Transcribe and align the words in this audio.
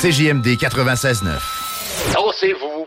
CJMD 0.00 0.56
96.9. 0.56 2.14
Dansez-vous 2.14 2.86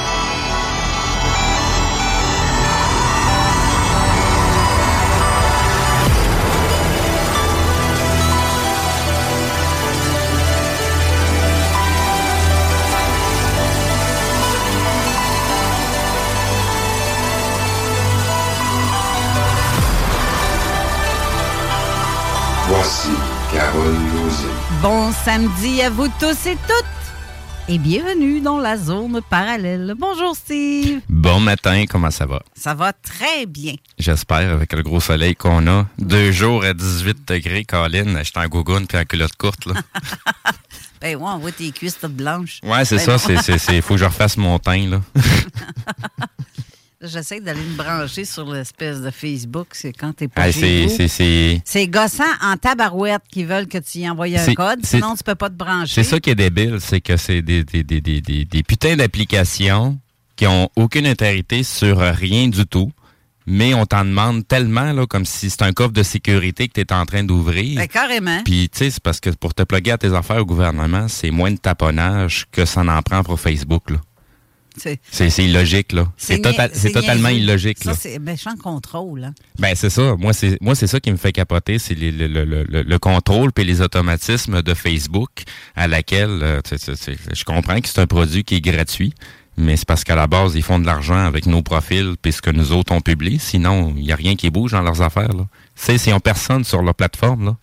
Bon 24.81 25.11
samedi 25.11 25.81
à 25.83 25.91
vous 25.91 26.07
tous 26.19 26.47
et 26.47 26.57
toutes 26.67 27.01
et 27.67 27.77
bienvenue 27.77 28.41
dans 28.41 28.57
la 28.59 28.77
zone 28.77 29.21
parallèle. 29.29 29.93
Bonjour 29.95 30.35
Steve. 30.35 31.01
Bon 31.07 31.39
matin, 31.39 31.85
comment 31.87 32.09
ça 32.09 32.25
va? 32.25 32.41
Ça 32.55 32.73
va 32.73 32.91
très 32.91 33.45
bien. 33.45 33.75
J'espère, 33.99 34.51
avec 34.51 34.73
le 34.73 34.81
gros 34.81 34.99
soleil 34.99 35.35
qu'on 35.35 35.67
a. 35.67 35.85
Deux 35.99 36.31
jours 36.31 36.63
à 36.63 36.73
18 36.73 37.27
degrés, 37.27 37.63
Colin. 37.63 38.23
J'étais 38.23 38.39
en 38.39 38.47
gougoune 38.47 38.87
puis 38.87 38.97
en 38.97 39.05
culotte 39.05 39.35
courte. 39.37 39.67
Là. 39.67 39.75
ben 41.01 41.15
ouais, 41.15 41.29
on 41.29 41.37
voit 41.37 41.51
tes 41.51 41.71
cuisses 41.71 41.99
toutes 41.99 42.15
blanches. 42.15 42.59
Ouais, 42.63 42.83
c'est 42.83 43.05
Ben 43.05 43.17
ça. 43.19 43.73
Il 43.73 43.81
faut 43.83 43.93
que 43.93 43.99
je 43.99 44.05
refasse 44.05 44.37
mon 44.37 44.57
teint. 44.57 44.89
là. 44.89 45.01
J'essaie 47.03 47.39
d'aller 47.39 47.61
me 47.61 47.75
brancher 47.77 48.25
sur 48.25 48.51
l'espèce 48.51 49.01
de 49.01 49.09
Facebook. 49.09 49.69
C'est 49.71 49.91
quand 49.91 50.13
t'es 50.13 50.27
pas 50.27 50.43
Ah, 50.43 50.51
chez 50.51 50.87
c'est- 51.07 51.85
vous. 51.85 51.91
gossant 51.91 52.23
en 52.43 52.57
tabarouette 52.57 53.23
qui 53.31 53.43
veulent 53.43 53.67
que 53.67 53.79
tu 53.79 53.99
y 53.99 54.09
envoies 54.09 54.37
un 54.39 54.53
code, 54.53 54.85
sinon 54.85 55.15
tu 55.15 55.23
peux 55.23 55.33
pas 55.33 55.49
te 55.49 55.55
brancher. 55.55 55.95
C'est 55.95 56.03
ça 56.03 56.19
qui 56.19 56.29
est 56.29 56.35
débile, 56.35 56.77
c'est 56.79 57.01
que 57.01 57.17
c'est 57.17 57.41
des, 57.41 57.63
des, 57.63 57.83
des, 57.83 58.01
des, 58.01 58.63
putains 58.63 58.95
d'applications 58.95 59.97
qui 60.35 60.45
ont 60.45 60.69
aucune 60.75 61.07
intégrité 61.07 61.63
sur 61.63 61.97
rien 61.97 62.47
du 62.49 62.67
tout, 62.67 62.91
mais 63.47 63.73
on 63.73 63.87
t'en 63.87 64.05
demande 64.05 64.47
tellement, 64.47 64.93
là, 64.93 65.07
comme 65.07 65.25
si 65.25 65.49
c'est 65.49 65.63
un 65.63 65.73
coffre 65.73 65.93
de 65.93 66.03
sécurité 66.03 66.67
que 66.67 66.73
tu 66.73 66.81
es 66.81 66.93
en 66.93 67.05
train 67.07 67.23
d'ouvrir. 67.23 67.77
Ben, 67.77 67.87
carrément. 67.87 68.43
Puis, 68.45 68.69
tu 68.69 68.77
sais, 68.77 68.91
c'est 68.91 69.01
parce 69.01 69.19
que 69.19 69.31
pour 69.31 69.55
te 69.55 69.63
plugger 69.63 69.91
à 69.91 69.97
tes 69.97 70.13
affaires 70.13 70.41
au 70.41 70.45
gouvernement, 70.45 71.07
c'est 71.07 71.31
moins 71.31 71.49
de 71.51 71.57
taponnage 71.57 72.45
que 72.51 72.65
ça 72.65 72.81
en 72.81 73.01
prend 73.01 73.23
pour 73.23 73.39
Facebook, 73.39 73.89
là. 73.89 73.97
C'est- 74.77 75.43
illogique, 75.43 75.91
là. 75.93 76.11
C'est 76.17 76.39
total- 76.41 76.71
totalement 76.93 77.29
illogique, 77.29 77.79
Ça, 77.83 77.93
c'est 77.93 78.19
méchant 78.19 78.55
contrôle. 78.55 79.23
Hein. 79.25 79.33
Ben 79.59 79.73
c'est 79.75 79.89
ça. 79.89 80.15
Moi 80.17 80.33
c'est 80.33 80.87
ça 80.87 80.99
qui 80.99 81.11
me 81.11 81.17
fait 81.17 81.31
capoter, 81.31 81.79
c'est 81.79 81.95
le, 81.95 82.11
le, 82.27 82.43
le, 82.43 82.81
le 82.83 82.99
contrôle 82.99 83.51
puis 83.51 83.63
les 83.63 83.81
automatismes 83.81 84.61
de 84.61 84.73
Facebook 84.73 85.29
à 85.75 85.87
laquelle 85.87 86.39
euh, 86.41 86.61
je 86.71 87.43
comprends 87.43 87.79
que 87.79 87.87
c'est 87.87 87.99
un 87.99 88.07
produit 88.07 88.43
qui 88.43 88.55
est 88.55 88.61
gratuit, 88.61 89.13
mais 89.57 89.75
c'est 89.77 89.87
parce 89.87 90.03
qu'à 90.03 90.15
la 90.15 90.27
base 90.27 90.55
ils 90.55 90.63
font 90.63 90.79
de 90.79 90.85
l'argent 90.85 91.17
avec 91.25 91.45
nos 91.45 91.61
profils 91.61 92.15
puis 92.21 92.31
ce 92.31 92.41
que 92.41 92.51
nous 92.51 92.71
autres 92.71 92.93
on 92.93 93.01
publie. 93.01 93.39
Sinon 93.39 93.93
il 93.97 94.05
y 94.05 94.11
a 94.11 94.15
rien 94.15 94.35
qui 94.35 94.49
bouge 94.49 94.71
dans 94.71 94.81
leurs 94.81 95.01
affaires 95.01 95.33
là. 95.33 95.45
Tu 95.75 95.83
sais 95.83 95.97
s'ils 95.97 96.13
ont 96.13 96.19
personne 96.19 96.63
sur 96.63 96.81
leur 96.81 96.95
plateforme 96.95 97.45
là. 97.45 97.57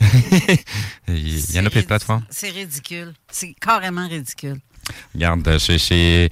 Il 1.08 1.54
y 1.54 1.60
en 1.60 1.66
a 1.66 1.70
plus 1.70 1.82
de 1.82 1.86
plateformes. 1.86 2.24
C'est 2.30 2.50
ridicule. 2.50 3.12
C'est 3.30 3.54
carrément 3.60 4.06
ridicule. 4.08 4.56
Regarde, 5.14 5.58
chez, 5.58 5.78
chez- 5.78 6.28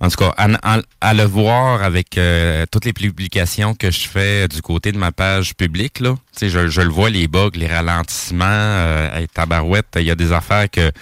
en 0.00 0.08
tout 0.08 0.16
cas, 0.16 0.34
à, 0.36 0.76
à- 0.76 0.82
à 1.00 1.14
le 1.14 1.22
voir 1.24 1.82
avec 1.82 2.18
euh, 2.18 2.66
toutes 2.70 2.84
les 2.84 2.92
publications 2.92 3.74
que 3.74 3.90
je 3.90 4.08
fais 4.08 4.48
du 4.48 4.60
côté 4.60 4.92
de 4.92 4.98
ma 4.98 5.12
page 5.12 5.54
publique, 5.54 6.00
là, 6.00 6.14
tu 6.32 6.38
sais, 6.40 6.48
je, 6.50 6.68
je 6.68 6.80
le 6.80 6.90
vois, 6.90 7.10
les 7.10 7.28
bugs, 7.28 7.50
les 7.54 7.66
ralentissements, 7.68 8.44
euh, 8.48 9.16
hey, 9.20 9.28
tabarouette, 9.28 9.86
il 9.96 10.02
y 10.04 10.10
a 10.10 10.14
des 10.16 10.32
affaires 10.32 10.68
que, 10.70 10.90
tu 10.90 10.94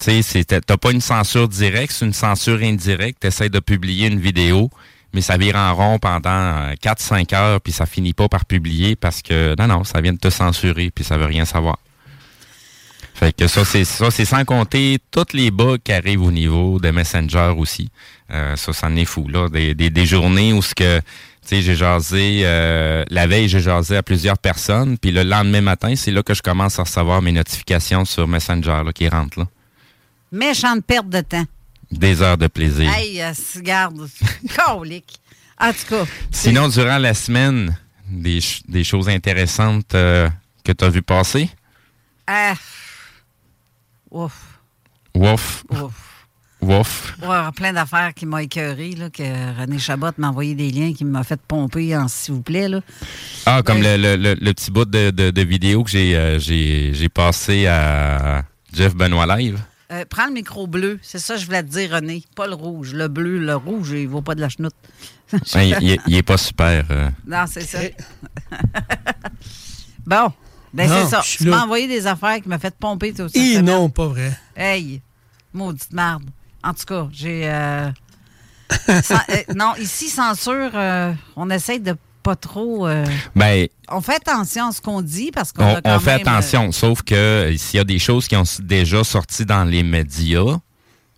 sais, 0.00 0.22
c'est- 0.22 0.44
t'as 0.44 0.60
t'as 0.60 0.76
pas 0.76 0.90
une 0.90 1.00
censure 1.00 1.48
directe, 1.48 1.92
c'est 1.92 2.04
une 2.04 2.12
censure 2.12 2.60
indirecte. 2.62 3.20
Tu 3.20 3.28
essaies 3.28 3.48
de 3.48 3.60
publier 3.60 4.08
une 4.08 4.20
vidéo, 4.20 4.68
mais 5.14 5.20
ça 5.20 5.36
vire 5.36 5.56
en 5.56 5.74
rond 5.74 5.98
pendant 5.98 6.72
4-5 6.82 7.34
heures, 7.34 7.60
puis 7.60 7.72
ça 7.72 7.86
finit 7.86 8.12
pas 8.12 8.28
par 8.28 8.44
publier 8.44 8.96
parce 8.96 9.22
que, 9.22 9.54
non, 9.58 9.68
non, 9.68 9.84
ça 9.84 10.00
vient 10.00 10.12
de 10.12 10.18
te 10.18 10.28
censurer, 10.28 10.90
puis 10.90 11.04
ça 11.04 11.16
veut 11.16 11.26
rien 11.26 11.44
savoir. 11.44 11.78
Fait 13.14 13.32
que 13.32 13.46
ça, 13.46 13.64
c'est 13.64 13.84
ça, 13.84 14.10
c'est 14.10 14.24
sans 14.24 14.44
compter 14.44 14.98
toutes 15.12 15.34
les 15.34 15.52
bugs 15.52 15.78
qui 15.82 15.92
arrivent 15.92 16.22
au 16.22 16.32
niveau 16.32 16.80
de 16.80 16.90
Messenger 16.90 17.54
aussi. 17.56 17.88
Euh, 18.32 18.56
ça, 18.56 18.72
ça 18.72 18.88
en 18.88 18.96
est 18.96 19.04
fou, 19.04 19.28
là. 19.28 19.48
Des, 19.48 19.74
des, 19.74 19.88
des 19.88 20.04
journées 20.04 20.52
où 20.52 20.62
ce 20.62 20.74
que, 20.74 20.98
tu 20.98 21.04
sais, 21.42 21.62
j'ai 21.62 21.76
jasé, 21.76 22.40
euh, 22.42 23.04
la 23.10 23.28
veille, 23.28 23.48
j'ai 23.48 23.60
jasé 23.60 23.96
à 23.96 24.02
plusieurs 24.02 24.36
personnes, 24.36 24.98
puis 24.98 25.12
le 25.12 25.22
lendemain 25.22 25.60
matin, 25.60 25.94
c'est 25.94 26.10
là 26.10 26.24
que 26.24 26.34
je 26.34 26.42
commence 26.42 26.80
à 26.80 26.82
recevoir 26.82 27.22
mes 27.22 27.30
notifications 27.30 28.04
sur 28.04 28.26
Messenger, 28.26 28.82
là, 28.84 28.92
qui 28.92 29.08
rentrent, 29.08 29.38
là. 29.38 29.46
Méchante 30.32 30.84
perte 30.84 31.08
de 31.08 31.20
temps. 31.20 31.44
Des 31.98 32.20
heures 32.22 32.38
de 32.38 32.46
plaisir. 32.48 32.90
Hey, 32.92 33.22
euh, 33.22 33.32
garde, 33.62 34.08
colique. 34.66 35.18
En 35.60 35.72
tout 35.72 35.86
cas. 35.88 36.04
Sinon, 36.30 36.68
durant 36.68 36.98
la 36.98 37.14
semaine, 37.14 37.76
des, 38.08 38.40
ch- 38.40 38.62
des 38.68 38.84
choses 38.84 39.08
intéressantes 39.08 39.94
euh, 39.94 40.28
que 40.64 40.72
tu 40.72 40.84
as 40.84 40.88
vu 40.88 41.02
passer? 41.02 41.48
Ah. 42.26 42.54
Ouf. 44.10 44.32
Ouf. 45.14 45.64
Wouf. 46.60 47.14
Ouais, 47.22 47.36
plein 47.54 47.74
d'affaires 47.74 48.14
qui 48.14 48.24
m'ont 48.24 48.38
écœuré, 48.38 48.92
là, 48.92 49.10
que 49.10 49.22
René 49.60 49.78
Chabot 49.78 50.08
m'a 50.16 50.30
envoyé 50.30 50.54
des 50.54 50.70
liens 50.70 50.94
qui 50.94 51.04
m'a 51.04 51.22
fait 51.22 51.38
pomper 51.40 51.94
en 51.94 52.08
s'il 52.08 52.34
vous 52.34 52.42
plaît. 52.42 52.68
Là. 52.68 52.80
Ah, 53.44 53.62
comme 53.62 53.82
le, 53.82 53.96
le, 53.98 54.16
le, 54.16 54.34
le 54.34 54.52
petit 54.54 54.70
bout 54.70 54.86
de, 54.86 55.10
de, 55.10 55.30
de 55.30 55.42
vidéo 55.42 55.84
que 55.84 55.90
j'ai 55.90 56.16
euh, 56.16 56.38
j'ai 56.38 56.92
j'ai 56.94 57.08
passé 57.10 57.66
à 57.66 58.44
Jeff 58.72 58.94
Benoît 58.94 59.26
Live. 59.36 59.58
Euh, 59.94 60.04
prends 60.08 60.26
le 60.26 60.32
micro 60.32 60.66
bleu. 60.66 60.98
C'est 61.02 61.18
ça 61.18 61.34
que 61.34 61.40
je 61.40 61.46
voulais 61.46 61.62
te 61.62 61.68
dire, 61.68 61.90
René. 61.92 62.24
Pas 62.34 62.46
le 62.46 62.54
rouge. 62.54 62.94
Le 62.94 63.08
bleu, 63.08 63.38
le 63.38 63.54
rouge, 63.54 63.90
il 63.92 64.08
vaut 64.08 64.22
pas 64.22 64.34
de 64.34 64.40
la 64.40 64.48
chenoute. 64.48 64.74
Ouais, 65.54 65.70
il, 65.70 65.76
il- 65.82 66.00
il 66.06 66.14
est 66.16 66.22
pas 66.22 66.36
super. 66.36 66.84
euh. 66.90 67.10
Non, 67.26 67.44
c'est 67.48 67.62
ça. 67.62 67.78
bon. 70.06 70.32
Ben, 70.72 70.88
Non, 70.88 71.04
c'est 71.04 71.10
ça. 71.10 71.22
Tu 71.24 71.48
m'as 71.48 71.62
envoyé 71.64 71.86
des 71.88 72.06
affaires 72.06 72.40
qui 72.40 72.48
m'ont 72.48 72.58
fait 72.58 72.74
pomper 72.74 73.12
tout 73.12 73.28
ça. 73.28 73.38
Et 73.38 73.62
non, 73.62 73.88
pas 73.88 74.06
vrai. 74.08 74.36
Hey, 74.56 75.00
maudite 75.52 75.92
merde. 75.92 76.24
En 76.62 76.74
tout 76.74 76.84
cas, 76.84 77.08
j'ai. 77.12 77.48
euh, 77.48 77.90
sans- 79.02 79.14
euh, 79.30 79.42
non, 79.54 79.74
ici, 79.78 80.08
censure, 80.08 80.70
euh, 80.74 81.12
on 81.36 81.48
essaye 81.50 81.80
de 81.80 81.96
pas 82.24 82.34
trop. 82.36 82.88
euh, 82.88 83.04
Ben, 83.36 83.68
on 83.88 84.00
fait 84.00 84.16
attention 84.16 84.68
à 84.68 84.72
ce 84.72 84.80
qu'on 84.80 85.02
dit 85.02 85.30
parce 85.30 85.52
qu'on 85.52 85.62
on, 85.64 85.74
a 85.76 85.80
quand 85.82 85.96
on 85.96 86.00
fait 86.00 86.12
euh, 86.12 86.16
attention, 86.16 86.72
sauf 86.72 87.02
que 87.02 87.14
euh, 87.14 87.56
s'il 87.56 87.76
y 87.76 87.80
a 87.80 87.84
des 87.84 87.98
choses 88.00 88.26
qui 88.26 88.34
ont 88.36 88.44
déjà 88.60 89.04
sorti 89.04 89.44
dans 89.44 89.64
les 89.64 89.82
médias, 89.84 90.58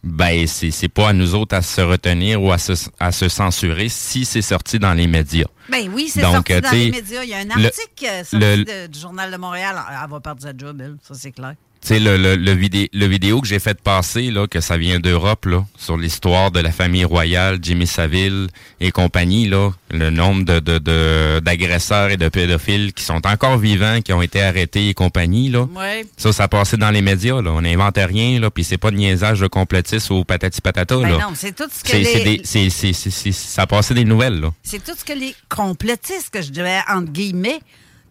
ben 0.02 0.46
c'est 0.46 0.70
c'est 0.70 0.88
pas 0.88 1.08
à 1.08 1.12
nous 1.12 1.34
autres 1.34 1.54
à 1.56 1.62
se 1.62 1.80
retenir 1.80 2.42
ou 2.42 2.52
à 2.52 2.58
se, 2.58 2.72
à 3.00 3.10
se 3.12 3.28
censurer 3.28 3.88
si 3.88 4.24
c'est 4.24 4.42
sorti 4.42 4.78
dans 4.78 4.92
les 4.94 5.06
médias. 5.06 5.46
Ben 5.70 5.90
oui, 5.92 6.08
c'est 6.12 6.20
Donc, 6.20 6.34
sorti 6.48 6.60
dans 6.60 6.70
les 6.70 6.90
médias. 6.90 7.22
Il 7.24 7.30
y 7.30 7.34
a 7.34 7.38
un 7.38 7.44
le- 7.44 7.66
article 7.66 8.06
sorti 8.24 8.36
le- 8.38 8.64
de- 8.64 8.86
du 8.88 8.98
Journal 9.00 9.30
de 9.32 9.36
Montréal. 9.36 9.76
Elle 9.90 10.10
va 10.10 10.20
perdre 10.20 10.42
sa 10.42 10.52
job, 10.56 10.80
elle. 10.80 10.96
Ça, 11.02 11.14
c'est 11.14 11.32
clair. 11.32 11.54
Tu 11.86 11.94
sais, 11.94 12.00
le, 12.00 12.16
le, 12.16 12.34
le, 12.34 12.52
vidé- 12.52 12.90
le 12.92 13.06
vidéo 13.06 13.40
que 13.40 13.46
j'ai 13.46 13.60
fait 13.60 13.80
passer, 13.80 14.32
là, 14.32 14.48
que 14.48 14.60
ça 14.60 14.76
vient 14.76 14.98
d'Europe, 14.98 15.44
là, 15.44 15.64
sur 15.78 15.96
l'histoire 15.96 16.50
de 16.50 16.58
la 16.58 16.72
famille 16.72 17.04
royale, 17.04 17.60
Jimmy 17.62 17.86
Saville 17.86 18.48
et 18.80 18.90
compagnie, 18.90 19.46
là, 19.48 19.70
le 19.92 20.10
nombre 20.10 20.44
de, 20.44 20.58
de, 20.58 20.78
de- 20.78 21.38
d'agresseurs 21.38 22.10
et 22.10 22.16
de 22.16 22.28
pédophiles 22.28 22.92
qui 22.92 23.04
sont 23.04 23.24
encore 23.24 23.58
vivants, 23.58 24.00
qui 24.02 24.12
ont 24.12 24.20
été 24.20 24.42
arrêtés 24.42 24.88
et 24.88 24.94
compagnie, 24.94 25.48
là. 25.48 25.68
Ouais. 25.76 26.04
Ça, 26.16 26.32
ça 26.32 26.42
a 26.44 26.48
passé 26.48 26.76
dans 26.76 26.90
les 26.90 27.02
médias, 27.02 27.40
là. 27.40 27.52
On 27.52 27.62
n'invente 27.62 27.98
rien, 27.98 28.40
là, 28.40 28.50
puis 28.50 28.64
c'est 28.64 28.78
pas 28.78 28.90
de 28.90 28.96
niaisage 28.96 29.38
de 29.38 29.46
complotistes 29.46 30.10
ou 30.10 30.24
patati 30.24 30.60
patata, 30.60 30.96
Ben 30.96 31.08
là. 31.08 31.18
non, 31.18 31.34
c'est 31.36 31.54
tout 31.54 31.68
ce 31.72 31.84
que 31.84 31.96
les- 31.96 32.38
des- 32.40 32.40
c'est- 32.44 33.32
ça 33.32 33.64
passé 33.68 33.94
des 33.94 34.04
nouvelles, 34.04 34.40
là. 34.40 34.50
C'est 34.64 34.82
tout 34.82 34.94
ce 34.98 35.04
que 35.04 35.12
les 35.16 35.36
complotistes, 35.48 36.30
que 36.32 36.42
je 36.42 36.50
dirais 36.50 36.80
entre 36.92 37.12
guillemets, 37.12 37.60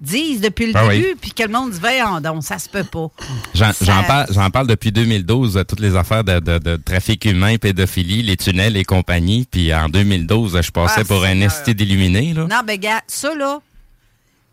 disent 0.01 0.42
depuis 0.42 0.68
le 0.68 0.74
Ah 0.75 0.86
oui. 0.88 1.00
début, 1.01 1.15
puis 1.19 1.31
que 1.31 1.44
le 1.44 1.50
monde 1.50 1.71
dit, 1.71 1.80
voyons 1.80 2.19
donc, 2.21 2.44
ça 2.44 2.59
se 2.59 2.68
peut 2.69 2.83
pas. 2.83 3.07
J'en 3.53 3.71
Ça- 3.74 4.03
parle, 4.06 4.51
parle 4.51 4.68
depuis 4.68 4.92
2012, 4.92 5.57
euh, 5.57 5.63
toutes 5.63 5.80
les 5.80 5.95
affaires 5.95 6.24
de, 6.24 6.39
de- 6.39 6.57
de 6.59 6.75
trafic 6.75 7.25
humain, 7.25 7.57
pédophilie, 7.57 8.21
les 8.21 8.38
tunnels 8.38 8.75
et 8.77 8.83
compagnie. 8.83 9.47
Puis 9.50 9.74
en 9.74 9.88
2012, 9.89 10.59
je 10.62 10.71
passais 10.71 11.01
Ah, 11.01 11.06
pour 11.06 11.24
un 11.24 11.39
esti 11.42 11.74
d'illuminé. 11.74 12.33
Non, 12.33 12.47
ben, 12.65 12.77
gars, 12.77 13.01
ça, 13.07 13.33
là, 13.36 13.59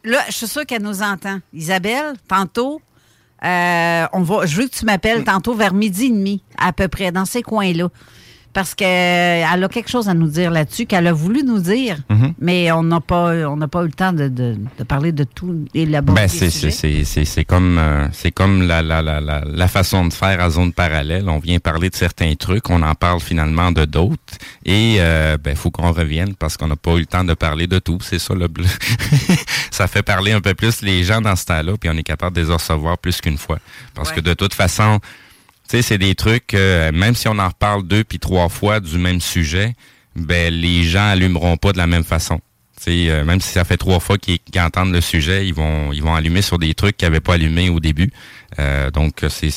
là, 0.04 0.18
je 0.28 0.32
suis 0.32 0.48
sûre 0.48 0.64
qu'elle 0.66 0.82
nous 0.82 1.02
entend. 1.02 1.40
Isabelle, 1.52 2.14
tantôt, 2.28 2.80
euh, 3.44 4.06
on 4.12 4.22
va, 4.22 4.46
je 4.46 4.56
veux 4.56 4.68
que 4.68 4.74
tu 4.74 4.84
m'appelles 4.84 5.24
tantôt 5.24 5.54
vers 5.54 5.74
midi 5.74 6.06
et 6.06 6.10
demi, 6.10 6.42
à 6.56 6.72
peu 6.72 6.86
près, 6.88 7.10
dans 7.10 7.24
ces 7.24 7.42
coins-là. 7.42 7.88
Parce 8.52 8.74
qu'elle 8.74 9.64
a 9.64 9.68
quelque 9.68 9.88
chose 9.90 10.08
à 10.08 10.14
nous 10.14 10.28
dire 10.28 10.50
là-dessus, 10.50 10.84
qu'elle 10.86 11.06
a 11.06 11.12
voulu 11.12 11.42
nous 11.42 11.58
dire, 11.58 11.96
Mhm. 12.10 12.34
mais 12.38 12.70
on 12.72 12.82
n'a 12.82 13.00
pas, 13.00 13.32
on 13.48 13.56
n'a 13.56 13.66
pas 13.68 13.80
eu 13.82 13.86
le 13.86 13.92
temps 13.92 14.12
de, 14.12 14.28
de- 14.28 14.56
de 14.78 14.84
parler 14.84 15.12
de 15.12 15.24
tout 15.24 15.64
et. 15.74 15.86
Ben, 15.86 16.28
c'est, 16.28 17.44
comme, 17.44 17.78
euh, 17.78 18.06
c'est 18.12 18.30
comme 18.30 18.66
la, 18.66 18.82
la, 18.82 19.00
la, 19.00 19.20
la, 19.20 19.42
la 19.46 19.68
façon 19.68 20.06
de 20.06 20.12
faire 20.12 20.40
à 20.42 20.50
zone 20.50 20.72
parallèle. 20.72 21.28
On 21.28 21.38
vient 21.38 21.58
parler 21.60 21.88
de 21.88 21.94
certains 21.96 22.34
trucs, 22.34 22.68
on 22.68 22.82
en 22.82 22.94
parle 22.94 23.20
finalement 23.20 23.72
de 23.72 23.84
d'autres. 23.86 24.16
Et 24.66 24.96
euh, 24.98 25.38
ben, 25.42 25.56
faut 25.56 25.70
qu'on 25.70 25.92
revienne 25.92 26.34
parce 26.34 26.56
qu'on 26.56 26.68
n'a 26.68 26.76
pas 26.76 26.92
eu 26.96 27.00
le 27.00 27.06
temps 27.06 27.24
de 27.24 27.34
parler 27.34 27.66
de 27.66 27.78
tout. 27.78 27.98
C'est 28.02 28.18
ça 28.18 28.34
le 28.34 28.48
bleu. 28.48 28.66
ça 29.70 29.86
fait 29.86 30.02
parler 30.02 30.32
un 30.32 30.40
peu 30.40 30.54
plus 30.54 30.82
les 30.82 31.04
gens 31.04 31.20
dans 31.20 31.36
ce 31.36 31.46
temps-là, 31.46 31.72
puis 31.80 31.88
on 31.90 31.96
est 31.96 32.02
capable 32.02 32.36
de 32.36 32.42
les 32.42 32.52
recevoir 32.52 32.98
plus 32.98 33.20
qu'une 33.20 33.38
fois. 33.38 33.58
Parce 33.94 34.10
Ouais. 34.10 34.16
que 34.16 34.20
de 34.20 34.34
toute 34.34 34.52
façon, 34.54 34.98
c'est 35.80 35.96
des 35.96 36.14
trucs, 36.14 36.52
euh, 36.52 36.92
même 36.92 37.14
si 37.14 37.28
on 37.28 37.38
en 37.38 37.48
reparle 37.48 37.84
deux 37.84 38.04
puis 38.04 38.18
trois 38.18 38.50
fois 38.50 38.80
du 38.80 38.98
même 38.98 39.22
sujet, 39.22 39.74
ben 40.14 40.52
les 40.52 40.84
gens 40.84 41.08
allumeront 41.08 41.56
pas 41.56 41.72
de 41.72 41.78
la 41.78 41.86
même 41.86 42.04
façon. 42.04 42.40
Euh, 42.88 43.24
même 43.24 43.40
si 43.40 43.48
ça 43.48 43.64
fait 43.64 43.76
trois 43.76 44.00
fois 44.00 44.18
qu'ils 44.18 44.40
entendent 44.58 44.92
le 44.92 45.00
sujet, 45.00 45.46
ils 45.46 45.54
vont 45.54 45.92
ils 45.92 46.02
vont 46.02 46.14
allumer 46.14 46.42
sur 46.42 46.58
des 46.58 46.74
trucs 46.74 46.96
qu'ils 46.96 47.06
n'avaient 47.06 47.20
pas 47.20 47.34
allumés 47.34 47.70
au 47.70 47.80
début. 47.80 48.10
Euh, 48.58 48.90
donc 48.90 49.24
c'est 49.30 49.50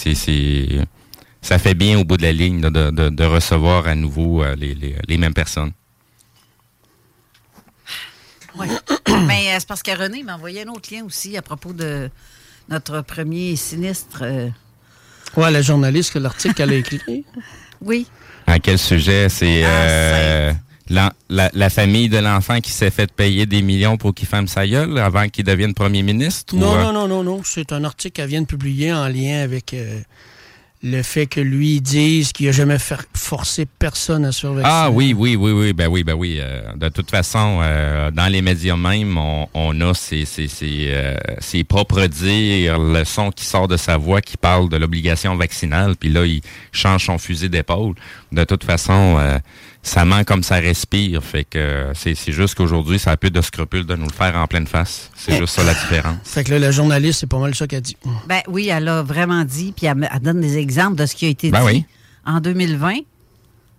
ça 1.42 1.60
fait 1.60 1.74
bien 1.74 2.00
au 2.00 2.06
bout 2.06 2.18
de 2.18 2.22
la 2.22 2.32
ligne 2.32 2.62
de, 2.62 2.70
de, 3.10 3.24
recevoir 3.24 3.88
à 3.88 3.96
nouveau 3.96 4.44
les, 4.56 4.74
les, 4.74 4.96
les 5.08 5.18
mêmes 5.18 5.34
personnes. 5.34 5.72
Ouais. 8.58 8.68
Mais 9.28 9.60
c'est 9.60 9.68
parce 9.68 9.84
que 9.84 9.92
René 9.92 10.24
m'a 10.24 10.36
envoyé 10.36 10.64
un 10.64 10.70
autre 10.70 10.94
lien 10.94 11.04
aussi 11.04 11.36
à 11.36 11.42
propos 11.42 11.74
de 11.74 12.10
notre 12.70 13.02
premier 13.02 13.56
sinistre. 13.56 14.24
Ouais, 15.38 15.52
la 15.52 15.62
journaliste 15.62 16.14
que 16.14 16.20
l'article 16.20 16.54
qu'elle 16.54 16.72
a 16.72 16.76
écrit? 16.76 17.02
Oui. 17.82 18.08
À 18.48 18.58
quel 18.60 18.80
sujet? 18.80 19.28
C'est 19.30 19.64
Ah, 19.64 19.68
euh, 19.68 20.54
la, 20.90 21.14
la 21.30 21.70
famille 21.70 22.10
de 22.10 22.18
l'enfant 22.18 22.60
qui 22.62 22.72
s'est 22.72 22.90
fait 22.90 23.12
payer 23.12 23.46
des 23.46 23.62
millions 23.62 23.98
pour 23.98 24.14
qu'il 24.14 24.28
ferme 24.28 24.48
sa 24.48 24.66
gueule 24.66 24.98
avant 24.98 25.28
qu'il 25.28 25.44
devienne 25.44 25.74
premier 25.74 26.02
ministre 26.02 26.56
Non, 26.56 26.72
ou, 26.72 26.76
euh, 26.76 26.84
non, 26.84 26.94
non, 26.94 27.08
non, 27.08 27.24
non. 27.24 27.42
C'est 27.44 27.74
un 27.74 27.84
article 27.84 28.14
qu'elle 28.14 28.30
vient 28.30 28.42
de 28.42 28.48
publier 28.48 28.94
en 28.94 29.08
lien 29.08 29.42
avec 29.44 29.74
euh, 29.74 30.00
le 30.86 31.02
fait 31.02 31.26
que 31.26 31.40
lui 31.40 31.82
dise 31.82 32.32
qu'il 32.32 32.46
n'a 32.46 32.52
jamais 32.52 32.78
fait 32.78 33.00
forcé 33.16 33.66
personne 33.66 34.24
à 34.24 34.32
surveiller. 34.32 34.68
Ah 34.70 34.90
oui, 34.92 35.16
oui, 35.18 35.36
oui, 35.36 35.52
oui, 35.52 35.74
ben 35.74 35.88
oui, 35.88 36.04
ben 36.04 36.14
oui. 36.14 36.38
euh, 36.40 36.62
de 36.76 36.90
toute 36.90 37.10
façon, 37.10 37.60
euh, 37.64 38.12
dans 38.12 38.32
les 38.32 38.44
médias 38.44 38.76
même, 38.78 39.18
on, 39.18 39.48
on 39.56 39.82
a 39.82 39.96
ses, 39.96 40.26
ses, 40.26 40.48
ses, 40.48 40.90
euh, 40.90 41.16
ses 41.40 41.64
propres 41.64 42.06
dires, 42.06 42.78
le 42.78 43.04
son 43.04 43.32
qui 43.32 43.46
sort 43.46 43.68
de 43.68 43.78
sa 43.78 43.98
voix 43.98 44.22
qui 44.22 44.38
parle 44.38 44.70
de 44.70 44.78
l'obligation 44.78 45.36
vaccinale, 45.36 45.96
puis 46.00 46.10
là, 46.10 46.24
il 46.24 46.42
change 46.72 47.06
son 47.08 47.18
fusil 47.18 47.50
d'épaule. 47.50 47.96
De 48.32 48.44
toute 48.44 48.64
façon, 48.64 49.16
euh, 49.18 49.40
ça 49.86 50.04
ment 50.04 50.24
comme 50.24 50.42
ça 50.44 50.56
respire. 50.56 51.24
Fait 51.24 51.44
que 51.44 51.58
euh, 51.60 51.94
c'est 51.94 52.16
juste 52.32 52.56
qu'aujourd'hui, 52.56 52.98
ça 52.98 53.12
a 53.12 53.18
peu 53.18 53.30
de 53.30 53.40
scrupules 53.42 53.86
de 53.86 53.96
nous 53.96 54.08
le 54.08 54.12
faire 54.14 54.36
en 54.36 54.48
pleine 54.48 54.66
face. 54.68 55.12
C'est 55.16 55.38
juste 55.38 55.56
ça 55.56 55.64
la 55.64 55.74
différence. 55.76 56.18
Fait 56.24 56.44
que 56.44 56.52
là, 56.52 56.60
la 56.60 56.72
journaliste, 56.72 57.20
c'est 57.20 57.28
pas 57.30 57.38
mal 57.38 57.54
ça 57.54 57.68
qu'elle 57.68 57.82
dit. 57.82 57.96
Ben 58.28 58.42
oui, 58.48 58.68
elle 58.70 58.88
a 58.88 59.04
vraiment 59.04 59.44
dit, 59.46 59.74
puis 59.76 59.86
elle, 59.86 60.08
donne 60.22 60.42
des 60.42 60.58
exemples 60.58 60.96
de 60.96 61.06
ce 61.06 61.16
qui 61.16 61.26
a 61.26 61.30
été 61.30 61.52
Ben 61.52 61.60
dit 61.62 61.66
oui. 61.66 61.86
en 62.26 62.40
2020. 62.40 62.94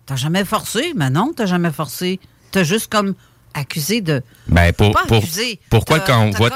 T'as 0.05 0.15
jamais 0.15 0.45
forcé, 0.45 0.93
mais 0.95 1.09
non, 1.09 1.33
t'as 1.35 1.45
jamais 1.45 1.71
forcé. 1.71 2.19
T'as 2.51 2.63
juste 2.63 2.89
comme 2.89 3.13
accusé 3.53 3.99
de. 3.99 4.21
Ben 4.47 4.71
pour, 4.71 4.93
Pas 4.93 5.03
pour- 5.07 5.17
accusé. 5.17 5.59
pourquoi 5.69 5.99
quand 5.99 6.21
on 6.21 6.31
voit 6.31 6.49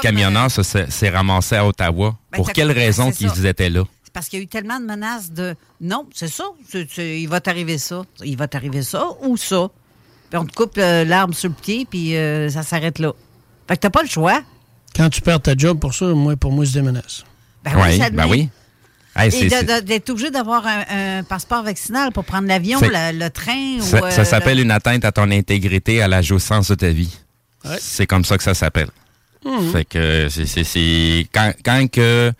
se- 0.48 0.62
se- 0.62 0.90
s'est 0.90 1.10
ramassé 1.10 1.56
à 1.56 1.66
Ottawa? 1.66 2.16
Ben, 2.32 2.36
pour 2.38 2.50
quelle 2.52 2.70
raison 2.72 3.12
qu'ils 3.12 3.44
étaient 3.44 3.68
là? 3.68 3.84
Parce 4.12 4.28
qu'il 4.28 4.38
y 4.38 4.42
a 4.42 4.44
eu 4.44 4.48
tellement 4.48 4.78
de 4.78 4.84
menaces 4.84 5.30
de. 5.32 5.54
Non, 5.80 6.06
c'est 6.14 6.28
ça. 6.28 6.44
c'est- 6.68 6.86
c'est- 6.92 7.20
il 7.20 7.28
va 7.28 7.40
t'arriver 7.40 7.78
ça. 7.78 8.02
Il 8.24 8.36
va 8.36 8.46
t'arriver 8.48 8.82
ça 8.82 9.06
ou 9.22 9.36
ça. 9.36 9.68
Puis 10.30 10.38
on 10.38 10.44
te 10.46 10.52
coupe 10.54 10.76
euh, 10.78 11.04
l'arme 11.04 11.32
sur 11.32 11.48
le 11.48 11.54
pied, 11.54 11.86
puis 11.88 12.16
euh, 12.16 12.48
ça 12.50 12.62
s'arrête 12.62 12.98
là. 12.98 13.12
Fait 13.68 13.76
que 13.76 13.80
t'as 13.80 13.90
pas 13.90 14.02
le 14.02 14.08
choix. 14.08 14.42
Quand 14.94 15.08
tu 15.08 15.20
perds 15.22 15.40
ta 15.40 15.56
job 15.56 15.78
pour 15.78 15.94
ça, 15.94 16.06
moi, 16.06 16.36
pour 16.36 16.52
moi, 16.52 16.66
c'est 16.66 16.74
des 16.74 16.82
menaces. 16.82 17.24
Ben 17.64 17.72
oui, 17.76 17.82
Oui, 17.92 17.98
ça 17.98 18.10
ben 18.10 18.26
oui. 18.28 18.48
Hey, 19.14 19.28
Et 19.44 19.48
de- 19.48 19.80
de- 19.80 19.80
d'être 19.86 20.08
obligé 20.10 20.30
d'avoir 20.30 20.66
un, 20.66 21.18
un 21.18 21.22
passeport 21.22 21.62
vaccinal 21.62 22.12
pour 22.12 22.24
prendre 22.24 22.48
l'avion, 22.48 22.80
le, 22.80 23.18
le 23.18 23.28
train 23.30 23.76
ou. 23.78 23.82
Ça, 23.82 24.10
ça 24.10 24.20
euh, 24.22 24.24
s'appelle 24.24 24.56
le- 24.56 24.62
une 24.64 24.70
atteinte 24.70 25.04
à 25.04 25.12
ton 25.12 25.30
intégrité, 25.30 26.00
à 26.02 26.08
la 26.08 26.22
jouissance 26.22 26.68
de 26.68 26.74
ta 26.76 26.88
vie. 26.88 27.14
Ouais. 27.64 27.76
C'est 27.78 28.06
comme 28.06 28.24
ça 28.24 28.38
que 28.38 28.42
ça 28.44 28.54
s'appelle. 28.54 28.88
Mhm. 29.44 29.70
Fait 29.72 29.84
que 29.84 30.28
c'est- 30.30 30.46
c'est 30.46 30.64
c'est- 30.64 31.26
quand, 31.32 31.52
quand 31.64 31.90
que 31.90 32.32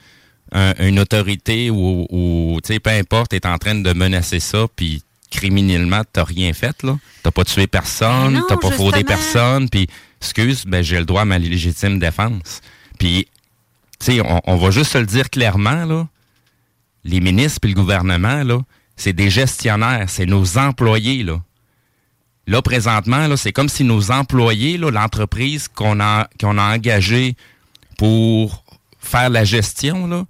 un- 0.53 0.75
une 0.79 0.99
autorité 0.99 1.71
ou, 1.71 2.07
ou 2.11 2.59
tu 2.63 2.75
sais 2.75 2.81
peu 2.81 2.91
importe 2.91 3.33
est 3.33 3.47
en 3.47 3.59
train 3.59 3.75
de 3.75 3.93
menacer 3.93 4.41
ça 4.41 4.67
puis 4.77 5.03
criminellement 5.31 6.03
t'as 6.13 6.25
rien 6.25 6.53
fait 6.53 6.83
là, 6.83 6.99
t'as 7.23 7.31
pas 7.31 7.45
tué 7.45 7.67
personne, 7.67 8.43
t'as 8.49 8.57
pas 8.57 8.71
fraudé 8.71 8.99
justement. 8.99 9.17
personne 9.17 9.69
puis 9.71 9.89
excuse, 10.21 10.65
ben 10.67 10.83
j'ai 10.83 10.99
le 10.99 11.05
droit 11.07 11.23
à 11.23 11.25
ma 11.25 11.39
légitime 11.39 11.99
défense. 11.99 12.61
Puis 12.99 13.27
tu 13.99 14.07
sais 14.13 14.21
on, 14.21 14.41
on 14.45 14.57
va 14.57 14.71
juste 14.71 14.93
se 14.93 14.99
le 14.99 15.07
dire 15.07 15.31
clairement 15.31 15.85
là, 15.87 16.07
les 17.05 17.21
ministres 17.21 17.61
puis 17.61 17.73
le 17.73 17.81
gouvernement 17.81 18.43
là, 18.45 18.61
c'est 18.97 19.13
des 19.15 19.31
gestionnaires, 19.31 20.05
c'est 20.09 20.27
nos 20.27 20.59
employés 20.59 21.23
là. 21.23 21.41
Là, 22.49 22.61
présentement, 22.61 23.29
là, 23.29 23.37
c'est 23.37 23.53
comme 23.53 23.69
si 23.69 23.85
nos 23.85 24.11
employés, 24.11 24.77
là, 24.77 24.91
l'entreprise 24.91 25.69
qu'on 25.69 26.01
a, 26.01 26.29
qu'on 26.41 26.59
a 26.59 26.75
engagée 26.75 27.37
pour 27.97 28.65
faire 28.99 29.31
la 29.31 29.45
gestion, 29.45 30.09
là, 30.09 30.25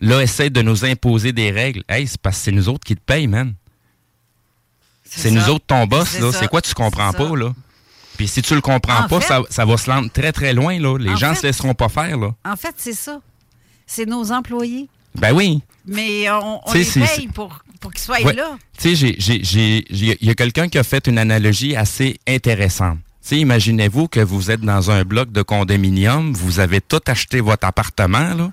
là, 0.00 0.20
essaie 0.22 0.50
de 0.50 0.62
nous 0.62 0.84
imposer 0.84 1.32
des 1.32 1.50
règles. 1.50 1.82
Hey, 1.88 2.06
c'est 2.06 2.20
parce 2.20 2.36
que 2.38 2.44
c'est 2.44 2.52
nous 2.52 2.68
autres 2.68 2.84
qui 2.84 2.94
te 2.94 3.00
payent, 3.00 3.26
man. 3.26 3.54
C'est 5.04 5.30
nous 5.30 5.48
autres 5.48 5.64
ton 5.66 5.86
boss, 5.86 6.18
là. 6.18 6.30
C'est 6.32 6.48
quoi 6.48 6.60
tu 6.60 6.74
comprends 6.74 7.12
pas, 7.12 7.34
là? 7.36 7.52
Puis 8.16 8.28
si 8.28 8.42
tu 8.42 8.54
le 8.54 8.60
comprends 8.60 9.04
En 9.04 9.08
pas, 9.08 9.20
fait- 9.20 9.28
ça, 9.28 9.42
ça 9.48 9.64
va 9.64 9.76
se 9.76 9.88
rendre 9.90 10.10
très, 10.10 10.32
très 10.32 10.52
loin, 10.52 10.78
là. 10.78 10.98
Les 10.98 11.10
En 11.10 11.16
gens 11.16 11.34
fait- 11.34 11.40
se 11.40 11.46
laisseront 11.46 11.74
pas 11.74 11.88
faire, 11.88 12.18
là. 12.18 12.34
En 12.44 12.56
fait, 12.56 12.74
c'est 12.76 12.92
ça. 12.92 13.20
C'est 13.86 14.06
nos 14.06 14.32
employés. 14.32 14.88
Ben 15.14 15.32
oui. 15.32 15.62
Mais 15.86 16.28
on, 16.30 16.60
on 16.68 16.72
les 16.74 16.84
paye 16.84 17.28
pour, 17.28 17.60
pour 17.80 17.92
qu'ils 17.92 18.00
soient 18.02 18.20
Ouais. 18.20 18.34
là. 18.34 18.58
Tu 18.78 18.94
sais, 18.96 19.06
il 19.08 20.16
y 20.20 20.30
a 20.30 20.34
quelqu'un 20.34 20.68
qui 20.68 20.78
a 20.78 20.84
fait 20.84 21.06
une 21.06 21.16
analogie 21.16 21.74
assez 21.76 22.18
intéressante. 22.28 22.98
Tu 23.22 23.28
sais, 23.34 23.38
imaginez-vous 23.40 24.08
que 24.08 24.20
vous 24.20 24.50
êtes 24.50 24.60
dans 24.60 24.90
un 24.90 25.04
bloc 25.04 25.32
de 25.32 25.42
condominium, 25.42 26.32
vous 26.34 26.60
avez 26.60 26.80
tout 26.80 27.00
acheté 27.06 27.40
votre 27.40 27.66
appartement, 27.66 28.34
là, 28.34 28.50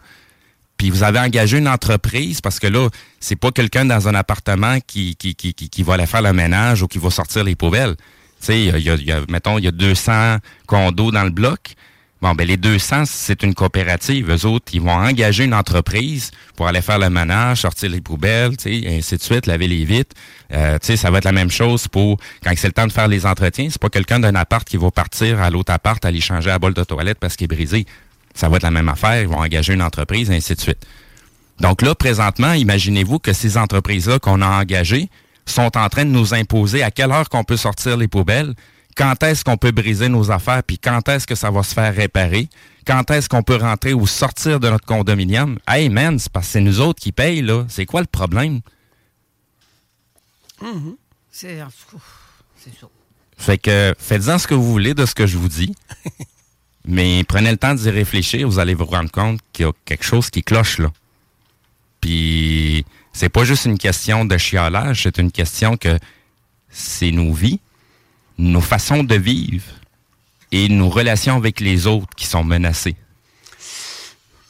puis 0.78 0.90
vous 0.90 1.04
avez 1.04 1.20
engagé 1.20 1.58
une 1.58 1.68
entreprise 1.68 2.42
parce 2.42 2.60
que 2.60 2.68
là, 2.68 2.90
c'est 3.20 3.36
pas 3.36 3.52
quelqu'un 3.52 3.86
dans 3.86 4.08
un 4.08 4.16
appartement 4.16 4.78
qui, 4.86 5.16
qui, 5.16 5.36
qui, 5.36 5.54
qui, 5.54 5.84
va 5.84 5.94
aller 5.94 6.06
faire 6.06 6.22
le 6.22 6.34
ménage 6.34 6.82
ou 6.82 6.88
qui 6.88 6.98
va 6.98 7.10
sortir 7.10 7.44
les 7.44 7.56
poubelles. 7.56 7.96
Tu 8.42 8.48
sais, 8.48 8.62
y 8.64 8.90
a, 8.90 8.96
y 8.96 9.14
mettons, 9.30 9.58
il 9.58 9.66
y 9.66 9.68
a 9.68 9.72
200 9.72 10.38
condos 10.68 11.12
dans 11.12 11.24
le 11.24 11.30
bloc. 11.30 11.76
Bon, 12.22 12.34
ben 12.34 12.48
les 12.48 12.58
200, 12.58 13.04
c'est 13.06 13.44
une 13.44 13.54
coopérative. 13.54 14.32
Eux 14.32 14.46
autres, 14.48 14.74
ils 14.74 14.82
vont 14.82 14.90
engager 14.90 15.44
une 15.44 15.54
entreprise 15.54 16.32
pour 16.56 16.68
aller 16.68 16.82
faire 16.82 16.98
le 16.98 17.10
ménage, 17.10 17.62
sortir 17.62 17.90
les 17.90 18.02
poubelles, 18.02 18.58
tu 18.58 18.64
sais, 18.64 18.76
et 18.76 18.98
ainsi 18.98 19.18
de 19.18 19.22
suite, 19.22 19.46
laver 19.46 19.68
les 19.68 19.84
vitres. 19.84 20.16
Euh, 20.52 20.80
tu 20.82 20.96
ça 20.98 21.12
va 21.12 21.20
être 21.20 21.26
la 21.26 21.34
même 21.34 21.52
chose 21.52 21.88
pour 21.88 22.18
quand 22.44 22.52
c'est 22.56 22.68
le 22.68 22.74
temps 22.74 22.88
de 22.88 22.92
faire 22.92 23.08
les 23.08 23.26
entretiens. 23.26 23.68
C'est 23.70 23.82
pas 23.82 23.90
quelqu'un 23.90 24.20
d'un 24.20 24.34
appart 24.34 24.68
qui 24.68 24.78
va 24.78 24.92
partir 24.92 25.42
à 25.42 25.50
l'autre 25.50 25.74
appart 25.74 26.04
aller 26.04 26.22
changer 26.22 26.50
la 26.50 26.58
bol 26.58 26.74
de 26.74 26.84
toilette 26.84 27.20
parce 27.20 27.36
qu'il 27.36 27.46
est 27.46 27.56
brisé. 27.56 27.86
Ça 28.36 28.50
va 28.50 28.58
être 28.58 28.64
la 28.64 28.72
même 28.72 28.90
affaire. 28.90 29.22
Ils 29.22 29.28
vont 29.28 29.40
engager 29.40 29.74
une 29.74 29.82
entreprise, 29.82 30.30
et 30.30 30.36
ainsi 30.36 30.54
de 30.54 30.62
suite. 30.62 30.86
Donc 31.60 31.82
là, 31.82 31.96
présentement, 31.96 32.54
imaginez-vous 32.54 33.20
que 33.20 33.34
ces 33.34 33.58
entreprises-là 33.58 34.20
qu'on 34.20 34.42
a 34.42 34.48
engagées 34.48 35.10
sont 35.46 35.78
en 35.78 35.90
train 35.90 36.06
de 36.06 36.10
nous 36.10 36.34
imposer 36.34 36.84
à 36.84 36.92
quelle 36.92 37.12
heure 37.12 37.30
qu'on 37.30 37.44
peut 37.44 37.58
sortir 37.58 37.98
les 37.98 38.08
poubelles, 38.08 38.54
quand 38.98 39.24
est-ce 39.24 39.44
qu'on 39.44 39.58
peut 39.58 39.72
briser 39.72 40.10
nos 40.10 40.32
affaires, 40.32 40.64
puis 40.64 40.78
quand 40.80 41.08
est-ce 41.10 41.28
que 41.28 41.36
ça 41.36 41.52
va 41.52 41.64
se 41.64 41.74
faire 41.74 41.94
réparer, 41.94 42.50
quand 42.86 43.10
est-ce 43.12 43.30
qu'on 43.30 43.44
peut 43.44 43.56
rentrer 43.56 43.94
ou 43.94 44.08
sortir 44.08 44.60
de 44.60 44.70
notre 44.70 44.86
condominium. 44.86 45.60
Hey 45.68 45.90
man, 45.90 46.20
c'est 46.20 46.32
parce 46.32 46.48
que 46.48 46.52
c'est 46.54 46.62
nous 46.62 46.80
autres 46.80 47.02
qui 47.02 47.12
payent, 47.12 47.42
là. 47.42 47.66
C'est 47.68 47.86
quoi 47.86 48.02
le 48.02 48.08
problème? 48.08 48.62
C'est 51.32 51.62
en 51.62 51.68
tout 51.68 51.98
cas, 51.98 52.04
c'est 52.58 52.80
ça. 52.80 52.88
Fait 53.38 53.58
que 53.58 53.94
faites-en 53.98 54.40
ce 54.40 54.48
que 54.48 54.54
vous 54.54 54.72
voulez 54.72 54.94
de 54.94 55.06
ce 55.06 55.14
que 55.14 55.28
je 55.28 55.38
vous 55.38 55.50
dis. 55.50 55.76
Mais 56.88 57.24
prenez 57.24 57.52
le 57.52 57.58
temps 57.58 57.74
d'y 57.74 57.90
réfléchir, 57.90 58.48
vous 58.48 58.60
allez 58.60 58.74
vous 58.74 58.86
rendre 58.86 59.12
compte 59.12 59.40
qu'il 59.54 59.66
y 59.66 59.70
a 59.70 59.72
quelque 59.86 60.04
chose 60.04 60.30
qui 60.30 60.44
cloche 60.44 60.78
là. 60.78 60.92
Puis 62.02 62.86
c'est 63.14 63.30
pas 63.30 63.44
juste 63.44 63.66
une 63.66 63.78
question 63.78 64.26
de 64.26 64.38
chiolage, 64.38 65.04
c'est 65.04 65.18
une 65.18 65.32
question 65.32 65.78
que 65.78 65.98
c'est 66.70 67.12
nos 67.12 67.34
vies, 67.34 67.60
nos 68.38 68.62
façons 68.62 69.04
de 69.04 69.16
vivre 69.16 69.66
et 70.52 70.70
nos 70.70 70.90
relations 70.90 71.38
avec 71.38 71.60
les 71.60 71.88
autres 71.88 72.14
qui 72.16 72.28
sont 72.28 72.44
menacées. 72.44 72.96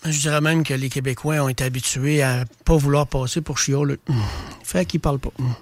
Je 0.03 0.19
dirais 0.19 0.41
même 0.41 0.63
que 0.63 0.73
les 0.73 0.89
Québécois 0.89 1.35
ont 1.35 1.49
été 1.49 1.63
habitués 1.63 2.21
à 2.21 2.45
pas 2.63 2.75
vouloir 2.75 3.07
passer 3.07 3.41
pour 3.41 3.57
chioler. 3.57 3.97
Hum. 4.07 4.21
Fait 4.63 4.85
qu'ils 4.85 4.99
parlent 4.99 5.19
pas. 5.19 5.31
Hum. 5.39 5.53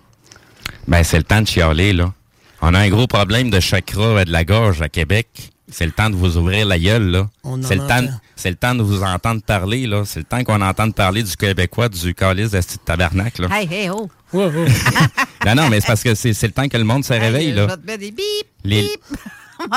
Ben 0.87 1.03
c'est 1.03 1.17
le 1.17 1.23
temps 1.23 1.41
de 1.41 1.47
chialer 1.47 1.93
là. 1.93 2.13
On 2.61 2.73
a 2.73 2.79
un 2.79 2.89
gros 2.89 3.07
problème 3.07 3.49
de 3.49 3.59
chakra 3.59 4.21
et 4.21 4.25
de 4.25 4.31
la 4.31 4.43
gorge 4.43 4.81
à 4.81 4.89
Québec. 4.89 5.52
C'est 5.75 5.87
le 5.87 5.91
temps 5.91 6.09
de 6.11 6.15
vous 6.15 6.37
ouvrir 6.37 6.67
la 6.67 6.77
gueule, 6.77 7.07
là. 7.09 7.27
C'est 7.63 7.75
le, 7.75 7.87
temps, 7.87 8.01
le 8.45 8.55
temps 8.55 8.75
de 8.75 8.83
vous 8.83 9.01
entendre 9.01 9.41
parler, 9.41 9.87
là. 9.87 10.03
C'est 10.05 10.19
le 10.19 10.25
temps 10.25 10.43
qu'on 10.43 10.61
entende 10.61 10.93
parler 10.93 11.23
du 11.23 11.35
Québécois, 11.35 11.89
du 11.89 12.13
calice 12.13 12.51
de 12.51 12.61
ce 12.61 12.77
tabarnak, 12.77 13.39
là. 13.39 13.47
Hey, 13.51 13.67
hey, 13.71 13.89
oh! 13.89 14.07
Non, 15.45 15.55
non, 15.55 15.69
mais 15.69 15.81
c'est 15.81 15.87
parce 15.87 16.03
que 16.03 16.13
c'est 16.15 16.33
c'est 16.33 16.47
le 16.47 16.53
temps 16.53 16.67
que 16.69 16.77
le 16.77 16.83
monde 16.83 17.03
se 17.03 17.11
réveille, 17.13 17.47
Hey, 17.49 17.53
là. 17.53 17.63
Je 17.63 17.67
vais 17.69 17.77
te 17.77 17.85
mettre 17.87 17.99
des 17.99 18.11
bip, 18.11 18.47
Les- 18.63 18.81
bip! 18.83 19.01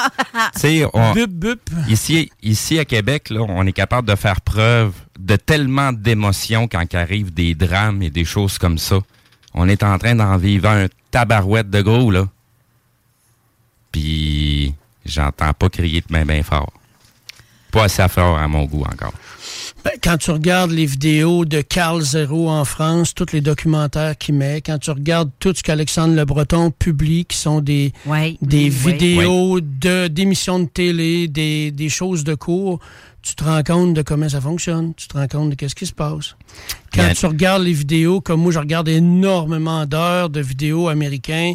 Tu 0.54 0.60
sais, 0.60 0.86
on- 0.92 1.12
Bup, 1.12 1.30
bup. 1.30 1.70
ici, 1.88 2.30
ici 2.42 2.78
à 2.78 2.84
Québec, 2.84 3.30
là, 3.30 3.40
on 3.42 3.66
est 3.66 3.72
capable 3.72 4.08
de 4.08 4.14
faire 4.16 4.40
preuve 4.40 4.92
de 5.18 5.36
tellement 5.36 5.92
d'émotions 5.92 6.66
quand 6.68 6.84
arrivent 6.94 7.32
des 7.32 7.54
drames 7.54 8.02
et 8.02 8.10
des 8.10 8.24
choses 8.24 8.58
comme 8.58 8.78
ça. 8.78 8.98
On 9.54 9.68
est 9.68 9.82
en 9.82 9.96
train 9.98 10.14
d'en 10.14 10.36
vivre 10.36 10.68
un 10.68 10.86
tabarouette 11.10 11.70
de 11.70 11.80
gros, 11.82 12.10
là. 12.10 12.26
Puis, 13.92 14.74
j'entends 15.06 15.52
pas 15.52 15.68
crier 15.68 16.00
de 16.00 16.06
main 16.12 16.24
bien 16.24 16.42
fort. 16.42 16.72
Pas 17.72 17.84
assez 17.84 18.06
fort 18.08 18.38
à 18.38 18.48
mon 18.48 18.64
goût 18.64 18.82
encore. 18.84 19.12
Ben, 19.84 19.92
quand 20.02 20.16
tu 20.16 20.30
regardes 20.30 20.70
les 20.72 20.86
vidéos 20.86 21.44
de 21.44 21.60
Carl 21.60 22.00
Zéro 22.02 22.48
en 22.48 22.64
France, 22.64 23.14
tous 23.14 23.32
les 23.32 23.40
documentaires 23.40 24.16
qu'il 24.18 24.34
met, 24.34 24.60
quand 24.60 24.78
tu 24.78 24.90
regardes 24.90 25.30
tout 25.38 25.52
ce 25.54 25.62
qu'Alexandre 25.62 26.14
Le 26.16 26.24
Breton 26.24 26.70
publie, 26.70 27.24
qui 27.24 27.36
sont 27.36 27.60
des, 27.60 27.92
Ouais, 28.06 28.36
des 28.42 28.68
oui, 28.70 28.72
oui. 28.84 28.92
vidéos 28.92 29.60
de 29.60 30.08
d'émissions 30.08 30.58
de 30.60 30.64
télé, 30.66 31.28
des, 31.28 31.70
des 31.70 31.88
choses 31.88 32.24
de 32.24 32.34
cours, 32.34 32.80
tu 33.22 33.34
te 33.34 33.44
rends 33.44 33.62
compte 33.62 33.94
de 33.94 34.02
comment 34.02 34.28
ça 34.28 34.40
fonctionne, 34.40 34.94
tu 34.94 35.06
te 35.08 35.16
rends 35.18 35.28
compte 35.28 35.50
de 35.50 35.54
qu'est-ce 35.54 35.74
qui 35.74 35.86
se 35.86 35.92
passe. 35.92 36.36
Quand 36.94 37.02
Bien- 37.04 37.12
tu 37.14 37.26
regardes 37.26 37.62
les 37.62 37.72
vidéos, 37.72 38.20
comme 38.20 38.40
moi, 38.40 38.52
je 38.52 38.58
regarde 38.58 38.88
énormément 38.88 39.84
d'heures 39.86 40.30
de 40.30 40.40
vidéos 40.40 40.88
américains 40.88 41.54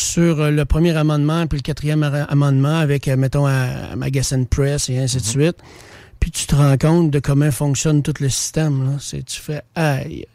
sur 0.00 0.40
euh, 0.40 0.50
le 0.50 0.64
premier 0.64 0.96
amendement 0.96 1.46
puis 1.46 1.58
le 1.58 1.62
quatrième 1.62 2.02
amendement 2.02 2.78
avec, 2.78 3.08
euh, 3.08 3.16
mettons, 3.16 3.46
à, 3.46 3.92
à 3.92 3.96
Magazine 3.96 4.46
Press 4.46 4.88
et 4.88 4.98
ainsi 4.98 5.18
de 5.18 5.24
suite. 5.24 5.56
Puis 6.18 6.30
tu 6.30 6.46
te 6.46 6.54
rends 6.54 6.76
compte 6.76 7.10
de 7.10 7.18
comment 7.18 7.50
fonctionne 7.50 8.02
tout 8.02 8.14
le 8.20 8.28
système. 8.28 8.84
Là. 8.92 8.96
C'est, 9.00 9.24
tu 9.24 9.40
fais 9.40 9.62
aïe. 9.74 10.26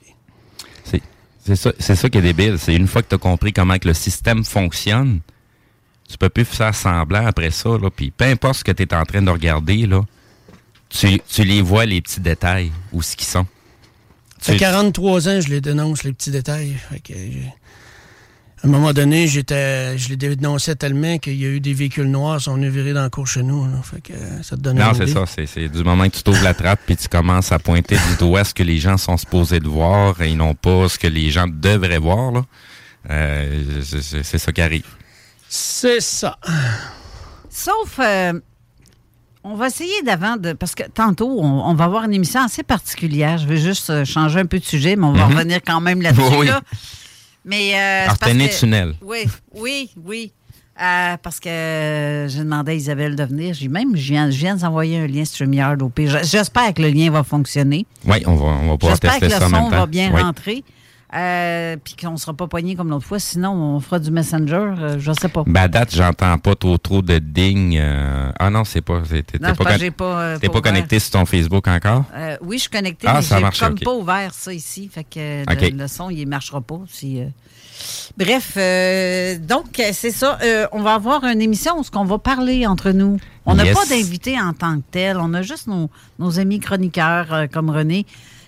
C'est 1.47 1.55
ça, 1.55 1.71
c'est 1.77 1.95
ça 1.95 2.09
qui 2.09 2.17
est 2.17 2.21
débile. 2.23 2.57
C'est 2.57 2.73
une 2.73 2.87
fois 2.87 3.03
que 3.03 3.09
tu 3.09 3.13
as 3.13 3.19
compris 3.19 3.53
comment 3.53 3.77
que 3.77 3.87
le 3.87 3.93
système 3.93 4.43
fonctionne, 4.43 5.19
tu 6.09 6.17
peux 6.17 6.29
plus 6.29 6.43
faire 6.43 6.73
semblant 6.73 7.23
après 7.27 7.51
ça. 7.51 7.69
Là, 7.69 7.91
puis 7.95 8.09
peu 8.09 8.25
importe 8.25 8.55
ce 8.59 8.63
que 8.63 8.71
tu 8.71 8.81
es 8.81 8.93
en 8.95 9.03
train 9.05 9.21
de 9.21 9.29
regarder, 9.29 9.85
là, 9.85 10.01
tu, 10.89 11.19
tu 11.29 11.43
les 11.43 11.61
vois, 11.61 11.85
les 11.85 12.01
petits 12.01 12.19
détails, 12.19 12.71
où 12.91 13.03
ce 13.03 13.15
qu'ils 13.15 13.27
sont. 13.27 13.45
Ça 14.41 14.53
fait 14.53 14.57
Tu- 14.57 14.59
43 14.59 15.29
ans, 15.29 15.39
je 15.39 15.49
les 15.49 15.61
dénonce, 15.61 16.03
les 16.03 16.13
petits 16.13 16.31
détails. 16.31 16.75
Fait 16.89 16.99
que 16.99 17.13
j'ai- 17.13 17.53
à 18.63 18.67
un 18.67 18.69
moment 18.69 18.93
donné, 18.93 19.27
j'étais, 19.27 19.97
je 19.97 20.09
les 20.09 20.15
dénonçais 20.17 20.75
tellement 20.75 21.17
qu'il 21.19 21.35
y 21.35 21.45
a 21.45 21.49
eu 21.49 21.59
des 21.59 21.73
véhicules 21.73 22.09
noirs 22.09 22.37
qui 22.37 22.45
sont 22.45 22.55
venus 22.55 22.71
virer 22.71 22.93
dans 22.93 23.03
le 23.03 23.09
cours 23.09 23.27
chez 23.27 23.43
nous. 23.43 23.65
là. 23.65 23.81
Fait 23.83 24.01
que 24.01 24.13
euh, 24.13 24.41
ça 24.43 24.55
te 24.55 24.61
donne 24.61 24.77
Non, 24.79 24.93
c'est 24.95 25.07
ça. 25.07 25.25
C'est, 25.27 25.45
c'est 25.45 25.67
du 25.69 25.83
moment 25.83 26.05
que 26.09 26.15
tu 26.15 26.23
t'ouvres 26.23 26.43
la 26.43 26.53
trappe 26.53 26.79
puis 26.85 26.95
tu 26.97 27.07
commences 27.07 27.51
à 27.51 27.59
pointer 27.59 27.95
du 27.95 28.15
doigt 28.17 28.43
ce 28.43 28.53
que 28.53 28.63
les 28.63 28.77
gens 28.79 28.97
sont 28.97 29.17
supposés 29.17 29.59
de 29.59 29.67
voir 29.67 30.19
et 30.21 30.33
non 30.35 30.55
pas 30.55 30.87
ce 30.89 30.97
que 30.97 31.07
les 31.07 31.29
gens 31.31 31.47
devraient 31.47 31.99
voir. 31.99 32.31
Là. 32.31 32.41
Euh, 33.11 33.63
c'est, 33.83 34.01
c'est- 34.01 34.23
c'est 34.23 34.37
ça 34.39 34.51
qui 34.51 34.61
arrive. 34.61 34.85
C'est 35.47 36.01
ça. 36.01 36.37
Sauf, 37.49 37.99
euh, 37.99 38.33
on 39.43 39.55
va 39.55 39.67
essayer 39.67 40.01
d'avant 40.03 40.37
de. 40.37 40.53
Parce 40.53 40.73
que 40.75 40.83
tantôt, 40.91 41.39
on, 41.39 41.69
on 41.69 41.73
va 41.75 41.85
avoir 41.85 42.03
une 42.05 42.13
émission 42.13 42.41
assez 42.41 42.63
particulière. 42.63 43.37
Je 43.37 43.45
vais 43.47 43.57
juste 43.57 44.03
changer 44.05 44.39
un 44.39 44.45
peu 44.47 44.59
de 44.59 44.65
sujet, 44.65 44.95
mais 44.95 45.05
on 45.05 45.13
va 45.13 45.27
Mhm. 45.27 45.33
revenir 45.35 45.59
quand 45.65 45.81
même 45.81 46.01
là-dessus. 46.01 46.21
Oui. 46.39 46.47
là. 46.47 46.61
Mais. 47.45 47.73
Euh, 47.75 48.07
que- 48.21 48.29
le 48.31 48.59
tunnel. 48.59 48.95
Oui, 49.01 49.19
oui, 49.53 49.89
oui. 50.03 50.33
Euh, 50.81 51.15
parce 51.23 51.39
que 51.39 51.47
euh, 51.47 52.27
j'ai 52.27 52.39
demandé 52.39 52.73
à 52.73 52.75
Isabelle 52.75 53.15
de 53.15 53.23
venir. 53.23 53.53
J'ai 53.53 53.69
même, 53.69 53.95
je 53.95 54.11
viens, 54.11 54.29
je 54.29 54.37
viens 54.37 54.55
de 54.55 54.59
vous 54.59 54.65
envoyer 54.65 54.97
un 54.99 55.07
lien 55.07 55.23
StreamYard 55.23 55.81
au 55.81 55.87
pire. 55.87 56.19
J'espère 56.23 56.73
que 56.73 56.81
le 56.81 56.89
lien 56.89 57.09
va 57.11 57.23
fonctionner. 57.23 57.85
Oui, 58.05 58.17
on 58.25 58.35
va, 58.35 58.45
on 58.45 58.67
va 58.71 58.77
pouvoir 58.77 58.91
J'espère 59.01 59.15
que 59.15 59.19
tester 59.21 59.35
le 59.35 59.39
ça 59.39 59.45
en 59.47 59.49
même 59.51 59.63
son 59.63 59.69
temps. 59.69 59.77
va 59.77 59.85
bien 59.85 60.11
Oui. 60.13 60.21
rentrer. 60.21 60.63
Euh, 61.13 61.77
Puis 61.83 61.95
qu'on 61.95 62.11
ne 62.11 62.17
sera 62.17 62.33
pas 62.33 62.47
poigné 62.47 62.75
comme 62.75 62.89
l'autre 62.89 63.05
fois. 63.05 63.19
Sinon, 63.19 63.51
on 63.53 63.79
fera 63.79 63.99
du 63.99 64.09
Messenger. 64.11 64.73
euh, 64.79 64.99
je 64.99 65.11
ne 65.11 65.15
sais 65.15 65.29
pas. 65.29 65.43
Ben, 65.45 65.61
à 65.61 65.67
date, 65.67 65.93
j'entends 65.95 66.37
pas 66.39 66.55
trop 66.55 66.77
trop 66.77 67.01
de 67.01 67.19
ding. 67.19 67.77
euh, 67.77 68.31
Ah 68.39 68.49
non, 68.49 68.63
c'est 68.65 68.81
pas. 68.81 69.01
T'es 69.07 69.21
pas, 69.37 69.77
j'ai 69.77 69.91
pas, 69.91 70.37
pas 70.39 70.61
connecté 70.61 70.99
sur 70.99 71.11
ton 71.11 71.25
Facebook 71.25 71.67
encore? 71.67 72.03
Oui, 72.41 72.57
je 72.57 72.61
suis 72.63 72.69
connectée, 72.71 73.07
Ah, 73.09 73.15
mais 73.15 73.21
ça 73.21 73.39
marche, 73.39 73.59
comme 73.59 73.77
pas 73.79 73.93
ouvert 73.93 74.33
ça 74.33 74.51
ici. 74.51 74.89
Fait 74.91 75.03
que 75.03 75.43
le, 75.47 75.77
le 75.77 75.87
son, 75.87 76.09
il 76.09 76.25
ne 76.25 76.29
marchera 76.29 76.59
pas. 76.61 76.79
Si. 76.89 77.21
Bref, 78.17 78.55
donc, 79.41 79.65
c'est 79.93 80.11
ça. 80.11 80.37
On 80.71 80.81
va 80.81 80.95
avoir 80.95 81.23
une 81.25 81.41
émission 81.41 81.79
où 81.79 81.83
ce 81.83 81.91
qu'on 81.91 82.05
va 82.05 82.17
parler 82.17 82.65
entre 82.65 82.91
nous. 82.91 83.19
On 83.45 83.53
n'a 83.55 83.65
Yes. 83.65 83.75
pas 83.75 83.85
d'invité 83.85 84.39
en 84.41 84.53
tant 84.53 84.77
que 84.77 84.83
tel. 84.91 85.17
On 85.17 85.33
a 85.35 85.43
juste 85.43 85.67
nos, 85.67 85.89
nos 86.17 86.39
amis 86.39 86.59
chroniqueurs 86.59 87.45
comme 87.53 87.69
René. 87.69 88.05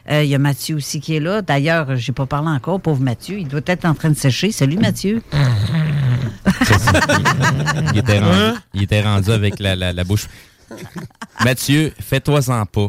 Euh, 0.10 0.24
Il 0.24 0.30
y 0.30 0.36
a 0.36 0.40
Mathieu 0.40 0.76
aussi 0.78 1.00
qui 1.02 1.16
est 1.16 1.20
là. 1.20 1.42
D'ailleurs, 1.42 1.96
j'ai 1.98 2.14
pas 2.14 2.26
parlé 2.26 2.50
encore, 2.50 2.80
pauvre 2.80 3.02
Mathieu. 3.02 3.40
Il 3.40 3.48
doit 3.48 3.62
être 3.66 3.86
en 3.86 3.94
train 3.94 4.10
de 4.10 4.16
sécher. 4.18 4.52
Salut, 4.52 4.78
Mathieu. 4.78 5.22
Il 7.94 8.00
était 8.00 8.20
rendu, 8.20 8.60
il 8.74 8.84
était 8.84 9.02
rendu 9.02 9.32
avec 9.32 9.60
la, 9.60 9.76
la, 9.76 9.92
la 9.94 10.04
bouche. 10.04 10.28
Mathieu, 11.44 11.94
fais-toi-en 12.00 12.66
pas. 12.66 12.88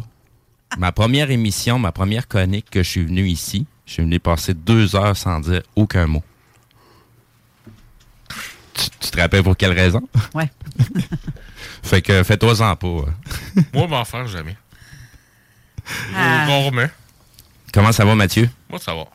Ma 0.77 0.91
première 0.91 1.29
émission, 1.31 1.79
ma 1.79 1.91
première 1.91 2.27
chronique 2.27 2.69
que 2.69 2.83
je 2.83 2.89
suis 2.89 3.05
venu 3.05 3.25
ici, 3.27 3.65
je 3.85 3.93
suis 3.93 4.03
venu 4.03 4.19
passer 4.19 4.53
deux 4.53 4.95
heures 4.95 5.17
sans 5.17 5.39
dire 5.39 5.61
aucun 5.75 6.07
mot. 6.07 6.23
Tu, 8.73 8.89
tu 8.99 9.09
te 9.11 9.19
rappelles 9.19 9.43
pour 9.43 9.57
quelle 9.57 9.73
raison? 9.73 10.01
Ouais. 10.33 10.49
fait 11.83 12.01
que 12.01 12.23
fais-toi-en 12.23 12.75
pas. 12.75 12.87
euh. 12.87 13.61
Moi, 13.73 13.87
m'en 13.87 14.05
faire 14.05 14.27
jamais. 14.27 14.55
Ah. 16.15 16.45
Rarement. 16.47 16.87
Comment 17.73 17.91
ça 17.91 18.05
va, 18.05 18.15
Mathieu? 18.15 18.49
Moi, 18.69 18.79
ça 18.79 18.93
va. 18.93 19.05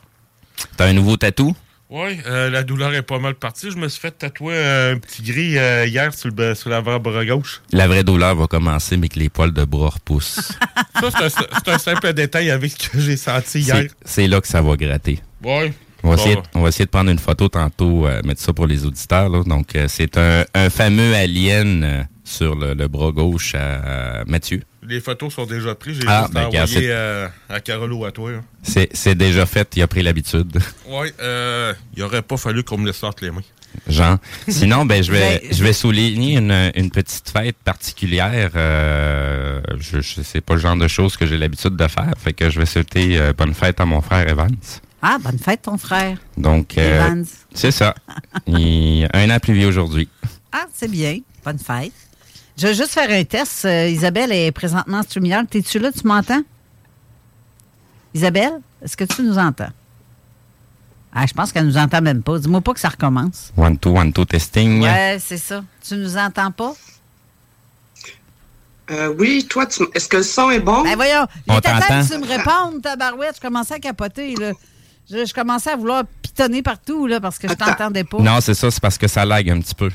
T'as 0.77 0.87
un 0.87 0.93
nouveau 0.93 1.17
tatou? 1.17 1.55
Oui, 1.91 2.19
euh, 2.27 2.51
la 2.51 2.63
douleur 2.63 2.95
est 2.95 3.03
pas 3.03 3.19
mal 3.19 3.35
partie. 3.35 3.71
Je 3.71 3.77
me 3.77 3.89
suis 3.89 4.01
fait 4.01 4.11
tatouer 4.11 4.57
un 4.57 4.97
petit 4.99 5.23
gris 5.23 5.59
euh, 5.59 5.87
hier 5.87 6.13
sur, 6.15 6.31
le, 6.37 6.55
sur 6.55 6.71
l'avant-bras 6.71 7.25
gauche. 7.25 7.63
La 7.73 7.87
vraie 7.87 8.03
douleur 8.03 8.35
va 8.35 8.47
commencer, 8.47 8.97
mais 8.97 9.09
que 9.09 9.19
les 9.19 9.29
poils 9.29 9.53
de 9.53 9.65
bras 9.65 9.91
repoussent. 9.91 10.53
Ça, 11.01 11.11
c'est 11.11 11.23
un, 11.25 11.29
c'est 11.29 11.69
un 11.73 11.79
simple 11.79 12.13
détail 12.15 12.51
avec 12.51 12.73
ce 12.73 12.89
que 12.89 12.99
j'ai 13.01 13.17
senti 13.17 13.61
hier. 13.61 13.77
C'est- 13.77 13.91
C'est 14.05 14.27
là 14.29 14.41
que 14.41 14.49
ça 14.49 14.63
va 14.63 14.77
gratter. 14.77 15.21
Oui. 15.43 15.73
On 16.03 16.11
va, 16.11 16.17
Bon. 16.17 16.23
essayer, 16.23 16.39
on 16.55 16.63
va 16.63 16.69
essayer 16.69 16.85
de 16.87 16.91
prendre 16.91 17.11
une 17.11 17.19
photo 17.19 17.49
tantôt, 17.49 18.07
euh, 18.07 18.21
mettre 18.25 18.41
ça 18.41 18.53
pour 18.53 18.67
les 18.67 18.85
auditeurs. 18.85 19.29
là. 19.29 19.43
Donc, 19.45 19.75
euh, 19.77 19.87
c'est 19.89 20.17
un, 20.19 20.45
un 20.55 20.71
fameux 20.71 21.15
alien 21.15 21.83
euh, 21.85 22.03
sur 22.25 22.55
le, 22.57 22.75
le 22.75 22.89
bras 22.89 23.11
gauche 23.11 23.55
à 23.55 23.59
euh, 23.59 24.25
Mathieu. 24.27 24.63
Les 24.87 25.01
photos 25.01 25.33
sont 25.35 25.47
déjà 25.47 25.75
prises. 25.75 25.99
J'ai 26.01 26.07
Ah, 26.09 26.23
juste 26.23 26.35
ben, 26.35 26.45
envoyé 26.47 26.67
c'est- 26.67 26.91
euh, 26.91 27.27
à 27.49 27.61
Carole 27.61 27.93
ou 27.93 28.05
à 28.05 28.13
toi. 28.13 28.31
hein. 28.33 28.43
C'est 28.63 28.89
c'est 28.93 29.15
déjà 29.15 29.47
fait, 29.47 29.67
il 29.77 29.83
a 29.83 29.87
pris 29.87 30.03
l'habitude. 30.03 30.59
Oui, 30.89 31.09
euh, 31.21 31.73
il 31.97 32.03
aurait 32.03 32.23
pas 32.23 32.37
fallu 32.37 32.63
qu'on 32.65 32.77
me 32.79 32.87
laisse 32.87 32.97
sorte 32.99 33.23
les 33.23 33.31
mains. 33.31 33.41
Jean. 33.89 34.19
Sinon, 34.47 34.85
ben, 34.85 35.03
je 35.03 35.11
vais, 35.11 35.41
Ben, 35.43 35.49
je 35.53 35.65
vais 35.65 35.73
souligner 35.73 36.37
une, 36.39 36.71
une 36.77 36.91
petite 36.91 37.29
fête 37.29 37.57
particulière. 37.65 38.53
Euh, 38.55 39.61
je, 39.81 40.01
je 40.01 40.23
sais 40.23 40.41
pas 40.41 40.55
le 40.55 40.61
genre 40.61 40.77
de 40.77 40.87
choses 40.87 41.17
que 41.17 41.27
j'ai 41.27 41.37
l'habitude 41.39 41.75
de 41.77 41.89
faire. 41.89 42.13
Fait 42.23 42.33
que 42.33 42.51
je 42.51 42.61
vais 42.61 42.67
souhaiter 42.67 43.19
euh, 43.19 43.33
bonne 43.33 43.53
fête 43.55 43.81
à 43.81 43.85
mon 43.85 44.01
frère 44.01 44.29
Evans. 44.29 44.55
Ah, 45.03 45.19
bonne 45.21 45.39
fête, 45.39 45.63
ton 45.63 45.77
frère. 45.77 46.17
Donc, 46.37 46.79
euh, 46.79 47.05
Evans. 47.05 47.27
c'est 47.53 47.73
ça. 47.73 47.95
Il 48.47 49.07
a 49.13 49.19
un 49.19 49.31
an 49.31 49.39
plus 49.41 49.55
vieux 49.55 49.67
aujourd'hui. 49.69 50.09
Ah, 50.53 50.67
c'est 50.73 50.91
bien. 50.91 51.19
Bonne 51.45 51.59
fête. 51.59 51.93
Je 52.57 52.69
vais 52.69 52.75
juste 52.75 52.91
faire 52.93 53.11
un 53.11 53.25
test. 53.25 53.65
Euh, 53.65 53.89
Isabelle 53.89 54.33
est 54.33 54.53
présentement 54.53 54.99
en 54.99 55.03
StreamYard. 55.03 55.49
T'es-tu 55.49 55.79
là? 55.79 55.91
Tu 55.91 56.07
m'entends? 56.07 56.43
Isabelle, 58.15 58.61
est-ce 58.83 58.97
que 58.97 59.05
tu 59.05 59.23
nous 59.23 59.39
entends? 59.39 59.71
Ah, 61.13 61.27
je 61.27 61.33
pense 61.33 61.53
qu'elle 61.53 61.67
nous 61.67 61.77
entend 61.77 62.01
même 62.01 62.23
pas. 62.23 62.39
Dis-moi 62.39 62.61
pas 62.61 62.75
que 62.75 62.81
ça 62.81 62.89
recommence. 62.89 63.53
One, 63.57 63.79
two, 63.79 63.97
one, 63.97 64.13
two, 64.13 64.25
testing. 64.25 64.83
Ouais, 64.83 65.19
c'est 65.21 65.37
ça. 65.39 65.65
Tu 65.87 65.97
nous 65.97 66.17
entends 66.17 66.51
pas? 66.51 66.75
Euh, 68.91 69.15
oui, 69.19 69.47
toi, 69.49 69.67
tu 69.67 69.83
est-ce 69.95 70.09
que 70.09 70.19
le 70.19 70.23
son 70.23 70.51
est 70.51 70.61
bon? 70.61 70.83
Ben 70.83 70.95
voyons, 70.95 71.27
t'entend. 71.47 71.71
que 71.79 72.13
tu 72.13 72.19
me 72.19 72.27
répondes, 72.27 72.83
tabarouette. 72.83 73.37
Je 73.37 73.41
commençais 73.41 73.75
à 73.75 73.79
capoter, 73.79 74.35
là. 74.35 74.53
Je, 75.11 75.25
je 75.25 75.35
commençais 75.35 75.71
à 75.71 75.77
vouloir 75.77 76.05
pitonner 76.23 76.63
partout, 76.63 77.07
là, 77.07 77.21
parce 77.21 77.39
que 77.39 77.49
je 77.49 77.55
t'entendais 77.55 78.05
pas. 78.05 78.19
Non, 78.19 78.41
c'est 78.41 78.55
ça, 78.55 78.71
c'est 78.71 78.81
parce 78.81 78.99
que 78.99 79.09
ça 79.09 79.25
lag 79.25 79.49
un 79.51 79.61
petit 79.61 79.75
peu. 79.75 79.91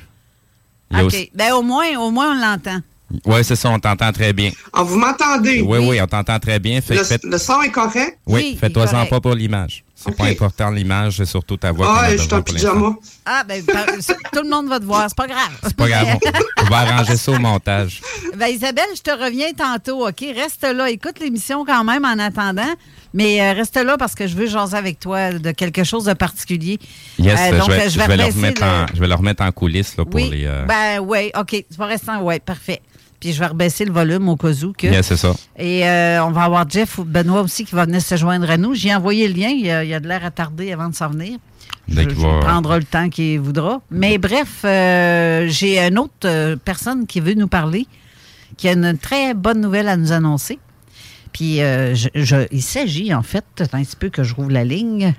OK. 0.93 1.03
aussi- 1.05 1.31
Ben 1.35 1.53
au 1.53 1.61
moins, 1.61 1.97
au 1.99 2.11
moins, 2.11 2.31
on 2.35 2.39
l'entend. 2.41 2.79
Ouais, 3.25 3.43
c'est 3.43 3.55
ça, 3.55 3.69
on 3.71 3.79
t'entend 3.79 4.11
très 4.11 4.33
bien. 4.33 4.51
Ah, 4.71 4.83
vous 4.83 4.97
m'entendez? 4.97 5.61
Oui, 5.61 5.79
oui, 5.79 5.99
on 6.01 6.05
t'entend 6.05 6.37
très 6.39 6.59
bien. 6.59 6.79
Fait 6.79 6.95
Le, 7.23 7.37
son 7.39 7.61
est 7.61 7.71
correct? 7.71 8.19
oui, 8.27 8.55
fais-toi-en 8.59 8.87
correct. 8.91 9.09
pas 9.09 9.19
pour 9.19 9.33
l'image. 9.33 9.83
C'est 10.01 10.15
pas 10.15 10.25
important 10.25 10.69
l'image, 10.71 11.17
c'est 11.17 11.25
surtout 11.25 11.57
ta 11.57 11.71
voix. 11.71 11.87
Ah, 11.99 12.11
je 12.11 12.17
suis 12.17 12.33
en 12.33 12.41
pyjama. 12.41 12.95
Ah, 13.25 13.43
ben, 13.47 13.63
par- 13.65 13.85
tout 13.85 14.41
le 14.43 14.49
monde 14.49 14.67
va 14.69 14.79
te 14.79 14.85
voir. 14.85 15.05
C'est 15.09 15.17
pas 15.17 15.27
grave. 15.27 15.49
C'est 15.63 15.75
pas 15.75 15.87
grave. 15.89 16.17
On, 16.61 16.63
va 16.65 16.77
arranger 16.77 17.17
ça 17.17 17.31
au 17.31 17.39
montage. 17.39 18.01
Ben, 18.37 18.47
Isabelle, 18.47 18.85
je 18.95 19.01
te 19.01 19.11
reviens 19.11 19.51
tantôt, 19.53 20.07
OK? 20.07 20.21
Reste 20.35 20.63
là. 20.63 20.89
Écoute 20.89 21.19
l'émission 21.19 21.65
quand 21.65 21.83
même 21.83 22.05
en 22.05 22.17
attendant. 22.19 22.73
Mais 23.13 23.41
euh, 23.41 23.53
reste 23.53 23.75
là 23.75 23.97
parce 23.97 24.13
que 24.13 24.27
je 24.27 24.35
veux 24.35 24.45
jaser 24.45 24.77
avec 24.77 24.99
toi 24.99 25.31
de 25.33 25.51
quelque 25.51 25.83
chose 25.83 26.05
de 26.05 26.13
particulier. 26.13 26.77
Yes, 27.17 27.39
Euh, 27.39 27.57
donc, 27.57 27.71
je, 27.71 27.75
vais, 27.75 27.89
je 27.89 27.97
vais 27.97 28.05
le 28.07 28.11
rebaisser 28.23 28.37
remettre 28.37 28.61
le- 28.63 28.67
en, 28.67 28.85
je 28.93 28.99
vais 28.99 29.07
le 29.07 29.15
remettre 29.15 29.43
en 29.43 29.51
coulisses 29.51 29.97
là, 29.97 30.05
pour 30.05 30.13
Oui, 30.15 30.29
les. 30.29 30.45
euh, 30.45 30.63
ben 30.65 30.99
oui, 30.99 31.31
OK. 31.37 31.49
Tu 31.49 31.65
vas 31.77 31.87
rester 31.87 32.11
en... 32.11 32.21
Oui, 32.21 32.39
parfait. 32.39 32.81
Puis 33.19 33.33
je 33.33 33.39
vais 33.39 33.47
rebaisser 33.47 33.83
le 33.83 33.91
volume 33.91 34.29
au 34.29 34.37
cas 34.37 34.51
où 34.63 34.71
que... 34.71 35.01
C'est 35.03 35.17
ça. 35.17 35.33
Et 35.57 35.85
euh, 35.87 36.23
on 36.23 36.31
va 36.31 36.43
avoir 36.43 36.69
Jeff 36.69 36.97
ou 36.99 37.03
Benoît 37.03 37.41
aussi 37.41 37.65
qui 37.65 37.75
va 37.75 37.85
venir 37.85 38.01
se 38.01 38.15
joindre 38.15 38.49
à 38.49 38.55
nous. 38.57 38.73
J'ai 38.73 38.95
envoyé 38.95 39.27
le 39.27 39.33
lien. 39.33 39.49
Il 39.49 39.69
a, 39.69 39.83
il 39.83 39.93
a 39.93 39.99
de 39.99 40.07
l'air 40.07 40.23
attardé 40.23 40.71
avant 40.71 40.87
de 40.87 40.95
s'en 40.95 41.09
venir. 41.09 41.37
Il 41.89 41.95
va- 41.95 42.39
prendra 42.39 42.77
le 42.77 42.85
temps 42.85 43.09
qu'il 43.09 43.39
voudra. 43.41 43.81
Mais 43.91 44.17
bref, 44.17 44.61
euh, 44.63 45.47
j'ai 45.49 45.79
une 45.79 45.99
autre 45.99 46.13
euh, 46.25 46.55
personne 46.55 47.07
qui 47.07 47.19
veut 47.19 47.33
nous 47.33 47.47
parler, 47.49 47.87
qui 48.55 48.69
a 48.69 48.71
une 48.73 48.97
très 48.97 49.33
bonne 49.33 49.59
nouvelle 49.59 49.89
à 49.89 49.97
nous 49.97 50.11
annoncer. 50.13 50.57
Puis 51.33 51.61
euh, 51.61 51.95
je- 51.95 52.07
je- 52.15 52.47
il 52.51 52.61
s'agit, 52.63 53.13
en 53.13 53.21
fait, 53.23 53.43
un 53.73 53.83
petit 53.83 53.95
peu 53.97 54.09
que 54.09 54.23
je 54.23 54.33
rouvre 54.33 54.51
la 54.51 54.63
ligne. 54.63 55.13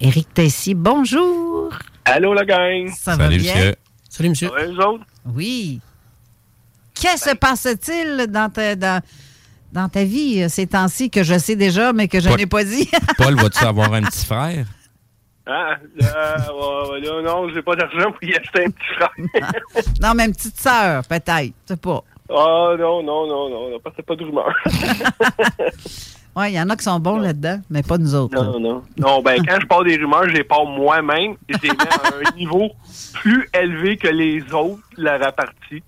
Éric 0.00 0.32
Tessier, 0.32 0.74
bonjour. 0.74 1.70
Allô, 2.06 2.32
la 2.32 2.44
gang. 2.44 2.88
Ça 2.98 3.16
va 3.16 3.28
bien? 3.28 3.72
Salut, 4.08 4.30
monsieur. 4.30 4.50
Ouais, 4.52 4.66
vous 4.66 4.78
autres? 4.80 5.04
Oui. 5.34 5.80
Qu'est-ce 7.00 7.30
se 7.30 7.34
passe-t-il 7.36 8.26
dans 8.28 8.50
ta, 8.50 8.74
dans, 8.76 9.00
dans 9.72 9.88
ta 9.88 10.04
vie 10.04 10.42
euh, 10.42 10.48
ces 10.48 10.66
temps-ci 10.66 11.10
que 11.10 11.22
je 11.22 11.38
sais 11.38 11.56
déjà, 11.56 11.92
mais 11.92 12.08
que 12.08 12.20
je 12.20 12.28
n'ai 12.28 12.46
pas 12.46 12.64
dit? 12.64 12.88
Paul, 13.18 13.34
vas-tu 13.36 13.64
avoir 13.64 13.92
un 13.92 14.02
petit 14.02 14.24
frère? 14.26 14.66
Ah, 15.46 15.76
euh, 16.02 17.00
là, 17.00 17.22
non, 17.22 17.48
j'ai 17.54 17.62
pas 17.62 17.74
d'argent 17.74 18.12
pour 18.12 18.22
y 18.22 18.34
acheter 18.36 18.66
un 18.66 18.70
petit 18.70 18.94
frère. 18.96 19.10
non, 20.02 20.12
mais 20.14 20.26
une 20.26 20.32
petite 20.34 20.58
sœur, 20.60 21.02
peut-être. 21.06 21.54
Je 21.68 21.74
sais 21.74 21.76
pas. 21.76 22.02
Ah, 22.30 22.74
non, 22.78 23.02
non, 23.02 23.26
non, 23.26 23.48
non, 23.48 23.70
non, 23.70 23.78
c'est 23.96 24.04
pas 24.04 24.16
de 24.16 24.24
rumeur. 24.24 24.54
Oui, 26.36 26.50
il 26.50 26.54
y 26.54 26.60
en 26.60 26.70
a 26.70 26.76
qui 26.76 26.84
sont 26.84 27.00
bons 27.00 27.18
là-dedans, 27.18 27.60
mais 27.68 27.82
pas 27.82 27.98
nous 27.98 28.14
autres. 28.14 28.36
là. 28.36 28.44
Non, 28.44 28.60
non. 28.60 28.82
Non, 28.96 29.22
ben, 29.22 29.42
quand 29.44 29.58
je 29.60 29.66
parle 29.66 29.86
des 29.88 29.96
rumeurs, 29.96 30.28
je 30.28 30.34
les 30.34 30.44
parle 30.44 30.68
moi-même. 30.68 31.32
et 31.48 31.54
Je 31.54 31.62
les 31.62 31.70
mets 31.70 31.88
à 31.90 32.30
un 32.30 32.30
niveau 32.36 32.70
plus 33.14 33.48
élevé 33.60 33.96
que 33.96 34.06
les 34.06 34.40
autres, 34.52 34.78
la 34.96 35.14
répartie. 35.16 35.82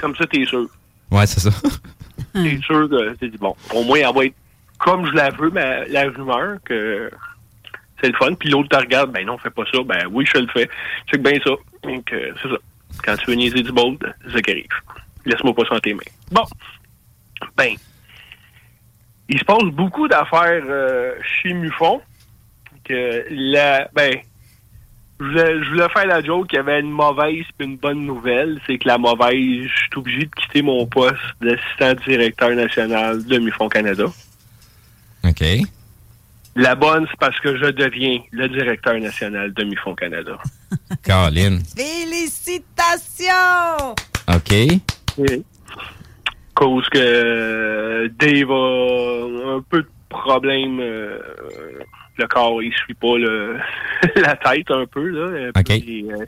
Comme 0.00 0.14
ça, 0.16 0.26
t'es 0.26 0.44
sûr. 0.44 0.66
Ouais, 1.10 1.26
c'est 1.26 1.40
ça. 1.40 1.50
T'es 2.32 2.58
sûr 2.62 2.88
que, 2.88 3.14
t'es 3.14 3.28
dit, 3.28 3.38
bon, 3.38 3.54
au 3.74 3.82
moins, 3.84 3.98
elle 3.98 4.14
va 4.14 4.24
être 4.26 4.34
comme 4.78 5.06
je 5.06 5.12
la 5.12 5.30
veux, 5.30 5.50
ma- 5.50 5.84
la 5.86 6.04
rumeur, 6.10 6.58
que 6.64 7.10
c'est 8.00 8.08
le 8.08 8.14
fun. 8.18 8.34
Puis 8.34 8.50
l'autre 8.50 8.68
te 8.68 8.76
regarde, 8.76 9.10
ben 9.10 9.24
non, 9.24 9.38
fais 9.38 9.50
pas 9.50 9.64
ça. 9.72 9.78
Ben 9.84 10.06
oui, 10.10 10.26
je 10.26 10.38
le 10.38 10.46
fais. 10.48 10.68
C'est 11.10 11.16
que 11.22 11.28
bien 11.30 11.38
ça. 11.42 11.52
Donc, 11.82 12.12
euh, 12.12 12.32
c'est 12.42 12.48
ça. 12.48 12.56
Quand 13.04 13.16
tu 13.16 13.26
veux 13.30 13.36
niaiser 13.36 13.62
du 13.62 13.72
bold, 13.72 13.98
c'est 14.26 14.32
ça 14.34 14.42
qui 14.42 14.50
arrive. 14.50 14.66
Laisse-moi 15.24 15.54
pas 15.54 15.64
sans 15.66 15.78
tes 15.80 15.94
mains. 15.94 16.02
Bon. 16.30 16.44
Ben, 17.56 17.74
il 19.28 19.38
se 19.38 19.44
passe 19.44 19.64
beaucoup 19.72 20.06
d'affaires 20.08 20.62
euh, 20.68 21.14
chez 21.22 21.52
Mufon. 21.54 22.00
Que 22.84 23.24
la, 23.30 23.88
ben, 23.94 24.12
je 25.18 25.24
voulais, 25.24 25.64
je 25.64 25.68
voulais 25.70 25.88
faire 25.88 26.06
la 26.06 26.22
joke 26.22 26.48
qu'il 26.48 26.56
y 26.56 26.60
avait 26.60 26.80
une 26.80 26.90
mauvaise 26.90 27.44
et 27.58 27.64
une 27.64 27.76
bonne 27.76 28.04
nouvelle. 28.04 28.60
C'est 28.66 28.78
que 28.78 28.88
la 28.88 28.98
mauvaise, 28.98 29.66
je 29.66 29.68
suis 29.68 29.88
obligé 29.96 30.24
de 30.24 30.30
quitter 30.30 30.62
mon 30.62 30.86
poste 30.86 31.16
d'assistant 31.40 31.94
directeur 32.06 32.50
national 32.50 33.24
de 33.24 33.38
Mufon 33.38 33.68
Canada. 33.68 34.06
OK. 35.24 35.44
La 36.54 36.74
bonne, 36.74 37.06
c'est 37.10 37.18
parce 37.18 37.38
que 37.40 37.56
je 37.56 37.66
deviens 37.70 38.20
le 38.30 38.48
directeur 38.48 38.98
national 38.98 39.52
de 39.52 39.64
Mufon 39.64 39.94
Canada. 39.94 40.38
Caroline. 41.02 41.60
Félicitations! 41.76 43.94
OK. 44.28 44.54
Oui. 45.18 45.44
Cause 46.54 46.88
que 46.88 46.98
euh, 46.98 48.08
Dave 48.18 48.50
a 48.50 49.56
un 49.56 49.62
peu 49.68 49.82
de 49.82 49.88
problème. 50.08 50.80
euh, 50.80 51.18
le 52.18 52.26
corps, 52.26 52.62
il 52.62 52.72
suit 52.72 52.94
pas 52.94 53.16
le, 53.18 53.58
la 54.16 54.36
tête 54.36 54.70
un 54.70 54.86
peu. 54.86 55.08
Là. 55.08 55.50
Puis, 55.80 56.06
euh, 56.10 56.24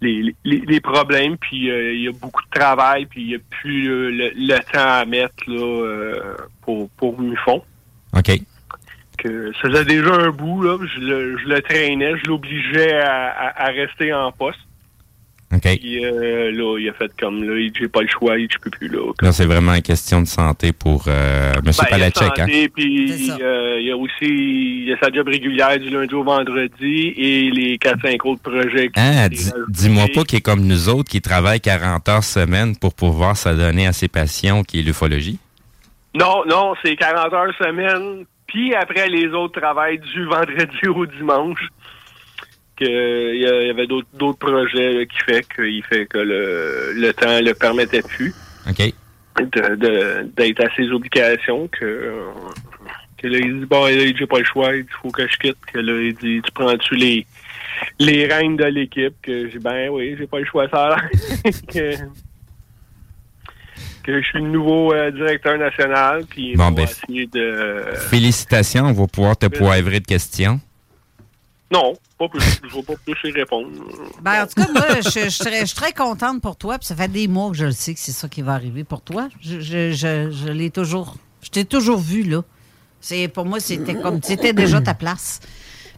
les, 0.00 0.34
les, 0.44 0.58
les 0.66 0.80
problèmes, 0.80 1.36
puis 1.38 1.70
euh, 1.70 1.92
il 1.94 2.02
y 2.02 2.08
a 2.08 2.12
beaucoup 2.12 2.42
de 2.42 2.50
travail, 2.60 3.06
puis 3.06 3.22
il 3.22 3.26
n'y 3.28 3.34
a 3.36 3.38
plus 3.50 3.88
euh, 3.90 4.10
le, 4.10 4.30
le 4.34 4.58
temps 4.72 5.00
à 5.00 5.04
mettre 5.04 5.34
là, 5.46 5.60
euh, 5.86 6.34
pour, 6.62 6.90
pour 6.90 7.18
Mufon. 7.20 7.62
OK. 8.16 8.30
Que 9.16 9.52
ça 9.54 9.60
faisait 9.70 9.84
déjà 9.84 10.12
un 10.14 10.30
bout, 10.30 10.62
là, 10.62 10.76
je, 10.94 11.00
le, 11.00 11.38
je 11.38 11.46
le 11.46 11.62
traînais, 11.62 12.12
je 12.22 12.28
l'obligeais 12.28 12.94
à, 13.00 13.28
à- 13.28 13.66
à 13.66 13.70
rester 13.70 14.12
en 14.12 14.32
poste. 14.32 14.58
OK. 15.54 15.78
Puis 15.78 16.04
euh, 16.04 16.50
là, 16.50 16.78
il 16.78 16.88
a 16.88 16.92
fait 16.92 17.10
comme 17.18 17.42
là, 17.44 17.56
il 17.58 17.70
dit, 17.70 17.80
j'ai 17.80 17.88
pas 17.88 18.02
le 18.02 18.08
choix, 18.08 18.38
il 18.38 18.48
dit, 18.48 18.54
je 18.54 18.58
peux 18.58 18.70
plus 18.70 18.88
là. 18.88 19.12
Là, 19.20 19.32
c'est 19.32 19.46
vraiment 19.46 19.74
une 19.74 19.82
question 19.82 20.20
de 20.20 20.26
santé 20.26 20.72
pour 20.72 21.04
euh, 21.08 21.52
M. 21.54 21.62
Ben, 21.64 21.70
il 21.70 21.76
y 21.76 21.80
a 21.80 21.84
Palachek. 21.84 22.38
Hein? 22.38 22.46
santé, 22.46 22.68
Puis 22.68 23.30
euh, 23.40 23.80
il 23.80 23.86
y 23.86 23.90
a 23.90 23.96
aussi 23.96 24.14
il 24.22 24.88
y 24.88 24.92
a 24.92 24.96
sa 24.98 25.10
job 25.12 25.28
régulière 25.28 25.78
du 25.78 25.90
lundi 25.90 26.14
au 26.14 26.24
vendredi 26.24 27.14
et 27.16 27.50
les 27.50 27.76
4-5 27.76 28.18
autres 28.24 28.42
projets. 28.42 28.90
Ah, 28.96 29.28
dis-moi 29.68 30.06
pas 30.14 30.24
qu'il 30.24 30.38
est 30.38 30.42
comme 30.42 30.66
nous 30.66 30.88
autres 30.88 31.10
qui 31.10 31.20
travaillent 31.20 31.60
40 31.60 32.08
heures 32.08 32.24
semaine 32.24 32.76
pour 32.76 32.94
pouvoir 32.94 33.36
s'adonner 33.36 33.86
à 33.86 33.92
ses 33.92 34.08
passions 34.08 34.62
qui 34.62 34.80
est 34.80 34.82
l'ufologie. 34.82 35.38
Non, 36.14 36.44
non, 36.46 36.74
c'est 36.84 36.96
40 36.96 37.32
heures 37.32 37.54
semaine. 37.58 38.24
Puis 38.46 38.74
après, 38.74 39.08
les 39.08 39.26
autres 39.28 39.60
travaillent 39.60 39.98
du 39.98 40.24
vendredi 40.26 40.88
au 40.88 41.06
dimanche. 41.06 41.68
Que, 42.76 43.34
il 43.34 43.40
y 43.40 43.70
avait 43.70 43.86
d'autres 43.86 44.38
projets 44.38 44.92
là, 44.92 45.06
qui 45.06 45.18
fait 45.18 45.46
qu'il 45.54 45.82
fait 45.84 46.06
que 46.06 46.18
le, 46.18 46.92
le 46.94 47.12
temps 47.12 47.40
le 47.40 47.54
permettait 47.54 48.02
plus. 48.02 48.34
OK. 48.68 48.92
de- 49.40 49.74
de- 49.76 50.28
d'être 50.36 50.60
à 50.64 50.74
ses 50.74 50.90
obligations 50.90 51.68
que, 51.68 52.12
que 53.18 53.26
là, 53.28 53.38
il 53.38 53.60
dit 53.60 53.66
bon 53.66 53.84
là, 53.86 53.92
j'ai 54.16 54.26
pas 54.26 54.38
le 54.40 54.44
choix, 54.44 54.74
il 54.74 54.84
faut 55.02 55.10
que 55.10 55.26
je 55.28 55.36
quitte. 55.38 55.58
Que 55.72 55.78
là, 55.78 55.92
il 56.02 56.14
dit 56.14 56.40
tu 56.44 56.50
prends-tu 56.52 56.94
les 56.96 57.26
les 57.98 58.26
rênes 58.26 58.56
de 58.56 58.64
l'équipe? 58.64 59.14
Que 59.22 59.48
j'ai 59.50 59.58
ben 59.58 59.88
oui, 59.90 60.16
j'ai 60.18 60.26
pas 60.26 60.38
le 60.40 60.44
choix 60.46 60.68
ça. 60.68 60.96
que, 61.72 61.94
que 64.02 64.20
je 64.20 64.26
suis 64.26 64.38
le 64.40 64.48
nouveau 64.48 64.92
euh, 64.92 65.10
directeur 65.10 65.58
national 65.58 66.24
puis 66.28 66.54
Bon, 66.56 66.64
on 66.66 66.70
ben, 66.72 66.86
de 67.08 67.82
Félicitations, 68.10 68.84
on 68.86 68.92
va 68.92 69.06
pouvoir 69.06 69.36
te 69.36 69.46
poivrer 69.46 70.00
de 70.00 70.06
questions. 70.06 70.60
Non, 71.74 71.94
pas 72.18 72.28
plus, 72.28 72.40
je 72.70 72.74
vais 72.74 72.82
pas 72.82 72.94
plus 73.04 73.14
y 73.30 73.32
répondre. 73.32 73.68
Ben, 74.22 74.44
en 74.44 74.46
tout 74.46 74.54
cas, 74.62 74.72
moi, 74.72 75.00
je, 75.00 75.08
je 75.24 75.28
serais- 75.28 75.60
je 75.60 75.66
suis 75.66 75.76
très 75.76 75.92
contente 75.92 76.40
pour 76.40 76.56
toi. 76.56 76.78
Puis 76.78 76.86
ça 76.86 76.94
fait 76.96 77.08
des 77.08 77.26
mois 77.28 77.50
que 77.50 77.56
je 77.56 77.64
le 77.66 77.72
sais 77.72 77.92
que 77.94 78.00
c'est 78.00 78.12
ça 78.12 78.28
qui 78.28 78.42
va 78.42 78.52
arriver 78.54 78.84
pour 78.84 79.00
toi. 79.02 79.28
Je, 79.42 79.60
je, 79.60 80.48
l'ai 80.50 80.70
toujours. 80.70 81.16
Je 81.42 81.50
t'ai 81.50 81.64
toujours 81.64 81.98
vu, 81.98 82.22
là. 82.22 82.42
C'est, 83.00 83.28
pour 83.28 83.44
moi, 83.44 83.60
c'était 83.60 83.94
comme. 83.94 84.22
C'était 84.22 84.52
déjà 84.52 84.80
ta 84.80 84.94
place. 84.94 85.40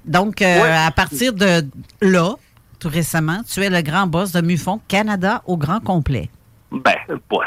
Donc, 0.05 0.41
euh, 0.43 0.87
à 0.87 0.91
partir 0.91 1.33
de 1.33 1.63
là, 2.01 2.35
tout 2.79 2.89
récemment, 2.89 3.43
tu 3.49 3.63
es 3.63 3.71
le 3.71 3.83
grand 3.83 4.07
boss 4.07 4.33
de 4.33 4.41
Mufon 4.41 4.81
Canada 4.89 5.43
au 5.47 5.57
grand 5.57 5.81
complet. 5.81 6.31
Ben, 6.73 6.95
boss. 7.31 7.45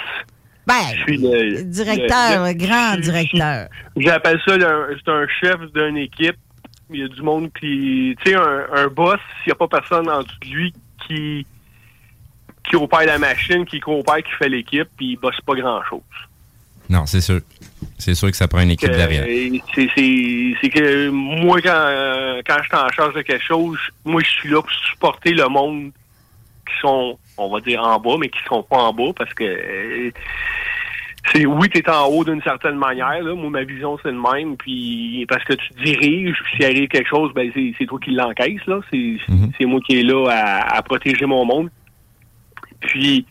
Ben, 0.68 0.76
je 0.94 1.02
suis 1.04 1.18
le 1.18 1.64
directeur, 1.64 2.44
le- 2.44 2.48
le 2.50 2.54
grand 2.54 2.96
directeur. 2.98 3.68
J'appelle 3.98 4.40
ça 4.48 4.54
c'est 4.58 5.12
un 5.12 5.26
chef 5.42 5.58
d'une 5.74 5.98
équipe. 5.98 6.36
Il 6.92 7.00
y 7.00 7.04
a 7.04 7.08
du 7.08 7.22
monde 7.22 7.50
qui. 7.60 8.16
Tu 8.24 8.32
sais, 8.32 8.36
un, 8.36 8.66
un 8.74 8.88
boss, 8.88 9.20
s'il 9.44 9.48
n'y 9.50 9.52
a 9.52 9.56
pas 9.56 9.68
personne 9.68 10.10
en 10.10 10.24
dessous 10.24 10.40
de 10.42 10.48
lui 10.48 10.74
qui, 11.08 11.46
qui 12.68 12.76
opère 12.76 13.06
la 13.06 13.18
machine, 13.20 13.66
qui 13.66 13.80
coopère, 13.80 14.18
qui 14.24 14.32
fait 14.32 14.50
l'équipe, 14.50 14.88
puis 14.98 15.12
il 15.12 15.16
bosse 15.18 15.40
pas 15.46 15.56
grand-chose. 15.56 16.02
Non, 16.90 17.06
c'est 17.06 17.22
sûr. 17.22 17.42
C'est 18.00 18.16
sûr 18.16 18.32
que 18.32 18.36
ça 18.38 18.48
prend 18.48 18.62
une 18.62 18.72
équipe 18.72 18.90
derrière. 18.92 19.24
c'est- 19.76 19.90
C'est 19.96 20.54
c'est 20.62 20.70
que 20.70 21.10
moi, 21.10 21.62
quand, 21.62 21.70
euh, 21.72 22.42
quand 22.46 22.58
je 22.60 22.64
suis 22.68 22.76
en 22.76 22.90
charge 22.90 23.14
de 23.14 23.22
quelque 23.22 23.44
chose, 23.46 23.78
moi, 24.06 24.22
je 24.24 24.30
suis 24.30 24.50
là 24.50 24.62
pour 24.62 24.72
supporter 24.72 25.32
le 25.34 25.48
monde 25.48 25.92
qui 26.68 26.80
sont, 26.82 27.20
on 27.38 27.50
va 27.54 27.60
dire, 27.62 27.82
en 27.84 28.00
bas, 28.00 28.16
mais 28.20 28.30
qui 28.30 28.40
sont 28.48 28.64
pas 28.64 28.78
en 28.78 28.94
bas, 28.94 29.12
parce 29.16 29.34
que 29.34 29.44
euh, 29.44 30.12
c'est 31.34 31.46
oui, 31.46 31.70
tu 31.70 31.80
es 31.80 31.90
en 31.90 32.06
haut 32.08 32.24
d'une 32.24 32.42
certaine 32.42 32.76
manière. 32.78 33.22
Là. 33.22 33.36
Moi, 33.36 33.50
ma 33.50 33.64
vision, 33.64 33.98
c'est 34.02 34.12
le 34.12 34.20
même. 34.22 34.56
Puis 34.58 35.26
parce 35.28 35.44
que 35.44 35.54
tu 35.54 35.74
diriges, 35.84 36.38
puis 36.44 36.56
s'il 36.56 36.66
arrive 36.66 36.88
quelque 36.88 37.10
chose, 37.10 37.32
ben 37.34 37.52
c'est 37.54 37.74
c'est 37.78 37.86
toi 37.86 38.00
qui 38.04 38.12
l'encaisse. 38.12 38.66
là. 38.68 38.80
C'est 38.92 39.18
c'est 39.58 39.66
moi 39.66 39.80
qui 39.86 40.00
est 40.00 40.04
là 40.04 40.28
à, 40.30 40.78
à 40.78 40.82
protéger 40.82 41.26
mon 41.26 41.46
monde. 41.46 41.70
Puis 42.82 43.26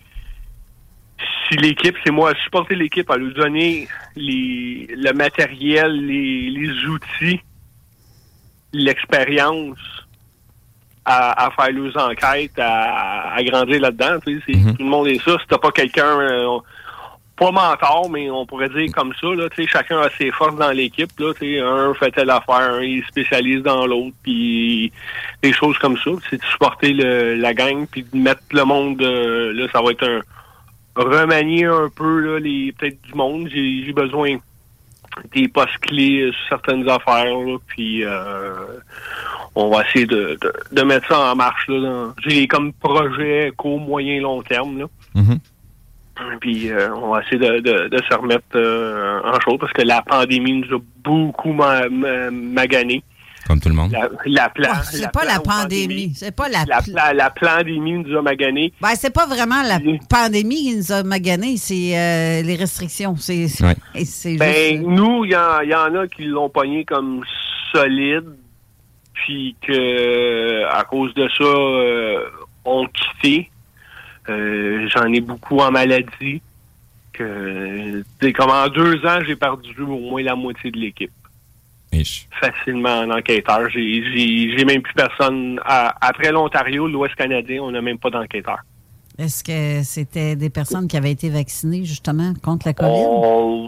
si 1.49 1.57
l'équipe, 1.57 1.97
c'est 2.05 2.13
moi 2.13 2.31
à 2.31 2.35
supporter 2.45 2.75
l'équipe, 2.77 3.11
à 3.11 3.17
lui 3.17 3.33
donner 3.33 3.89
les, 4.15 4.87
le 4.95 5.13
matériel, 5.15 5.91
les, 6.07 6.51
les 6.51 6.71
outils, 6.87 7.41
l'expérience 8.73 9.79
à, 11.05 11.47
à 11.47 11.51
faire 11.53 11.73
leurs 11.73 11.97
enquêtes, 11.97 12.59
à, 12.59 13.33
à 13.35 13.43
grandir 13.43 13.81
là-dedans. 13.81 14.19
Tu 14.27 14.35
sais, 14.37 14.43
c'est- 14.47 14.77
Tout 14.77 14.83
le 14.85 14.91
monde 14.91 15.09
est 15.09 15.23
ça. 15.25 15.37
Si 15.41 15.47
t'as 15.49 15.59
pas 15.59 15.71
quelqu'un, 15.73 16.21
euh, 16.21 16.59
pas 17.39 17.53
mentor, 17.53 18.11
mais 18.11 18.31
on 18.31 18.45
pourrait 18.47 18.69
dire 18.69 18.91
comme 18.93 19.13
ça, 19.21 19.29
là, 19.29 19.49
chacun 19.67 20.01
a 20.01 20.11
ses 20.19 20.31
forces 20.33 20.57
dans 20.57 20.73
l'équipe. 20.73 21.11
Là, 21.19 21.33
un 21.63 21.95
fait 21.95 22.11
telle 22.11 22.31
affaire, 22.31 22.75
un 22.75 22.83
il 22.83 22.99
est 22.99 23.07
spécialiste 23.09 23.63
dans 23.63 23.87
l'autre, 23.87 24.17
puis 24.23 24.93
des 25.43 25.53
choses 25.53 25.79
comme 25.79 25.97
ça. 25.99 26.11
C'est 26.29 26.39
de 26.39 26.45
supporter 26.45 26.93
le, 26.93 27.37
la 27.37 27.55
gang, 27.55 27.87
puis 27.87 28.03
de 28.03 28.17
mettre 28.19 28.43
le 28.53 28.65
monde, 28.65 29.01
euh, 29.03 29.53
là, 29.53 29.67
ça 29.73 29.81
va 29.81 29.93
être 29.93 30.05
un 30.05 30.21
remanier 30.97 31.67
un 31.67 31.89
peu 31.95 32.19
là, 32.21 32.41
les 32.41 32.73
peut-être 32.73 33.01
du 33.03 33.15
monde. 33.15 33.49
J'ai 33.49 33.93
besoin 33.93 34.39
des 35.33 35.49
postes 35.49 35.79
clés 35.81 36.31
sur 36.33 36.49
certaines 36.49 36.89
affaires, 36.89 37.37
là, 37.37 37.57
puis 37.69 38.05
euh, 38.05 38.55
on 39.55 39.71
va 39.71 39.85
essayer 39.87 40.07
de, 40.07 40.39
de, 40.41 40.53
de 40.73 40.83
mettre 40.83 41.09
ça 41.09 41.33
en 41.33 41.37
marche. 41.37 41.69
Là, 41.69 42.13
J'ai 42.27 42.47
comme 42.49 42.73
projet 42.73 43.53
court, 43.57 43.81
moyen, 43.81 44.21
long 44.21 44.43
terme. 44.43 44.79
Là. 44.79 44.87
Mhm. 45.15 45.39
Puis 46.41 46.71
euh, 46.71 46.95
on 46.95 47.11
va 47.11 47.21
essayer 47.23 47.39
de, 47.39 47.61
de, 47.61 47.89
de 47.89 48.03
se 48.09 48.15
remettre 48.15 48.43
euh, 48.57 49.21
en 49.25 49.39
chose 49.41 49.59
parce 49.61 49.73
que 49.73 49.83
la 49.83 50.03
pandémie 50.03 50.61
nous 50.63 50.77
a 50.77 50.81
beaucoup 51.05 51.53
ma, 51.53 51.89
ma- 51.89 52.31
magané. 52.31 53.03
Comme 53.47 53.61
tout 53.61 53.69
le 53.71 53.75
monde. 53.77 53.93
La, 53.93 54.09
la 54.27 54.49
plan, 54.51 54.69
Ah, 54.73 54.83
c'est 54.83 55.11
pas 55.11 55.25
la 55.25 55.41
pandémie. 55.41 56.13
C'est 56.15 56.37
pas 56.37 56.49
la. 56.51 56.65
la, 56.67 56.81
la, 56.89 57.15
la 57.15 57.31
pandémie 57.31 57.93
nous 57.95 58.17
a 58.19 58.21
magané. 58.21 58.75
Ben, 58.83 58.91
c'est 58.95 59.13
pas 59.15 59.27
vraiment 59.27 59.63
la 59.63 59.79
pandémie 60.11 60.65
qui 60.65 60.77
nous 60.77 60.93
a 60.93 61.03
magané, 61.03 61.57
c'est 61.57 61.97
euh, 61.97 62.43
les 62.43 62.57
restrictions. 62.57 63.17
C'est 63.17 63.47
Ouais. 63.63 63.75
Ben, 64.37 64.77
juste. 64.77 64.83
nous, 64.87 65.25
il 65.25 65.31
y, 65.33 65.37
en- 65.37 65.61
il 65.63 65.71
y 65.71 65.75
en 65.75 65.95
a 65.95 66.07
qui 66.09 66.25
l'ont 66.25 66.51
pogné 66.51 66.85
comme 66.85 67.23
solide, 67.73 68.27
puis 69.15 69.57
que 69.67 70.65
à 70.67 70.85
cause 70.85 71.15
de 71.15 71.27
ça, 71.39 71.45
euh, 71.45 72.21
ont 72.67 72.87
quitté. 72.87 73.51
Euh, 74.29 74.89
J'en 74.95 75.13
ai 75.13 75.21
beaucoup 75.21 75.59
en 75.59 75.71
maladie. 75.71 76.41
Que, 77.13 78.03
c'est 78.21 78.33
comme 78.33 78.51
en 78.51 78.69
deux 78.69 79.05
ans, 79.05 79.19
j'ai 79.27 79.35
perdu 79.37 79.75
au 79.81 79.99
moins 79.99 80.23
la 80.23 80.37
moitié 80.37 80.71
de 80.71 80.79
l'équipe. 80.79 81.11
Facilement 82.41 83.01
en 83.01 83.11
enquêteur. 83.11 83.69
J'ai- 83.71 84.65
même 84.65 84.83
plus 84.83 84.95
personne. 84.95 85.59
à- 85.65 85.95
après 86.07 86.31
l'Ontario, 86.31 86.87
l'Ouest 86.87 87.15
canadien, 87.17 87.63
on 87.63 87.71
n'a 87.73 87.81
même 87.81 87.99
pas 87.99 88.11
d'enquêteur. 88.11 88.59
Est-ce 89.19 89.43
que 89.43 89.83
c'était 89.83 90.37
des 90.37 90.51
personnes 90.51 90.87
qui 90.87 90.97
avaient 90.97 91.11
été 91.11 91.29
vaccinées, 91.29 91.85
justement, 91.85 92.35
contre 92.41 92.69
la 92.69 92.75
COVID? 92.75 93.03
Oh, 93.05 93.67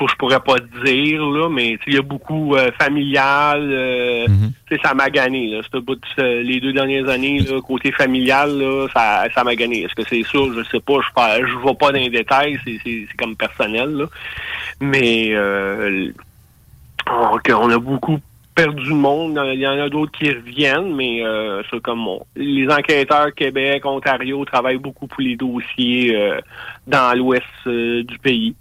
je 0.00 0.14
pourrais 0.16 0.40
pas 0.40 0.56
dire, 0.84 1.22
là, 1.24 1.48
mais 1.48 1.78
il 1.86 1.94
y 1.94 1.98
a 1.98 2.02
beaucoup 2.02 2.54
euh, 2.56 2.70
familial. 2.78 3.60
euh, 3.70 4.26
sais, 4.68 4.78
Ça 4.84 4.94
m'a 4.94 5.08
gagné. 5.10 5.48
Là, 5.50 5.62
bout 5.80 5.94
de 6.18 6.22
les 6.42 6.60
deux 6.60 6.72
dernières 6.72 7.08
années, 7.08 7.38
là, 7.40 7.60
côté 7.60 7.92
familial, 7.92 8.58
là, 8.58 8.86
ça 8.94 9.24
ça 9.34 9.44
m'a 9.44 9.54
gagné. 9.54 9.84
Est-ce 9.84 9.94
que 9.94 10.02
c'est 10.08 10.22
ça? 10.22 10.38
Je 10.56 10.62
sais 10.70 10.80
pas. 10.80 10.94
Je 11.00 11.46
je 11.46 11.54
vois 11.58 11.74
pas 11.74 11.92
dans 11.92 11.98
les 11.98 12.10
détails. 12.10 12.58
C'est 12.64 12.78
c'est- 12.82 13.06
c'est 13.08 13.16
comme 13.16 13.36
personnel. 13.36 13.90
Là. 13.90 14.06
Mais 14.80 15.28
euh, 15.32 16.10
on, 17.10 17.38
que 17.38 17.52
on 17.52 17.70
a 17.70 17.78
beaucoup 17.78 18.18
perdu 18.54 18.84
de 18.88 18.94
monde. 18.94 19.38
Il 19.52 19.58
y 19.60 19.66
en 19.66 19.78
a 19.80 19.88
d'autres 19.88 20.12
qui 20.12 20.30
reviennent, 20.30 20.94
mais 20.94 21.24
euh, 21.24 21.62
ça, 21.70 21.76
comme 21.82 22.06
on- 22.06 22.24
les 22.36 22.68
enquêteurs 22.68 23.34
Québec, 23.34 23.84
Ontario 23.84 24.44
travaillent 24.44 24.78
beaucoup 24.78 25.06
pour 25.06 25.20
les 25.20 25.36
dossiers 25.36 26.14
euh, 26.16 26.38
dans 26.86 27.16
l'ouest 27.18 27.42
euh, 27.66 28.02
du 28.04 28.18
pays. 28.18 28.54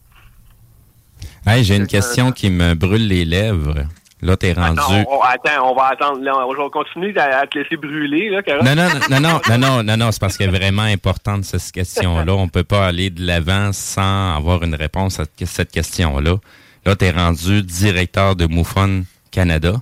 Hey, 1.45 1.63
j'ai 1.63 1.75
une 1.75 1.87
question 1.87 2.31
qui 2.31 2.49
me 2.49 2.73
brûle 2.73 3.07
les 3.07 3.25
lèvres. 3.25 3.85
Là, 4.21 4.37
t'es 4.37 4.53
rendu. 4.53 4.79
Attends, 4.79 5.05
on, 5.09 5.21
attends, 5.21 5.71
on 5.71 5.75
va 5.75 5.87
attendre. 5.87 6.21
Là, 6.23 6.33
on 6.37 6.53
va 6.53 6.69
continuer 6.69 7.17
à, 7.19 7.45
te 7.45 7.59
laisser 7.59 7.75
brûler, 7.75 8.29
là, 8.29 8.41
Carole. 8.41 8.63
Non, 8.63 8.75
non, 8.75 8.87
non, 9.09 9.19
non, 9.19 9.41
non, 9.49 9.57
non, 9.57 9.83
non, 9.83 9.97
non, 9.97 10.11
c'est 10.13 10.21
parce 10.21 10.37
qu'elle 10.37 10.55
est 10.55 10.57
vraiment 10.57 10.83
importante, 10.83 11.43
cette 11.43 11.73
question-là. 11.73 12.33
On 12.33 12.47
peut 12.47 12.63
pas 12.63 12.87
aller 12.87 13.09
de 13.09 13.25
l'avant 13.25 13.73
sans 13.73 14.37
avoir 14.37 14.63
une 14.63 14.75
réponse 14.75 15.19
à 15.19 15.25
cette 15.45 15.71
question-là. 15.71 16.37
Là, 16.85 16.95
tu 16.95 17.05
es 17.05 17.11
rendu 17.11 17.61
directeur 17.63 18.37
de 18.37 18.47
MUFON 18.47 19.03
Canada. 19.29 19.73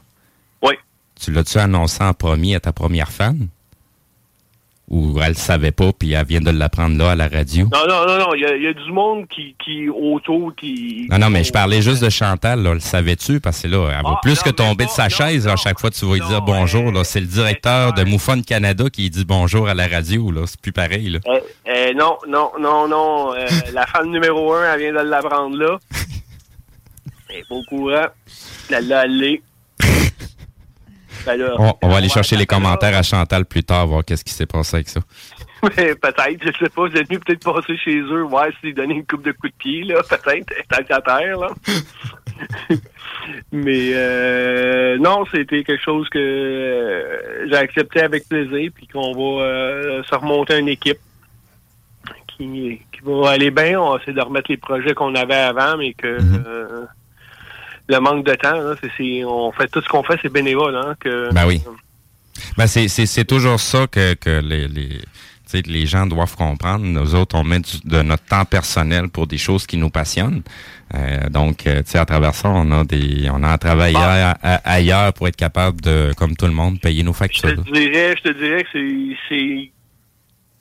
Oui. 0.64 0.74
Tu 1.24 1.32
l'as-tu 1.32 1.60
annoncé 1.60 2.04
en 2.04 2.16
premier 2.16 2.56
à 2.56 2.60
ta 2.60 2.72
première 2.72 3.12
fan? 3.12 3.48
Ou 4.92 5.22
elle 5.22 5.30
le 5.30 5.34
savait 5.36 5.72
pas, 5.72 5.94
puis 5.98 6.12
elle 6.12 6.26
vient 6.26 6.42
de 6.42 6.52
l'apprendre 6.52 6.98
là 6.98 7.12
à 7.12 7.16
la 7.16 7.30
radio? 7.30 7.66
Non, 7.72 7.88
non, 7.88 8.06
non, 8.06 8.20
non. 8.20 8.36
Il 8.36 8.42
y 8.42 8.46
a, 8.46 8.58
il 8.58 8.64
y 8.64 8.68
a 8.68 8.74
du 8.74 8.92
monde 8.92 9.26
qui, 9.30 9.56
qui 9.64 9.88
autour, 9.88 10.54
qui. 10.54 11.08
Non, 11.10 11.18
non, 11.18 11.30
mais 11.30 11.46
je 11.46 11.54
parlais 11.54 11.82
juste 11.82 12.04
de 12.04 12.10
Chantal, 12.10 12.62
là. 12.62 12.74
Le 12.74 12.82
savais-tu? 12.82 13.40
Parce 13.40 13.62
que 13.62 13.70
là, 13.70 13.90
elle 13.90 14.04
va 14.04 14.20
plus 14.22 14.44
que 14.44 14.50
tomber 14.50 14.84
de 14.84 14.90
sa 14.90 15.08
chaise. 15.08 15.48
À 15.48 15.56
chaque 15.56 15.80
fois, 15.80 15.92
tu 15.92 16.06
vas 16.06 16.16
lui 16.16 16.28
dire 16.28 16.42
bonjour. 16.42 16.92
Là. 16.92 17.06
C'est 17.06 17.22
le 17.22 17.26
directeur 17.26 17.94
de 17.94 18.04
MUFON 18.04 18.42
Canada 18.42 18.84
qui 18.92 19.10
dit 19.10 19.24
bonjour 19.24 19.70
à 19.70 19.74
la 19.74 19.88
radio. 19.88 20.30
Là. 20.30 20.42
C'est 20.46 20.60
plus 20.60 20.74
pareil. 20.74 21.10
Là. 21.10 21.20
Euh, 21.26 21.40
euh, 21.70 21.94
non, 21.94 22.18
non, 22.28 22.52
non, 22.60 22.90
non. 22.90 23.34
Euh, 23.34 23.48
la 23.74 23.88
femme 23.88 24.10
numéro 24.10 24.54
un, 24.54 24.74
elle 24.74 24.80
vient 24.82 25.04
de 25.04 25.08
l'apprendre 25.10 25.56
là. 25.56 25.80
Elle 27.30 27.38
est 27.38 27.48
pas 27.48 27.56
au 27.56 27.64
courant. 27.64 28.08
Elle 28.70 28.90
l'a 28.90 29.00
allé. 29.00 29.42
Ben 31.26 31.36
là, 31.38 31.56
On, 31.58 31.74
on 31.82 31.90
va 31.90 31.98
aller 31.98 32.10
chercher 32.10 32.36
les 32.36 32.46
commentaires 32.46 32.96
à 32.96 33.04
Chantal 33.04 33.46
plus 33.46 33.64
tard, 33.64 33.88
voir 33.88 34.04
qu'est-ce 34.06 34.24
qui 34.24 34.34
s'est 34.34 34.46
passé 34.46 34.78
avec 34.78 34.90
ça. 34.90 35.02
Mais 35.78 35.96
peut-être, 35.96 36.42
je 36.42 36.58
sais 36.58 36.70
pas, 36.70 36.88
vous 36.88 36.96
êtes 36.96 37.08
venu 37.08 37.20
peut-être 37.20 37.44
passer 37.44 37.78
chez 37.78 38.00
eux, 38.00 38.24
voir 38.24 38.48
s'ils 38.60 38.74
donnaient 38.74 38.96
une 38.96 39.06
coupe 39.06 39.24
de 39.24 39.32
coups 39.32 39.52
de 39.52 39.58
pied, 39.58 39.84
là, 39.84 40.02
peut-être, 40.10 40.54
tant 40.70 40.84
qu'à 40.84 41.02
terre, 41.02 41.40
là. 41.40 41.50
Mais 43.52 43.92
euh, 43.94 44.98
non, 44.98 45.26
c'était 45.32 45.64
quelque 45.64 45.84
chose 45.84 46.10
que 46.10 46.18
euh, 46.18 47.48
j'ai 47.48 47.58
accepté 47.58 48.02
avec 48.02 48.28
plaisir, 48.28 48.72
puis 48.74 48.88
qu'on 48.88 49.14
va 49.14 49.44
euh, 49.44 50.04
se 50.04 50.16
remonter 50.16 50.58
une 50.58 50.70
équipe 50.70 50.98
qui, 52.28 52.82
qui 52.92 53.00
va 53.04 53.32
aller 53.32 53.52
bien. 53.52 53.80
On 53.80 53.92
va 53.92 53.98
essayer 53.98 54.14
de 54.14 54.22
remettre 54.22 54.50
les 54.50 54.58
projets 54.58 54.94
qu'on 54.96 55.14
avait 55.14 55.36
avant, 55.36 55.78
mais 55.78 55.94
que 55.94 56.08
euh, 56.08 56.86
le 57.88 58.00
manque 58.00 58.26
de 58.26 58.36
temps, 58.36 58.54
là, 58.60 58.76
on 59.28 59.52
fait 59.52 59.68
tout 59.68 59.82
ce 59.82 59.90
qu'on 59.90 60.04
fait, 60.04 60.18
c'est 60.22 60.32
bénévole, 60.32 60.76
hein, 60.76 60.96
que 61.00 61.34
Ben 61.34 61.46
oui. 61.48 61.62
Ben 62.58 62.68
c'est, 62.68 63.26
toujours 63.26 63.60
ça 63.60 63.88
que, 63.88 64.14
que 64.14 64.42
les, 64.42 65.86
gens 65.86 66.06
doivent 66.06 66.36
comprendre. 66.36 66.86
Nous 66.86 67.16
autres, 67.16 67.36
on 67.36 67.44
met 67.44 67.60
du- 67.60 67.82
de 67.84 68.02
notre 68.02 68.24
temps 68.24 68.46
personnel 68.46 69.10
pour 69.10 69.28
des 69.28 69.38
choses 69.38 69.68
qui 69.68 69.78
nous 69.78 69.90
passionnent. 69.90 70.42
Euh, 70.94 71.30
donc, 71.30 71.68
euh, 71.68 71.82
tu 71.84 71.92
sais, 71.92 72.00
à 72.00 72.06
travers 72.06 72.34
ça, 72.34 72.50
on 72.50 72.72
a 72.72 72.84
des, 72.84 73.30
on 73.32 73.44
a 73.44 73.50
un 73.50 73.58
travail 73.58 73.96
ailleurs 74.64 75.14
pour 75.14 75.28
être 75.28 75.36
capable 75.36 75.82
de, 75.82 76.14
comme 76.18 76.36
tout 76.36 76.46
le 76.48 76.54
monde, 76.54 76.80
payer 76.80 77.04
nos 77.04 77.14
Je 77.14 77.18
factures. 77.18 77.64
te 77.64 77.72
dirais, 77.72 78.16
je 78.18 78.30
te 78.30 78.38
dirais 78.38 78.64
que 78.64 79.16
c'est, 79.30 79.72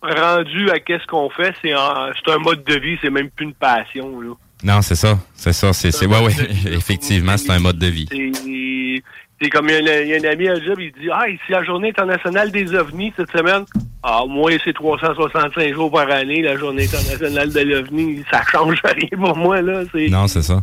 rendu 0.02 0.70
à 0.70 0.80
qu'est-ce 0.80 1.06
qu'on 1.06 1.30
fait, 1.30 1.54
c'est 1.62 1.72
un 1.72 2.38
mode 2.38 2.64
de 2.64 2.74
vie, 2.78 2.96
c'est 3.02 3.10
même 3.10 3.30
plus 3.30 3.46
une 3.46 3.54
passion. 3.54 4.20
Là. 4.20 4.34
Non, 4.62 4.82
c'est 4.82 4.94
ça, 4.94 5.18
c'est 5.34 5.52
ça, 5.52 5.72
c'est, 5.72 5.90
c'est, 5.90 6.06
ouais, 6.06 6.18
ouais, 6.24 6.32
effectivement, 6.72 7.36
c'est 7.36 7.50
un 7.50 7.58
mode 7.60 7.78
de 7.78 7.86
vie. 7.86 8.06
C'est, 8.10 9.02
c'est 9.42 9.48
comme 9.48 9.68
il 9.70 9.72
y, 9.72 9.88
a 9.88 9.94
un- 9.94 10.00
il 10.02 10.08
y 10.08 10.14
a 10.14 10.16
un 10.28 10.32
ami 10.32 10.48
à 10.48 10.60
job, 10.62 10.78
il 10.80 10.92
dit 10.92 11.08
Ah, 11.10 11.26
ici 11.28 11.40
la 11.48 11.64
journée 11.64 11.88
internationale 11.88 12.50
des 12.52 12.74
ovnis 12.74 13.12
cette 13.16 13.30
semaine. 13.30 13.64
Ah, 14.02 14.22
moi, 14.28 14.50
c'est 14.62 14.74
365 14.74 15.72
jours 15.74 15.90
par 15.90 16.10
année, 16.10 16.42
la 16.42 16.56
journée 16.58 16.84
internationale 16.84 17.50
de 17.50 17.60
l'OVNI. 17.60 18.22
Ça 18.30 18.42
change 18.52 18.80
rien 18.84 19.08
pour 19.16 19.36
moi, 19.36 19.62
là. 19.62 19.82
C'est, 19.92 20.08
Non, 20.08 20.26
c'est 20.28 20.42
ça. 20.42 20.62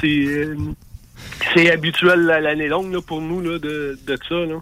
c'est, 0.00 0.08
euh, 0.08 0.56
c'est 1.54 1.70
habituel 1.70 2.20
l'année 2.22 2.66
longue 2.68 2.92
là, 2.92 3.00
pour 3.06 3.20
nous 3.20 3.40
là, 3.40 3.58
de, 3.60 3.96
de 4.04 4.18
ça. 4.28 4.34
Là. 4.34 4.60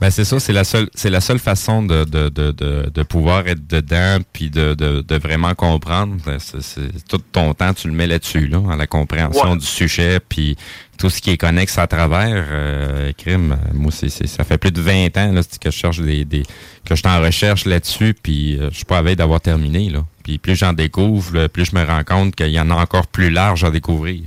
Ben 0.00 0.10
c'est 0.10 0.24
ça, 0.24 0.38
c'est 0.38 0.52
la 0.52 0.62
seule, 0.62 0.88
c'est 0.94 1.10
la 1.10 1.20
seule 1.20 1.40
façon 1.40 1.82
de, 1.82 2.04
de, 2.04 2.28
de, 2.28 2.52
de, 2.52 2.88
de 2.94 3.02
pouvoir 3.02 3.48
être 3.48 3.66
dedans 3.66 4.18
puis 4.32 4.48
de, 4.48 4.74
de, 4.74 5.00
de 5.02 5.14
vraiment 5.16 5.54
comprendre. 5.56 6.16
Ben, 6.24 6.38
C'est, 6.38 6.62
c'est- 6.62 7.04
tout 7.08 7.18
ton 7.32 7.52
temps, 7.52 7.74
tu 7.74 7.88
le 7.88 7.94
mets 7.94 8.06
là-dessus, 8.06 8.46
là, 8.46 8.62
à 8.70 8.76
la 8.76 8.86
compréhension 8.86 9.52
Ouais. 9.52 9.58
du 9.58 9.66
sujet 9.66 10.20
puis 10.20 10.56
tout 10.98 11.10
ce 11.10 11.20
qui 11.20 11.30
est 11.30 11.36
connexe 11.36 11.78
à 11.78 11.88
travers. 11.88 12.46
Euh, 12.48 13.12
crime, 13.18 13.56
moi 13.74 13.90
c'est, 13.90 14.08
c'est, 14.08 14.28
ça 14.28 14.44
fait 14.44 14.56
plus 14.58 14.70
de 14.70 14.80
20 14.80 15.16
ans 15.16 15.32
là, 15.32 15.40
que 15.42 15.70
je 15.70 15.76
cherche 15.76 15.98
des, 16.00 16.24
des 16.24 16.42
que 16.84 16.94
je 16.94 16.96
suis 16.96 17.08
en 17.08 17.20
recherche 17.20 17.64
là-dessus 17.64 18.14
puis 18.22 18.56
euh, 18.56 18.68
je 18.70 18.76
suis 18.76 18.84
pas 18.84 18.98
à 18.98 19.02
veille 19.02 19.16
d'avoir 19.16 19.40
terminé 19.40 19.90
là. 19.90 20.04
Puis 20.22 20.38
plus 20.38 20.54
j'en 20.54 20.74
découvre, 20.74 21.34
là, 21.34 21.48
plus 21.48 21.64
je 21.64 21.74
me 21.74 21.84
rends 21.84 22.04
compte 22.04 22.36
qu'il 22.36 22.50
y 22.50 22.60
en 22.60 22.70
a 22.70 22.74
encore 22.74 23.08
plus 23.08 23.30
large 23.30 23.64
à 23.64 23.70
découvrir. 23.72 24.22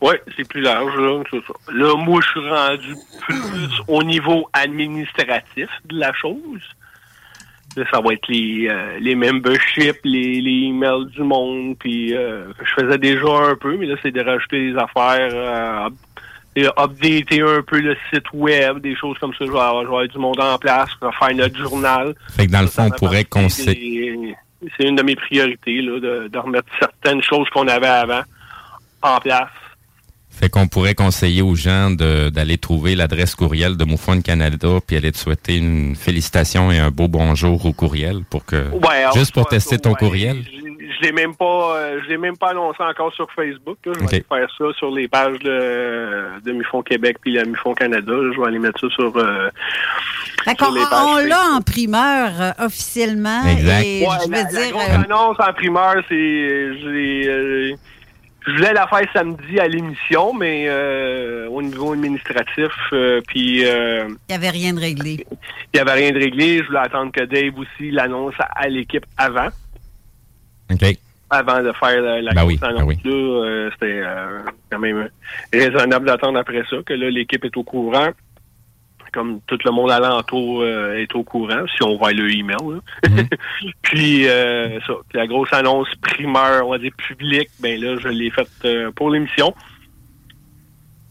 Oui, 0.00 0.14
c'est 0.36 0.48
plus 0.48 0.62
large, 0.62 0.96
là, 0.96 1.22
c'est 1.30 1.40
ça. 1.46 1.52
Là, 1.72 1.94
moi, 1.96 2.20
je 2.22 2.28
suis 2.28 2.48
rendu 2.48 2.94
plus 3.20 3.82
au 3.86 4.02
niveau 4.02 4.48
administratif 4.52 5.68
de 5.84 5.98
la 5.98 6.12
chose. 6.14 6.62
Là, 7.76 7.84
ça 7.92 8.00
va 8.00 8.14
être 8.14 8.26
les, 8.28 8.66
euh, 8.68 8.98
les 8.98 9.14
memberships, 9.14 10.00
les, 10.04 10.40
les 10.40 10.68
emails 10.68 11.06
du 11.06 11.22
monde, 11.22 11.76
puis 11.78 12.16
euh, 12.16 12.52
je 12.62 12.82
faisais 12.82 12.98
déjà 12.98 13.28
un 13.28 13.54
peu, 13.56 13.76
mais 13.76 13.86
là, 13.86 13.94
c'est 14.02 14.10
de 14.10 14.22
rajouter 14.22 14.72
des 14.72 14.78
affaires, 14.78 15.30
euh, 15.32 15.90
et 16.56 16.66
updater 16.66 17.42
un 17.42 17.62
peu 17.62 17.78
le 17.80 17.96
site 18.12 18.32
web, 18.32 18.80
des 18.80 18.96
choses 18.96 19.16
comme 19.18 19.32
ça. 19.34 19.44
Je 19.44 19.52
vais 19.52 19.58
avoir, 19.58 19.82
je 19.82 19.88
vais 19.88 19.94
avoir 19.94 20.08
du 20.08 20.18
monde 20.18 20.40
en 20.40 20.58
place, 20.58 20.90
faire 21.00 21.34
notre 21.34 21.56
journal. 21.56 22.14
Fait 22.34 22.46
que 22.46 22.52
dans 22.52 22.62
le 22.62 22.66
fond, 22.66 22.88
on 22.88 22.90
pourrait 22.90 23.24
conseiller. 23.24 24.34
C'est 24.76 24.84
une 24.84 24.96
de 24.96 25.02
mes 25.02 25.14
priorités, 25.14 25.80
là, 25.80 26.00
de, 26.00 26.28
de 26.28 26.38
remettre 26.38 26.68
certaines 26.78 27.22
choses 27.22 27.48
qu'on 27.50 27.68
avait 27.68 27.86
avant 27.86 28.22
en 29.02 29.18
place. 29.20 29.48
Fait 30.40 30.48
qu'on 30.48 30.68
pourrait 30.68 30.94
conseiller 30.94 31.42
aux 31.42 31.54
gens 31.54 31.90
d'aller 31.90 32.56
trouver 32.56 32.94
l'adresse 32.94 33.34
courriel 33.34 33.76
de 33.76 33.84
MoFone 33.84 34.22
Canada 34.22 34.68
puis 34.86 34.96
aller 34.96 35.12
te 35.12 35.18
souhaiter 35.18 35.56
une 35.58 35.94
félicitation 35.94 36.72
et 36.72 36.78
un 36.78 36.90
beau 36.90 37.08
bonjour 37.08 37.66
au 37.66 37.72
courriel 37.74 38.20
pour 38.30 38.46
que 38.46 38.56
Ouais, 38.70 39.02
alors, 39.02 39.12
juste 39.14 39.34
pour 39.34 39.46
tester 39.48 39.74
ça, 39.76 39.80
ton 39.82 39.90
ouais. 39.90 39.96
courriel. 39.98 40.38
Je, 40.50 40.60
je 40.96 41.02
l'ai 41.02 41.12
même 41.12 41.34
pas, 41.34 41.76
euh, 41.76 42.00
je 42.04 42.08
l'ai 42.08 42.16
même 42.16 42.36
pas 42.38 42.50
annoncé 42.52 42.82
encore 42.82 43.12
sur 43.14 43.30
Facebook. 43.36 43.76
là. 43.84 43.92
Je 44.00 44.06
vais 44.06 44.24
faire 44.26 44.48
ça 44.56 44.64
sur 44.78 44.90
les 44.90 45.08
pages 45.08 45.38
de, 45.40 46.40
de 46.42 46.52
Mifon 46.52 46.80
Québec 46.82 47.18
puis 47.20 47.34
la 47.34 47.44
Mifon 47.44 47.74
Canada. 47.74 48.10
là. 48.12 48.32
Je 48.34 48.40
vais 48.40 48.46
aller 48.46 48.58
mettre 48.58 48.80
ça 48.80 48.88
sur. 48.94 49.14
euh, 49.18 49.50
D'accord, 50.46 50.68
sur 50.68 50.76
les 50.76 50.82
on, 50.82 50.88
pages 50.88 51.06
on 51.24 51.28
l'a 51.28 51.42
en 51.56 51.60
primeur 51.60 52.30
euh, 52.40 52.64
officiellement. 52.66 53.42
Exact. 53.46 53.82
Et 53.84 54.06
Ouais, 54.06 54.16
je 54.24 54.30
la, 54.30 54.38
veux 54.38 54.44
la 54.44 54.50
dire, 54.62 54.70
grosse 54.72 54.88
euh, 54.88 55.04
annonce 55.04 55.36
en 55.38 55.52
primeur, 55.52 55.94
c'est, 56.08 56.78
j'ai, 56.80 57.24
euh, 57.28 57.72
je 58.46 58.52
voulais 58.52 58.72
la 58.72 58.86
faire 58.86 59.06
samedi 59.12 59.58
à 59.60 59.68
l'émission, 59.68 60.32
mais 60.32 60.64
euh, 60.68 61.48
au 61.48 61.60
niveau 61.62 61.92
administratif, 61.92 62.72
euh, 62.92 63.20
puis 63.26 63.66
euh, 63.66 64.08
il 64.08 64.16
n'y 64.30 64.34
avait 64.34 64.50
rien 64.50 64.72
de 64.72 64.80
réglé. 64.80 65.26
il 65.30 65.36
n'y 65.74 65.80
avait 65.80 65.92
rien 65.92 66.10
de 66.12 66.18
réglé. 66.18 66.58
Je 66.58 66.64
voulais 66.66 66.78
attendre 66.78 67.12
que 67.12 67.24
Dave 67.24 67.58
aussi 67.58 67.90
l'annonce 67.90 68.34
à, 68.38 68.44
à 68.56 68.68
l'équipe 68.68 69.04
avant. 69.18 69.48
OK. 70.72 70.96
avant 71.30 71.62
de 71.62 71.72
faire 71.72 72.00
la, 72.00 72.22
la 72.22 72.32
Ben 72.32 72.42
grosse 72.42 72.52
oui, 72.54 72.58
ben 72.60 72.72
là, 72.72 72.86
euh, 73.04 73.70
c'était 73.72 74.00
euh, 74.04 74.40
quand 74.70 74.78
même 74.78 75.08
raisonnable 75.52 76.06
d'attendre 76.06 76.38
après 76.38 76.62
ça, 76.70 76.76
que 76.84 76.94
là, 76.94 77.10
l'équipe 77.10 77.44
est 77.44 77.56
au 77.56 77.64
courant. 77.64 78.08
Comme 79.12 79.40
tout 79.46 79.58
le 79.64 79.70
monde 79.70 79.90
alentour 79.90 80.62
euh, 80.62 80.94
est 80.96 81.14
au 81.14 81.22
courant, 81.22 81.64
si 81.76 81.82
on 81.82 81.96
voit 81.96 82.12
le 82.12 82.30
email. 82.32 82.56
là. 82.62 83.08
Mhm. 83.08 83.28
Puis 83.82 84.28
euh, 84.28 84.78
ça, 84.86 84.92
puis 85.08 85.18
la 85.18 85.26
grosse 85.26 85.52
annonce 85.52 85.88
primeur, 86.00 86.66
on 86.66 86.70
va 86.70 86.78
dire 86.78 86.92
publique, 86.96 87.48
ben 87.60 87.80
là, 87.80 87.96
je 88.00 88.08
l'ai 88.08 88.30
faite 88.30 88.48
euh, 88.64 88.90
pour 88.92 89.10
l'émission. 89.10 89.54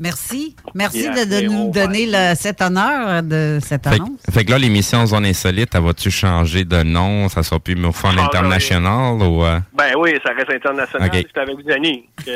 Merci. 0.02 0.56
Merci 0.76 1.10
de, 1.10 1.14
de 1.14 1.20
après, 1.36 1.42
nous 1.48 1.54
on 1.64 1.72
donner 1.72 2.06
le- 2.06 2.34
cet 2.36 2.62
honneur 2.62 3.22
de 3.22 3.60
cette 3.62 3.84
Fait, 3.84 3.96
annonce. 3.96 4.22
fait 4.32 4.46
que 4.46 4.52
là, 4.52 4.58
l'émission 4.58 5.06
Zone 5.06 5.26
Insolite, 5.26 5.76
elle 5.76 5.82
va-tu 5.82 6.10
changer 6.10 6.64
de 6.64 6.84
nom? 6.84 7.28
Ça 7.28 7.44
sera 7.44 7.60
plus 7.60 7.76
MoFone 7.76 8.16
Ah, 8.18 8.24
International 8.28 9.22
ou... 9.22 9.44
euh, 9.44 9.60
Ben 9.74 9.92
oui, 9.98 10.12
ça 10.26 10.32
reste 10.32 10.52
international. 10.54 11.10
Ok. 11.10 11.16
C'était 11.28 11.40
avec 11.42 11.58
Denis. 11.66 12.06
Que- 12.26 12.32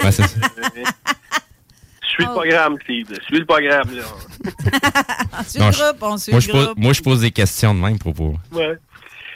Suis 2.14 2.24
le 2.26 2.32
programme, 2.32 2.78
Steve. 2.84 3.08
Suis 3.26 3.40
le 3.40 3.46
programme, 3.46 3.96
là. 3.96 4.04
On 5.40 5.44
suit 5.44 5.60
non, 5.60 5.68
le 5.68 5.72
je- 5.74 5.80
groupe, 5.84 5.98
on 6.04 6.18
suit 6.18 6.32
moi, 6.32 6.40
le 6.40 6.46
je 6.46 6.52
pose, 6.52 6.66
groupe. 6.66 6.78
moi, 6.78 6.94
je 6.94 7.02
pose 7.02 7.22
des 7.22 7.32
questions 7.32 7.74
de 7.74 7.80
même 7.80 7.98
pour... 7.98 8.14
pour- 8.14 8.40
Ouais. 8.52 8.78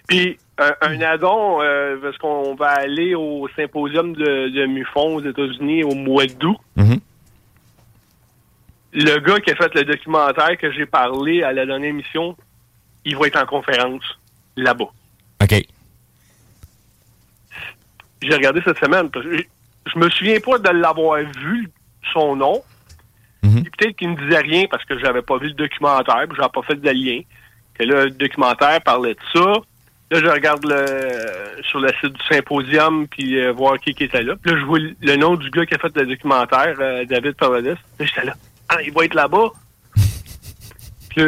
Puis 0.08 0.38
un, 0.60 0.74
un 0.82 1.02
addon, 1.02 1.62
euh, 1.62 1.98
parce 2.02 2.18
qu'on 2.18 2.56
va 2.56 2.70
aller 2.70 3.16
au 3.16 3.48
symposium 3.56 4.14
de, 4.14 4.50
de 4.50 4.66
MUFON 4.68 5.16
aux 5.16 5.22
États-Unis 5.24 5.84
au 5.84 5.94
mois 5.96 6.26
d'août. 6.28 6.58
Mhm. 6.76 7.00
Le 8.94 9.20
gars 9.20 9.40
qui 9.40 9.52
a 9.52 9.56
fait 9.56 9.74
le 9.76 9.84
documentaire 9.84 10.58
que 10.58 10.72
j'ai 10.72 10.86
parlé 10.86 11.44
à 11.44 11.52
la 11.54 11.66
dernière 11.66 11.90
émission, 11.90 12.36
il 13.06 13.16
va 13.18 13.28
être 13.28 13.42
en 13.42 13.46
conférence 13.46 14.04
là-bas. 14.56 14.90
OK. 15.44 15.66
J'ai 18.22 18.34
regardé 18.34 18.62
cette 18.66 18.80
semaine. 18.80 19.10
parce 19.10 19.26
que 19.26 19.38
Je, 19.38 19.44
je 19.94 20.00
me 20.00 20.10
souviens 20.10 20.40
pas 20.40 20.58
de 20.60 20.70
l'avoir 20.70 21.20
vu, 21.20 21.70
son 22.14 22.36
nom. 22.36 22.62
Mhm. 23.44 23.64
Peut-être 23.64 23.96
qu'il 23.96 24.12
ne 24.12 24.16
disait 24.16 24.40
rien 24.40 24.66
parce 24.70 24.84
que 24.86 24.98
j'avais 25.00 25.22
pas 25.22 25.38
vu 25.38 25.48
le 25.48 25.54
documentaire, 25.54 26.26
puis 26.28 26.38
j'avais 26.38 26.50
pas 26.50 26.62
fait 26.64 26.76
de 26.76 26.90
lien. 26.90 27.22
Que 27.76 27.84
là, 27.84 28.06
le 28.06 28.12
documentaire 28.12 28.82
parlait 28.82 29.14
de 29.14 29.20
ça. 29.34 29.54
Là, 30.10 30.20
je 30.22 30.28
regarde 30.28 30.66
le, 30.66 31.62
sur 31.64 31.80
le 31.80 31.90
site 32.02 32.14
du 32.14 32.26
symposium, 32.30 33.08
puis 33.08 33.40
euh, 33.40 33.52
voir 33.52 33.78
qui, 33.78 33.94
qui 33.94 34.06
était 34.06 34.24
là. 34.24 34.36
Puis 34.42 34.52
là, 34.52 34.60
je 34.60 34.66
vois 34.66 34.80
le, 34.80 35.16
nom 35.18 35.36
du 35.36 35.50
gars 35.50 35.66
qui 35.66 35.76
a 35.76 35.78
fait 35.78 35.96
le 35.98 36.06
documentaire, 36.06 36.76
euh, 36.80 37.06
David 37.06 37.34
Paradis. 37.34 37.70
Là, 37.70 37.76
j'étais 38.00 38.26
là. 38.26 38.34
Ah, 38.70 38.78
il 38.82 38.94
va 38.94 39.04
être 39.04 39.14
là-bas. 39.14 39.50
puis, 41.10 41.24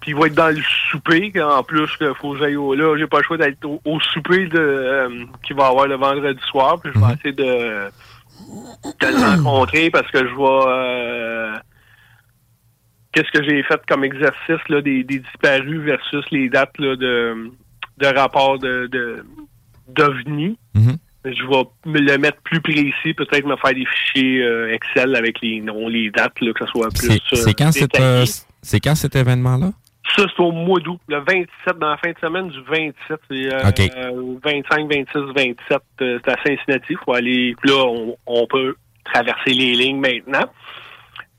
puis 0.00 0.10
il 0.10 0.16
va 0.16 0.26
être 0.26 0.34
dans 0.34 0.54
le 0.54 0.62
souper. 0.90 1.32
En 1.40 1.62
plus, 1.62 1.88
il 2.00 2.12
faut 2.20 2.32
que 2.32 2.40
j'aille 2.40 2.56
au... 2.56 2.74
Là, 2.74 2.96
j'ai 2.98 3.06
pas 3.06 3.18
le 3.18 3.24
choix 3.24 3.36
d'être 3.36 3.64
au, 3.64 3.80
au 3.84 4.00
souper 4.00 4.46
de, 4.46 4.58
euh, 4.58 5.24
qu'il 5.44 5.54
va 5.54 5.68
avoir 5.68 5.86
le 5.86 5.96
vendredi 5.96 6.42
soir. 6.50 6.80
Puis 6.80 6.90
je 6.92 6.98
vais 6.98 7.14
essayer 7.14 7.32
de, 7.32 7.90
de 9.00 9.06
le 9.06 9.36
rencontrer 9.36 9.90
parce 9.90 10.10
que 10.10 10.18
je 10.18 10.34
vais... 10.34 10.68
euh, 10.68 11.56
Qu'est-ce 13.12 13.30
que 13.30 13.44
j'ai 13.48 13.62
fait 13.62 13.80
comme 13.86 14.02
exercice 14.02 14.68
là, 14.68 14.82
des, 14.82 15.04
des 15.04 15.20
disparus 15.20 15.80
versus 15.82 16.24
les 16.32 16.48
dates 16.48 16.76
là, 16.78 16.96
de, 16.96 17.52
de 17.98 18.06
rapport 18.06 18.58
de, 18.58 18.88
de 18.90 19.24
d'OVNI. 19.88 20.58
Mhm. 20.74 20.96
Je 21.24 21.46
vais 21.46 21.64
me 21.86 22.00
le 22.00 22.18
mettre 22.18 22.38
plus 22.42 22.60
précis, 22.60 23.14
peut-être 23.16 23.46
me 23.46 23.56
faire 23.56 23.72
des 23.72 23.86
fichiers 23.86 24.42
euh, 24.42 24.74
Excel 24.74 25.14
avec 25.14 25.40
les 25.40 25.60
noms, 25.60 25.88
les 25.88 26.10
dates, 26.10 26.40
là, 26.40 26.52
que 26.52 26.66
ce 26.66 26.70
soit 26.72 26.88
plus. 26.90 27.18
C'est 27.32 27.48
euh, 27.48 27.52
quand, 27.56 27.72
cet, 27.72 27.98
euh, 28.00 28.26
c'est 28.62 28.80
quand 28.80 28.94
cet 28.94 29.14
événement-là? 29.16 29.72
Ça, 30.16 30.24
c'est 30.28 30.42
au 30.42 30.52
mois 30.52 30.80
d'août. 30.80 31.00
Le 31.08 31.18
27, 31.18 31.78
dans 31.78 31.90
la 31.90 31.96
fin 31.96 32.10
de 32.10 32.18
semaine 32.20 32.48
du 32.48 32.60
27. 32.62 32.94
C'est 33.30 33.52
euh, 33.54 33.68
OK. 33.68 33.80
euh, 33.96 34.38
25, 34.44 34.88
26, 34.88 35.32
27. 35.34 35.78
euh, 36.02 36.18
c'est 36.24 36.30
à 36.32 36.36
Cincinnati. 36.44 36.94
faut 37.04 37.14
aller. 37.14 37.54
Puis 37.60 37.70
là, 37.70 37.84
on, 37.86 38.16
on 38.26 38.46
peut 38.46 38.76
traverser 39.04 39.50
les 39.50 39.72
lignes 39.74 40.00
maintenant. 40.00 40.44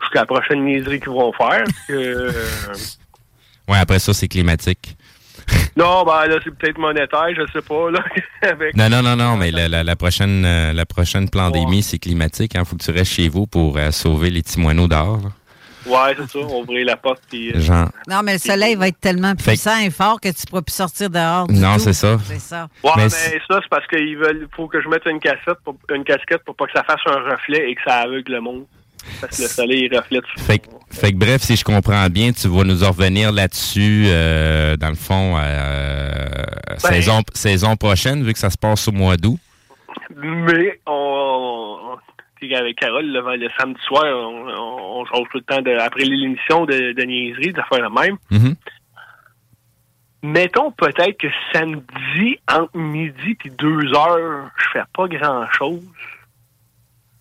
Jusqu'à 0.01 0.21
la 0.21 0.25
prochaine 0.25 0.65
niaiserie 0.65 0.99
qu'ils 0.99 1.10
vont 1.12 1.32
faire. 1.34 1.63
Euh, 1.89 2.32
Ouais, 3.67 3.78
après 3.80 3.97
ça, 3.97 4.13
c'est 4.13 4.28
climatique. 4.28 4.95
non, 5.75 6.04
ben 6.06 6.28
là, 6.28 6.38
c'est 6.43 6.56
peut-être 6.56 6.78
monétaire, 6.78 7.30
je 7.36 7.51
sais 7.51 7.63
pas. 7.67 7.89
Là, 7.89 7.99
avec... 8.43 8.75
Non, 8.75 8.89
non, 8.89 9.01
non, 9.01 9.15
non, 9.15 9.38
mais 9.38 9.49
la, 9.49 9.67
la, 9.67 9.84
la 9.84 9.95
prochaine 9.95 10.45
euh, 10.45 10.71
la 10.71 10.86
prochaine 10.86 11.30
pandémie, 11.30 11.82
c'est 11.82 11.97
climatique. 11.97 12.51
Il 12.56 12.63
faut 12.63 12.75
que 12.75 12.84
tu 12.84 12.91
restes 12.91 13.13
chez 13.13 13.28
vous 13.28 13.47
pour 13.47 13.78
euh, 13.78 13.89
sauver 13.89 14.30
les 14.30 14.43
petits 14.43 14.60
moineaux 14.60 14.88
dehors. 14.88 15.17
là. 15.17 15.30
Ouais, 15.86 16.15
c'est 16.17 16.30
ça. 16.32 16.39
On 16.39 16.62
ouvrir 16.62 16.86
la 16.86 16.98
porte. 16.98 17.21
Puis, 17.30 17.52
euh, 17.52 17.60
Genre. 17.60 17.89
Non, 18.10 18.21
mais 18.24 18.34
le 18.34 18.39
soleil 18.39 18.76
va 18.76 18.88
être 18.88 19.00
tellement 19.00 19.34
Fait- 19.38 19.52
puissant 19.52 19.78
et 19.80 19.89
fort 19.91 20.19
que 20.19 20.30
tu 20.30 20.41
ne 20.45 20.50
pourras 20.50 20.62
plus 20.62 20.74
sortir 20.76 21.10
dehors. 21.10 21.48
du 21.48 21.56
Non, 21.60 21.78
c'est 21.80 21.93
ça. 21.93 22.17
C'est 22.26 22.39
ça. 22.39 22.67
Ouais, 22.84 22.91
Mais 22.98 23.10
ça, 23.10 23.17
c'est 23.30 23.69
parce 23.69 23.86
qu'il 23.88 24.17
veulent, 24.17 24.48
faut 24.56 24.67
que 24.67 24.82
je 24.82 24.88
mette 24.89 25.06
une 25.06 25.19
cassette, 25.19 25.60
pour, 25.63 25.76
une 25.93 26.04
casquette 26.04 26.43
pour 26.45 26.56
pas 26.56 26.65
que 26.65 26.71
ça 26.74 26.84
fasse 26.84 27.02
un 27.08 27.32
reflet 27.32 27.69
et 27.69 27.76
que 27.76 27.82
ça 27.86 27.98
aveugle 28.00 28.32
le 28.34 28.41
monde. 28.41 28.65
Parce 29.21 29.38
que 29.38 29.43
le 29.43 29.48
soleil, 29.48 29.88
il 29.91 29.95
reflète 29.95 30.24
sur 30.36 30.43
Fait, 30.45 30.58
que- 30.58 30.67
fait 30.89 31.12
que 31.12 31.17
bref, 31.17 31.41
si 31.43 31.56
je 31.56 31.63
comprends 31.63 32.08
bien, 32.10 32.32
tu 32.32 32.48
vas 32.48 32.63
nous 32.63 32.84
en 32.84 32.88
revenir 32.89 33.32
là-dessus, 33.32 34.06
euh, 34.08 34.76
dans 34.78 34.89
le 34.89 34.95
fond, 34.95 35.36
euh, 35.38 36.26
Ben- 36.82 36.91
saison, 36.91 37.21
saison 37.34 37.76
prochaine, 37.76 38.24
vu 38.24 38.34
que 38.34 38.39
ça 38.39 38.50
se 38.50 38.58
passe 38.58 38.88
au 38.88 38.91
mois 38.91 39.15
d'août. 39.17 39.38
Mais 40.17 40.80
on, 40.88 41.74
avec 42.53 42.77
Carole, 42.77 43.05
le, 43.05 43.36
le 43.38 43.49
samedi 43.58 43.79
soir, 43.86 44.03
on, 44.05 44.47
on, 44.47 45.01
on 45.01 45.05
change 45.05 45.27
tout 45.31 45.38
le 45.39 45.43
temps 45.43 45.62
de, 45.62 45.71
après 45.71 46.03
l'émission 46.03 46.65
de, 46.65 46.93
de 46.93 47.03
niaiserie, 47.03 47.53
de 47.53 47.62
faire 47.69 47.81
le 47.81 47.89
même. 47.89 48.17
Mhm. 48.31 48.55
Mettons 50.23 50.71
peut-être 50.71 51.17
que 51.19 51.27
samedi, 51.53 52.38
entre 52.51 52.75
midi 52.75 53.38
et 53.45 53.49
deux 53.51 53.93
heures, 53.93 54.49
je 54.58 54.65
fais 54.73 54.84
pas 54.95 55.08
grand-chose. 55.08 55.84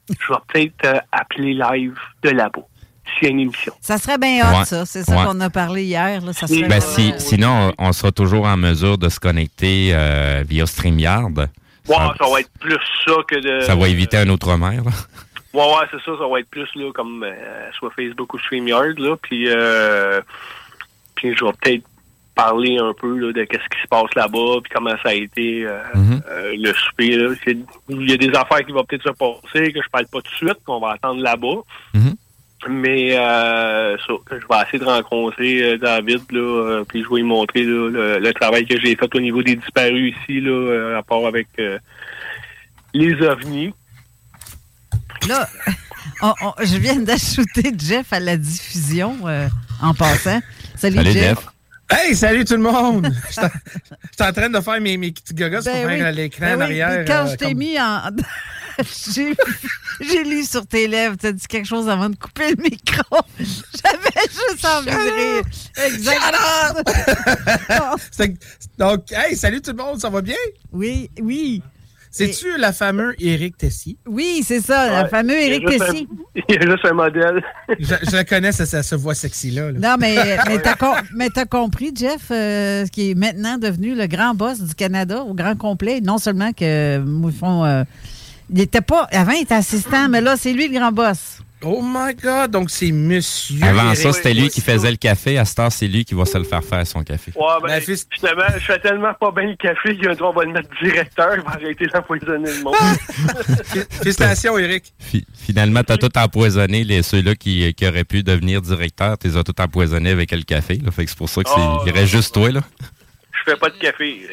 Je 0.09 0.33
vais 0.33 0.39
peut-être 0.49 0.85
euh, 0.97 1.01
appeler 1.13 1.53
live 1.55 1.97
de 2.23 2.31
là-bas, 2.31 2.63
s'il 3.15 3.25
y 3.25 3.27
a 3.27 3.31
une 3.31 3.41
émission. 3.41 3.75
Ça 3.81 3.99
serait 3.99 4.17
bien 4.19 4.43
hot, 4.43 4.59
Ouais. 4.59 4.65
ça. 4.65 4.87
C'est 4.87 5.03
ça 5.03 5.17
Ouais. 5.19 5.25
qu'on 5.27 5.41
a 5.41 5.51
parlé 5.51 5.85
hier. 5.85 6.21
Là. 6.23 6.33
Ça 6.33 6.47
serait 6.47 6.67
Ben, 6.69 6.81
si, 6.81 7.13
sinon, 7.19 7.73
on 7.79 7.93
sera 7.93 8.11
toujours 8.13 8.47
en 8.47 8.57
mesure 8.57 8.97
de 8.97 9.09
se 9.11 9.21
connecter 9.21 9.91
euh, 9.93 10.43
via 10.47 10.65
StreamYard. 10.67 11.49
Ouais, 11.89 11.97
Ça, 11.97 12.15
ça 12.19 12.31
va 12.33 12.41
être 12.41 12.51
plus 12.61 12.79
ça 13.07 13.13
que 13.29 13.37
de... 13.41 13.61
ça 13.61 13.75
va 13.77 13.89
éviter 13.89 14.17
un 14.19 14.29
autre 14.31 14.57
mer. 14.57 14.83
là. 14.85 14.91
Ouais, 15.53 15.61
ouais, 15.67 15.87
c'est 15.91 15.99
ça. 16.05 16.19
Ça 16.19 16.27
va 16.27 16.41
être 16.41 16.49
plus 16.51 16.69
là, 16.75 16.91
comme 16.93 17.23
euh, 17.23 17.71
soit 17.79 17.91
Facebook 17.95 18.33
ou 18.35 18.39
StreamYard. 18.41 18.99
Là, 18.99 19.17
puis, 19.23 19.49
euh, 19.49 20.21
puis 21.15 21.37
je 21.37 21.45
vais 21.45 21.53
peut-être 21.61 21.85
parler 22.35 22.79
un 22.81 22.93
peu 22.95 23.17
là, 23.19 23.33
de 23.33 23.45
qu'est-ce 23.45 23.69
qui 23.69 23.81
se 23.83 23.87
passe 23.89 24.13
là-bas, 24.17 24.61
puis 24.65 24.73
comment 24.75 24.97
ça 25.03 25.11
a 25.11 25.15
été 25.15 25.65
euh, 25.65 25.79
Mhm. 25.95 26.23
euh, 26.29 26.55
le 26.59 26.73
souper. 26.73 27.17
là. 27.17 27.35
Il 27.91 28.11
y 28.11 28.13
a 28.13 28.17
des 28.17 28.31
affaires 28.37 28.65
qui 28.67 28.73
vont 28.73 28.83
peut-être 28.85 29.05
se 29.05 29.11
passer, 29.11 29.73
que 29.73 29.81
je 29.81 29.89
parle 29.93 30.07
pas 30.09 30.21
tout 30.21 30.31
de 30.33 30.37
suite, 30.49 30.59
qu'on 30.67 30.81
va 30.81 30.93
attendre 30.93 31.23
là-bas. 31.23 31.61
Mhm. 31.95 32.15
Mais 32.69 33.15
euh, 33.17 33.97
ça, 33.99 34.15
je 34.31 34.37
vais 34.37 34.63
essayer 34.63 34.79
de 34.79 34.85
rencontrer 34.85 35.63
euh, 35.63 35.77
David, 35.79 36.23
là, 36.31 36.41
euh, 36.41 36.85
puis 36.85 37.03
je 37.03 37.09
vais 37.11 37.17
lui 37.17 37.23
montrer 37.25 37.63
là, 37.65 37.91
le, 37.91 38.19
le 38.21 38.33
travail 38.33 38.65
que 38.67 38.81
j'ai 38.81 38.97
fait 38.97 39.15
au 39.15 39.21
niveau 39.21 39.43
des 39.43 39.57
disparus 39.57 40.15
ici, 40.23 40.41
là, 40.41 40.51
euh, 40.51 40.95
rapport 40.97 41.27
avec 41.27 41.47
euh, 41.59 41.79
les 42.95 43.13
ovnis. 43.23 43.75
Là, 45.29 45.47
on- 46.23 46.33
on- 46.43 46.55
je 46.65 46.77
viens 46.79 46.97
d'ajouter 47.01 47.73
Jeff 47.79 48.13
à 48.13 48.21
la 48.21 48.37
diffusion 48.39 49.17
euh, 49.27 49.47
en 49.83 49.93
passant. 49.93 50.41
Salut, 50.77 50.97
Salut, 50.97 51.11
Jeff. 51.13 51.23
Jeff. 51.39 51.47
Hey, 51.91 52.17
salut 52.17 52.47
tout 52.47 52.55
le 52.57 52.63
monde! 52.63 53.13
J'étais 53.31 53.49
j'étais 54.11 54.25
en 54.25 54.33
train 54.33 54.49
de 54.49 54.61
faire 54.61 54.81
mes, 54.81 54.97
mes 54.97 55.13
petits 55.13 55.35
gogos 55.35 55.61
Ben 55.65 55.83
pour 55.83 55.91
oui. 55.93 55.99
faire 55.99 56.13
l'écran 56.13 56.47
Ben 56.47 56.55
en 56.63 56.67
oui, 56.67 56.81
arrière. 56.81 57.05
puis 57.05 57.15
Quand 57.15 57.27
euh, 57.27 57.31
je 57.31 57.37
t'ai 57.37 57.45
comme- 57.51 57.59
mis 57.59 57.79
en. 57.79 58.01
j'ai 58.79 59.35
j'ai 60.01 60.25
lu 60.25 60.45
sur 60.45 60.67
tes 60.67 60.87
lèvres, 60.89 61.17
tu 61.19 61.27
as 61.27 61.33
dit 61.33 61.47
quelque 61.47 61.67
chose 61.67 61.89
avant 61.89 62.11
de 62.11 62.17
couper 62.17 62.51
le 62.51 62.63
micro. 62.63 63.19
J'avais 63.39 64.29
juste 64.29 64.65
envie 64.65 64.91
de 64.91 65.37
rire. 65.37 65.45
Exactement. 65.87 66.81
Donc, 68.79 69.13
hey, 69.13 69.37
salut 69.37 69.61
tout 69.61 69.73
le 69.73 69.77
monde, 69.83 70.01
ça 70.01 70.11
va 70.11 70.21
bien? 70.21 70.37
Oui, 70.73 71.11
oui. 71.21 71.63
C'est-tu 72.11 72.57
la 72.59 72.73
fameuse 72.73 73.15
Éric 73.19 73.57
Tessier? 73.57 73.97
Oui, 74.07 74.45
c'est 74.47 74.61
ça, 74.61 75.03
le 75.03 75.09
fameux 75.09 75.35
Il 75.35 75.41
y 75.41 75.43
a 75.43 75.47
Éric 75.57 75.65
un- 75.65 75.69
Tessier. 75.85 76.09
Il 76.49 76.55
y 76.55 76.59
a 76.59 76.71
juste 76.71 76.85
un 76.85 76.93
modèle. 76.93 77.43
Je, 77.81 77.95
je 78.09 78.15
la 78.15 78.25
connais, 78.25 78.53
ça, 78.53 78.67
ça 78.67 78.85
se 78.85 78.95
voit 78.95 79.17
sexy-là. 79.17 79.73
là. 79.73 79.79
Non, 79.81 79.97
mais, 79.99 80.39
mais 80.47 80.61
t'as 80.63 80.77
com- 80.77 80.95
mais 81.17 81.29
t'as 81.31 81.45
compris, 81.45 81.91
Jeff, 81.93 82.27
euh, 82.31 82.87
qui 82.87 83.11
est 83.11 83.15
maintenant 83.17 83.59
devenu 83.59 83.97
le 83.97 84.07
grand 84.07 84.33
boss 84.35 84.61
du 84.61 84.75
Canada 84.77 85.23
au 85.25 85.35
grand 85.35 85.57
complet. 85.57 86.01
Non 86.01 86.19
seulement 86.19 86.53
que, 86.53 86.99
moi, 86.99 87.33
ils 87.33 87.37
font. 87.37 87.65
euh, 87.65 87.83
il 88.51 88.61
était 88.61 88.81
pas. 88.81 89.09
Avant, 89.13 89.33
il 89.33 89.43
était 89.43 89.55
assistant, 89.55 90.09
mais 90.09 90.21
là, 90.21 90.37
c'est 90.37 90.53
lui 90.53 90.69
le 90.69 90.79
grand 90.79 90.93
boss. 90.93 91.39
Oh 91.67 91.81
my 91.83 92.15
God! 92.15 92.51
Donc, 92.51 92.69
c'est 92.69 92.93
monsieur. 92.93 93.57
Avant 93.65 93.95
ça, 93.95 94.13
c'était 94.13 94.35
lui 94.35 94.51
qui 94.51 94.61
faisait 94.61 94.91
le 94.91 94.99
café. 94.99 95.39
À 95.39 95.47
cette 95.47 95.59
heure, 95.59 95.73
c'est 95.73 95.87
lui 95.89 96.05
qui 96.05 96.13
va 96.15 96.27
se 96.27 96.37
le 96.37 96.45
faire 96.45 96.63
faire, 96.63 96.87
son 96.87 97.03
café. 97.03 97.33
Ouais, 97.35 97.43
ben, 97.63 97.81
finalement, 97.81 98.43
je 98.59 98.65
fais 98.65 98.79
tellement 98.81 99.15
pas 99.19 99.31
bien 99.31 99.45
le 99.47 99.57
café 99.57 99.95
qu'il 99.97 100.05
y 100.05 100.09
a 100.09 100.11
un 100.11 100.15
jour, 100.17 100.31
on 100.35 100.39
va 100.39 100.45
le 100.45 100.53
mettre 100.53 100.69
directeur, 100.83 101.31
il 101.37 101.41
va 101.43 101.53
arrêter 101.53 101.87
d'empoisonner 101.87 102.51
le 102.53 102.63
monde. 102.65 102.75
Félicitations, 103.91 104.59
Éric. 104.59 104.93
Fi- 104.99 105.25
Finalement, 105.35 105.83
t'as 105.83 105.97
tout 105.97 106.11
empoisonné. 106.19 106.85
Les, 106.85 107.03
ceux-là 107.03 107.35
qui, 107.35 107.73
qui 107.73 107.87
auraient 107.89 108.05
pu 108.05 108.23
devenir 108.23 108.61
directeurs, 108.61 109.17
t'es 109.17 109.35
as 109.35 109.43
tout 109.43 109.59
empoisonné 109.59 110.11
avec 110.11 110.33
le 110.33 110.43
café. 110.43 110.79
Là. 110.85 110.91
Fait 110.91 111.05
que 111.05 111.11
c'est 111.11 111.19
pour 111.19 111.31
ça 111.31 111.43
que 111.43 111.49
c'est, 111.49 111.57
Oh, 111.59 111.83
il 111.87 111.93
reste 111.93 112.13
juste 112.13 112.35
toi. 112.35 112.51
Là. 112.51 112.61
Je 113.33 113.51
fais 113.53 113.57
pas 113.57 113.71
de 113.71 113.79
café. 113.79 114.27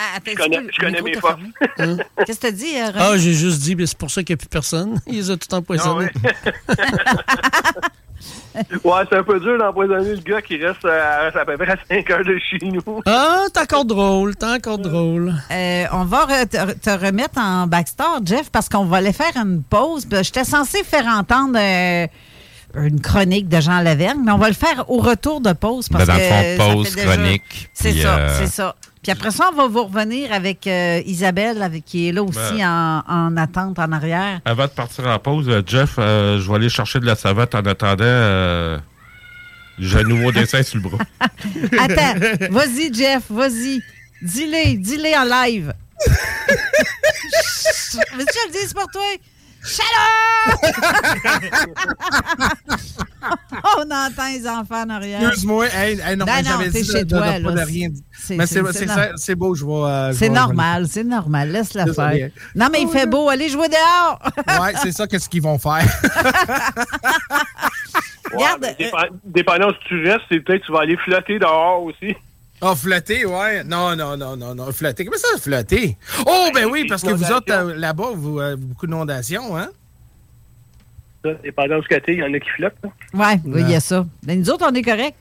Ah, 0.00 0.18
je 0.24 0.34
connais, 0.34 0.60
je 0.72 0.78
connais 0.80 1.02
mes 1.02 1.14
forces. 1.14 1.40
Qu'est-ce 2.24 2.38
que 2.38 2.46
t'as 2.46 2.50
dit, 2.52 2.76
euh, 2.76 2.90
Ah, 2.96 3.08
René? 3.10 3.18
j'ai 3.20 3.32
juste 3.34 3.60
dit, 3.62 3.74
c'est 3.84 3.98
pour 3.98 4.10
ça 4.10 4.22
qu'il 4.22 4.34
n'y 4.34 4.38
a 4.38 4.40
plus 4.42 4.48
personne. 4.48 5.00
Ils 5.08 5.14
les 5.16 5.30
ont 5.32 5.36
tout 5.36 5.52
empoisonnés. 5.54 6.08
Ouais, 8.82 9.02
c'est 9.08 9.16
un 9.16 9.22
peu 9.22 9.38
dur 9.38 9.56
d'empoisonner 9.58 10.16
le 10.16 10.20
gars 10.20 10.42
qui 10.42 10.56
reste 10.56 10.84
à, 10.84 11.26
à 11.28 11.44
peu 11.44 11.56
près 11.56 11.70
à 11.72 11.76
5 11.88 12.10
heures 12.10 12.24
de 12.24 12.36
chez 12.38 12.58
nous. 12.66 12.82
Ah, 13.06 13.44
t'es 13.54 13.60
encore 13.60 13.84
drôle, 13.84 14.34
t'es 14.34 14.46
encore 14.46 14.78
drôle. 14.78 15.32
Euh, 15.52 15.84
on 15.92 16.04
va 16.04 16.26
re- 16.26 16.48
te, 16.48 16.72
te 16.72 16.90
remettre 16.90 17.38
en 17.38 17.68
backstore, 17.68 18.18
Jeff, 18.24 18.50
parce 18.50 18.68
qu'on 18.68 18.84
va 18.86 18.96
aller 18.96 19.12
faire 19.12 19.30
une 19.36 19.62
pause. 19.62 20.08
J'étais 20.22 20.42
censé 20.42 20.82
faire 20.82 21.06
entendre 21.06 21.56
euh, 21.56 22.06
une 22.74 23.00
chronique 23.00 23.48
de 23.48 23.60
Jean 23.60 23.80
Lavergne, 23.80 24.22
mais 24.24 24.32
on 24.32 24.38
va 24.38 24.48
le 24.48 24.54
faire 24.54 24.90
au 24.90 24.98
retour 24.98 25.40
de 25.40 25.52
pause. 25.52 25.88
Parce 25.88 26.06
Ben, 26.06 26.16
dans 26.16 26.18
le 26.18 26.56
que 26.56 26.56
fond, 26.62 26.68
ça 26.68 26.74
pause, 26.74 26.94
déjà- 26.96 27.12
chronique, 27.16 27.68
C'est 27.72 27.92
ça, 27.92 28.18
euh, 28.18 28.36
c'est 28.40 28.46
ça. 28.48 28.74
Puis 29.02 29.12
après 29.12 29.30
ça, 29.30 29.50
on 29.52 29.56
va 29.56 29.66
vous 29.68 29.84
revenir 29.84 30.32
avec 30.32 30.66
euh, 30.66 31.00
Isabelle, 31.06 31.62
avec, 31.62 31.84
qui 31.84 32.08
est 32.08 32.12
là 32.12 32.22
aussi 32.22 32.58
Ben. 32.58 33.02
en, 33.06 33.12
en 33.14 33.36
attente 33.36 33.78
en 33.78 33.92
arrière. 33.92 34.40
Avant 34.44 34.64
de 34.64 34.70
partir 34.70 35.06
en 35.06 35.18
pause, 35.18 35.48
euh, 35.48 35.62
Jeff, 35.66 35.94
euh, 35.98 36.38
je 36.40 36.48
vais 36.48 36.56
aller 36.56 36.68
chercher 36.68 36.98
de 37.00 37.06
la 37.06 37.14
savate 37.14 37.54
en 37.54 37.60
attendant. 37.60 38.04
euh, 38.04 38.78
J'ai 39.78 40.00
un 40.00 40.02
nouveau 40.02 40.32
dessin 40.32 40.62
sur 40.62 40.76
le 40.78 40.82
bras. 40.88 40.98
Attends, 41.78 42.14
vas-y, 42.50 42.92
Jeff, 42.92 43.22
vas-y. 43.30 43.80
Dis-le, 44.22 44.76
dis-le 44.78 45.16
en 45.16 45.44
live. 45.46 45.72
Veux-tu 48.16 48.26
que 48.26 48.32
je 48.32 48.46
le 48.48 48.60
dise 48.62 48.72
pour 48.74 48.86
toi? 48.90 49.02
Chaleur! 49.64 50.48
On 53.78 53.82
entend 53.90 54.28
les 54.32 54.46
enfants 54.48 54.82
en 54.84 54.90
arrière. 54.90 55.20
Excuse-moi, 55.22 55.66
hey, 55.66 56.00
hey, 56.00 56.16
non, 56.16 56.24
Ben 56.24 56.44
j'avais 56.44 56.70
t'es 56.70 56.82
dit 56.82 56.90
chez 56.90 57.04
de, 57.04 57.04
de- 57.04 57.10
toi, 57.18 57.38
de 57.38 57.44
pas 57.44 57.50
là. 57.54 57.64
de 57.64 57.66
rien 57.66 57.88
Mais 58.30 58.46
c'est- 58.46 59.34
beau, 59.34 59.54
je 59.54 59.64
vais. 59.66 59.72
euh, 59.72 60.12
C'est 60.12 60.28
normal, 60.28 60.86
c'est 60.88 61.04
normal. 61.04 61.50
Laisse-la 61.50 61.86
faire. 61.92 62.30
Non, 62.54 62.68
mais 62.72 62.82
il 62.82 62.88
fait 62.88 63.06
beau. 63.06 63.28
Allez 63.28 63.48
jouer 63.48 63.68
dehors. 63.68 64.20
Ouais, 64.62 64.72
c'est 64.82 64.92
ça 64.92 65.06
qu'est-ce 65.06 65.28
qu'ils 65.28 65.42
vont 65.42 65.58
faire? 65.58 65.82
Regarde. 68.32 68.62
Ouais, 68.62 68.74
mais 68.78 68.86
dépen- 68.86 69.10
dépendant 69.24 69.68
où 69.68 69.72
tu 69.88 70.02
restes, 70.04 70.22
c'est 70.30 70.40
peut-être 70.40 70.60
que 70.62 70.66
tu 70.66 70.72
vas 70.72 70.80
aller 70.80 70.96
flotter 71.04 71.38
dehors 71.38 71.82
aussi. 71.82 72.14
Ah, 72.60 72.74
flotter, 72.74 73.24
ouais. 73.24 73.62
Non, 73.64 73.94
non, 73.94 74.16
non, 74.16 74.36
non, 74.36 74.54
non. 74.54 74.72
Flotter. 74.72 75.04
Comment 75.04 75.16
ça, 75.16 75.38
flotter? 75.40 75.96
Oh, 76.26 76.48
ben 76.52 76.66
oui, 76.66 76.86
parce 76.88 77.02
que 77.02 77.10
vous 77.10 77.32
autres, 77.32 77.52
euh, 77.52 77.74
là-bas, 77.76 78.10
vous 78.14 78.40
avez 78.40 78.56
beaucoup 78.56 78.86
d'inondations, 78.86 79.56
hein? 79.56 79.68
Ça, 81.24 81.34
Dépendant 81.34 81.80
que 81.80 81.94
t'es, 81.94 82.14
il 82.14 82.18
y 82.18 82.22
en 82.22 82.32
a 82.34 82.40
qui 82.40 82.48
flottent. 82.50 82.76
là. 82.82 82.90
Ouais, 83.14 83.40
oui, 83.44 83.62
il 83.62 83.70
y 83.70 83.74
a 83.74 83.80
ça. 83.80 84.06
Mais 84.26 84.36
nous 84.36 84.50
autres, 84.50 84.66
on 84.68 84.74
est 84.74 84.82
corrects. 84.82 85.14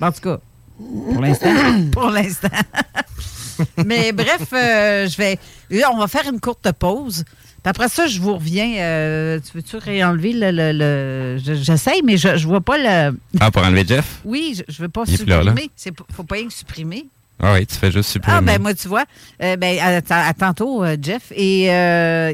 En 0.00 0.12
tout 0.12 0.20
cas, 0.20 0.38
pour 0.78 1.20
l'instant. 1.20 1.50
pour 1.92 2.10
l'instant. 2.10 2.48
Mais 3.86 4.12
bref, 4.12 4.52
euh, 4.52 5.08
je 5.08 5.16
vais. 5.16 5.38
Là, 5.70 5.90
on 5.92 5.98
va 5.98 6.08
faire 6.08 6.28
une 6.30 6.40
courte 6.40 6.70
pause. 6.72 7.24
Puis 7.66 7.70
après 7.70 7.88
ça, 7.88 8.06
je 8.06 8.20
vous 8.20 8.36
reviens. 8.36 8.76
Euh, 8.78 9.40
tu 9.40 9.56
veux-tu 9.56 9.76
réenlever 9.76 10.32
le. 10.32 10.52
le, 10.52 10.70
le- 10.70 11.38
je- 11.44 11.54
J'essaye, 11.60 12.00
mais 12.04 12.16
je, 12.16 12.36
je 12.36 12.46
vois 12.46 12.60
pas 12.60 12.78
le. 12.78 13.18
Ah, 13.40 13.50
pour 13.50 13.64
enlever 13.64 13.84
Jeff? 13.84 14.20
Oui, 14.24 14.54
je, 14.56 14.72
je 14.72 14.82
veux 14.82 14.88
pas 14.88 15.02
Il 15.08 15.16
supprimer. 15.18 15.68
C'est 15.74 15.90
pas- 15.90 16.04
faut 16.14 16.22
pas 16.22 16.36
rien 16.36 16.46
que 16.46 16.52
supprimer. 16.52 17.06
Ah 17.42 17.54
oui, 17.54 17.66
tu 17.66 17.74
fais 17.74 17.90
juste 17.90 18.10
supprimer. 18.10 18.36
Ah, 18.38 18.40
ben 18.40 18.62
moi, 18.62 18.72
tu 18.72 18.86
vois. 18.86 19.04
Euh, 19.42 19.56
ben, 19.56 19.76
à, 19.80 19.96
à- 20.14 20.28
à 20.28 20.32
tantôt, 20.32 20.84
euh, 20.84 20.96
Jeff. 21.02 21.32
Et 21.34 21.64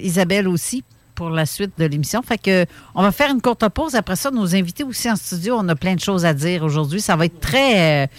Isabelle 0.04 0.48
aussi 0.48 0.84
pour 1.14 1.30
la 1.30 1.46
suite 1.46 1.72
de 1.78 1.86
l'émission. 1.86 2.20
Fait 2.20 2.36
que 2.36 2.66
on 2.94 3.02
va 3.02 3.10
faire 3.10 3.30
une 3.30 3.40
courte 3.40 3.66
pause. 3.70 3.94
Après 3.94 4.16
ça, 4.16 4.30
nos 4.30 4.54
invités 4.54 4.84
aussi 4.84 5.10
en 5.10 5.16
studio, 5.16 5.56
on 5.58 5.66
a 5.70 5.74
plein 5.74 5.94
de 5.94 6.00
choses 6.00 6.26
à 6.26 6.34
dire 6.34 6.62
aujourd'hui. 6.62 7.00
Ça 7.00 7.16
va 7.16 7.24
être 7.24 7.40
très. 7.40 8.10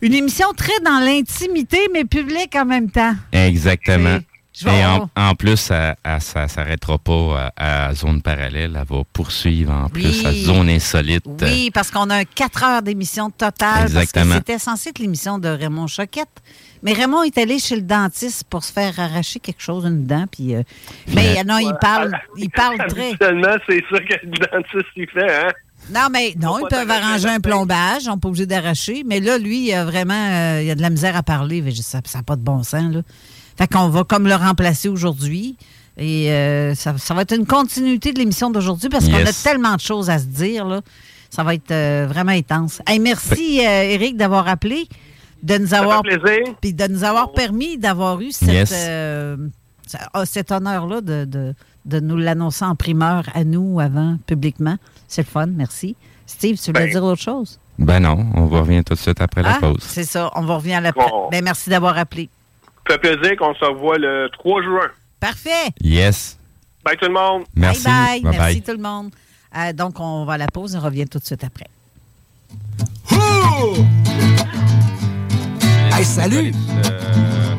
une 0.00 0.14
émission 0.14 0.46
très 0.56 0.78
dans 0.84 1.00
l'intimité, 1.04 1.78
mais 1.92 2.04
publique 2.04 2.54
en 2.54 2.64
même 2.64 2.92
temps. 2.92 3.14
Exactement. 3.32 4.18
Je 4.54 4.66
vais 4.66 4.80
Et 4.80 4.84
en, 4.84 5.34
plus, 5.34 5.56
ça 5.56 5.96
ne 6.04 6.18
s'arrêtera 6.20 6.98
pas 6.98 7.52
à, 7.56 7.86
à 7.86 7.94
Zone 7.94 8.20
Parallèle. 8.20 8.76
Elle 8.76 8.86
va 8.86 9.02
poursuivre 9.12 9.72
en 9.72 9.88
plus 9.88 10.26
à. 10.26 10.32
Zone 10.32 10.68
Insolite. 10.68 11.24
Oui, 11.40 11.70
parce 11.72 11.90
qu'on 11.90 12.10
a 12.10 12.16
un 12.16 12.24
4 12.24 12.64
heures 12.64 12.82
d'émission 12.82 13.30
totale. 13.30 13.84
Exactement. 13.84 14.24
Parce 14.24 14.28
que 14.28 14.34
c'était 14.34 14.58
censé 14.58 14.90
être 14.90 14.98
l'émission 14.98 15.38
de 15.38 15.48
Raymond 15.48 15.86
Choquette. 15.86 16.42
Mais 16.82 16.92
Raymond 16.92 17.22
est 17.22 17.38
allé 17.38 17.58
chez 17.58 17.76
le 17.76 17.82
dentiste 17.82 18.44
pour 18.50 18.64
se 18.64 18.72
faire 18.72 18.98
arracher 18.98 19.38
quelque 19.38 19.62
chose, 19.62 19.84
une 19.84 20.04
dent. 20.04 20.26
Puis, 20.30 20.54
euh, 20.54 20.62
mais 21.14 21.42
non, 21.44 21.58
il 21.58 21.74
parle, 21.80 22.12
il 22.36 22.50
parle 22.50 22.76
très. 22.88 23.10
Habituellement, 23.10 23.56
c'est 23.68 23.82
ça 23.90 23.98
que 24.00 24.26
le 24.26 24.30
dentiste 24.30 24.92
il 24.96 25.08
fait, 25.08 25.32
hein? 25.32 25.52
Non, 25.90 26.08
mais 26.12 26.34
non, 26.40 26.58
ils 26.58 26.68
peuvent 26.68 26.90
arranger 26.90 27.28
un 27.28 27.40
plombage. 27.40 28.06
On 28.06 28.14
n'est 28.14 28.20
pas 28.20 28.28
obligé 28.28 28.46
d'arracher. 28.46 29.02
Mais 29.04 29.20
là, 29.20 29.38
lui, 29.38 29.68
il 29.68 29.74
a 29.74 29.84
vraiment 29.84 30.14
euh, 30.14 30.62
il 30.62 30.70
a 30.70 30.74
de 30.74 30.82
la 30.82 30.90
misère 30.90 31.16
à 31.16 31.22
parler. 31.22 31.62
Ça 31.82 32.00
n'a 32.14 32.22
pas 32.22 32.36
de 32.36 32.42
bon 32.42 32.62
sens. 32.62 32.94
Là. 32.94 33.00
Fait 33.56 33.66
qu'on 33.72 33.88
va 33.88 34.04
comme 34.04 34.26
le 34.26 34.34
remplacer 34.34 34.88
aujourd'hui. 34.88 35.56
Et 35.98 36.30
euh, 36.32 36.74
ça, 36.74 36.96
ça 36.96 37.12
va 37.14 37.22
être 37.22 37.36
une 37.36 37.46
continuité 37.46 38.12
de 38.12 38.18
l'émission 38.18 38.50
d'aujourd'hui 38.50 38.88
parce 38.88 39.06
qu'on 39.08 39.14
a 39.14 39.32
tellement 39.32 39.74
de 39.74 39.80
choses 39.80 40.08
à 40.08 40.18
se 40.18 40.24
dire. 40.24 40.64
Là. 40.66 40.80
Ça 41.30 41.42
va 41.44 41.54
être 41.54 41.70
euh, 41.70 42.06
vraiment 42.08 42.32
intense. 42.32 42.80
Hey, 42.86 42.98
merci, 42.98 43.60
euh, 43.60 43.82
Eric, 43.82 44.16
d'avoir 44.16 44.48
appelé, 44.48 44.86
de 45.42 45.58
nous 45.58 45.74
avoir, 45.74 46.02
puis 46.60 46.72
de 46.72 46.86
nous 46.88 47.04
avoir 47.04 47.32
permis 47.32 47.76
d'avoir 47.78 48.20
eu 48.20 48.32
cette, 48.32 48.48
Yes. 48.48 48.72
euh, 48.74 49.36
ah, 50.14 50.24
cet 50.24 50.50
honneur-là 50.50 51.00
de, 51.02 51.24
de- 51.26 51.54
de 51.84 52.00
nous 52.00 52.16
l'annoncer 52.16 52.64
en 52.64 52.76
primeur 52.76 53.24
à 53.34 53.44
nous 53.44 53.80
avant, 53.80 54.16
publiquement. 54.26 54.76
C'est 55.08 55.22
le 55.22 55.26
fun, 55.26 55.46
merci. 55.46 55.96
Steve, 56.26 56.56
tu 56.58 56.70
voulais 56.70 56.84
Ben. 56.86 56.92
dire 56.92 57.02
autre 57.04 57.20
chose? 57.20 57.58
Ben 57.78 57.98
non, 58.00 58.26
on 58.34 58.46
va 58.46 58.60
revenir 58.60 58.84
tout 58.84 58.94
de 58.94 58.98
suite 58.98 59.20
après 59.20 59.42
la 59.42 59.54
Ah, 59.56 59.58
pause. 59.60 59.80
C'est 59.80 60.04
ça, 60.04 60.30
on 60.36 60.42
va 60.42 60.56
revenir 60.56 60.78
à 60.78 60.80
la... 60.80 60.92
Bon. 60.92 61.28
Ben, 61.30 61.42
merci 61.42 61.68
d'avoir 61.70 61.98
appelé. 61.98 62.28
Ça 62.88 62.94
fait 62.94 62.98
plaisir 63.16 63.36
qu'on 63.38 63.54
se 63.54 63.64
revoit 63.64 63.98
le 63.98 64.28
3 64.38 64.62
juin. 64.62 64.88
Parfait! 65.20 65.70
Yes. 65.80 66.36
Bye 66.84 66.96
tout 66.96 67.06
le 67.06 67.12
monde. 67.14 67.44
Merci. 67.54 67.84
Bye 67.84 67.92
bye. 67.92 68.20
Bye 68.22 68.32
Merci 68.38 68.60
bye. 68.60 68.62
tout 68.62 68.72
le 68.82 68.82
monde. 68.82 69.10
Euh, 69.56 69.72
donc, 69.72 70.00
on 70.00 70.24
va 70.24 70.32
à 70.34 70.38
la 70.38 70.46
pause 70.48 70.74
et 70.74 70.78
on 70.78 70.80
revient 70.80 71.06
tout 71.06 71.18
de 71.18 71.24
suite 71.24 71.44
après. 71.44 71.66
Hey, 75.94 76.04
salut! 76.04 76.52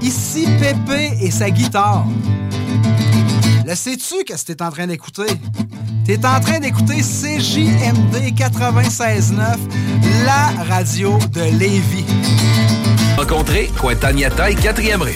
Ici 0.02 0.48
Pépé 0.60 1.12
et 1.22 1.32
sa 1.32 1.50
guitare. 1.50 2.06
Le 3.66 3.76
sais-tu 3.76 4.24
qu'est-ce 4.26 4.44
que 4.46 4.54
t'es 4.54 4.62
en 4.62 4.72
train 4.72 4.88
d'écouter? 4.88 5.28
T'es 6.06 6.20
en 6.26 6.40
train 6.42 6.60
d'écouter 6.60 6.98
CJMD 7.02 8.34
96.9, 8.36 9.58
la 10.26 10.64
radio 10.64 11.18
de 11.32 11.58
Lévis. 11.58 12.06
Rencontrez 13.18 13.72
Cointagnata 13.78 14.50
et 14.50 14.56
4e 14.56 15.02
rue. 15.02 15.16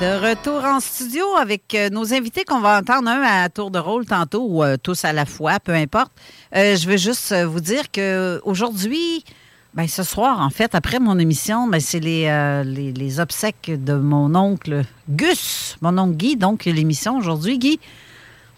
De 0.00 0.28
retour 0.28 0.62
en 0.62 0.78
studio 0.78 1.24
avec 1.40 1.74
euh, 1.74 1.88
nos 1.88 2.12
invités 2.12 2.44
qu'on 2.44 2.60
va 2.60 2.80
entendre 2.80 3.08
un 3.08 3.22
à 3.22 3.48
tour 3.48 3.70
de 3.70 3.78
rôle 3.78 4.04
tantôt 4.04 4.46
ou 4.46 4.62
euh, 4.62 4.76
tous 4.76 5.06
à 5.06 5.14
la 5.14 5.24
fois, 5.24 5.58
peu 5.58 5.72
importe. 5.72 6.12
Euh, 6.54 6.76
je 6.76 6.86
veux 6.86 6.98
juste 6.98 7.32
vous 7.32 7.60
dire 7.60 7.90
que 7.90 8.38
aujourd'hui, 8.44 9.24
ben, 9.72 9.88
ce 9.88 10.02
soir, 10.02 10.42
en 10.42 10.50
fait, 10.50 10.74
après 10.74 10.98
mon 10.98 11.18
émission, 11.18 11.66
ben, 11.66 11.80
c'est 11.80 12.00
les, 12.00 12.28
les, 12.66 13.20
obsèques 13.20 13.72
de 13.74 13.94
mon 13.94 14.34
oncle 14.34 14.84
Gus, 15.08 15.78
mon 15.80 15.96
oncle 15.96 16.16
Guy. 16.16 16.36
Donc, 16.36 16.66
l'émission 16.66 17.16
aujourd'hui, 17.16 17.58
Guy. 17.58 17.80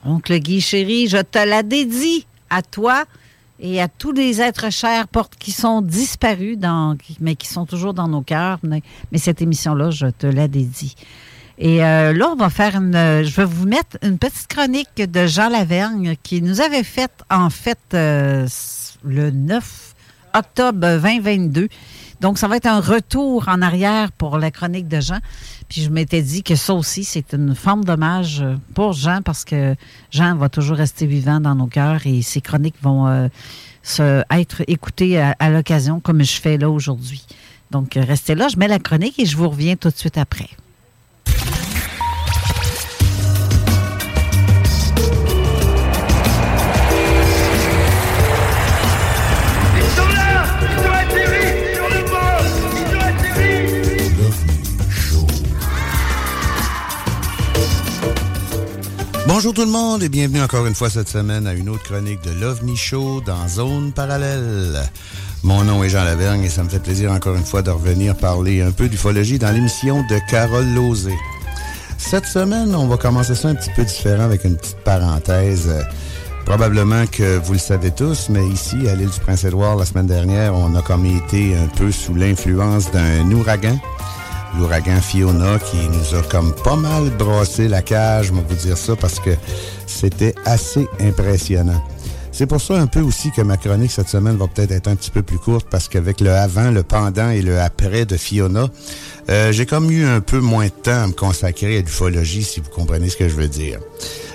Oncle 0.05 0.39
Guy, 0.39 0.61
chéri, 0.61 1.07
je 1.07 1.19
te 1.19 1.39
la 1.39 1.63
dédie 1.63 2.27
à 2.51 2.63
toi 2.63 3.05
et 3.61 3.81
à 3.81 3.87
tous 3.87 4.11
les 4.11 4.41
êtres 4.41 4.73
chers 4.73 5.07
qui 5.39 5.53
sont 5.53 5.83
disparus, 5.83 6.59
mais 7.21 7.37
qui 7.37 7.47
sont 7.47 7.65
toujours 7.65 7.95
dans 7.95 8.09
nos 8.09 8.23
cœurs. 8.23 8.59
Mais 8.65 9.19
cette 9.19 9.41
émission-là, 9.41 9.91
je 9.91 10.07
te 10.07 10.27
la 10.27 10.49
dédie. 10.49 10.97
Et 11.61 11.85
euh, 11.85 12.13
là, 12.13 12.31
on 12.33 12.37
va 12.37 12.51
faire 12.51 12.77
une. 12.77 12.95
euh, 12.95 13.25
Je 13.25 13.35
vais 13.35 13.45
vous 13.45 13.67
mettre 13.67 13.99
une 14.03 14.17
petite 14.19 14.47
chronique 14.47 14.95
de 14.97 15.27
Jean 15.27 15.49
Lavergne 15.49 16.15
qui 16.23 16.41
nous 16.41 16.61
avait 16.61 16.85
faite, 16.85 17.25
en 17.31 17.51
fait, 17.51 17.79
euh, 17.95 18.47
le 19.05 19.31
9 19.31 19.95
octobre 20.35 20.79
2022. 21.03 21.69
Donc, 22.21 22.39
ça 22.39 22.47
va 22.49 22.57
être 22.57 22.67
un 22.67 22.81
retour 22.81 23.49
en 23.49 23.61
arrière 23.63 24.13
pour 24.13 24.39
la 24.39 24.51
chronique 24.53 24.87
de 24.89 25.01
Jean. 25.01 25.19
Puis 25.69 25.83
je 25.83 25.91
m'étais 25.91 26.23
dit 26.23 26.43
que 26.45 26.55
ça 26.55 26.75
aussi, 26.75 27.03
c'est 27.05 27.33
une 27.33 27.55
forme 27.55 27.85
d'hommage 27.85 28.45
pour 28.75 28.93
Jean 28.93 29.21
parce 29.23 29.45
que 29.45 29.75
Jean 30.11 30.37
va 30.37 30.49
toujours 30.49 30.77
rester 30.77 31.07
vivant 31.07 31.41
dans 31.41 31.55
nos 31.57 31.67
cœurs 31.67 32.07
et 32.07 32.23
ses 32.23 32.41
chroniques 32.41 32.75
vont 32.83 33.07
euh, 33.09 33.29
se, 33.83 34.23
être 34.31 34.63
écoutées 34.69 35.21
à, 35.21 35.35
à 35.39 35.51
l'occasion 35.51 35.99
comme 36.01 36.23
je 36.23 36.41
fais 36.41 36.57
là 36.57 36.71
aujourd'hui. 36.71 37.25
Donc, 37.71 37.97
euh, 37.97 38.05
restez 38.07 38.35
là, 38.35 38.47
je 38.49 38.57
mets 38.57 38.69
la 38.69 38.79
chronique 38.79 39.19
et 39.19 39.27
je 39.27 39.37
vous 39.37 39.49
reviens 39.49 39.77
tout 39.77 39.91
de 39.91 39.97
suite 39.97 40.19
après. 40.19 40.49
Bonjour 59.29 59.53
tout 59.53 59.67
le 59.67 59.71
monde 59.71 60.03
et 60.03 60.09
bienvenue 60.09 60.41
encore 60.41 60.65
une 60.65 60.75
fois 60.75 60.89
cette 60.89 61.11
semaine 61.11 61.47
à 61.47 61.53
une 61.53 61.69
autre 61.69 61.83
chronique 61.83 62.23
de 62.23 62.31
Love 62.31 62.63
Show 62.75 63.21
dans 63.21 63.47
Zone 63.47 63.93
Parallèle. 63.93 64.91
Mon 65.43 65.65
nom 65.65 65.85
est 65.85 65.91
Jean 65.91 66.03
Lavergne 66.03 66.45
et 66.45 66.49
ça 66.49 66.65
me 66.65 66.71
fait 66.71 66.79
plaisir 66.79 67.13
encore 67.13 67.37
une 67.37 67.45
fois 67.45 67.61
de 67.61 67.71
revenir 67.71 68.17
parler 68.17 68.63
un 68.63 68.71
peu 68.71 68.89
d'ufologie 68.89 69.39
dans 69.39 69.51
l'émission 69.51 70.03
de 70.09 70.19
Carole 70.31 70.67
Lozé. 70.75 71.13
Cette 71.99 72.25
semaine, 72.25 72.75
on 72.75 72.87
va 72.89 72.97
commencer 72.97 73.35
ça 73.35 73.49
un 73.49 73.55
petit 73.55 73.69
peu 73.77 73.85
différent 73.85 74.25
avec 74.25 74.45
une 74.45 74.57
petite 74.57 74.79
parenthèse. 74.79 75.71
Probablement 76.47 77.07
que 77.07 77.37
vous 77.37 77.53
le 77.53 77.59
savez 77.59 77.91
tous, 77.91 78.31
mais 78.31 78.47
ici, 78.49 78.89
à 78.89 78.95
l'île 78.95 79.11
du 79.11 79.21
Prince-Édouard, 79.21 79.77
la 79.77 79.85
semaine 79.85 80.07
dernière, 80.07 80.55
on 80.55 80.75
a 80.75 80.81
comme 80.81 81.05
été 81.05 81.55
un 81.55 81.67
peu 81.67 81.93
sous 81.93 82.15
l'influence 82.15 82.91
d'un 82.93 83.31
ouragan 83.31 83.79
l'ouragan 84.57 85.01
Fiona 85.01 85.59
qui 85.59 85.77
nous 85.89 86.19
a 86.19 86.23
comme 86.23 86.55
pas 86.55 86.77
mal 86.77 87.11
brassé 87.11 87.69
la 87.69 87.83
cage, 87.83 88.27
je 88.27 88.33
vous 88.33 88.55
dire 88.55 88.77
ça, 88.77 88.97
parce 88.97 89.21
que 89.21 89.31
c'était 89.87 90.35
assez 90.45 90.87
impressionnant. 91.01 91.83
C'est 92.33 92.47
pour 92.47 92.61
ça 92.61 92.75
un 92.75 92.87
peu 92.87 93.01
aussi 93.01 93.33
que 93.33 93.43
ma 93.43 93.57
chronique 93.57 93.91
cette 93.91 94.09
semaine 94.09 94.37
va 94.37 94.47
peut-être 94.47 94.71
être 94.71 94.87
un 94.87 94.95
petit 94.95 95.11
peu 95.11 95.23
plus 95.23 95.39
courte, 95.39 95.67
parce 95.71 95.89
qu'avec 95.89 96.21
le 96.21 96.31
avant, 96.31 96.71
le 96.71 96.83
pendant 96.83 97.31
et 97.31 97.43
le 97.43 97.61
après 97.61 98.05
de 98.05 98.17
Fiona, 98.17 98.69
euh, 99.29 99.53
j'ai 99.53 99.67
comme 99.67 99.91
eu 99.91 100.05
un 100.05 100.21
peu 100.21 100.39
moins 100.39 100.67
de 100.67 100.71
temps 100.71 101.03
à 101.03 101.07
me 101.07 101.13
consacrer 101.13 101.79
à 101.79 101.81
l'ufologie, 101.81 102.45
si 102.45 102.61
vous 102.61 102.71
comprenez 102.71 103.09
ce 103.09 103.17
que 103.17 103.29
je 103.29 103.35
veux 103.35 103.49
dire. 103.49 103.81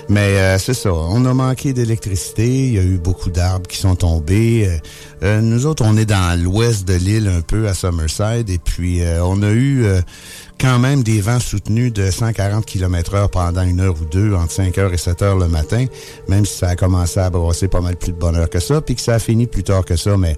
Mais 0.08 0.38
euh, 0.38 0.58
c'est 0.58 0.74
ça, 0.74 0.92
on 0.92 1.24
a 1.24 1.32
manqué 1.32 1.72
d'électricité, 1.72 2.46
il 2.46 2.74
y 2.74 2.78
a 2.78 2.82
eu 2.82 2.98
beaucoup 2.98 3.30
d'arbres 3.30 3.66
qui 3.66 3.78
sont 3.78 3.96
tombés. 3.96 4.66
Euh, 4.68 4.78
euh, 5.22 5.40
nous 5.40 5.66
autres, 5.66 5.82
on 5.86 5.96
est 5.96 6.04
dans 6.04 6.38
l'ouest 6.40 6.86
de 6.86 6.94
l'île 6.94 7.28
un 7.28 7.40
peu, 7.40 7.68
à 7.68 7.74
Summerside, 7.74 8.50
et 8.50 8.58
puis 8.58 9.02
euh, 9.02 9.24
on 9.24 9.42
a 9.42 9.50
eu 9.50 9.84
quand 10.60 10.78
même 10.78 11.02
des 11.02 11.20
vents 11.20 11.40
soutenus 11.40 11.92
de 11.92 12.10
140 12.10 12.64
km 12.64 13.14
heure 13.14 13.30
pendant 13.30 13.62
une 13.62 13.80
heure 13.80 13.94
ou 14.00 14.04
deux, 14.04 14.34
entre 14.34 14.52
5 14.52 14.76
heures 14.78 14.92
et 14.92 14.98
7 14.98 15.22
heures 15.22 15.36
le 15.36 15.48
matin, 15.48 15.86
même 16.28 16.44
si 16.44 16.58
ça 16.58 16.68
a 16.68 16.76
commencé 16.76 17.20
à 17.20 17.30
brasser 17.30 17.68
pas 17.68 17.80
mal 17.80 17.96
plus 17.96 18.12
de 18.12 18.18
bonne 18.18 18.36
heure 18.36 18.50
que 18.50 18.60
ça, 18.60 18.80
puis 18.80 18.94
que 18.94 19.00
ça 19.00 19.14
a 19.14 19.18
fini 19.18 19.46
plus 19.46 19.64
tard 19.64 19.84
que 19.84 19.96
ça, 19.96 20.16
mais 20.16 20.36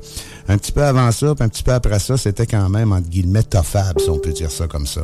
un 0.48 0.58
petit 0.58 0.72
peu 0.72 0.84
avant 0.84 1.10
ça, 1.10 1.34
puis 1.34 1.44
un 1.44 1.48
petit 1.48 1.62
peu 1.62 1.72
après 1.72 1.98
ça, 1.98 2.16
c'était 2.16 2.46
quand 2.46 2.68
même, 2.68 2.92
entre 2.92 3.08
guillemets, 3.08 3.42
toffable, 3.42 4.00
si 4.00 4.10
on 4.10 4.18
peut 4.18 4.32
dire 4.32 4.50
ça 4.50 4.66
comme 4.66 4.86
ça. 4.86 5.02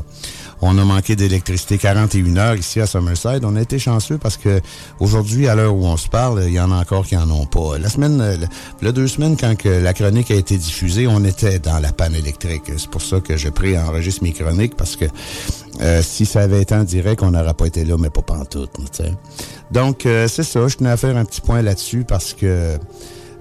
On 0.65 0.79
a 0.79 0.85
manqué 0.85 1.17
d'électricité 1.17 1.77
41 1.77 2.37
heures 2.37 2.55
ici 2.55 2.81
à 2.81 2.87
Summerside. 2.87 3.45
On 3.45 3.57
a 3.57 3.61
été 3.61 3.81
chanceux 3.81 4.17
parce 4.17 4.37
que 4.37 4.61
aujourd'hui, 5.01 5.49
à 5.49 5.57
l'heure 5.57 5.75
où 5.75 5.85
on 5.85 5.97
se 5.97 6.09
parle, 6.09 6.45
il 6.47 6.53
y 6.53 6.61
en 6.61 6.71
a 6.71 6.77
encore 6.77 7.05
qui 7.05 7.17
en 7.17 7.29
ont 7.33 7.47
pas. 7.47 7.79
La 7.79 7.89
semaine, 7.89 8.21
euh, 8.21 8.37
le- 8.81 8.93
deux 8.93 9.09
semaines, 9.09 9.37
quand 9.37 9.57
que 9.57 9.69
la 9.69 9.93
chronique 9.93 10.31
a 10.31 10.37
été 10.37 10.57
diffusée, 10.57 11.09
on 11.09 11.25
était 11.25 11.59
dans 11.59 11.81
la 11.81 11.93
panne 11.93 12.15
électrique. 12.15 12.63
C'est 12.77 12.89
pour 12.89 13.03
ça 13.03 13.19
que 13.19 13.37
je 13.37 13.49
pré-enregistre 13.49 14.23
mes 14.23 14.33
chroniques 14.33 14.77
parce 14.77 14.95
que 14.95 15.07
euh, 15.81 16.01
si 16.01 16.27
ça 16.27 16.43
avait 16.43 16.63
été 16.63 16.77
en 16.77 16.85
direct, 16.85 17.23
on 17.25 17.33
n'aurait 17.33 17.55
pas 17.55 17.67
été 17.67 17.85
là, 17.85 17.97
mais 17.99 18.11
pas 18.11 18.23
pantoute. 18.23 18.71
tu 18.77 18.83
sais. 19.05 19.13
Donc, 19.73 20.07
euh, 20.07 20.29
c'est 20.29 20.45
ça. 20.45 20.69
Je 20.69 20.77
tenais 20.77 20.91
à 20.91 20.97
faire 20.97 21.17
un 21.17 21.25
petit 21.25 21.41
point 21.41 21.61
là-dessus 21.63 22.05
parce 22.07 22.35
que 22.35 22.79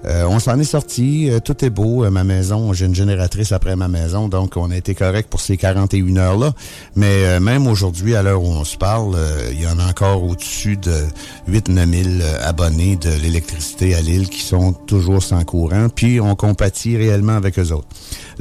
euh, 0.04 0.24
on 0.28 0.38
s'en 0.40 0.58
est 0.58 0.64
sorti, 0.64 1.30
euh, 1.30 1.38
tout 1.38 1.64
est 1.64 1.70
beau. 1.70 2.04
Euh, 2.04 2.10
ma 2.10 2.24
maison, 2.24 2.72
j'ai 2.72 2.86
une 2.86 2.94
génératrice 2.94 3.52
après 3.52 3.76
ma 3.76 3.88
maison, 3.88 4.28
donc 4.28 4.56
on 4.56 4.70
a 4.70 4.76
été 4.76 4.94
correct 4.94 5.28
pour 5.30 5.40
ces 5.40 5.56
41 5.56 6.16
heures-là. 6.16 6.52
Mais 6.96 7.24
euh, 7.24 7.40
même 7.40 7.66
aujourd'hui, 7.66 8.16
à 8.16 8.22
l'heure 8.22 8.42
où 8.42 8.48
on 8.48 8.64
se 8.64 8.76
parle, 8.76 9.16
il 9.52 9.62
y 9.62 9.66
en 9.66 9.78
a 9.78 9.88
encore 9.88 10.24
au-dessus 10.24 10.76
de 10.76 11.04
8-9 11.48 12.02
000 12.04 12.08
euh, 12.20 12.38
abonnés 12.42 12.96
de 12.96 13.10
l'électricité 13.22 13.94
à 13.94 14.00
l'île 14.00 14.28
qui 14.28 14.40
sont 14.40 14.72
toujours 14.72 15.22
sans 15.22 15.44
courant, 15.44 15.88
puis 15.88 16.20
on 16.20 16.34
compatit 16.34 16.96
réellement 16.96 17.34
avec 17.36 17.58
eux 17.58 17.72
autres. 17.72 17.88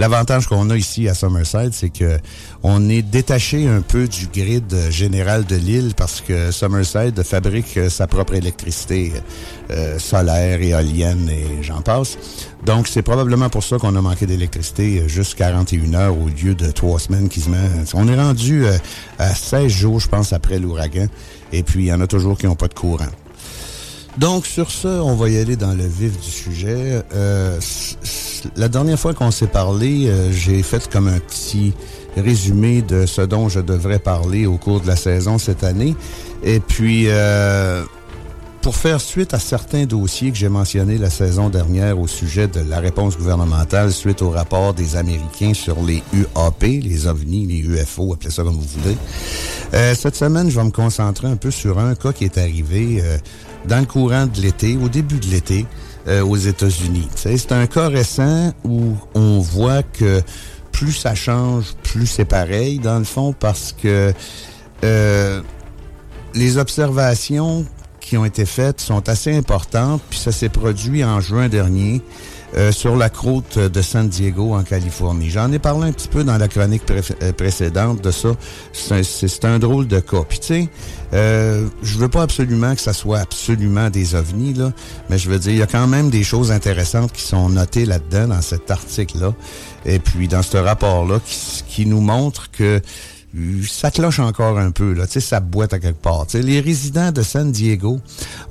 L'avantage 0.01 0.47
qu'on 0.47 0.71
a 0.71 0.77
ici 0.77 1.07
à 1.07 1.13
Summerside, 1.13 1.73
c'est 1.73 1.91
que 1.91 2.17
on 2.63 2.89
est 2.89 3.03
détaché 3.03 3.67
un 3.67 3.81
peu 3.81 4.07
du 4.07 4.25
grid 4.25 4.89
général 4.89 5.45
de 5.45 5.55
l'île 5.55 5.93
parce 5.95 6.21
que 6.21 6.49
Summerside 6.49 7.21
fabrique 7.21 7.77
euh, 7.77 7.87
sa 7.87 8.07
propre 8.07 8.33
électricité 8.33 9.11
euh, 9.69 9.99
solaire, 9.99 10.59
éolienne 10.59 11.29
et 11.29 11.61
j'en 11.61 11.81
passe. 11.81 12.17
Donc, 12.65 12.87
c'est 12.87 13.03
probablement 13.03 13.49
pour 13.49 13.63
ça 13.63 13.77
qu'on 13.77 13.95
a 13.95 14.01
manqué 14.01 14.25
d'électricité 14.25 15.01
euh, 15.01 15.07
juste 15.07 15.35
41 15.35 15.93
heures 15.93 16.17
au 16.17 16.29
lieu 16.29 16.55
de 16.55 16.71
trois 16.71 16.97
semaines 16.97 17.29
quasiment. 17.29 17.57
On 17.93 18.07
est 18.07 18.19
rendu 18.19 18.65
à 19.19 19.35
16 19.35 19.67
jours, 19.71 19.99
je 19.99 20.07
pense, 20.07 20.33
après 20.33 20.57
l'ouragan. 20.57 21.05
Et 21.53 21.61
puis, 21.61 21.83
il 21.83 21.87
y 21.89 21.93
en 21.93 22.01
a 22.01 22.07
toujours 22.07 22.39
qui 22.39 22.47
n'ont 22.47 22.55
pas 22.55 22.69
de 22.69 22.73
courant. 22.73 23.05
Donc, 24.17 24.45
sur 24.45 24.71
ce, 24.71 24.87
on 24.87 25.15
va 25.15 25.29
y 25.29 25.37
aller 25.37 25.55
dans 25.55 25.73
le 25.73 25.85
vif 25.85 26.19
du 26.19 26.29
sujet. 26.29 27.01
Euh, 27.13 27.59
la 28.55 28.67
dernière 28.67 28.99
fois 28.99 29.13
qu'on 29.13 29.31
s'est 29.31 29.47
parlé, 29.47 30.07
euh, 30.07 30.31
j'ai 30.31 30.61
fait 30.63 30.89
comme 30.89 31.07
un 31.07 31.19
petit 31.19 31.73
résumé 32.17 32.81
de 32.81 33.05
ce 33.05 33.21
dont 33.21 33.47
je 33.47 33.61
devrais 33.61 33.99
parler 33.99 34.45
au 34.45 34.57
cours 34.57 34.81
de 34.81 34.87
la 34.87 34.97
saison 34.97 35.37
cette 35.37 35.63
année. 35.63 35.95
Et 36.43 36.59
puis, 36.59 37.05
euh, 37.07 37.83
pour 38.61 38.75
faire 38.75 39.01
suite 39.01 39.33
à 39.33 39.39
certains 39.39 39.85
dossiers 39.85 40.31
que 40.31 40.37
j'ai 40.37 40.49
mentionnés 40.49 40.97
la 40.97 41.09
saison 41.09 41.49
dernière 41.49 41.99
au 41.99 42.07
sujet 42.07 42.47
de 42.47 42.59
la 42.59 42.79
réponse 42.79 43.17
gouvernementale 43.17 43.91
suite 43.91 44.21
au 44.21 44.29
rapport 44.29 44.73
des 44.73 44.95
Américains 44.95 45.53
sur 45.53 45.81
les 45.81 46.03
UAP, 46.13 46.61
les 46.61 47.07
ovnis, 47.07 47.47
les 47.47 47.57
UFO, 47.57 48.13
appelez 48.13 48.29
ça 48.29 48.43
comme 48.43 48.55
vous 48.55 48.79
voulez. 48.81 48.97
Euh, 49.73 49.95
cette 49.95 50.15
semaine, 50.15 50.49
je 50.49 50.59
vais 50.59 50.65
me 50.65 50.71
concentrer 50.71 51.27
un 51.27 51.37
peu 51.37 51.49
sur 51.49 51.79
un 51.79 51.95
cas 51.95 52.13
qui 52.13 52.25
est 52.25 52.37
arrivé 52.37 52.99
euh, 53.01 53.17
dans 53.65 53.79
le 53.79 53.85
courant 53.85 54.25
de 54.25 54.41
l'été, 54.41 54.77
au 54.77 54.89
début 54.89 55.19
de 55.19 55.27
l'été, 55.27 55.65
euh, 56.07 56.23
aux 56.23 56.37
États-Unis. 56.37 57.07
C'est 57.15 57.51
un 57.51 57.67
cas 57.67 57.87
récent 57.87 58.53
où 58.63 58.95
on 59.13 59.39
voit 59.39 59.83
que 59.83 60.21
plus 60.71 60.93
ça 60.93 61.13
change, 61.15 61.73
plus 61.83 62.07
c'est 62.07 62.25
pareil, 62.25 62.79
dans 62.79 62.97
le 62.97 63.03
fond, 63.03 63.33
parce 63.33 63.75
que 63.79 64.13
euh, 64.83 65.41
les 66.33 66.57
observations 66.57 67.65
qui 67.99 68.17
ont 68.17 68.25
été 68.25 68.45
faites 68.45 68.81
sont 68.81 69.07
assez 69.07 69.35
importantes, 69.35 70.01
puis 70.09 70.17
ça 70.17 70.31
s'est 70.31 70.49
produit 70.49 71.03
en 71.03 71.19
juin 71.19 71.49
dernier 71.49 72.01
euh, 72.55 72.71
sur 72.71 72.97
la 72.97 73.09
côte 73.09 73.57
de 73.57 73.81
San 73.81 74.09
Diego 74.09 74.55
en 74.55 74.63
Californie. 74.63 75.29
J'en 75.29 75.51
ai 75.51 75.59
parlé 75.59 75.87
un 75.87 75.91
petit 75.93 76.09
peu 76.09 76.23
dans 76.23 76.37
la 76.37 76.47
chronique 76.47 76.83
euh, 76.89 77.31
précédente 77.31 78.03
de 78.03 78.11
ça. 78.11 78.29
C'est 78.73 79.45
un, 79.45 79.59
drôle 79.59 79.87
de 79.87 79.99
cas. 79.99 80.23
Puis 80.27 80.39
tu 80.39 80.47
sais, 80.47 80.69
euh, 81.13 81.67
je 81.81 81.97
veux 81.97 82.09
pas 82.09 82.23
absolument 82.23 82.75
que 82.75 82.81
ça 82.81 82.93
soit 82.93 83.19
absolument 83.19 83.89
des 83.89 84.15
ovnis, 84.15 84.53
là, 84.53 84.71
mais 85.09 85.17
je 85.17 85.29
veux 85.29 85.39
dire, 85.39 85.51
il 85.51 85.59
y 85.59 85.61
a 85.61 85.67
quand 85.67 85.87
même 85.87 86.09
des 86.09 86.23
choses 86.23 86.51
intéressantes 86.51 87.13
qui 87.13 87.21
sont 87.21 87.49
notées 87.49 87.85
là-dedans, 87.85 88.27
dans 88.27 88.41
cet 88.41 88.69
article-là, 88.69 89.33
et 89.85 89.99
puis 89.99 90.27
dans 90.27 90.43
ce 90.43 90.57
rapport-là, 90.57 91.19
qui, 91.25 91.63
qui 91.67 91.85
nous 91.85 92.01
montre 92.01 92.51
que 92.51 92.81
ça 93.67 93.91
cloche 93.91 94.19
encore 94.19 94.57
un 94.59 94.71
peu, 94.71 94.93
là, 94.93 95.07
tu 95.07 95.13
sais, 95.13 95.19
ça 95.21 95.39
boite 95.39 95.73
à 95.73 95.79
quelque 95.79 96.01
part. 96.01 96.27
Les 96.33 96.59
résidents 96.59 97.11
de 97.11 97.21
San 97.21 97.51
Diego 97.51 97.99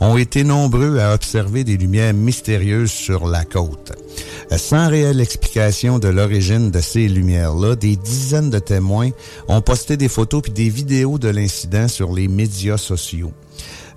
ont 0.01 0.17
été 0.17 0.43
nombreux 0.43 0.99
à 0.99 1.15
observer 1.15 1.65
des 1.65 1.77
lumières 1.77 2.15
mystérieuses 2.15 2.91
sur 2.91 3.27
la 3.27 3.45
côte. 3.45 3.93
Sans 4.57 4.89
réelle 4.89 5.21
explication 5.21 5.99
de 5.99 6.09
l'origine 6.09 6.71
de 6.71 6.81
ces 6.81 7.09
lumières-là, 7.09 7.77
des 7.77 7.97
dizaines 7.97 8.51
de 8.51 8.59
témoins 8.59 9.11
ont 9.49 9.61
posté 9.61 9.97
des 9.97 10.09
photos 10.09 10.43
puis 10.43 10.53
des 10.53 10.69
vidéos 10.71 11.19
de 11.19 11.29
l'incident 11.29 11.87
sur 11.87 12.13
les 12.13 12.29
médias 12.29 12.79
sociaux. 12.79 13.33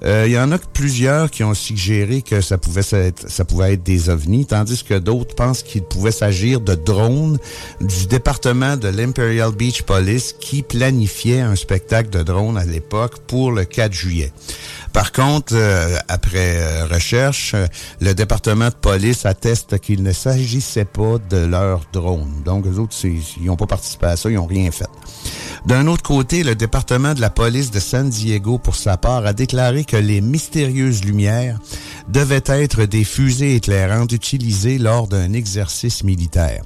Euh, 0.05 0.25
Il 0.27 0.33
y 0.33 0.39
en 0.39 0.51
a 0.51 0.57
plusieurs 0.57 1.31
qui 1.31 1.43
ont 1.43 1.53
suggéré 1.53 2.21
que 2.21 2.41
ça 2.41 2.57
pouvait 2.57 2.81
être, 2.91 3.29
ça 3.29 3.45
pouvait 3.45 3.73
être 3.73 3.83
des 3.83 4.09
ovnis, 4.09 4.45
tandis 4.45 4.83
que 4.83 4.95
d'autres 4.95 5.35
pensent 5.35 5.63
qu'il 5.63 5.83
pouvait 5.83 6.11
s'agir 6.11 6.59
de 6.59 6.75
drones 6.75 7.37
du 7.79 8.07
département 8.07 8.75
de 8.77 8.89
l'Imperial 8.89 9.51
Beach 9.51 9.83
Police 9.83 10.35
qui 10.39 10.61
planifiait 10.61 11.41
un 11.41 11.55
spectacle 11.55 12.09
de 12.09 12.23
drones 12.23 12.57
à 12.57 12.65
l'époque 12.65 13.19
pour 13.27 13.51
le 13.51 13.63
4 13.65 13.93
juillet. 13.93 14.31
Par 14.93 15.11
contre, 15.11 15.55
euh, 15.55 15.97
après 16.07 16.57
euh, 16.57 16.85
recherche, 16.85 17.53
euh, 17.55 17.65
le 17.99 18.13
département 18.13 18.69
de 18.69 18.75
police 18.75 19.25
atteste 19.25 19.79
qu'il 19.79 20.03
ne 20.03 20.11
s'agissait 20.11 20.85
pas 20.85 21.17
de 21.31 21.37
leur 21.37 21.81
drone. 21.91 22.43
Donc, 22.45 22.67
eux 22.67 22.77
autres, 22.77 22.95
ils 23.03 23.45
n'ont 23.45 23.55
pas 23.55 23.65
participé 23.65 24.05
à 24.05 24.17
ça, 24.17 24.29
ils 24.29 24.35
n'ont 24.35 24.45
rien 24.45 24.69
fait. 24.69 24.87
D'un 25.65 25.87
autre 25.87 26.03
côté, 26.03 26.43
le 26.43 26.53
département 26.53 27.15
de 27.15 27.21
la 27.21 27.31
police 27.31 27.71
de 27.71 27.79
San 27.79 28.07
Diego, 28.07 28.59
pour 28.59 28.75
sa 28.75 28.97
part, 28.97 29.25
a 29.25 29.33
déclaré 29.33 29.83
que 29.83 29.97
les 29.97 30.21
mystérieuses 30.21 31.03
lumières 31.03 31.57
devaient 32.09 32.43
être 32.45 32.83
des 32.85 33.03
fusées 33.03 33.55
éclairantes 33.55 34.11
utilisées 34.11 34.77
lors 34.77 35.07
d'un 35.07 35.33
exercice 35.33 36.03
militaire. 36.03 36.63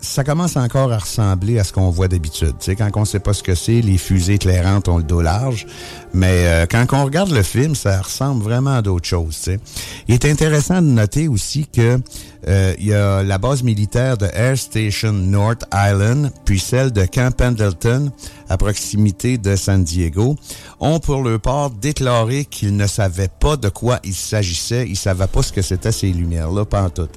Ça 0.00 0.24
commence 0.24 0.56
encore 0.56 0.90
à 0.92 0.96
ressembler 0.96 1.58
à 1.58 1.64
ce 1.64 1.74
qu'on 1.74 1.90
voit 1.90 2.08
d'habitude. 2.08 2.54
Quand 2.78 2.90
on 2.94 3.04
sait 3.04 3.20
pas 3.20 3.34
ce 3.34 3.42
que 3.42 3.54
c'est, 3.54 3.82
les 3.82 3.98
fusées 3.98 4.34
éclairantes 4.34 4.88
ont 4.88 4.96
le 4.96 5.02
dos 5.02 5.20
large. 5.20 5.66
Mais 6.12 6.46
euh, 6.46 6.66
quand 6.66 6.86
on 6.92 7.04
regarde 7.04 7.30
le 7.30 7.42
film, 7.42 7.74
ça 7.74 8.00
ressemble 8.00 8.42
vraiment 8.42 8.76
à 8.76 8.82
d'autres 8.82 9.06
choses. 9.06 9.36
tu 9.36 9.52
sais. 9.52 9.60
Il 10.08 10.14
est 10.14 10.24
intéressant 10.24 10.82
de 10.82 10.86
noter 10.86 11.28
aussi 11.28 11.66
que 11.66 12.00
euh, 12.46 12.74
il 12.78 12.86
y 12.86 12.94
a 12.94 13.22
la 13.22 13.38
base 13.38 13.62
militaire 13.62 14.16
de 14.16 14.26
Air 14.32 14.56
Station 14.56 15.12
North 15.12 15.64
Island, 15.72 16.30
puis 16.44 16.60
celle 16.60 16.92
de 16.92 17.04
Camp 17.04 17.34
Pendleton, 17.34 18.10
à 18.48 18.56
proximité 18.56 19.38
de 19.38 19.56
San 19.56 19.82
Diego, 19.84 20.36
ont 20.80 21.00
pour 21.00 21.22
leur 21.22 21.40
part 21.40 21.70
déclaré 21.70 22.44
qu'ils 22.44 22.76
ne 22.76 22.86
savaient 22.86 23.30
pas 23.40 23.56
de 23.56 23.68
quoi 23.68 23.98
il 24.04 24.14
s'agissait. 24.14 24.86
Ils 24.88 24.96
savaient 24.96 25.26
pas 25.26 25.42
ce 25.42 25.52
que 25.52 25.62
c'était 25.62 25.92
ces 25.92 26.12
lumières-là, 26.12 26.64
pas 26.64 26.82
en 26.82 26.90
tout. 26.90 27.08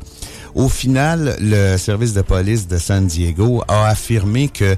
Au 0.53 0.67
final, 0.67 1.37
le 1.39 1.77
service 1.77 2.13
de 2.13 2.21
police 2.21 2.67
de 2.67 2.77
San 2.77 3.07
Diego 3.07 3.63
a 3.69 3.87
affirmé 3.87 4.49
que 4.49 4.75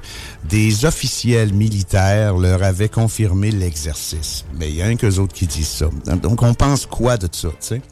des 0.48 0.84
officiels 0.84 1.52
militaires 1.52 2.36
leur 2.36 2.62
avaient 2.62 2.88
confirmé 2.88 3.50
l'exercice. 3.50 4.03
Mais 4.58 4.68
il 4.70 4.76
y 4.76 4.82
a 4.82 4.86
un 4.86 4.96
qu'eux 4.96 5.18
autres 5.18 5.32
qui 5.32 5.46
disent 5.46 5.68
ça. 5.68 5.86
Donc, 6.16 6.42
on 6.42 6.54
pense 6.54 6.86
quoi 6.86 7.16
de 7.16 7.28
ça, 7.30 7.48
tu 7.48 7.54
sais? 7.60 7.82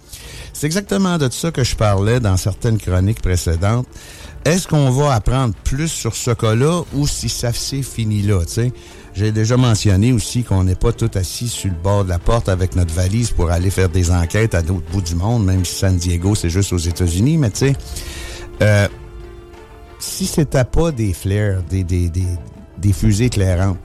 C'est 0.52 0.66
exactement 0.66 1.18
de 1.18 1.28
ça 1.30 1.50
que 1.50 1.64
je 1.64 1.74
parlais 1.74 2.20
dans 2.20 2.36
certaines 2.36 2.78
chroniques 2.78 3.22
précédentes. 3.22 3.86
Est-ce 4.44 4.66
qu'on 4.66 4.90
va 4.90 5.14
apprendre 5.14 5.54
plus 5.64 5.88
sur 5.88 6.14
ce 6.16 6.32
cas-là 6.32 6.82
ou 6.94 7.06
si 7.06 7.28
ça 7.28 7.52
s'est 7.52 7.82
fini 7.82 8.22
là, 8.22 8.40
tu 8.44 8.52
sais? 8.52 8.72
J'ai 9.14 9.30
déjà 9.30 9.56
mentionné 9.56 10.12
aussi 10.12 10.42
qu'on 10.42 10.64
n'est 10.64 10.74
pas 10.74 10.92
tout 10.92 11.10
assis 11.14 11.48
sur 11.48 11.70
le 11.70 11.76
bord 11.76 12.04
de 12.04 12.08
la 12.08 12.18
porte 12.18 12.48
avec 12.48 12.76
notre 12.76 12.94
valise 12.94 13.30
pour 13.30 13.50
aller 13.50 13.70
faire 13.70 13.88
des 13.88 14.10
enquêtes 14.10 14.54
à 14.54 14.62
d'autres 14.62 14.90
bouts 14.90 15.02
du 15.02 15.14
monde, 15.14 15.44
même 15.44 15.64
si 15.64 15.74
San 15.74 15.96
Diego, 15.96 16.34
c'est 16.34 16.48
juste 16.48 16.72
aux 16.72 16.78
États-Unis, 16.78 17.36
mais 17.36 17.50
tu 17.50 17.58
sais, 17.58 17.76
euh, 18.62 18.88
si 19.98 20.26
c'était 20.26 20.64
pas 20.64 20.92
des 20.92 21.12
flares, 21.12 21.62
des, 21.70 21.84
des, 21.84 22.92
fusées 22.92 23.26
éclairantes, 23.26 23.78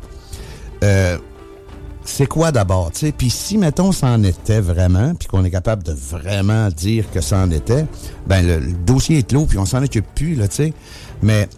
euh, 0.84 1.18
c'est 2.10 2.26
quoi 2.26 2.52
d'abord, 2.52 2.92
tu 2.92 3.00
sais? 3.00 3.12
Puis 3.12 3.30
si, 3.30 3.58
mettons, 3.58 3.92
c'en 3.92 4.24
était 4.24 4.62
vraiment, 4.62 5.14
puis 5.14 5.28
qu'on 5.28 5.44
est 5.44 5.52
capable 5.52 5.84
de 5.84 5.92
vraiment 5.92 6.70
dire 6.70 7.06
que 7.12 7.22
c'en 7.22 7.52
était, 7.52 7.86
ben 8.26 8.46
le, 8.46 8.60
le 8.60 8.72
dossier 8.72 9.20
est 9.20 9.28
clos, 9.30 9.46
puis 9.46 9.58
on 9.58 9.66
s'en 9.66 9.84
occupe 9.84 10.06
plus, 10.16 10.36
là, 10.36 10.48
tu 10.48 10.56
sais. 10.56 10.74
Mais 11.22 11.50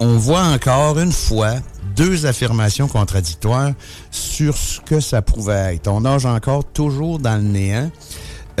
on 0.00 0.16
voit 0.16 0.44
encore 0.44 0.98
une 0.98 1.12
fois 1.12 1.54
deux 1.96 2.26
affirmations 2.26 2.88
contradictoires 2.88 3.72
sur 4.10 4.56
ce 4.56 4.80
que 4.80 5.00
ça 5.00 5.20
pouvait 5.20 5.74
être. 5.74 5.88
On 5.88 6.02
nage 6.02 6.26
encore 6.26 6.64
toujours 6.64 7.18
dans 7.18 7.36
le 7.36 7.42
néant. 7.42 7.90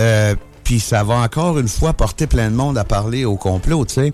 Euh, 0.00 0.34
puis 0.64 0.80
ça 0.80 1.02
va 1.02 1.14
encore 1.16 1.58
une 1.58 1.68
fois 1.68 1.92
porter 1.92 2.26
plein 2.26 2.50
de 2.50 2.56
monde 2.56 2.78
à 2.78 2.84
parler 2.84 3.24
au 3.24 3.36
complot, 3.36 3.84
tu 3.84 3.94
sais. 3.94 4.12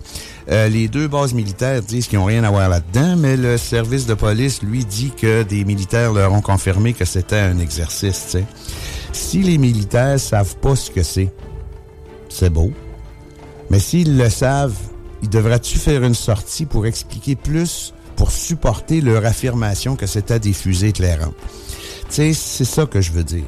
Euh, 0.50 0.68
les 0.68 0.88
deux 0.88 1.08
bases 1.08 1.34
militaires 1.34 1.82
disent 1.82 2.06
qu'ils 2.06 2.18
n'ont 2.18 2.24
rien 2.24 2.44
à 2.44 2.50
voir 2.50 2.68
là-dedans, 2.68 3.16
mais 3.16 3.36
le 3.36 3.58
service 3.58 4.06
de 4.06 4.14
police, 4.14 4.62
lui, 4.62 4.84
dit 4.84 5.12
que 5.16 5.42
des 5.42 5.64
militaires 5.64 6.12
leur 6.12 6.32
ont 6.32 6.40
confirmé 6.40 6.92
que 6.94 7.04
c'était 7.04 7.38
un 7.38 7.58
exercice, 7.58 8.24
tu 8.26 8.30
sais. 8.38 8.44
Si 9.12 9.42
les 9.42 9.58
militaires 9.58 10.18
savent 10.20 10.56
pas 10.56 10.76
ce 10.76 10.90
que 10.90 11.02
c'est, 11.02 11.32
c'est 12.28 12.50
beau. 12.50 12.72
Mais 13.70 13.80
s'ils 13.80 14.16
le 14.16 14.30
savent, 14.30 14.76
ils 15.22 15.28
devraient-tu 15.28 15.78
faire 15.78 16.02
une 16.04 16.14
sortie 16.14 16.66
pour 16.66 16.86
expliquer 16.86 17.36
plus, 17.36 17.92
pour 18.16 18.30
supporter 18.30 19.00
leur 19.00 19.24
affirmation 19.26 19.96
que 19.96 20.06
c'était 20.06 20.40
des 20.40 20.52
fusées 20.52 20.88
éclairantes? 20.88 21.34
Tu 22.08 22.14
sais, 22.14 22.32
c'est 22.32 22.64
ça 22.64 22.86
que 22.86 23.00
je 23.00 23.12
veux 23.12 23.24
dire. 23.24 23.44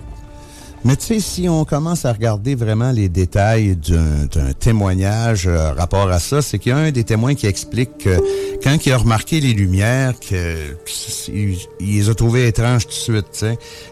Mais 0.85 0.97
tu 0.97 1.07
sais, 1.07 1.21
si 1.21 1.49
on 1.49 1.65
commence 1.67 2.07
à 2.07 2.13
regarder 2.13 2.55
vraiment 2.55 2.91
les 2.91 3.11
détails 3.11 3.77
d'un 3.77 4.53
témoignage 4.59 5.47
euh, 5.47 5.73
rapport 5.73 6.09
à 6.09 6.19
ça, 6.19 6.41
c'est 6.41 6.59
qu'il 6.59 6.71
y 6.71 6.73
a 6.73 6.79
un 6.79 6.91
des 6.91 7.05
témoins 7.05 7.35
qui 7.35 7.47
explique 7.47 7.99
que 7.99 8.19
quand 8.63 8.87
il 8.87 8.93
a 8.93 8.97
remarqué 8.97 9.41
les 9.41 9.53
lumières, 9.53 10.15
que, 10.19 10.57
il, 11.29 11.59
il 11.81 11.99
les 11.99 12.09
a 12.09 12.15
trouvées 12.15 12.47
étranges 12.47 12.87
tout 12.87 13.13
de 13.13 13.25
suite. 13.25 13.47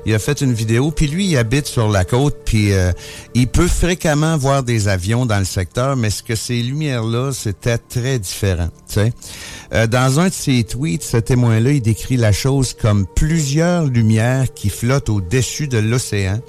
Il 0.06 0.14
a 0.14 0.18
fait 0.18 0.40
une 0.40 0.54
vidéo, 0.54 0.90
puis 0.90 1.08
lui, 1.08 1.26
il 1.26 1.36
habite 1.36 1.66
sur 1.66 1.88
la 1.88 2.04
côte, 2.04 2.36
puis 2.44 2.72
euh, 2.72 2.92
il 3.34 3.48
peut 3.48 3.68
fréquemment 3.68 4.36
voir 4.38 4.62
des 4.62 4.88
avions 4.88 5.26
dans 5.26 5.38
le 5.38 5.44
secteur, 5.44 5.96
mais 5.96 6.08
ce 6.10 6.22
que 6.22 6.34
ces 6.34 6.62
lumières-là, 6.62 7.32
c'était 7.32 7.78
très 7.78 8.18
différent. 8.18 8.68
Euh, 9.74 9.86
dans 9.86 10.20
un 10.20 10.28
de 10.28 10.32
ses 10.32 10.64
tweets, 10.64 11.02
ce 11.02 11.18
témoin-là, 11.18 11.72
il 11.72 11.82
décrit 11.82 12.16
la 12.16 12.32
chose 12.32 12.74
comme 12.74 13.06
plusieurs 13.06 13.84
lumières 13.84 14.52
qui 14.54 14.70
flottent 14.70 15.10
au-dessus 15.10 15.68
de 15.68 15.78
l'océan, 15.78 16.40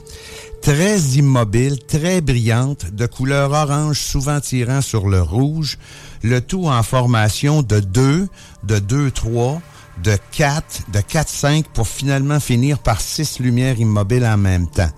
très 0.62 1.00
immobiles, 1.18 1.80
très 1.80 2.22
brillantes, 2.22 2.94
de 2.94 3.06
couleur 3.06 3.52
orange, 3.52 4.00
souvent 4.00 4.40
tirant 4.40 4.82
sur 4.82 5.08
le 5.08 5.22
rouge, 5.22 5.78
le 6.24 6.42
tout 6.42 6.68
en 6.68 6.84
formation 6.84 7.62
de 7.62 7.80
2, 7.80 8.28
de 8.64 8.80
2-3, 8.80 9.60
de 10.04 10.18
4, 10.32 10.92
de 10.94 11.00
4-5 11.00 11.64
pour 11.74 11.88
finalement 11.88 12.40
finir 12.40 12.80
par 12.80 13.02
six 13.02 13.40
lumières 13.40 13.80
immobiles 13.80 14.26
en 14.26 14.38
même 14.38 14.68
temps. 14.68 14.92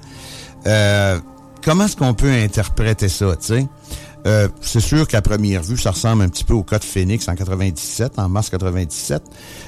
Euh, 0.68 1.20
comment 1.64 1.86
est-ce 1.86 1.96
qu'on 1.96 2.14
peut 2.14 2.32
interpréter 2.32 3.10
ça, 3.10 3.36
tu 3.36 3.48
sais? 3.48 3.68
Euh, 4.26 4.48
c'est 4.62 4.80
sûr 4.80 5.08
qu'à 5.08 5.22
première 5.22 5.64
vue, 5.64 5.78
ça 5.78 5.92
ressemble 5.92 6.24
un 6.24 6.30
petit 6.30 6.44
peu 6.44 6.54
au 6.54 6.64
cas 6.64 6.80
de 6.80 6.84
Phoenix 6.84 7.28
en 7.28 7.36
97, 7.36 8.20
en 8.20 8.30
mars 8.30 8.50
97, 8.50 9.24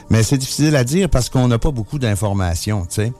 mais 0.09 0.23
c'est 0.23 0.37
difficile 0.37 0.75
à 0.75 0.83
dire 0.83 1.09
parce 1.09 1.29
qu'on 1.29 1.47
n'a 1.47 1.57
pas 1.57 1.71
beaucoup 1.71 1.99
d'informations, 1.99 2.85
tu. 2.85 3.11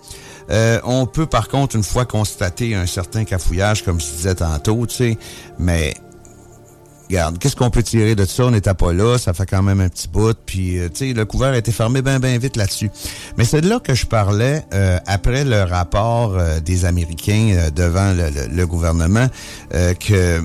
Euh, 0.50 0.80
on 0.84 1.06
peut 1.06 1.26
par 1.26 1.48
contre 1.48 1.78
une 1.78 1.84
fois 1.84 2.06
constater 2.06 2.76
un 2.76 2.86
certain 2.86 3.24
cafouillage, 3.24 3.84
comme 3.84 4.00
je 4.00 4.06
disais 4.06 4.36
tantôt, 4.36 4.86
tu 4.86 5.18
mais 5.58 5.94
regarde, 7.10 7.40
qu'est-ce 7.40 7.56
qu'on 7.56 7.70
peut 7.70 7.82
tirer 7.82 8.16
de 8.16 8.26
ça? 8.26 8.46
On 8.46 8.52
n'était 8.52 8.74
pas 8.74 8.92
là, 8.92 9.18
ça 9.18 9.34
fait 9.34 9.46
quand 9.46 9.64
même 9.64 9.80
un 9.80 9.88
petit 9.88 10.10
bout. 10.10 10.36
Puis, 10.46 10.80
euh, 10.80 10.90
tu 10.90 11.08
sais, 11.08 11.14
le 11.14 11.26
couvert 11.26 11.54
a 11.54 11.58
été 11.58 11.72
fermé 11.72 12.02
bien, 12.02 12.20
bien 12.20 12.38
vite 12.38 12.58
là-dessus. 12.58 12.92
Mais 13.38 13.46
c'est 13.46 13.62
de 13.62 13.70
là 13.70 13.80
que 13.80 13.94
je 13.94 14.06
parlais 14.06 14.66
après 15.08 15.46
le 15.46 15.64
rapport 15.64 16.38
des 16.66 16.86
Américains 16.86 17.70
devant 17.74 18.14
le, 18.14 18.66
gouvernement 18.66 19.28
que 19.72 20.42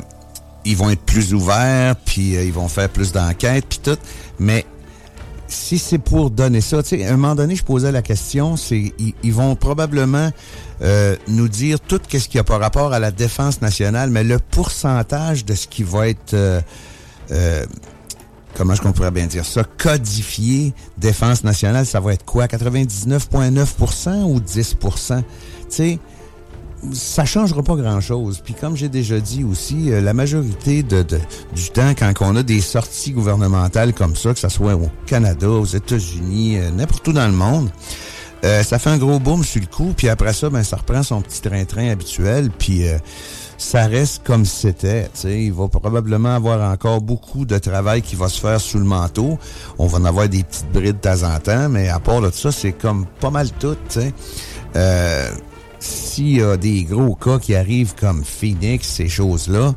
ils 0.69 0.77
vont 0.77 0.91
être 0.91 1.03
plus 1.03 1.35
ouverts, 1.35 1.97
puis 1.97 2.37
euh, 2.37 2.45
ils 2.45 2.53
vont 2.53 2.69
faire 2.69 2.89
plus 2.89 3.13
d'enquêtes, 3.13 3.67
puis 3.69 3.81
tout. 3.83 3.99
Mais 4.39 4.65
si 5.49 5.79
c'est 5.79 5.99
pour 5.99 6.31
donner 6.31 6.61
ça, 6.61 6.83
tu 6.83 6.91
sais, 6.91 7.07
à 7.07 7.09
un 7.09 7.17
moment 7.17 7.35
donné, 7.35 7.57
je 7.57 7.65
posais 7.65 7.91
la 7.91 8.03
question, 8.03 8.57
c'est 8.57 8.93
ils, 9.23 9.33
vont 9.33 9.57
probablement 9.57 10.31
euh, 10.83 11.17
nous 11.27 11.49
dire 11.49 11.81
tout 11.81 12.01
ce 12.11 12.29
qui 12.29 12.39
a 12.39 12.45
par 12.45 12.61
rapport 12.61 12.93
à 12.93 12.99
la 12.99 13.11
défense 13.11 13.63
nationale, 13.63 14.11
mais 14.11 14.25
le 14.25 14.39
pourcentage 14.39 15.45
de 15.45 15.55
ce 15.55 15.67
qui 15.67 15.83
va 15.83 16.09
être 16.09 16.35
euh, 16.35 16.61
euh, 17.31 17.65
comment 18.55 18.75
est-ce 18.75 18.83
qu'on 18.83 18.93
pourrait 18.93 19.11
bien 19.11 19.27
dire 19.27 19.47
ça, 19.47 19.65
codifié 19.65 20.75
défense 20.99 21.45
nationale, 21.45 21.87
ça 21.87 22.01
va 22.01 22.13
être 22.13 22.25
quoi? 22.25 22.47
99,9% 22.47 24.25
ou 24.25 24.41
10% 24.41 25.19
Tu 25.19 25.25
sais, 25.69 25.99
ça 26.93 27.25
changera 27.25 27.63
pas 27.63 27.75
grand-chose. 27.77 28.41
Puis 28.45 28.55
comme 28.55 28.77
j'ai 28.77 28.89
déjà 28.89 29.19
dit 29.21 29.45
aussi, 29.45 29.91
euh, 29.93 30.01
la 30.01 30.15
majorité 30.15 30.83
de, 30.83 31.03
de- 31.03 31.21
du 31.55 31.71
temps, 31.71 31.93
quand 31.99 32.13
on 32.21 32.37
a 32.37 32.43
des 32.43 32.61
sorties 32.61 33.13
gouvernementales 33.13 33.93
comme 33.93 34.15
ça, 34.17 34.33
que 34.33 34.41
ce 34.41 34.49
soit 34.49 34.75
au 34.75 34.89
Canada, 35.07 35.49
aux 35.49 35.65
États-Unis, 35.65 36.59
euh, 36.59 36.71
n'importe 36.71 37.07
où 37.09 37.13
dans 37.13 37.27
le 37.27 37.33
monde, 37.33 37.71
euh, 38.45 38.63
ça 38.63 38.79
fait 38.79 38.91
un 38.91 38.99
gros 38.99 39.19
boom 39.19 39.43
sur 39.43 39.61
le 39.61 39.67
coup, 39.67 39.93
puis 39.97 40.09
après 40.09 40.33
ça, 40.33 40.49
ben 40.49 40.63
ça 40.63 40.77
reprend 40.77 41.03
son 41.03 41.21
petit 41.21 41.41
train-train 41.41 41.91
habituel, 41.91 42.51
puis 42.57 42.87
euh, 42.87 42.97
ça 43.57 43.87
reste 43.89 44.23
comme 44.25 44.45
c'était. 44.45 45.11
Il 45.25 45.53
va 45.53 45.67
probablement 45.67 46.37
avoir 46.37 46.71
encore 46.71 47.01
beaucoup 47.01 47.45
de 47.45 47.59
travail 47.59 48.03
qui 48.03 48.15
va 48.15 48.29
se 48.29 48.41
faire 48.41 48.61
sous 48.61 48.79
le 48.79 48.85
manteau. 48.85 49.37
On 49.81 49.89
va 49.89 49.99
en 49.99 50.05
avoir 50.05 50.29
des 50.29 50.45
petites 50.45 50.71
brides 50.73 50.97
de 50.97 51.01
temps 51.01 51.25
en 51.29 51.41
temps, 51.41 51.69
mais 51.69 51.89
à 51.89 51.99
part 51.99 52.21
de 52.21 52.31
ça, 52.31 52.53
c'est 52.53 52.71
comme 52.71 53.07
pas 53.19 53.31
mal 53.31 53.51
tout. 53.59 53.77
Euh, 54.77 55.31
S'il 55.89 56.37
y 56.37 56.43
a 56.43 56.57
des 56.57 56.85
gros 56.85 57.15
cas 57.15 57.39
qui 57.39 57.55
arrivent 57.55 57.95
comme 57.95 58.25
Phoenix, 58.25 58.87
ces 58.87 59.09
choses-là, 59.09 59.75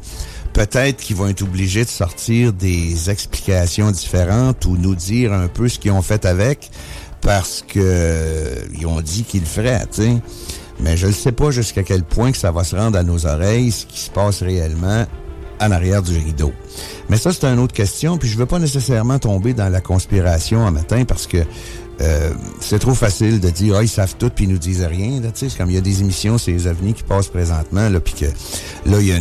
peut-être 0.53 0.97
qu'ils 0.97 1.15
vont 1.15 1.27
être 1.27 1.41
obligés 1.41 1.85
de 1.85 1.89
sortir 1.89 2.51
des 2.51 3.09
explications 3.09 3.91
différentes 3.91 4.65
ou 4.65 4.75
nous 4.75 4.95
dire 4.95 5.31
un 5.31 5.47
peu 5.47 5.69
ce 5.69 5.79
qu'ils 5.79 5.91
ont 5.91 6.01
fait 6.01 6.25
avec 6.25 6.69
parce 7.21 7.63
que 7.65 7.79
euh, 7.81 8.55
ils 8.77 8.85
ont 8.87 8.99
dit 8.99 9.23
qu'ils 9.23 9.41
le 9.41 9.45
feraient. 9.45 9.85
Mais 10.79 10.97
je 10.97 11.07
ne 11.07 11.11
sais 11.11 11.31
pas 11.31 11.51
jusqu'à 11.51 11.83
quel 11.83 12.03
point 12.03 12.31
que 12.31 12.37
ça 12.37 12.51
va 12.51 12.63
se 12.63 12.75
rendre 12.75 12.97
à 12.97 13.03
nos 13.03 13.25
oreilles, 13.25 13.71
ce 13.71 13.85
qui 13.85 13.99
se 13.99 14.09
passe 14.09 14.41
réellement 14.41 15.05
en 15.61 15.71
arrière 15.71 16.01
du 16.01 16.17
rideau. 16.17 16.51
Mais 17.09 17.17
ça, 17.17 17.31
c'est 17.31 17.45
une 17.45 17.59
autre 17.59 17.73
question, 17.73 18.17
puis 18.17 18.27
je 18.27 18.37
veux 18.37 18.47
pas 18.47 18.59
nécessairement 18.59 19.19
tomber 19.19 19.53
dans 19.53 19.69
la 19.69 19.79
conspiration 19.79 20.65
un 20.65 20.71
matin 20.71 21.05
parce 21.05 21.27
que 21.27 21.37
euh, 22.01 22.33
c'est 22.59 22.79
trop 22.79 22.95
facile 22.95 23.39
de 23.39 23.49
dire 23.49 23.75
ah 23.77 23.83
ils 23.83 23.89
savent 23.89 24.15
tout 24.17 24.29
puis 24.29 24.45
ils 24.45 24.51
nous 24.51 24.57
disent 24.57 24.83
rien. 24.83 25.21
comme 25.57 25.69
il 25.69 25.75
y 25.75 25.77
a 25.77 25.81
des 25.81 26.01
émissions, 26.01 26.37
c'est 26.37 26.51
les 26.51 26.67
ovnis 26.67 26.93
qui 26.93 27.03
passent 27.03 27.27
présentement 27.27 27.89
là, 27.89 27.99
puis 27.99 28.13
que 28.13 28.25
là 28.89 28.99
il 28.99 29.07
y 29.07 29.11
a 29.13 29.19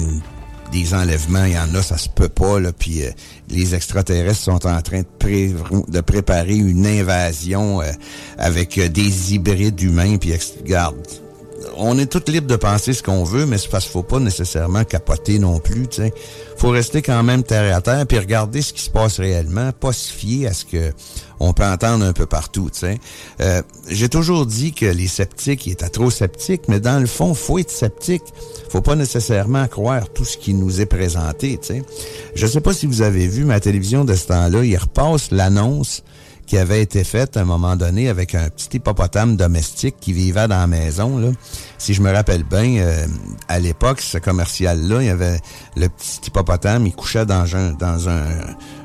des 0.72 0.94
enlèvements, 0.94 1.44
il 1.46 1.52
y 1.54 1.58
en 1.58 1.74
a, 1.74 1.82
ça 1.82 1.98
se 1.98 2.08
peut 2.08 2.28
pas 2.28 2.60
là, 2.60 2.72
puis 2.72 3.02
euh, 3.02 3.10
les 3.48 3.74
extraterrestres 3.74 4.38
sont 4.40 4.66
en 4.66 4.80
train 4.82 5.00
de, 5.00 5.06
pré- 5.18 5.52
de 5.88 6.00
préparer 6.00 6.54
une 6.56 6.86
invasion 6.86 7.82
euh, 7.82 7.86
avec 8.38 8.78
des 8.92 9.34
hybrides 9.34 9.80
humains 9.80 10.16
puis 10.16 10.32
regarde, 10.62 10.94
on 11.80 11.98
est 11.98 12.06
tous 12.06 12.30
libres 12.30 12.46
de 12.46 12.56
penser 12.56 12.92
ce 12.92 13.02
qu'on 13.02 13.24
veut, 13.24 13.46
mais 13.46 13.58
c'est 13.58 13.70
parce 13.70 13.86
faut 13.86 14.02
pas 14.02 14.20
nécessairement 14.20 14.84
capoter 14.84 15.38
non 15.38 15.58
plus, 15.58 15.86
sais. 15.90 16.12
Faut 16.56 16.68
rester 16.68 17.00
quand 17.00 17.22
même 17.22 17.42
terre 17.42 17.74
à 17.74 17.80
terre 17.80 18.06
puis 18.06 18.18
regarder 18.18 18.60
ce 18.60 18.72
qui 18.72 18.82
se 18.82 18.90
passe 18.90 19.18
réellement, 19.18 19.72
pas 19.72 19.92
se 19.92 20.12
fier 20.12 20.46
à 20.46 20.52
ce 20.52 20.64
que 20.66 20.92
on 21.40 21.54
peut 21.54 21.64
entendre 21.64 22.04
un 22.04 22.12
peu 22.12 22.26
partout. 22.26 22.70
Euh, 23.40 23.62
J'ai 23.88 24.10
toujours 24.10 24.44
dit 24.44 24.72
que 24.74 24.84
les 24.84 25.08
sceptiques 25.08 25.66
ils 25.66 25.72
étaient 25.72 25.88
trop 25.88 26.10
sceptiques, 26.10 26.68
mais 26.68 26.80
dans 26.80 27.00
le 27.00 27.06
fond, 27.06 27.32
faut 27.34 27.58
être 27.58 27.70
sceptique. 27.70 28.22
Faut 28.68 28.82
pas 28.82 28.94
nécessairement 28.94 29.66
croire 29.66 30.10
tout 30.10 30.26
ce 30.26 30.36
qui 30.36 30.52
nous 30.52 30.82
est 30.82 30.86
présenté, 30.86 31.58
sais. 31.62 31.82
Je 32.34 32.46
sais 32.46 32.60
pas 32.60 32.74
si 32.74 32.86
vous 32.86 33.00
avez 33.00 33.26
vu 33.26 33.44
ma 33.44 33.58
télévision 33.58 34.04
de 34.04 34.14
ce 34.14 34.26
temps-là, 34.26 34.64
il 34.64 34.76
repasse 34.76 35.30
l'annonce 35.30 36.02
qui 36.50 36.58
avait 36.58 36.82
été 36.82 37.04
faite 37.04 37.36
à 37.36 37.42
un 37.42 37.44
moment 37.44 37.76
donné 37.76 38.08
avec 38.08 38.34
un 38.34 38.48
petit 38.50 38.78
hippopotame 38.78 39.36
domestique 39.36 39.94
qui 40.00 40.12
vivait 40.12 40.48
dans 40.48 40.58
la 40.58 40.66
maison. 40.66 41.32
Si 41.78 41.94
je 41.94 42.02
me 42.02 42.10
rappelle 42.10 42.42
bien, 42.42 42.78
euh, 42.78 43.06
à 43.46 43.60
l'époque, 43.60 44.00
ce 44.00 44.18
commercial-là, 44.18 45.00
il 45.00 45.06
y 45.06 45.10
avait 45.10 45.38
le 45.76 45.88
petit 45.88 46.18
hippopotame, 46.26 46.88
il 46.88 46.92
couchait 46.92 47.24
dans 47.24 47.54
un, 47.54 47.70
dans 47.74 48.08
un, 48.08 48.24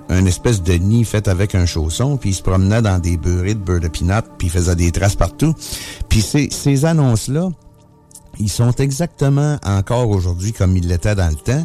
un 0.09 0.25
espèce 0.27 0.61
de 0.61 0.73
nid 0.73 1.05
fait 1.05 1.27
avec 1.27 1.55
un 1.55 1.65
chausson, 1.65 2.17
puis 2.17 2.29
il 2.29 2.33
se 2.35 2.43
promenait 2.43 2.83
dans 2.83 2.99
des 2.99 3.17
beurrés 3.17 3.55
de 3.55 3.59
beurre 3.59 3.79
de 3.79 3.87
pinot, 3.87 4.21
puis 4.37 4.45
il 4.45 4.51
faisait 4.51 4.75
des 4.75 4.91
traces 4.91 5.15
partout. 5.15 5.55
Puis 6.07 6.21
ces, 6.21 6.49
ces 6.51 6.85
annonces-là, 6.85 7.49
ils 8.39 8.49
sont 8.49 8.73
exactement 8.73 9.57
encore 9.65 10.09
aujourd'hui 10.09 10.53
comme 10.53 10.77
ils 10.77 10.87
l'étaient 10.87 11.15
dans 11.15 11.29
le 11.29 11.35
temps 11.35 11.63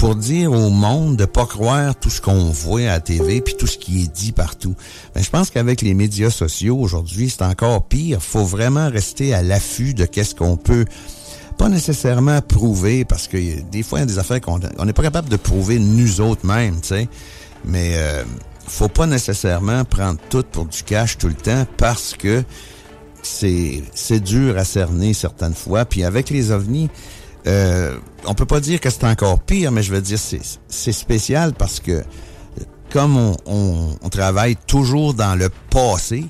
pour 0.00 0.16
dire 0.16 0.50
au 0.50 0.70
monde 0.70 1.16
de 1.18 1.26
pas 1.26 1.44
croire 1.44 1.94
tout 1.94 2.08
ce 2.08 2.22
qu'on 2.22 2.50
voit 2.50 2.80
à 2.80 2.84
la 2.84 3.00
TV 3.00 3.42
puis 3.42 3.54
tout 3.54 3.66
ce 3.66 3.76
qui 3.76 4.04
est 4.04 4.10
dit 4.10 4.32
partout. 4.32 4.74
Mais 5.14 5.22
je 5.22 5.28
pense 5.28 5.50
qu'avec 5.50 5.82
les 5.82 5.92
médias 5.92 6.30
sociaux 6.30 6.78
aujourd'hui, 6.78 7.28
c'est 7.28 7.44
encore 7.44 7.82
pire. 7.82 8.22
Faut 8.22 8.46
vraiment 8.46 8.88
rester 8.88 9.34
à 9.34 9.42
l'affût 9.42 9.92
de 9.92 10.06
qu'est-ce 10.06 10.34
qu'on 10.34 10.56
peut 10.56 10.86
pas 11.58 11.68
nécessairement 11.68 12.40
prouver 12.40 13.04
parce 13.04 13.28
que 13.28 13.60
des 13.60 13.82
fois 13.82 13.98
il 13.98 14.02
y 14.02 14.04
a 14.04 14.06
des 14.06 14.18
affaires 14.18 14.40
qu'on 14.40 14.58
on 14.78 14.86
n'est 14.86 14.94
pas 14.94 15.02
capable 15.02 15.28
de 15.28 15.36
prouver 15.36 15.78
nous 15.78 16.22
autres 16.22 16.46
mêmes, 16.46 16.80
tu 16.80 16.88
sais. 16.88 17.08
Mais 17.66 17.92
euh, 17.96 18.24
faut 18.66 18.88
pas 18.88 19.06
nécessairement 19.06 19.84
prendre 19.84 20.18
tout 20.30 20.44
pour 20.50 20.64
du 20.64 20.82
cash 20.82 21.18
tout 21.18 21.28
le 21.28 21.34
temps 21.34 21.66
parce 21.76 22.14
que 22.14 22.42
c'est 23.20 23.82
c'est 23.94 24.20
dur 24.20 24.56
à 24.56 24.64
cerner 24.64 25.12
certaines 25.12 25.54
fois. 25.54 25.84
Puis 25.84 26.04
avec 26.04 26.30
les 26.30 26.52
ovnis, 26.52 26.88
euh, 27.46 27.96
on 28.26 28.34
peut 28.34 28.46
pas 28.46 28.60
dire 28.60 28.80
que 28.80 28.90
c'est 28.90 29.04
encore 29.04 29.40
pire, 29.40 29.72
mais 29.72 29.82
je 29.82 29.92
veux 29.92 30.00
dire 30.00 30.18
c'est 30.18 30.92
spécial 30.92 31.52
parce 31.54 31.80
que 31.80 32.02
comme 32.90 33.34
on 33.46 34.08
travaille 34.10 34.56
toujours 34.66 35.14
dans 35.14 35.36
le 35.36 35.48
passé, 35.70 36.26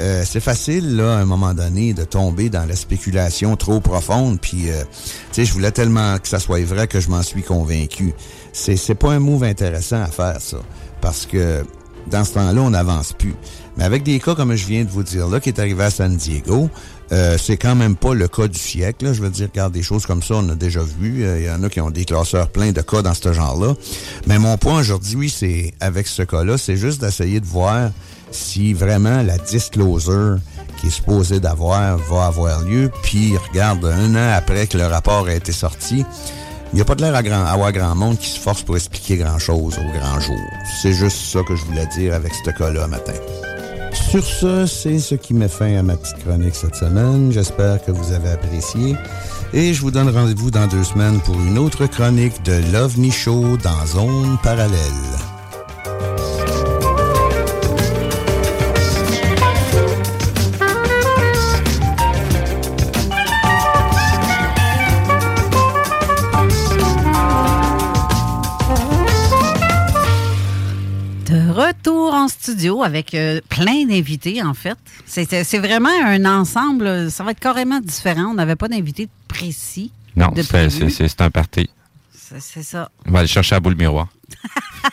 euh, 0.00 0.22
c'est 0.24 0.40
facile 0.40 0.96
là 0.96 1.16
à 1.16 1.20
un 1.20 1.24
moment 1.24 1.54
donné 1.54 1.92
de 1.92 2.04
tomber 2.04 2.50
dans 2.50 2.64
la 2.64 2.76
spéculation 2.76 3.56
trop 3.56 3.80
profonde. 3.80 4.40
Puis 4.40 4.70
euh, 4.70 4.82
tu 4.92 5.10
sais, 5.32 5.44
je 5.44 5.52
voulais 5.52 5.72
tellement 5.72 6.18
que 6.18 6.28
ça 6.28 6.38
soit 6.38 6.64
vrai 6.64 6.86
que 6.86 7.00
je 7.00 7.08
m'en 7.08 7.22
suis 7.22 7.42
convaincu. 7.42 8.14
C'est 8.52 8.76
c'est 8.76 8.94
pas 8.94 9.10
un 9.12 9.18
move 9.18 9.42
intéressant 9.42 10.00
à 10.00 10.06
faire 10.06 10.40
ça 10.40 10.58
parce 11.00 11.26
que 11.26 11.64
dans 12.06 12.24
ce 12.24 12.34
temps-là, 12.34 12.60
on 12.62 12.70
n'avance 12.70 13.12
plus. 13.12 13.34
Mais 13.76 13.84
avec 13.84 14.04
des 14.04 14.20
cas 14.20 14.34
comme 14.36 14.54
je 14.54 14.66
viens 14.66 14.84
de 14.84 14.90
vous 14.90 15.02
dire 15.02 15.26
là, 15.28 15.40
qui 15.40 15.48
est 15.48 15.58
arrivé 15.58 15.84
à 15.84 15.90
San 15.90 16.16
Diego, 16.16 16.70
euh, 17.12 17.38
c'est 17.38 17.56
quand 17.56 17.74
même 17.74 17.96
pas 17.96 18.14
le 18.14 18.28
cas 18.28 18.48
du 18.48 18.58
siècle. 18.58 19.12
Je 19.12 19.22
veux 19.22 19.30
dire, 19.30 19.48
regarde, 19.50 19.72
des 19.72 19.82
choses 19.82 20.06
comme 20.06 20.22
ça, 20.22 20.34
on 20.36 20.48
a 20.50 20.54
déjà 20.54 20.80
vu. 20.82 21.24
Euh, 21.24 21.40
Il 21.40 21.46
y 21.46 21.50
en 21.50 21.62
a 21.62 21.68
qui 21.68 21.80
ont 21.80 21.90
des 21.90 22.04
classeurs 22.04 22.48
pleins 22.48 22.72
de 22.72 22.80
cas 22.82 23.02
dans 23.02 23.14
ce 23.14 23.32
genre-là. 23.32 23.74
Mais 24.26 24.38
mon 24.38 24.56
point 24.58 24.80
aujourd'hui, 24.80 25.30
c'est 25.30 25.72
avec 25.80 26.06
ce 26.06 26.22
cas-là, 26.22 26.58
c'est 26.58 26.76
juste 26.76 27.00
d'essayer 27.00 27.40
de 27.40 27.46
voir 27.46 27.90
si 28.30 28.74
vraiment 28.74 29.22
la 29.22 29.38
disclosure 29.38 30.38
qui 30.80 30.88
est 30.88 30.90
supposée 30.90 31.40
d'avoir 31.40 31.96
va 31.96 32.26
avoir 32.26 32.62
lieu. 32.62 32.90
Puis, 33.02 33.36
regarde, 33.36 33.84
un 33.84 34.14
an 34.14 34.34
après 34.36 34.66
que 34.66 34.76
le 34.76 34.86
rapport 34.86 35.26
a 35.26 35.34
été 35.34 35.52
sorti, 35.52 36.04
il 36.72 36.76
n'y 36.76 36.82
a 36.82 36.84
pas 36.84 36.94
de 36.94 37.02
l'air 37.02 37.14
à, 37.14 37.22
grand, 37.22 37.44
à 37.44 37.50
avoir 37.50 37.72
grand 37.72 37.94
monde 37.94 38.18
qui 38.18 38.28
se 38.28 38.38
force 38.38 38.62
pour 38.62 38.76
expliquer 38.76 39.16
grand-chose 39.16 39.78
au 39.78 39.98
grand 39.98 40.20
jour. 40.20 40.36
C'est 40.82 40.92
juste 40.92 41.16
ça 41.16 41.40
que 41.42 41.56
je 41.56 41.64
voulais 41.64 41.86
dire 41.86 42.14
avec 42.14 42.32
ce 42.34 42.50
cas-là 42.50 42.86
matin. 42.86 43.14
Sur 43.92 44.24
ce, 44.24 44.66
c'est 44.66 44.98
ce 44.98 45.14
qui 45.14 45.34
met 45.34 45.48
fin 45.48 45.76
à 45.76 45.82
ma 45.82 45.96
petite 45.96 46.18
chronique 46.24 46.54
cette 46.54 46.76
semaine. 46.76 47.30
J'espère 47.32 47.84
que 47.84 47.90
vous 47.90 48.12
avez 48.12 48.30
apprécié. 48.30 48.96
Et 49.52 49.72
je 49.72 49.80
vous 49.80 49.90
donne 49.90 50.10
rendez-vous 50.10 50.50
dans 50.50 50.66
deux 50.66 50.84
semaines 50.84 51.20
pour 51.20 51.34
une 51.34 51.58
autre 51.58 51.86
chronique 51.86 52.42
de 52.44 52.60
l'OVNI 52.72 53.10
Show 53.10 53.56
dans 53.56 53.86
Zone 53.86 54.38
Parallèle. 54.42 54.78
Retour 71.88 72.14
en 72.14 72.28
studio 72.28 72.82
avec 72.82 73.14
euh, 73.14 73.40
plein 73.48 73.86
d'invités, 73.86 74.42
en 74.42 74.54
fait. 74.54 74.76
C'est 75.06 75.58
vraiment 75.58 75.88
un 76.04 76.24
ensemble. 76.24 77.10
Ça 77.10 77.24
va 77.24 77.30
être 77.32 77.40
carrément 77.40 77.80
différent. 77.80 78.26
On 78.30 78.34
n'avait 78.34 78.56
pas 78.56 78.68
d'invités 78.68 79.08
précis. 79.26 79.90
Non, 80.16 80.32
c'est- 80.34 81.20
un 81.20 81.30
party. 81.30 81.68
C'est 82.12 82.62
ça. 82.62 82.90
On 83.06 83.12
va 83.12 83.20
aller 83.20 83.28
chercher 83.28 83.54
la 83.54 83.60
boule 83.60 83.76
miroir. 83.76 84.08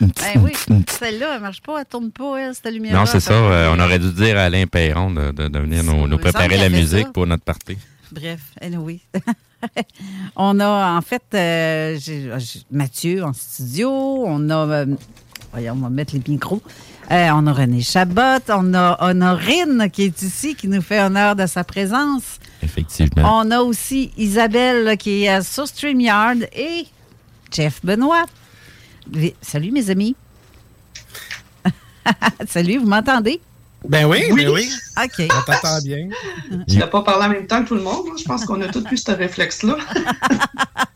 Ben 0.00 0.40
oui, 0.44 0.52
celle-là, 0.88 1.34
elle 1.34 1.42
marche 1.42 1.60
pas, 1.60 1.80
elle 1.80 1.84
tourne 1.86 2.12
pas, 2.12 2.36
elle, 2.36 2.54
cette 2.54 2.72
lumière 2.72 2.94
Non, 2.94 3.04
c'est 3.04 3.18
ça. 3.18 3.32
euh, 3.32 3.74
on 3.76 3.80
aurait 3.80 3.98
dû 3.98 4.12
dire 4.12 4.38
à 4.38 4.42
Alain 4.42 4.64
Perron 4.68 5.10
de, 5.10 5.32
de, 5.32 5.48
de 5.48 5.58
venir 5.58 5.82
nous, 5.82 6.06
nous 6.06 6.18
préparer 6.18 6.56
la 6.56 6.68
musique 6.68 7.06
ça. 7.06 7.12
pour 7.12 7.26
notre 7.26 7.42
party. 7.42 7.76
Bref, 8.12 8.40
anyway. 8.60 9.00
on 10.36 10.60
a 10.60 10.96
en 10.96 11.02
fait 11.02 11.24
euh, 11.34 11.98
Mathieu 12.70 13.24
en 13.24 13.32
studio. 13.32 13.90
On 14.24 14.48
a. 14.50 14.54
euh, 14.68 14.86
voyons, 15.52 15.74
on 15.74 15.82
va 15.82 15.90
mettre 15.90 16.14
les 16.14 16.22
micros. 16.26 16.62
Euh, 17.10 17.30
on 17.32 17.46
a 17.46 17.52
René 17.52 17.80
Chabot. 17.80 18.42
On 18.48 18.74
a 18.74 18.98
Honorine 19.00 19.88
qui 19.90 20.04
est 20.04 20.22
ici, 20.22 20.54
qui 20.54 20.68
nous 20.68 20.82
fait 20.82 21.00
honneur 21.00 21.36
de 21.36 21.46
sa 21.46 21.64
présence. 21.64 22.38
Effectivement. 22.62 23.40
On 23.40 23.50
a 23.50 23.60
aussi 23.60 24.12
Isabelle 24.16 24.96
qui 24.98 25.24
est 25.24 25.38
euh, 25.38 25.42
sur 25.42 25.66
StreamYard 25.66 26.38
et 26.54 26.86
Jeff 27.50 27.80
Benoît. 27.84 28.26
Salut, 29.40 29.72
mes 29.72 29.88
amis. 29.90 30.16
Salut, 32.46 32.78
vous 32.78 32.86
m'entendez? 32.86 33.40
Ben 33.86 34.06
oui, 34.06 34.24
ben 34.34 34.48
oui. 34.48 34.68
OK. 35.02 35.26
On 35.30 35.42
t'entend 35.52 35.80
bien. 35.84 36.08
Tu 36.68 36.76
n'as 36.78 36.88
pas 36.88 37.02
parlé 37.02 37.26
en 37.26 37.28
même 37.30 37.46
temps 37.46 37.62
que 37.62 37.68
tout 37.68 37.74
le 37.76 37.82
monde. 37.82 38.06
hein? 38.10 38.14
Je 38.18 38.24
pense 38.24 38.44
qu'on 38.44 38.60
a 38.60 38.66
tous 38.68 38.84
eu 38.90 38.96
ce 38.96 39.12
réflexe-là. 39.12 39.76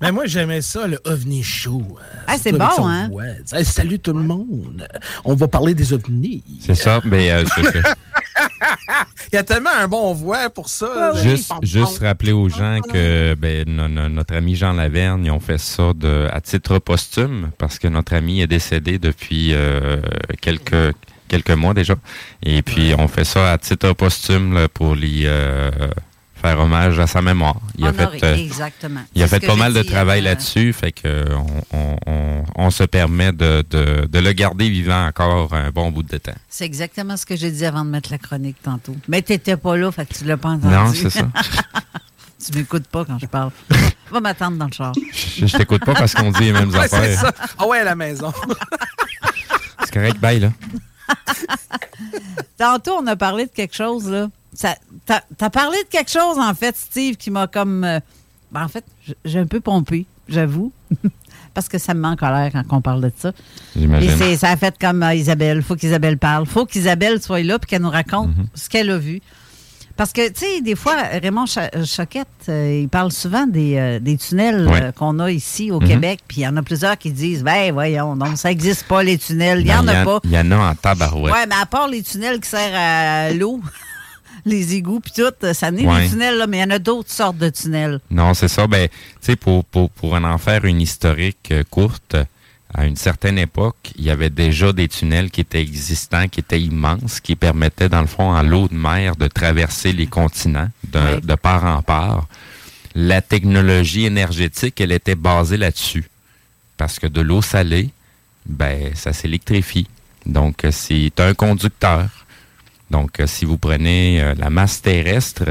Mais 0.00 0.10
moi, 0.12 0.26
j'aimais 0.26 0.60
ça, 0.62 0.86
le 0.88 0.98
OVNI 1.04 1.42
Show. 1.44 1.82
Ah, 2.26 2.36
c'est 2.38 2.52
bon, 2.52 2.64
hein? 2.88 3.08
Hey, 3.52 3.64
salut 3.64 3.98
tout 4.00 4.12
le 4.12 4.22
monde. 4.24 4.86
On 5.24 5.34
va 5.34 5.46
parler 5.48 5.74
des 5.74 5.92
ovnis. 5.92 6.42
C'est 6.60 6.74
ça. 6.74 7.00
Mais 7.04 7.30
euh, 7.30 7.44
Il 9.32 9.36
y 9.36 9.38
a 9.38 9.44
tellement 9.44 9.70
un 9.78 9.88
bon 9.88 10.12
voix 10.12 10.50
pour 10.50 10.68
ça. 10.68 11.12
juste, 11.22 11.52
juste 11.62 11.98
rappeler 12.00 12.32
aux 12.32 12.48
gens 12.48 12.80
que 12.80 13.34
ben, 13.34 13.64
no- 13.66 13.88
no- 13.88 14.08
notre 14.08 14.34
ami 14.34 14.56
Jean 14.56 14.72
Laverne, 14.74 15.24
ils 15.24 15.30
ont 15.30 15.40
fait 15.40 15.58
ça 15.58 15.92
de, 15.94 16.28
à 16.30 16.40
titre 16.40 16.78
posthume 16.78 17.50
parce 17.58 17.78
que 17.78 17.88
notre 17.88 18.14
ami 18.14 18.40
est 18.42 18.46
décédé 18.46 18.98
depuis 18.98 19.54
euh, 19.54 20.00
quelques 20.40 20.94
quelques 21.32 21.50
mois 21.56 21.72
déjà. 21.74 21.94
Et 22.42 22.60
puis 22.62 22.94
on 22.98 23.08
fait 23.08 23.24
ça 23.24 23.52
à 23.52 23.58
titre 23.58 23.92
posthume 23.94 24.52
là, 24.54 24.68
pour 24.68 24.94
lui 24.94 25.22
euh, 25.26 25.70
faire 26.34 26.58
hommage 26.60 26.98
à 26.98 27.06
sa 27.06 27.22
mémoire. 27.22 27.56
Il 27.78 27.86
a 27.86 27.92
fait, 27.92 28.22
euh, 28.24 28.34
exactement. 28.36 29.00
il 29.14 29.22
a 29.22 29.28
fait 29.28 29.40
pas 29.40 29.54
mal 29.56 29.72
de 29.72 29.82
travail 29.82 30.20
euh, 30.20 30.24
là-dessus, 30.24 30.72
fait 30.72 30.92
que 30.92 31.24
on, 31.72 31.96
on- 32.06 32.44
on- 32.56 32.70
se 32.70 32.82
permet 32.84 33.32
de, 33.32 33.64
de- 33.70 34.06
de 34.06 34.18
le 34.18 34.32
garder 34.32 34.68
vivant 34.68 35.06
encore 35.06 35.52
un 35.54 35.70
bon 35.70 35.90
bout 35.90 36.02
de 36.02 36.16
temps. 36.18 36.34
C'est 36.48 36.64
exactement 36.64 37.16
ce 37.16 37.24
que 37.26 37.36
j'ai 37.36 37.50
dit 37.50 37.64
avant 37.64 37.84
de 37.84 37.90
mettre 37.90 38.10
la 38.10 38.18
chronique 38.18 38.56
tantôt. 38.62 38.96
Mais 39.08 39.22
tu 39.22 39.32
n'étais 39.32 39.56
pas 39.56 39.76
là, 39.76 39.90
fait 39.92 40.06
que 40.06 40.14
tu 40.14 40.24
l'as 40.24 40.36
pas 40.36 40.50
entendu. 40.50 40.74
Non, 40.74 40.92
c'est 40.92 41.10
ça. 41.10 41.28
tu 42.44 42.58
m'écoutes 42.58 42.88
pas 42.88 43.04
quand 43.04 43.18
je 43.18 43.26
parle. 43.26 43.50
Va 44.10 44.20
m'attendre 44.20 44.56
dans 44.58 44.66
le 44.66 44.72
char. 44.72 44.92
Je, 45.38 45.46
je 45.46 45.56
t'écoute 45.56 45.84
pas 45.84 45.94
parce 45.94 46.12
qu'on 46.14 46.30
dit 46.32 46.44
les 46.44 46.52
mêmes 46.52 46.70
Ouais, 46.74 46.78
affaires. 46.80 47.18
ça. 47.20 47.32
Ah 47.58 47.66
ouais, 47.66 47.78
à 47.78 47.84
la 47.84 47.94
maison. 47.94 48.32
C'est 49.84 49.92
correct, 49.94 50.18
bye 50.18 50.40
là. 50.40 50.50
Tantôt, 52.58 52.92
on 53.00 53.06
a 53.06 53.16
parlé 53.16 53.46
de 53.46 53.50
quelque 53.50 53.74
chose, 53.74 54.08
là. 54.10 54.28
T'as 55.06 55.20
as 55.40 55.50
parlé 55.50 55.76
de 55.84 55.88
quelque 55.88 56.10
chose, 56.10 56.38
en 56.38 56.54
fait, 56.54 56.76
Steve, 56.76 57.16
qui 57.16 57.30
m'a 57.30 57.46
comme. 57.46 57.84
euh, 57.84 58.00
ben, 58.50 58.64
en 58.64 58.68
fait, 58.68 58.84
j'ai 59.24 59.38
un 59.38 59.46
peu 59.46 59.60
pompé, 59.60 60.06
j'avoue. 60.28 60.72
Parce 61.54 61.68
que 61.68 61.76
ça 61.78 61.92
me 61.94 62.00
met 62.00 62.08
en 62.08 62.16
colère 62.16 62.50
quand 62.52 62.64
on 62.76 62.80
parle 62.80 63.02
de 63.02 63.12
ça. 63.16 63.32
J'imagine. 63.76 64.22
Et 64.22 64.36
ça 64.36 64.50
a 64.50 64.56
fait 64.56 64.74
comme 64.78 65.02
euh, 65.02 65.14
Isabelle. 65.14 65.62
faut 65.62 65.76
qu'Isabelle 65.76 66.16
parle. 66.18 66.46
faut 66.46 66.64
qu'Isabelle 66.64 67.20
soit 67.20 67.42
là 67.42 67.58
puis 67.58 67.68
qu'elle 67.68 67.82
nous 67.82 67.90
raconte 67.90 68.30
Mm-hmm. 68.30 68.46
ce 68.54 68.68
qu'elle 68.70 68.90
a 68.90 68.96
vu. 68.98 69.20
Parce 69.96 70.12
que, 70.12 70.26
tu 70.28 70.40
sais, 70.40 70.60
des 70.62 70.74
fois, 70.74 70.96
Raymond 71.22 71.44
euh, 71.58 71.84
Choquette, 71.84 72.26
euh, 72.48 72.80
il 72.82 72.88
parle 72.88 73.12
souvent 73.12 73.46
des, 73.46 73.76
euh, 73.76 73.98
des 73.98 74.16
tunnels 74.16 74.66
Ouais. 74.66 74.82
euh, 74.82 74.92
qu'on 74.92 75.18
a 75.18 75.30
ici 75.30 75.70
au 75.70 75.80
Mhm. 75.80 75.88
Québec. 75.88 76.20
Puis 76.26 76.38
il 76.40 76.44
y 76.44 76.46
en 76.48 76.56
a 76.56 76.62
plusieurs 76.62 76.96
qui 76.98 77.10
disent, 77.12 77.42
ben 77.44 77.72
voyons, 77.72 78.16
donc 78.16 78.36
ça 78.38 78.48
n'existe 78.48 78.84
pas, 78.86 79.02
les 79.02 79.18
tunnels. 79.18 79.60
Il 79.60 79.66
n'y 79.66 79.74
en 79.74 79.84
Ben, 79.84 79.96
a 80.02 80.04
pas. 80.04 80.20
Il 80.24 80.30
y 80.32 80.38
en 80.38 80.50
a 80.50 80.56
en 80.70 80.74
tabarouette. 80.74 81.32
Ouais, 81.34 81.46
mais 81.46 81.54
à 81.60 81.66
part 81.66 81.88
les 81.88 82.02
tunnels 82.02 82.40
qui 82.40 82.48
servent 82.48 82.74
à 82.74 83.32
l'eau, 83.32 83.60
les 84.44 84.74
égouts 84.74 85.00
puis 85.00 85.12
tout, 85.14 85.30
ça 85.52 85.70
n'est 85.70 85.86
Ouais. 85.86 86.02
des 86.02 86.08
tunnels, 86.08 86.38
là, 86.38 86.46
mais 86.46 86.58
il 86.58 86.60
y 86.62 86.64
en 86.64 86.70
a 86.70 86.78
d'autres 86.78 87.10
sortes 87.10 87.36
de 87.38 87.48
tunnels. 87.50 88.00
Non, 88.10 88.34
c'est 88.34 88.48
ça. 88.48 88.66
Ben, 88.66 88.88
tu 88.88 88.94
sais, 89.20 89.36
pour, 89.36 89.64
pour, 89.64 89.90
pour 89.90 90.14
en 90.14 90.38
faire 90.38 90.64
une 90.64 90.80
historique 90.80 91.52
courte, 91.70 92.16
à 92.74 92.86
une 92.86 92.96
certaine 92.96 93.38
époque, 93.38 93.92
il 93.96 94.04
y 94.04 94.10
avait 94.10 94.30
déjà 94.30 94.72
des 94.72 94.88
tunnels 94.88 95.30
qui 95.30 95.42
étaient 95.42 95.60
existants, 95.60 96.28
qui 96.28 96.40
étaient 96.40 96.60
immenses, 96.60 97.20
qui 97.20 97.36
permettaient, 97.36 97.88
dans 97.88 98.00
le 98.00 98.06
fond, 98.06 98.30
en 98.30 98.42
l'eau 98.42 98.68
de 98.68 98.74
mer, 98.74 99.16
de 99.16 99.28
traverser 99.28 99.92
les 99.92 100.06
continents 100.06 100.68
de, 100.90 101.34
part 101.34 101.64
en 101.64 101.82
part. 101.82 102.26
La 102.94 103.20
technologie 103.20 104.06
énergétique, 104.06 104.80
elle 104.80 104.92
était 104.92 105.14
basée 105.14 105.56
là-dessus. 105.56 106.08
Parce 106.76 106.98
que 106.98 107.06
de 107.06 107.20
l'eau 107.20 107.42
salée, 107.42 107.90
ben, 108.46 108.94
ça 108.94 109.12
s'électrifie. 109.12 109.86
Donc, 110.24 110.64
euh, 110.64 110.70
c'est 110.70 111.20
un 111.20 111.34
conducteur. 111.34 112.08
Donc, 112.90 113.20
euh, 113.20 113.26
si 113.26 113.44
vous 113.44 113.58
prenez 113.58 114.22
euh, 114.22 114.34
la 114.36 114.50
masse 114.50 114.82
terrestre 114.82 115.44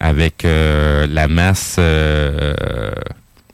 avec 0.00 0.44
euh, 0.44 1.06
la 1.06 1.28
masse 1.28 1.76
euh, 1.78 2.92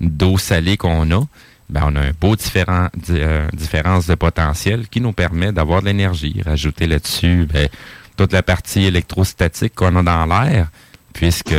d'eau 0.01 0.39
salée 0.39 0.77
qu'on 0.77 1.11
a, 1.13 1.23
ben, 1.71 1.83
on 1.87 1.97
a 1.97 2.01
un 2.01 2.11
beau 2.21 2.37
différent, 2.37 2.89
di- 2.97 3.13
euh, 3.19 3.49
différence 3.53 4.07
de 4.07 4.15
potentiel 4.15 4.89
qui 4.89 5.01
nous 5.01 5.13
permet 5.13 5.53
d'avoir 5.53 5.81
de 5.81 5.87
l'énergie. 5.87 6.43
Rajouter 6.45 6.87
là-dessus 6.87 7.47
ben, 7.53 7.69
toute 8.17 8.33
la 8.33 8.43
partie 8.43 8.85
électrostatique 8.85 9.75
qu'on 9.75 9.95
a 9.97 10.03
dans 10.03 10.27
l'air, 10.27 10.69
puisque 11.13 11.55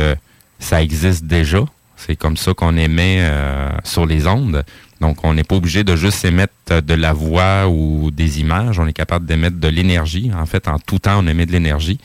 ça 0.58 0.82
existe 0.82 1.24
déjà. 1.24 1.64
C'est 1.96 2.16
comme 2.16 2.36
ça 2.36 2.52
qu'on 2.54 2.76
émet 2.76 3.18
euh, 3.20 3.68
sur 3.84 4.06
les 4.06 4.26
ondes. 4.26 4.64
Donc, 5.00 5.24
on 5.24 5.34
n'est 5.34 5.44
pas 5.44 5.56
obligé 5.56 5.82
de 5.84 5.96
juste 5.96 6.24
émettre 6.24 6.82
de 6.82 6.94
la 6.94 7.12
voix 7.12 7.68
ou 7.68 8.10
des 8.10 8.40
images. 8.40 8.78
On 8.78 8.86
est 8.86 8.92
capable 8.92 9.26
d'émettre 9.26 9.56
de 9.58 9.68
l'énergie. 9.68 10.30
En 10.36 10.46
fait, 10.46 10.68
en 10.68 10.78
tout 10.78 10.98
temps, 11.00 11.18
on 11.24 11.26
émet 11.26 11.46
de 11.46 11.52
l'énergie. 11.52 11.98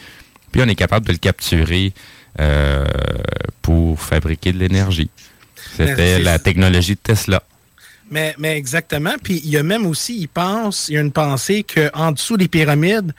Puis, 0.52 0.62
on 0.64 0.68
est 0.68 0.76
capable 0.76 1.06
de 1.06 1.12
le 1.12 1.18
capturer 1.18 1.94
euh, 2.40 2.86
pour 3.62 4.00
fabriquer 4.00 4.52
de 4.54 4.60
l'énergie. 4.60 5.10
C'était 5.76 6.20
la 6.20 6.40
technologie 6.40 6.94
de 6.96 7.00
Tesla. 7.02 7.44
Mais, 8.10 8.36
mais 8.38 8.58
exactement. 8.58 9.14
Puis 9.22 9.42
il 9.44 9.50
y 9.50 9.58
a 9.58 9.64
même 9.64 9.86
aussi, 9.86 10.18
il 10.20 10.28
pense, 10.28 10.88
il 10.90 10.96
y 10.96 10.98
a 10.98 11.02
une 11.02 11.12
pensée 11.12 11.64
qu'en 11.64 12.12
dessous 12.12 12.38
des 12.38 12.48
pyramides, 12.48 13.14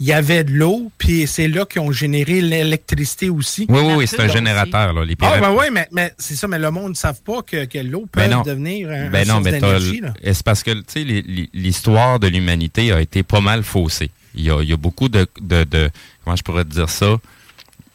il 0.00 0.06
y 0.06 0.12
avait 0.12 0.42
de 0.42 0.50
l'eau, 0.50 0.90
puis 0.98 1.28
c'est 1.28 1.46
là 1.46 1.64
qu'ils 1.64 1.80
ont 1.80 1.92
généré 1.92 2.40
l'électricité 2.40 3.30
aussi. 3.30 3.66
Oui, 3.68 3.78
oui, 3.84 3.92
oui, 3.98 4.06
c'est 4.08 4.18
un 4.20 4.26
générateur, 4.26 4.92
là, 4.94 5.04
les 5.04 5.12
Ah, 5.12 5.16
pyramides. 5.38 5.42
ben 5.42 5.56
oui, 5.56 5.66
mais, 5.70 5.86
mais 5.92 6.12
c'est 6.18 6.34
ça, 6.34 6.48
mais 6.48 6.58
le 6.58 6.72
monde 6.72 6.90
ne 6.90 6.94
savent 6.96 7.22
pas 7.22 7.42
que, 7.42 7.66
que 7.66 7.78
l'eau 7.78 8.06
peut 8.10 8.20
Ben 8.20 8.30
non. 8.30 8.42
devenir 8.42 8.90
un, 8.90 9.10
Ben 9.10 9.28
non, 9.28 9.34
source 9.34 9.44
mais 9.44 9.60
t'as 9.60 9.66
d'énergie. 9.78 9.98
l- 9.98 10.02
là. 10.06 10.14
et 10.22 10.34
c'est 10.34 10.44
parce 10.44 10.64
que, 10.64 10.72
tu 10.72 10.82
sais, 10.88 11.04
l'histoire 11.54 12.18
de 12.18 12.26
l'humanité 12.26 12.90
a 12.90 13.00
été 13.00 13.22
pas 13.22 13.40
mal 13.40 13.62
faussée. 13.62 14.10
Il 14.34 14.42
y 14.44 14.50
a, 14.50 14.60
il 14.62 14.68
y 14.68 14.72
a 14.72 14.76
beaucoup 14.76 15.08
de, 15.08 15.26
de, 15.40 15.62
de- 15.62 15.90
comment 16.24 16.34
je 16.36 16.42
pourrais 16.42 16.64
te 16.64 16.70
dire 16.70 16.88
ça? 16.90 17.18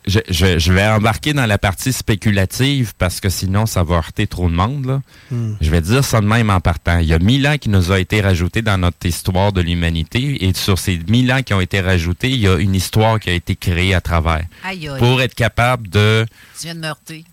Je, 0.08 0.20
je- 0.30 0.58
je 0.58 0.72
vais 0.74 0.88
embarquer 0.88 1.34
dans 1.34 1.45
la 1.45 1.58
partie 1.58 1.91
spéculative 1.91 2.93
parce 2.97 3.20
que 3.20 3.30
sinon, 3.30 3.66
ça 3.66 3.84
va 3.84 3.95
heurter 3.95 4.26
trop 4.26 4.49
de 4.49 4.55
monde, 4.55 4.86
là. 4.86 5.01
Hmm. 5.32 5.55
Je 5.60 5.70
vais 5.70 5.82
dire 5.82 6.03
ça 6.03 6.22
de 6.22 6.26
même 6.26 6.49
en 6.49 6.60
partant. 6.62 6.99
Il 6.99 7.08
y 7.08 7.14
a 7.14 7.20
mille 7.20 7.45
ans 7.47 7.58
qui 7.58 7.70
nous 7.70 7.91
a 7.91 7.99
été 7.99 8.22
rajouté 8.22 8.62
dans 8.62 8.78
notre 8.78 9.05
histoire 9.05 9.51
de 9.53 9.62
l'humanité 9.62 10.45
et 10.47 10.53
sur 10.53 10.80
ces 10.80 10.99
mille 11.10 11.32
ans 11.32 11.41
qui 11.43 11.53
ont 11.53 11.62
été 11.62 11.82
rajoutés, 11.82 12.30
il 12.32 12.39
y 12.39 12.47
a 12.47 12.55
une 12.58 12.74
histoire 12.76 13.20
qui 13.20 13.30
a 13.30 13.34
été 13.34 13.55
créée 13.55 13.93
à 13.93 14.01
travers. 14.01 14.43
Aïe, 14.64 14.88
aïe. 14.88 14.97
Pour 14.99 15.22
être 15.22 15.36
capable 15.36 15.89
de 15.89 16.26
Tu 16.58 16.64
viens 16.68 16.76
de 16.76 16.80
me 16.80 16.88
heurter. 16.88 17.26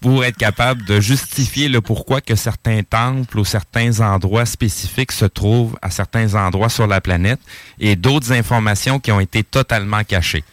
pour 0.00 0.24
être 0.24 0.36
capable 0.36 0.84
de 0.84 1.00
justifier 1.00 1.68
le 1.68 1.80
pourquoi 1.80 2.20
que 2.20 2.36
certains 2.36 2.82
temples 2.84 3.40
ou 3.40 3.44
certains 3.44 3.98
endroits 4.00 4.46
spécifiques 4.46 5.10
se 5.12 5.24
trouvent 5.24 5.76
à 5.82 5.90
certains 5.90 6.34
endroits 6.36 6.68
sur 6.68 6.86
la 6.86 7.00
planète 7.00 7.40
et 7.80 7.96
d'autres 7.96 8.30
informations 8.32 9.00
qui 9.00 9.10
ont 9.10 9.18
été 9.20 9.42
totalement 9.42 10.04
cachées. 10.04 10.44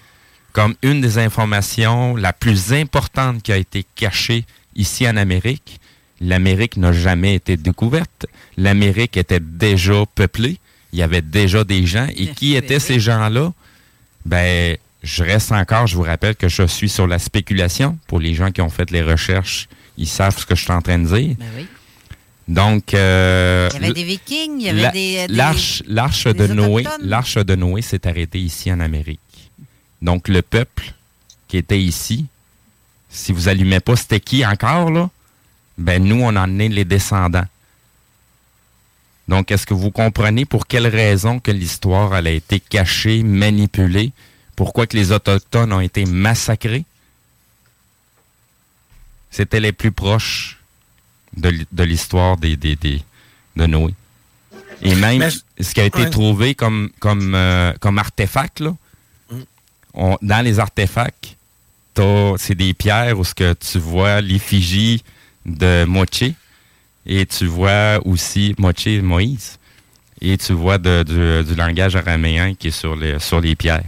Comme 0.57 0.73
une 0.81 1.01
des 1.01 1.19
informations 1.19 2.15
la 2.15 2.33
plus 2.33 2.73
importante 2.73 3.43
qui 3.43 3.51
a 3.51 3.57
été 3.57 3.85
cachée 3.95 4.43
ici 4.75 5.07
en 5.07 5.15
Amérique, 5.15 5.79
l'Amérique 6.19 6.77
n'a 6.77 6.91
jamais 6.93 7.35
été 7.35 7.57
découverte. 7.57 8.25
L'Amérique 8.57 9.17
était 9.17 9.39
déjà 9.39 10.03
peuplée. 10.15 10.57
Il 10.93 10.97
y 10.97 11.03
avait 11.03 11.21
déjà 11.21 11.63
des 11.63 11.85
gens. 11.85 12.07
Et 12.17 12.29
qui 12.31 12.55
étaient 12.55 12.79
ces 12.79 12.99
gens-là? 12.99 13.53
Ben, 14.25 14.77
je 15.03 15.23
reste 15.23 15.51
encore, 15.51 15.85
je 15.85 15.95
vous 15.95 16.01
rappelle 16.01 16.35
que 16.35 16.47
je 16.49 16.65
suis 16.65 16.89
sur 16.89 17.05
la 17.05 17.19
spéculation. 17.19 17.99
Pour 18.07 18.19
les 18.19 18.33
gens 18.33 18.49
qui 18.49 18.61
ont 18.61 18.69
fait 18.71 18.89
les 18.89 19.03
recherches, 19.03 19.67
ils 19.95 20.07
savent 20.07 20.39
ce 20.39 20.45
que 20.47 20.55
je 20.55 20.63
suis 20.63 20.73
en 20.73 20.81
train 20.81 20.97
de 20.97 21.05
dire. 21.07 21.35
Ben 21.37 21.45
oui. 21.55 21.67
Donc, 22.47 22.95
euh, 22.95 23.69
Il 23.75 23.81
y 23.81 23.83
avait 23.85 23.93
des 23.93 24.03
Vikings, 24.05 24.59
il 24.59 24.65
y 24.65 24.69
avait 24.69 24.81
la- 24.81 24.91
des- 24.91 25.27
des- 25.27 25.33
L'arche, 25.35 25.83
l'arche 25.85 26.23
des 26.23 26.47
de 26.47 26.53
Noé, 26.53 26.83
l'arche 27.01 27.35
de 27.35 27.53
Noé 27.55 27.83
s'est 27.83 28.07
arrêtée 28.07 28.39
ici 28.39 28.71
en 28.71 28.79
Amérique. 28.79 29.19
Donc, 30.01 30.27
le 30.27 30.41
peuple 30.41 30.93
qui 31.47 31.57
était 31.57 31.79
ici, 31.81 32.27
si 33.09 33.31
vous 33.31 33.47
allumez 33.47 33.79
pas, 33.79 33.95
c'était 33.95 34.19
qui 34.19 34.45
encore, 34.45 34.91
là? 34.91 35.09
Ben, 35.77 36.03
nous, 36.03 36.21
on 36.21 36.35
en 36.35 36.59
est 36.59 36.69
les 36.69 36.85
descendants. 36.85 37.45
Donc, 39.27 39.51
est-ce 39.51 39.65
que 39.67 39.73
vous 39.73 39.91
comprenez 39.91 40.45
pour 40.45 40.67
quelle 40.67 40.87
raison 40.87 41.39
que 41.39 41.51
l'histoire 41.51 42.15
elle 42.15 42.27
a 42.27 42.31
été 42.31 42.59
cachée, 42.59 43.23
manipulée? 43.23 44.11
Pourquoi 44.55 44.87
que 44.87 44.95
les 44.97 45.11
Autochtones 45.11 45.73
ont 45.73 45.81
été 45.81 46.05
massacrés? 46.05 46.85
C'était 49.31 49.59
les 49.59 49.71
plus 49.73 49.91
proches 49.91 50.57
de, 51.35 51.83
l'histoire 51.83 52.37
des, 52.37 52.55
des, 52.55 52.75
des- 52.75 53.03
de 53.55 53.65
Noé. 53.65 53.93
Et 54.81 54.95
même 54.95 55.19
Mais- 55.19 55.63
ce 55.63 55.73
qui 55.73 55.81
a 55.81 55.85
été 55.85 56.03
ouais. 56.03 56.09
trouvé 56.09 56.55
comme, 56.55 56.89
comme, 56.99 57.35
euh, 57.35 57.73
comme 57.79 57.99
artefact, 57.99 58.61
là, 58.61 58.75
on- 59.97 60.17
dans 60.21 60.43
les 60.45 60.59
artefacts, 60.59 61.35
c'est 62.37 62.55
des 62.55 62.73
pierres 62.73 63.17
où 63.19 63.23
ce 63.23 63.33
que 63.33 63.53
tu 63.53 63.79
vois 63.79 64.21
l'effigie 64.21 65.03
de 65.45 65.83
Moche 65.85 66.23
et 67.05 67.25
tu 67.25 67.45
vois 67.47 67.99
aussi 68.05 68.53
Moche 68.59 68.87
Moïse 69.01 69.57
et 70.21 70.37
tu 70.37 70.53
vois 70.53 70.77
de- 70.77 71.03
du, 71.03 71.43
du 71.49 71.55
langage 71.55 71.95
araméen 71.95 72.53
qui 72.53 72.67
est 72.67 72.71
sur 72.71 72.95
les, 72.95 73.17
sur 73.19 73.41
les 73.41 73.55
pierres. 73.55 73.83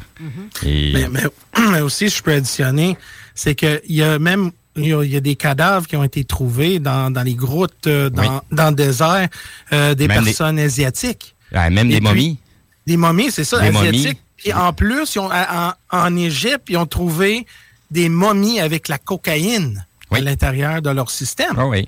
Et, 0.65 0.93
Mais, 0.93 1.07
mais- 1.09 1.23
mais 1.71 1.81
aussi, 1.81 2.09
je 2.09 2.21
peux 2.23 2.33
additionner, 2.33 2.97
c'est 3.35 3.53
qu'il 3.55 3.81
y 3.89 4.01
a 4.01 4.17
même 4.19 4.51
il 4.75 4.87
y 4.87 4.93
a, 4.93 5.03
y 5.03 5.15
a 5.17 5.19
des 5.19 5.35
cadavres 5.35 5.87
qui 5.87 5.95
ont 5.97 6.03
été 6.05 6.23
trouvés 6.23 6.79
dans, 6.79 7.11
dans 7.11 7.23
les 7.23 7.33
grottes, 7.35 7.85
euh, 7.87 8.09
dans, 8.09 8.21
Oui. 8.21 8.39
dans 8.51 8.69
le 8.69 8.75
désert, 8.75 9.27
euh, 9.73 9.93
des 9.93 10.07
Même 10.07 10.23
personnes 10.23 10.57
asiatiques. 10.57 11.35
Ah, 11.53 11.69
même 11.69 11.87
Et 11.91 11.95
des 11.95 11.99
puis- 11.99 12.07
momies. 12.07 12.37
Des 12.87 12.95
momies, 12.97 13.29
c'est 13.31 13.43
ça, 13.43 13.59
Des 13.59 13.71
momies. 13.71 14.13
Et 14.45 14.53
en 14.53 14.73
plus, 14.73 15.15
ils 15.15 15.19
ont- 15.19 15.29
en, 15.31 15.73
en 15.91 16.15
Égypte, 16.17 16.63
ils 16.69 16.77
ont 16.77 16.85
trouvé 16.85 17.45
des 17.91 18.09
momies 18.09 18.59
avec 18.59 18.87
la 18.87 18.97
cocaïne 18.97 19.85
à 20.11 20.19
l'intérieur 20.21 20.81
de 20.81 20.89
leur 20.89 21.09
système. 21.11 21.53
Ah 21.57 21.67
oui. 21.67 21.87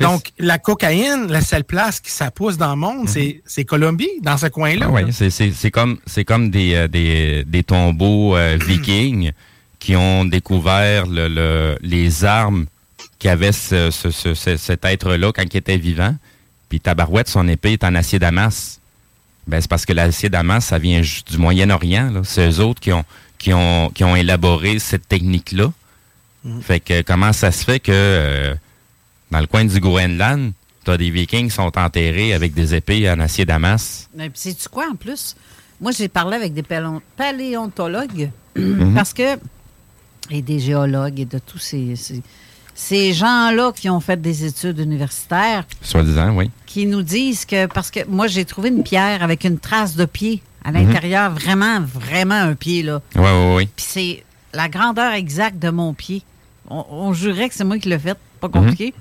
Donc, 0.00 0.30
la 0.38 0.58
cocaïne, 0.58 1.26
la 1.30 1.40
seule 1.42 1.64
place 1.64 2.00
qui 2.00 2.10
ça 2.10 2.30
pousse 2.30 2.56
dans 2.56 2.70
le 2.70 2.76
monde, 2.76 3.08
c'est- 3.08 3.42
c'est 3.44 3.64
Colombie, 3.64 4.08
dans 4.22 4.38
ce 4.38 4.46
coin-là. 4.46 4.86
Ah 4.88 4.92
là. 5.02 5.12
c'est- 5.12 5.70
comme, 5.70 5.98
comme 6.26 6.50
des, 6.50 6.74
euh, 6.74 6.88
des, 6.88 7.44
des 7.44 7.62
tombeaux 7.64 8.36
euh, 8.36 8.56
vikings 8.66 9.32
qui 9.78 9.96
ont 9.96 10.24
découvert 10.24 11.06
le, 11.06 11.28
le- 11.28 11.76
les 11.82 12.24
armes 12.24 12.66
qu'avait 13.18 13.52
ce, 13.52 13.90
ce- 13.90 14.10
ce- 14.10 14.34
ce- 14.34 14.56
cet 14.56 14.84
être-là 14.84 15.32
quand 15.32 15.42
il 15.52 15.56
était 15.56 15.76
vivant. 15.76 16.14
Puis 16.68 16.80
Tabarouette, 16.80 17.28
son 17.28 17.46
épée 17.48 17.72
est 17.72 17.84
en 17.84 17.94
acier 17.94 18.18
damas. 18.18 18.79
Ben, 19.46 19.60
c'est 19.60 19.68
parce 19.68 19.84
que 19.86 19.92
l'acier 19.92 20.28
damas, 20.28 20.64
ça 20.64 20.78
vient 20.78 21.00
du 21.00 21.38
Moyen-Orient. 21.38 22.10
là. 22.12 22.20
C'est 22.24 22.48
eux 22.48 22.60
autres 22.60 22.80
qui 22.80 22.92
ont, 22.92 23.04
qui, 23.38 23.52
ont, 23.52 23.90
qui 23.90 24.04
ont 24.04 24.14
élaboré 24.16 24.78
cette 24.78 25.08
technique-là. 25.08 25.72
Fait 26.62 26.80
que 26.80 27.02
comment 27.02 27.32
ça 27.34 27.52
se 27.52 27.64
fait 27.64 27.80
que 27.80 27.92
euh, 27.92 28.54
dans 29.30 29.40
le 29.40 29.46
coin 29.46 29.64
du 29.64 29.78
Groenland, 29.78 30.52
t'as 30.84 30.96
des 30.96 31.10
vikings 31.10 31.48
qui 31.48 31.54
sont 31.54 31.76
enterrés 31.78 32.32
avec 32.32 32.54
des 32.54 32.74
épées 32.74 33.10
en 33.10 33.20
acier 33.20 33.44
damas? 33.44 34.08
Mais 34.14 34.30
puis 34.30 34.38
sais-tu 34.40 34.68
quoi, 34.70 34.86
en 34.90 34.94
plus? 34.94 35.36
Moi, 35.82 35.92
j'ai 35.92 36.08
parlé 36.08 36.36
avec 36.36 36.54
des 36.54 36.62
paléon- 36.62 37.00
paléontologues 37.16 38.30
Mhm. 38.56 38.94
parce 38.94 39.12
que, 39.12 39.38
et 40.30 40.40
des 40.42 40.58
géologues 40.60 41.20
et 41.20 41.24
de 41.24 41.38
tous 41.38 41.58
ces, 41.58 41.94
ces, 41.96 42.22
ces 42.82 43.12
gens-là 43.12 43.72
qui 43.72 43.90
ont 43.90 44.00
fait 44.00 44.20
des 44.20 44.46
études 44.46 44.78
universitaires 44.78 45.64
Soi-disant, 45.82 46.34
oui. 46.34 46.50
qui 46.64 46.86
nous 46.86 47.02
disent 47.02 47.44
que, 47.44 47.66
parce 47.66 47.90
que 47.90 48.00
moi, 48.08 48.26
j'ai 48.26 48.46
trouvé 48.46 48.70
une 48.70 48.82
pierre 48.82 49.22
avec 49.22 49.44
une 49.44 49.58
trace 49.58 49.96
de 49.96 50.06
pied 50.06 50.42
à 50.64 50.72
Mhm. 50.72 50.74
l'intérieur, 50.88 51.30
vraiment, 51.30 51.80
vraiment 51.82 52.36
un 52.40 52.54
pied, 52.54 52.82
là. 52.82 53.02
Oui, 53.16 53.22
oui, 53.22 53.54
oui. 53.56 53.68
Puis 53.76 53.84
c'est 53.86 54.24
la 54.54 54.68
grandeur 54.70 55.12
exacte 55.12 55.58
de 55.58 55.68
mon 55.68 55.92
pied. 55.92 56.22
On, 56.70 56.84
on 56.90 57.12
jurait 57.12 57.50
que 57.50 57.54
c'est 57.54 57.64
moi 57.64 57.78
qui 57.78 57.88
l'ai 57.90 57.98
fait, 57.98 58.16
pas 58.40 58.48
compliqué. 58.48 58.94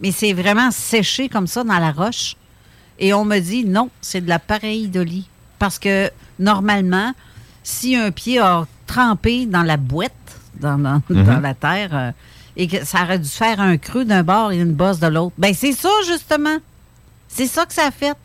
Mais 0.00 0.12
c'est 0.12 0.32
vraiment 0.32 0.70
séché 0.70 1.28
comme 1.28 1.48
ça 1.48 1.64
dans 1.64 1.78
la 1.78 1.90
roche. 1.90 2.36
Et 3.00 3.12
on 3.12 3.24
me 3.24 3.38
dit 3.40 3.64
non, 3.64 3.90
c'est 4.00 4.20
de 4.20 4.28
la 4.28 4.38
pareidolie. 4.38 5.26
Parce 5.58 5.80
que 5.80 6.08
normalement, 6.38 7.12
si 7.64 7.96
un 7.96 8.12
pied 8.12 8.38
a 8.38 8.64
trempé 8.86 9.44
dans 9.46 9.64
la 9.64 9.76
boîte, 9.76 10.12
dans, 10.60 10.78
dans- 10.78 11.02
Mhm. 11.10 11.24
dans 11.24 11.40
la 11.40 11.54
terre, 11.54 11.90
euh, 11.92 12.10
et 12.58 12.66
que 12.68 12.84
ça 12.84 13.04
aurait 13.04 13.18
dû 13.20 13.28
faire 13.28 13.60
un 13.60 13.76
creux 13.78 14.04
d'un 14.04 14.22
bord 14.22 14.52
et 14.52 14.58
une 14.58 14.72
bosse 14.74 14.98
de 15.00 15.06
l'autre, 15.06 15.34
ben 15.38 15.54
c'est 15.54 15.72
ça 15.72 15.88
justement. 16.06 16.58
C'est 17.28 17.46
ça 17.46 17.64
que 17.64 17.72
ça 17.72 17.86
a 17.86 17.90
fait. 17.90 18.16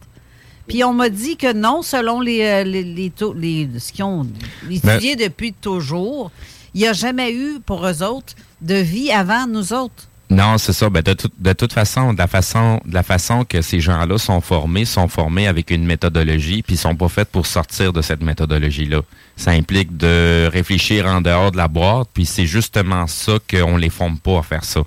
Puis 0.68 0.84
on 0.84 0.94
m'a 0.94 1.10
dit 1.10 1.38
que 1.38 1.54
non, 1.54 1.82
selon 1.82 2.20
les, 2.22 2.42
euh, 2.44 2.64
les, 2.64 2.84
les 2.84 3.10
taux- 3.10 3.34
les- 3.34 3.70
ce 3.80 3.92
qu'ils 3.92 4.06
ont 4.06 4.26
étudié 4.70 5.16
depuis 5.16 5.54
toujours, 5.54 6.32
il 6.74 6.82
n'y 6.82 6.88
a 6.88 6.94
jamais 6.94 7.32
eu 7.34 7.60
pour 7.66 7.86
eux 7.86 8.02
autres 8.02 8.34
de 8.62 8.76
vie 8.76 9.12
avant 9.12 9.46
nous 9.46 9.74
autres. 9.74 10.08
Non, 10.30 10.58
c'est 10.58 10.74
ça. 10.74 10.90
Ben, 10.90 11.02
de, 11.04 11.14
tout- 11.14 11.30
de 11.38 11.54
toute 11.54 11.74
façon, 11.74 12.14
de 12.14 12.18
la 12.18 12.28
façon, 12.28 12.82
de 12.86 12.94
la 12.94 13.04
façon 13.04 13.46
que 13.46 13.62
ces 13.62 13.80
gens-là 13.80 14.18
sont 14.18 14.42
formés, 14.42 14.86
sont 14.86 15.08
formés 15.08 15.48
avec 15.48 15.70
une 15.70 15.86
méthodologie, 15.86 16.64
puis 16.64 16.76
ils 16.76 16.80
sont 16.80 16.96
pas 16.96 17.10
faits 17.10 17.30
pour 17.30 17.46
sortir 17.46 17.94
de 17.94 18.02
cette 18.02 18.22
méthodologie-là. 18.24 19.02
Ça 19.36 19.52
implique 19.52 19.96
de 19.98 20.50
réfléchir 20.52 21.06
en 21.06 21.22
dehors 21.22 21.52
de 21.52 21.58
la 21.58 21.68
boîte, 21.68 22.08
puis 22.14 22.26
c'est 22.26 22.46
justement 22.48 23.06
ça 23.08 23.34
qu'on 23.50 23.78
les 23.78 23.90
forme 23.90 24.18
pas 24.18 24.40
à 24.40 24.44
faire 24.44 24.64
ça. 24.64 24.82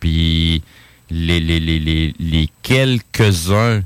Puis 0.00 0.62
les, 1.10 1.40
les, 1.40 1.60
les, 1.60 1.78
les, 1.78 2.14
les 2.18 2.48
quelques-uns 2.62 3.82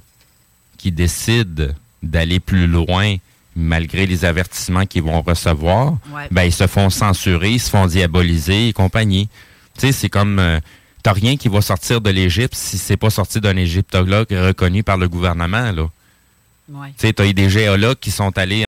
qui 0.78 0.90
décident 0.92 1.66
d'aller 2.02 2.40
plus 2.40 2.66
loin 2.66 3.16
malgré 3.56 4.06
les 4.06 4.24
avertissements 4.24 4.86
qu'ils 4.86 5.02
vont 5.02 5.20
recevoir, 5.22 5.96
Ouais. 6.14 6.28
ben 6.30 6.44
ils 6.44 6.52
se 6.52 6.66
font 6.68 6.90
censurer, 6.90 7.52
ils 7.52 7.60
se 7.60 7.70
font 7.70 7.86
diaboliser 7.86 8.68
et 8.68 8.72
compagnie. 8.72 9.28
Tu 9.76 9.86
sais, 9.88 9.92
c'est 9.92 10.08
comme 10.08 10.38
euh, 10.38 10.60
t'as 11.08 11.14
rien 11.14 11.38
qui 11.38 11.48
va 11.48 11.62
sortir 11.62 12.02
de 12.02 12.10
l'Égypte 12.10 12.54
si 12.54 12.76
c'est 12.76 12.98
pas 12.98 13.08
sorti 13.08 13.40
d'un 13.40 13.56
égyptologue 13.56 14.28
reconnu 14.30 14.82
par 14.82 14.98
le 14.98 15.08
gouvernement 15.08 15.72
là. 15.72 15.88
Ouais. 16.68 16.88
Tu 16.98 17.06
sais, 17.06 17.14
t'as 17.14 17.24
eu 17.24 17.32
des 17.32 17.48
géologues 17.48 17.96
qui 17.98 18.10
sont 18.10 18.36
allés 18.36 18.66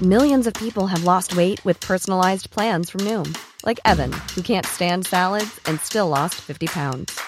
Millions 0.00 0.46
of 0.46 0.54
people 0.54 0.86
have 0.86 1.02
lost 1.02 1.34
weight 1.34 1.60
with 1.64 1.80
personalized 1.80 2.48
plans 2.52 2.88
from 2.88 3.00
Noom, 3.00 3.36
like 3.66 3.80
Evan, 3.84 4.12
who 4.36 4.42
can't 4.42 4.66
stand 4.66 5.04
salads 5.04 5.60
and 5.66 5.80
still 5.80 6.08
lost 6.08 6.36
50 6.36 6.68
pounds. 6.68 7.20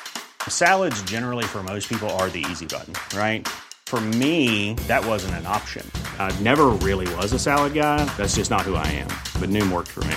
Salads, 0.49 1.03
generally, 1.03 1.45
for 1.45 1.65
most 1.65 1.89
people, 1.89 2.09
are 2.21 2.31
the 2.31 2.45
easy 2.51 2.67
button, 2.67 2.95
right? 3.19 3.47
For 3.87 4.01
me, 4.01 4.75
that 4.87 5.05
wasn't 5.05 5.35
an 5.35 5.47
option. 5.47 5.85
I 6.19 6.31
never 6.41 6.69
really 6.81 7.13
was 7.17 7.33
a 7.33 7.39
salad 7.39 7.75
guy. 7.75 8.05
That's 8.17 8.37
just 8.37 8.51
not 8.51 8.63
who 8.63 8.77
I 8.77 8.87
am. 8.87 9.09
But 9.39 9.51
Noom 9.51 9.71
worked 9.71 9.91
for 9.91 10.05
me. 10.05 10.17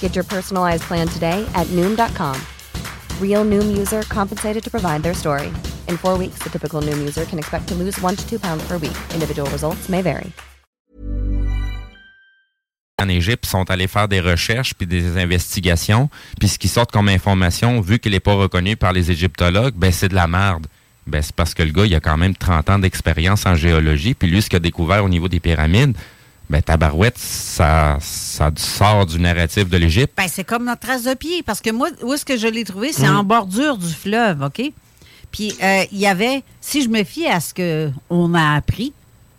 Get 0.00 0.14
your 0.14 0.24
personalized 0.24 0.84
plan 0.84 1.06
today 1.06 1.46
at 1.54 1.66
Noom.com. 1.76 2.40
Real 3.20 3.44
Noom 3.44 3.76
user 3.76 4.02
compensated 4.04 4.64
to 4.64 4.70
provide 4.70 5.02
their 5.02 5.14
story. 5.14 5.48
In 5.88 5.98
four 5.98 6.16
weeks, 6.16 6.38
the 6.42 6.48
typical 6.48 6.80
Noom 6.80 6.98
user 6.98 7.26
can 7.26 7.38
expect 7.38 7.68
to 7.68 7.74
lose 7.74 8.00
one 8.00 8.16
to 8.16 8.26
two 8.26 8.38
pounds 8.38 8.66
per 8.66 8.78
week. 8.78 8.96
Individual 9.12 9.50
results 9.50 9.90
may 9.90 10.00
vary. 10.00 10.32
en 12.98 13.08
Égypte 13.08 13.46
sont 13.46 13.70
allés 13.70 13.88
faire 13.88 14.08
des 14.08 14.20
recherches 14.20 14.74
puis 14.74 14.86
des 14.86 15.18
investigations, 15.18 16.08
puis 16.38 16.48
ce 16.48 16.58
qui 16.58 16.68
sort 16.68 16.86
comme 16.86 17.08
information, 17.08 17.80
vu 17.80 17.98
qu'il 17.98 18.12
n'est 18.12 18.20
pas 18.20 18.34
reconnu 18.34 18.76
par 18.76 18.92
les 18.92 19.10
égyptologues, 19.10 19.74
ben 19.74 19.92
c'est 19.92 20.08
de 20.08 20.14
la 20.14 20.26
merde. 20.26 20.66
Ben 21.06 21.22
c'est 21.22 21.34
parce 21.34 21.54
que 21.54 21.62
le 21.62 21.70
gars, 21.70 21.84
il 21.84 21.94
a 21.94 22.00
quand 22.00 22.16
même 22.16 22.34
30 22.34 22.70
ans 22.70 22.78
d'expérience 22.78 23.46
en 23.46 23.54
géologie, 23.54 24.14
puis 24.14 24.28
lui, 24.28 24.42
ce 24.42 24.48
qu'il 24.48 24.56
a 24.56 24.60
découvert 24.60 25.04
au 25.04 25.08
niveau 25.08 25.28
des 25.28 25.40
pyramides, 25.40 25.96
ben 26.48 26.62
tabarouette, 26.62 27.18
ça, 27.18 27.98
ça 28.00 28.50
sort 28.56 29.06
du 29.06 29.18
narratif 29.18 29.68
de 29.68 29.76
l'Égypte. 29.76 30.12
Ben, 30.16 30.28
c'est 30.28 30.44
comme 30.44 30.64
notre 30.64 30.80
trace 30.80 31.02
de 31.04 31.14
pied. 31.14 31.42
Parce 31.42 31.60
que 31.60 31.70
moi, 31.70 31.88
où 32.02 32.12
est-ce 32.14 32.24
que 32.24 32.36
je 32.36 32.46
l'ai 32.46 32.64
trouvé? 32.64 32.92
C'est 32.92 33.08
Mm. 33.08 33.16
en 33.16 33.24
bordure 33.24 33.76
du 33.76 33.88
fleuve, 33.92 34.42
OK? 34.42 34.72
Puis, 35.32 35.54
euh, 35.62 35.84
il 35.92 35.98
y 35.98 36.06
avait, 36.06 36.42
si 36.60 36.82
je 36.82 36.88
me 36.88 37.02
fie 37.04 37.26
à 37.26 37.40
ce 37.40 37.52
qu'on 37.52 38.34
a 38.34 38.54
appris, 38.54 38.92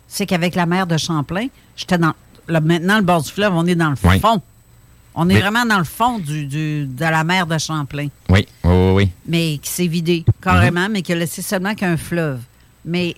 c'est 0.06 0.26
qu'avec 0.26 0.54
la 0.54 0.66
mer 0.66 0.86
de 0.86 0.96
Champlain, 0.96 1.46
j'étais 1.76 1.98
dans. 1.98 2.12
là, 2.46 2.60
maintenant, 2.60 2.96
le 2.98 3.04
bord 3.04 3.22
du 3.22 3.30
fleuve, 3.30 3.52
on 3.54 3.66
est 3.66 3.74
dans 3.74 3.90
le 3.90 3.96
Oui. 4.04 4.20
fond. 4.20 4.40
On 5.14 5.28
est 5.28 5.34
Mais- 5.34 5.40
vraiment 5.40 5.64
dans 5.66 5.78
le 5.78 5.84
fond 5.84 6.18
du, 6.18 6.46
du- 6.46 6.86
de 6.86 7.00
la 7.04 7.24
mer 7.24 7.46
de 7.46 7.58
Champlain. 7.58 8.08
Oui, 8.28 8.46
oui, 8.64 8.70
oui, 8.72 8.90
oui. 8.94 9.10
Mais 9.26 9.58
qui 9.60 9.68
s'est 9.70 9.86
vidé 9.86 10.24
carrément, 10.42 10.82
Mhm. 10.86 10.92
mais 10.92 11.02
qui 11.02 11.12
a 11.12 11.16
laissé 11.16 11.42
seulement 11.42 11.74
qu'un 11.74 11.96
fleuve. 11.96 12.40
Mais 12.84 13.16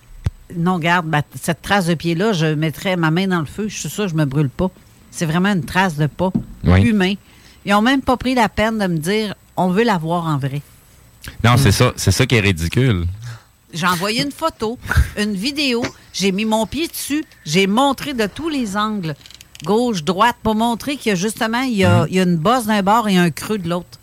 non, 0.56 0.78
garde, 0.78 1.06
ben, 1.06 1.22
cette 1.40 1.62
trace 1.62 1.86
de 1.86 1.94
pied-là, 1.94 2.32
je 2.32 2.46
mettrais 2.46 2.96
ma 2.96 3.10
main 3.10 3.26
dans 3.26 3.40
le 3.40 3.46
feu, 3.46 3.68
je 3.68 3.76
suis 3.78 3.88
sûre 3.88 4.04
que 4.04 4.10
je 4.10 4.16
me 4.16 4.24
brûle 4.24 4.48
pas. 4.50 4.70
C'est 5.10 5.26
vraiment 5.26 5.50
une 5.52 5.64
trace 5.64 5.96
de 5.96 6.06
pas 6.06 6.30
Oui. 6.64 6.82
humain. 6.82 7.14
Ils 7.64 7.74
ont 7.74 7.82
même 7.82 8.00
pas 8.02 8.16
pris 8.16 8.34
la 8.34 8.48
peine 8.48 8.78
de 8.78 8.86
me 8.86 8.98
dire 8.98 9.34
on 9.56 9.68
veut 9.68 9.82
la 9.84 9.98
voir 9.98 10.26
en 10.26 10.38
vrai. 10.38 10.62
Non, 11.44 11.56
c'est 11.58 11.72
ça, 11.72 11.92
c'est 11.96 12.10
ça 12.12 12.26
qui 12.26 12.36
est 12.36 12.40
ridicule. 12.40 13.04
J'ai 13.72 13.86
envoyé 13.86 14.22
une 14.22 14.32
photo, 14.32 14.78
une 15.18 15.34
vidéo, 15.34 15.82
j'ai 16.12 16.32
mis 16.32 16.44
mon 16.44 16.66
pied 16.66 16.88
dessus, 16.88 17.24
j'ai 17.44 17.66
montré 17.66 18.14
de 18.14 18.26
tous 18.26 18.48
les 18.48 18.76
angles, 18.76 19.14
gauche, 19.64 20.02
droite, 20.02 20.36
pour 20.42 20.54
montrer 20.54 20.96
qu'il 20.96 21.10
y 21.10 21.12
a 21.12 21.14
justement 21.16 21.60
il 21.62 21.74
y 21.76 21.84
a, 21.84 22.06
il 22.08 22.14
y 22.14 22.20
a 22.20 22.24
une 22.24 22.36
bosse 22.36 22.66
d'un 22.66 22.82
bord 22.82 23.08
et 23.08 23.16
un 23.18 23.30
creux 23.30 23.58
de 23.58 23.68
l'autre. 23.68 23.98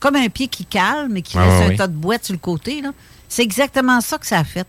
Comme 0.00 0.16
un 0.16 0.28
pied 0.28 0.48
qui 0.48 0.64
cale, 0.64 1.08
mais 1.10 1.22
qui 1.22 1.36
Ah, 1.38 1.46
laisse 1.46 1.70
un 1.72 1.76
tas 1.76 1.86
de 1.86 1.94
boîte 1.94 2.24
sur 2.24 2.32
le 2.32 2.38
côté. 2.38 2.82
C'est 3.28 3.42
exactement 3.42 4.00
ça 4.00 4.18
que 4.18 4.26
ça 4.26 4.38
a 4.40 4.44
fait. 4.44 4.66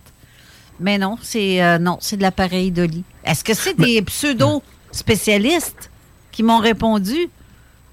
Mais 0.79 0.97
non, 0.97 1.17
c'est 1.21 1.63
euh, 1.63 1.77
non, 1.79 1.97
c'est 2.01 2.17
de 2.17 2.21
l'appareil 2.21 2.71
de 2.71 2.83
lit. 2.83 3.03
Est-ce 3.23 3.43
que 3.43 3.53
c'est 3.53 3.77
des 3.77 4.01
pseudo-spécialistes 4.01 5.89
qui 6.31 6.43
m'ont 6.43 6.59
répondu? 6.59 7.29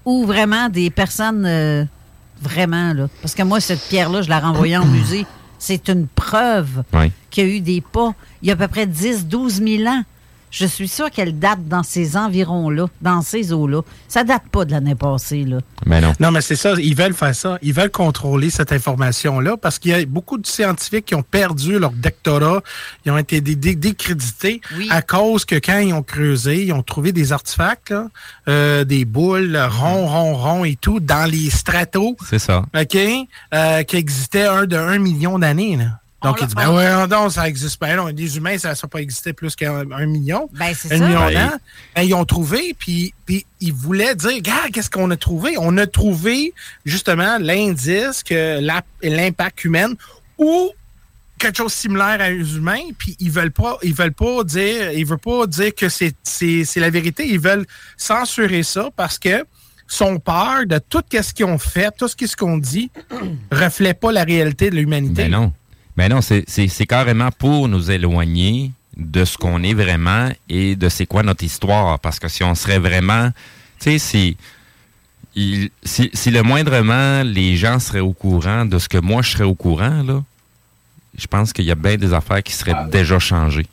ou 0.05 0.25
vraiment 0.25 0.67
des 0.67 0.89
personnes 0.89 1.45
euh, 1.45 1.85
vraiment 2.41 2.91
là? 2.93 3.07
Parce 3.21 3.33
que 3.35 3.43
moi, 3.43 3.61
cette 3.61 3.79
pierre-là, 3.87 4.21
je 4.21 4.27
la 4.27 4.41
renvoyée 4.41 4.75
en 4.75 4.85
musée. 4.85 5.25
C'est 5.57 5.87
une 5.87 6.07
preuve 6.07 6.83
Oui. 6.91 7.09
qu'il 7.31 7.47
y 7.47 7.51
a 7.51 7.55
eu 7.55 7.61
des 7.61 7.79
pas 7.79 8.13
il 8.41 8.49
y 8.49 8.51
a 8.51 8.55
à 8.55 8.57
peu 8.57 8.67
près 8.67 8.85
10, 8.85 9.27
12 9.27 9.63
000 9.63 9.87
ans. 9.89 10.03
Je 10.55 10.67
suis 10.67 10.87
sûre 10.87 11.09
qu'elle 11.09 11.39
date 11.39 11.67
dans 11.67 11.81
ces 11.81 12.15
environs-là, 12.15 12.85
dans 13.01 13.23
ces 13.23 13.51
eaux-là. 13.51 13.81
Ça 14.07 14.23
date 14.23 14.43
pas 14.51 14.65
de 14.65 14.71
l'année 14.71 14.93
passée, 14.93 15.45
là. 15.45 15.57
Mais 15.87 15.99
non. 15.99 16.13
Non, 16.19 16.29
mais 16.29 16.41
c'est 16.41 16.55
ça. 16.55 16.73
Ils 16.77 16.95
veulent 16.95 17.15
faire 17.15 17.33
ça. 17.33 17.57
Ils 17.63 17.73
veulent 17.73 17.89
contrôler 17.89 18.51
cette 18.51 18.71
information-là 18.71 19.57
parce 19.57 19.79
qu'il 19.79 19.89
y 19.91 19.95
a 19.95 20.05
beaucoup 20.05 20.37
de 20.37 20.45
scientifiques 20.45 21.05
qui 21.05 21.15
ont 21.15 21.23
perdu 21.23 21.79
leur 21.79 21.89
doctorat. 21.91 22.61
Ils 23.03 23.11
ont 23.11 23.17
été 23.17 23.41
dé- 23.41 23.55
dé- 23.55 23.73
décrédités 23.75 24.61
à 24.91 25.01
cause 25.01 25.43
que 25.43 25.55
quand 25.55 25.79
ils 25.79 25.91
ont 25.91 26.03
creusé, 26.03 26.65
ils 26.65 26.71
ont 26.73 26.83
trouvé 26.83 27.11
des 27.13 27.31
artefacts, 27.33 27.89
là, 27.89 28.09
euh, 28.47 28.83
des 28.83 29.05
boules 29.05 29.57
ronds, 29.57 30.05
ronds, 30.07 30.35
ronds 30.35 30.65
et 30.65 30.75
tout 30.75 30.99
dans 30.99 31.27
les 31.29 31.49
stratos. 31.49 32.15
C'est 32.29 32.37
ça. 32.37 32.63
OK? 32.79 32.95
Euh, 33.55 33.81
qui 33.81 33.95
existaient 33.95 34.45
un 34.45 34.65
de 34.67 34.77
un 34.77 34.99
million 34.99 35.39
d'années, 35.39 35.77
là. 35.77 35.99
Donc, 36.23 36.37
il 36.41 36.47
dit, 36.47 36.55
ben 36.55 36.73
ouais, 36.73 37.07
non, 37.07 37.29
ça 37.29 37.47
existe 37.47 37.77
pas. 37.77 37.95
Non, 37.95 38.11
des 38.11 38.37
humains, 38.37 38.57
ça 38.57 38.69
n'a 38.69 38.89
pas 38.89 38.99
existé 38.99 39.33
plus 39.33 39.55
qu'un 39.55 39.91
un 39.91 40.05
million. 40.05 40.49
Ben, 40.53 40.73
c'est 40.73 40.93
un 40.93 40.97
ça. 40.97 41.05
million 41.05 41.25
Ben, 41.27 41.33
d'ans. 41.33 41.57
Ben, 41.95 42.01
ils 42.03 42.13
ont 42.13 42.25
trouvé, 42.25 42.75
puis, 42.77 43.13
puis 43.25 43.45
ils 43.59 43.73
voulaient 43.73 44.15
dire, 44.15 44.35
regarde, 44.35 44.71
qu'est-ce 44.71 44.89
qu'on 44.89 45.11
a 45.11 45.17
trouvé? 45.17 45.55
On 45.57 45.77
a 45.77 45.85
trouvé, 45.85 46.53
justement, 46.85 47.37
l'indice 47.39 48.23
que 48.23 48.59
l'impact 49.01 49.65
humain 49.65 49.93
ou 50.37 50.71
quelque 51.37 51.57
chose 51.57 51.73
de 51.73 51.77
similaire 51.77 52.21
à 52.21 52.29
les 52.29 52.55
humains, 52.55 52.83
puis 52.97 53.17
ils 53.19 53.31
veulent 53.31 53.51
pas, 53.51 53.77
ils 53.83 53.93
veulent 53.93 54.13
pas 54.13 54.43
dire, 54.43 54.91
ils 54.91 55.05
veulent 55.05 55.17
pas 55.17 55.45
dire 55.45 55.75
que 55.75 55.89
c'est, 55.89 56.15
c'est, 56.23 56.63
c'est 56.63 56.79
la 56.79 56.89
vérité. 56.89 57.27
Ils 57.27 57.39
veulent 57.39 57.65
censurer 57.97 58.63
ça 58.63 58.89
parce 58.95 59.19
que 59.19 59.45
sont 59.85 60.19
peur 60.19 60.65
de 60.65 60.79
tout 60.79 61.03
ce 61.11 61.33
qu'ils 61.33 61.45
ont 61.45 61.57
fait, 61.57 61.93
tout 61.97 62.07
ce 62.07 62.35
qu'on 62.35 62.57
dit, 62.57 62.89
reflète 63.51 63.99
pas 63.99 64.11
la 64.11 64.23
réalité 64.23 64.69
de 64.69 64.75
l'humanité. 64.75 65.23
Ben 65.23 65.31
non. 65.31 65.53
Ben 65.95 66.09
non, 66.09 66.21
c'est- 66.21 66.85
carrément 66.87 67.29
pour 67.31 67.67
nous 67.67 67.91
éloigner 67.91 68.71
de 68.97 69.25
ce 69.25 69.37
qu'on 69.37 69.61
est 69.63 69.73
vraiment 69.73 70.29
et 70.49 70.75
de 70.75 70.89
c'est 70.89 71.05
quoi 71.05 71.23
notre 71.23 71.43
histoire. 71.43 71.99
Parce 71.99 72.19
que 72.19 72.27
si 72.27 72.43
on 72.43 72.55
serait 72.55 72.79
vraiment. 72.79 73.29
Tu 73.79 73.91
sais, 73.91 73.97
si, 73.99 74.37
il- 75.35 75.69
si, 75.83 76.09
si 76.13 76.31
le 76.31 76.41
moindrement 76.43 77.23
les 77.23 77.55
gens 77.57 77.79
seraient 77.79 77.99
au 77.99 78.13
courant 78.13 78.65
de 78.65 78.79
ce 78.79 78.87
que 78.89 78.97
moi 78.97 79.21
je 79.21 79.31
serais 79.31 79.43
au 79.43 79.55
courant, 79.55 80.03
là, 80.03 80.23
je 81.17 81.27
pense 81.27 81.53
qu'il 81.53 81.65
y 81.65 81.71
a 81.71 81.75
bien 81.75 81.97
des 81.97 82.13
affaires 82.13 82.41
qui 82.43 82.53
seraient 82.53 82.89
déjà 82.91 83.19
changées. 83.19 83.67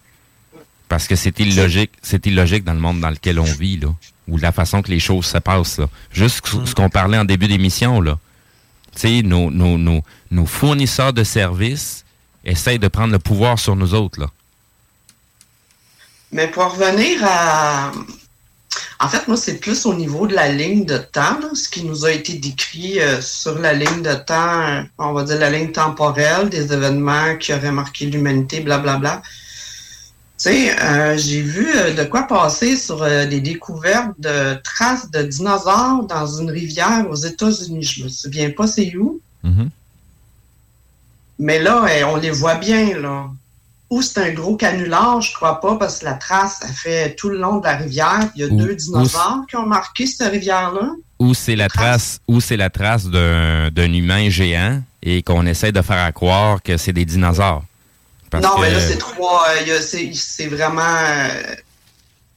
Parce 0.89 1.07
que 1.07 1.15
c'est 1.17 1.39
illogique, 1.41 1.93
c'est 2.03 2.27
illogique 2.27 2.65
dans 2.65 2.75
le 2.75 2.81
monde 2.81 3.01
dans 3.01 3.11
lequel 3.11 3.39
on 3.39 3.45
vit, 3.45 3.79
là. 3.79 3.95
Ou 4.29 4.37
la 4.39 4.53
façon 4.53 4.83
que 4.83 4.91
les 4.91 5.01
choses 5.01 5.27
se 5.27 5.39
passent, 5.39 5.79
là. 5.79 5.89
Juste 6.13 6.47
ce- 6.47 6.67
ce 6.67 6.75
qu'on 6.75 6.89
parlait 6.91 7.17
en 7.19 7.25
début 7.25 7.47
d'émission, 7.49 8.01
là. 8.01 8.19
Tu 8.95 9.01
sais, 9.01 9.23
nos, 9.23 9.51
nos, 9.51 9.79
nos, 9.79 10.03
nos 10.33 10.47
fournisseurs 10.47 11.13
de 11.13 11.23
services 11.25 12.05
essayent 12.45 12.79
de 12.79 12.89
prendre 12.89 13.13
le 13.13 13.19
pouvoir 13.19 13.59
sur 13.59 13.77
nous 13.77 13.95
autres, 13.95 14.21
là. 14.21 14.27
Mais 16.33 16.49
pour 16.49 16.65
revenir 16.65 17.21
à. 17.25 17.93
En 19.01 19.09
fait, 19.09 19.27
moi, 19.27 19.37
c'est 19.37 19.59
plus 19.59 19.87
au 19.87 19.95
niveau 19.95 20.27
de 20.27 20.35
la 20.35 20.49
ligne 20.49 20.85
de 20.85 20.99
temps, 20.99 21.41
là, 21.41 21.49
ce 21.55 21.69
qui 21.69 21.85
nous 21.85 22.05
a 22.05 22.13
été 22.13 22.35
décrit 22.35 23.01
euh, 23.01 23.21
sur 23.21 23.59
la 23.59 23.73
ligne 23.73 24.03
de 24.03 24.15
temps, 24.15 24.85
on 24.99 25.13
va 25.13 25.25
dire 25.25 25.39
la 25.39 25.51
ligne 25.51 25.73
temporelle 25.73 26.51
des 26.51 26.73
événements 26.73 27.37
qui 27.39 27.53
auraient 27.55 27.73
marqué 27.73 28.07
l'humanité, 28.07 28.61
blablabla. 28.61 29.23
Tu 30.43 30.49
sais, 30.49 30.81
euh, 30.81 31.19
j'ai 31.19 31.43
vu 31.43 31.69
euh, 31.77 31.93
de 31.93 32.05
quoi 32.05 32.23
passer 32.23 32.75
sur 32.75 33.03
euh, 33.03 33.27
des 33.27 33.43
découvertes 33.43 34.19
de 34.19 34.55
traces 34.63 35.11
de 35.11 35.23
dinosaures 35.23 36.07
dans 36.07 36.27
une 36.27 36.51
rivière 36.51 37.05
aux 37.11 37.15
États-Unis. 37.15 37.83
Je 37.83 38.05
me 38.05 38.09
souviens 38.09 38.49
pas 38.49 38.67
c'est 38.67 38.97
où. 38.97 39.21
Mais 41.41 41.59
là, 41.59 41.87
eh, 41.97 42.05
on 42.05 42.17
les 42.17 42.31
voit 42.31 42.57
bien, 42.57 42.99
là. 42.99 43.27
Ou 43.89 44.03
c'est 44.03 44.21
un 44.21 44.31
gros 44.33 44.57
canular, 44.57 45.21
je 45.21 45.33
crois 45.35 45.61
pas, 45.61 45.75
parce 45.77 45.99
que 45.99 46.05
la 46.05 46.13
trace, 46.13 46.61
elle 46.63 46.75
fait 46.75 47.15
tout 47.17 47.29
le 47.31 47.39
long 47.39 47.57
de 47.59 47.65
la 47.65 47.77
rivière. 47.77 48.29
Il 48.37 48.43
y 48.43 48.45
a 48.45 48.49
Ou- 48.49 48.57
deux 48.57 48.75
dinosaures 48.77 49.41
qui 49.49 49.57
ont 49.57 49.67
marqué 49.67 50.07
cette 50.07 50.31
rivière-là. 50.31 50.91
Ou 51.19 51.35
c'est 51.35 51.57
la 51.57 51.69
trace, 51.69 52.21
ou 52.29 52.41
c'est 52.41 52.57
la 52.57 52.71
trace 52.71 53.07
d'un 53.07 53.93
humain 53.93 54.29
géant 54.31 54.81
et 55.03 55.23
qu'on 55.23 55.45
essaie 55.47 55.73
de 55.73 55.83
faire 55.83 56.05
à 56.05 56.13
croire 56.13 56.63
que 56.63 56.77
c'est 56.77 56.93
des 56.93 57.05
dinosaures. 57.05 57.65
Parce 58.31 58.45
non, 58.45 58.61
mais 58.61 58.71
là, 58.71 58.79
c'est 58.81 58.99
trois. 58.99 59.45
euh, 59.67 59.81
c'est 60.15 60.47
vraiment. 60.47 60.83
euh, 60.83 61.55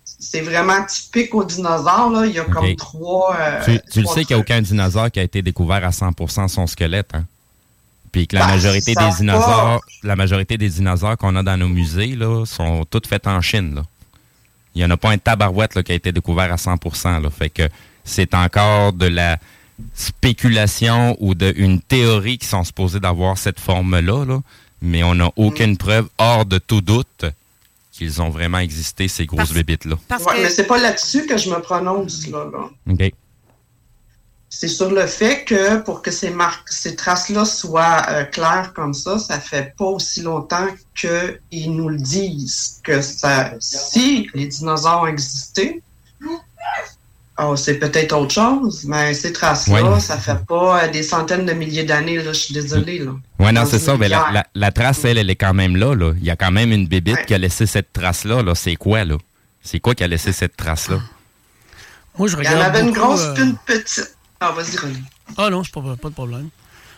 c'est 0.06 0.42
vraiment 0.42 0.84
typique 0.86 1.36
aux 1.36 1.44
dinosaures, 1.44 2.10
là. 2.10 2.26
Il 2.26 2.34
y 2.34 2.40
a 2.40 2.46
comme 2.46 2.76
trois. 2.78 3.36
euh, 3.40 3.62
Tu, 3.66 3.80
tu 3.92 4.02
le 4.02 4.08
sais 4.08 4.24
qu'il 4.24 4.36
n'y 4.36 4.40
a 4.40 4.44
aucun 4.44 4.62
dinosaure 4.62 5.12
qui 5.12 5.20
a 5.20 5.24
été 5.24 5.42
découvert 5.42 5.86
à 5.86 5.92
100% 5.92 6.48
son 6.48 6.66
squelette, 6.66 7.12
hein? 7.14 7.26
Puis 8.14 8.28
que 8.28 8.36
la 8.38 8.46
Ben, 8.46 8.52
majorité 8.54 8.94
ça 8.94 9.02
des 9.04 9.10
va. 9.10 9.16
dinosaures, 9.18 9.82
la 10.04 10.16
majorité 10.16 10.58
des 10.58 10.70
dinosaures 10.70 11.18
qu'on 11.18 11.36
a 11.36 11.44
dans 11.44 11.58
nos 11.58 11.68
musées, 11.68 12.16
là, 12.16 12.46
sont 12.46 12.86
toutes 12.90 13.08
faites 13.08 13.28
en 13.28 13.42
Chine, 13.42 13.76
là. 13.76 13.84
Il 14.76 14.80
n'y 14.80 14.86
en 14.86 14.90
a 14.92 14.98
pas 14.98 15.10
un 15.12 15.18
tabarouette, 15.18 15.76
là, 15.76 15.84
qui 15.84 15.92
a 15.92 15.96
été 15.96 16.12
découvert 16.12 16.52
à 16.52 16.56
100%, 16.58 17.22
là. 17.22 17.30
Fait 17.30 17.50
que 17.50 17.68
c'est 18.06 18.34
encore 18.34 18.94
de 18.94 19.08
la 19.08 19.38
spéculation 19.96 21.18
ou 21.20 21.36
de 21.36 21.54
une 21.58 21.82
théorie 21.82 22.38
qui 22.38 22.48
sont 22.48 22.64
supposées 22.64 23.00
d'avoir 23.00 23.38
cette 23.38 23.60
forme-là, 23.60 24.26
là. 24.26 24.40
Mais 24.82 25.04
on 25.04 25.16
n'a 25.16 25.30
aucune 25.36 25.78
preuve, 25.78 26.08
hors 26.18 26.46
de 26.46 26.58
tout 26.60 26.82
doute, 26.82 27.26
qu'ils 27.92 28.22
ont 28.22 28.30
vraiment 28.30 28.58
existé, 28.60 29.08
ces 29.08 29.26
grosses 29.26 29.54
bébites-là. 29.54 29.96
Ouais, 30.12 30.42
Mais 30.42 30.50
c'est 30.50 30.66
pas 30.68 30.78
là-dessus 30.78 31.26
que 31.26 31.38
je 31.38 31.50
me 31.50 31.60
prononce, 31.62 32.28
là. 32.28 32.46
là. 32.52 32.70
OK. 32.94 33.14
C'est 34.64 34.70
sur 34.70 34.92
le 34.92 35.06
fait 35.08 35.44
que 35.44 35.80
pour 35.80 36.02
que 36.02 36.10
ces 36.10 36.30
marques, 36.30 36.70
ces 36.70 36.96
traces-là 36.96 37.44
soient 37.44 38.02
euh, 38.08 38.24
claires 38.24 38.72
comme 38.74 38.94
ça, 38.94 39.20
ça 39.20 39.38
fait 39.38 39.76
pas 39.78 39.84
aussi 39.84 40.22
longtemps 40.22 40.68
qu'ils 40.96 41.76
nous 41.76 41.90
le 41.90 41.98
disent. 41.98 42.80
Que 42.82 43.02
ça, 43.02 43.52
si 43.60 44.30
les 44.34 44.48
dinosaures 44.48 45.02
ont 45.02 45.08
existé, 45.08 45.82
oh, 47.42 47.58
c'est 47.58 47.74
peut-être 47.76 48.14
autre 48.14 48.34
chose, 48.34 48.86
mais 48.86 49.14
ces 49.14 49.34
traces-là, 49.34 49.84
Ouais. 49.96 50.00
ça 50.00 50.18
fait 50.18 50.46
pas 50.48 50.84
euh, 50.86 50.88
des 50.88 51.04
centaines 51.04 51.46
de 51.46 51.52
milliers 51.52 51.84
d'années, 51.84 52.16
là, 52.24 52.32
je 52.32 52.40
suis 52.40 52.54
désolée, 52.54 53.00
là. 53.00 53.12
Oui, 53.40 53.52
non, 53.52 53.66
c'est 53.66 53.80
ça. 53.80 53.98
Mais 53.98 54.08
la, 54.08 54.24
rivière. 54.24 54.44
la- 54.56 54.62
la 54.68 54.72
trace, 54.72 55.04
elle, 55.04 55.18
elle 55.18 55.30
est 55.30 55.36
quand 55.36 55.54
même 55.54 55.76
là, 55.76 55.94
là. 55.94 56.14
Il 56.20 56.24
y 56.24 56.30
a 56.30 56.38
quand 56.38 56.52
même 56.52 56.72
une 56.72 56.88
bébite 56.88 57.26
qui 57.26 57.34
a 57.34 57.38
laissé 57.38 57.66
cette 57.66 57.92
trace-là. 57.92 58.42
Là. 58.44 58.56
C'est 58.56 58.78
quoi, 58.78 59.04
là? 59.04 59.18
C'est 59.62 59.82
quoi 59.82 59.94
qui 59.94 60.06
a 60.06 60.08
laissé 60.08 60.32
cette 60.32 60.56
trace-là? 60.56 61.02
Moi, 62.18 62.30
je 62.30 62.38
Il 62.38 62.44
y 62.46 62.48
en 62.48 62.52
regarde. 62.52 62.76
avait 62.78 62.86
une 62.88 62.94
grosse 62.94 63.24
euh, 63.24 63.34
puis 63.34 63.44
une 63.44 63.58
petite. 63.66 64.16
Ah, 64.46 64.52
vas-y, 64.52 64.76
René. 64.78 65.00
Ah 65.38 65.50
non, 65.50 65.64
c'est 65.64 65.74
pas, 65.74 65.82
pas 65.96 66.10
de 66.10 66.14
problème. 66.14 66.50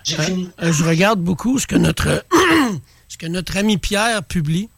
J'ai 0.03 0.19
Euh, 0.19 0.23
fini. 0.23 0.49
euh, 0.63 0.73
je 0.73 0.83
regarde 0.83 1.19
beaucoup 1.19 1.59
ce 1.59 1.67
que 1.67 1.75
notre 1.75 2.25
ce 3.07 3.17
que 3.17 3.27
notre 3.27 3.55
ami 3.57 3.77
Pierre 3.77 4.23
publie. 4.23 4.69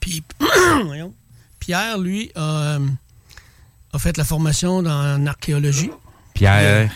Puis 0.00 0.22
voyons, 0.84 1.12
Pierre, 1.58 1.98
lui, 1.98 2.30
a, 2.36 2.40
euh, 2.76 2.78
a 3.92 3.98
fait 3.98 4.16
la 4.16 4.24
formation 4.24 4.82
dans- 4.82 4.90
en 5.16 5.26
archéologie. 5.26 5.90
Pierre. 6.34 6.92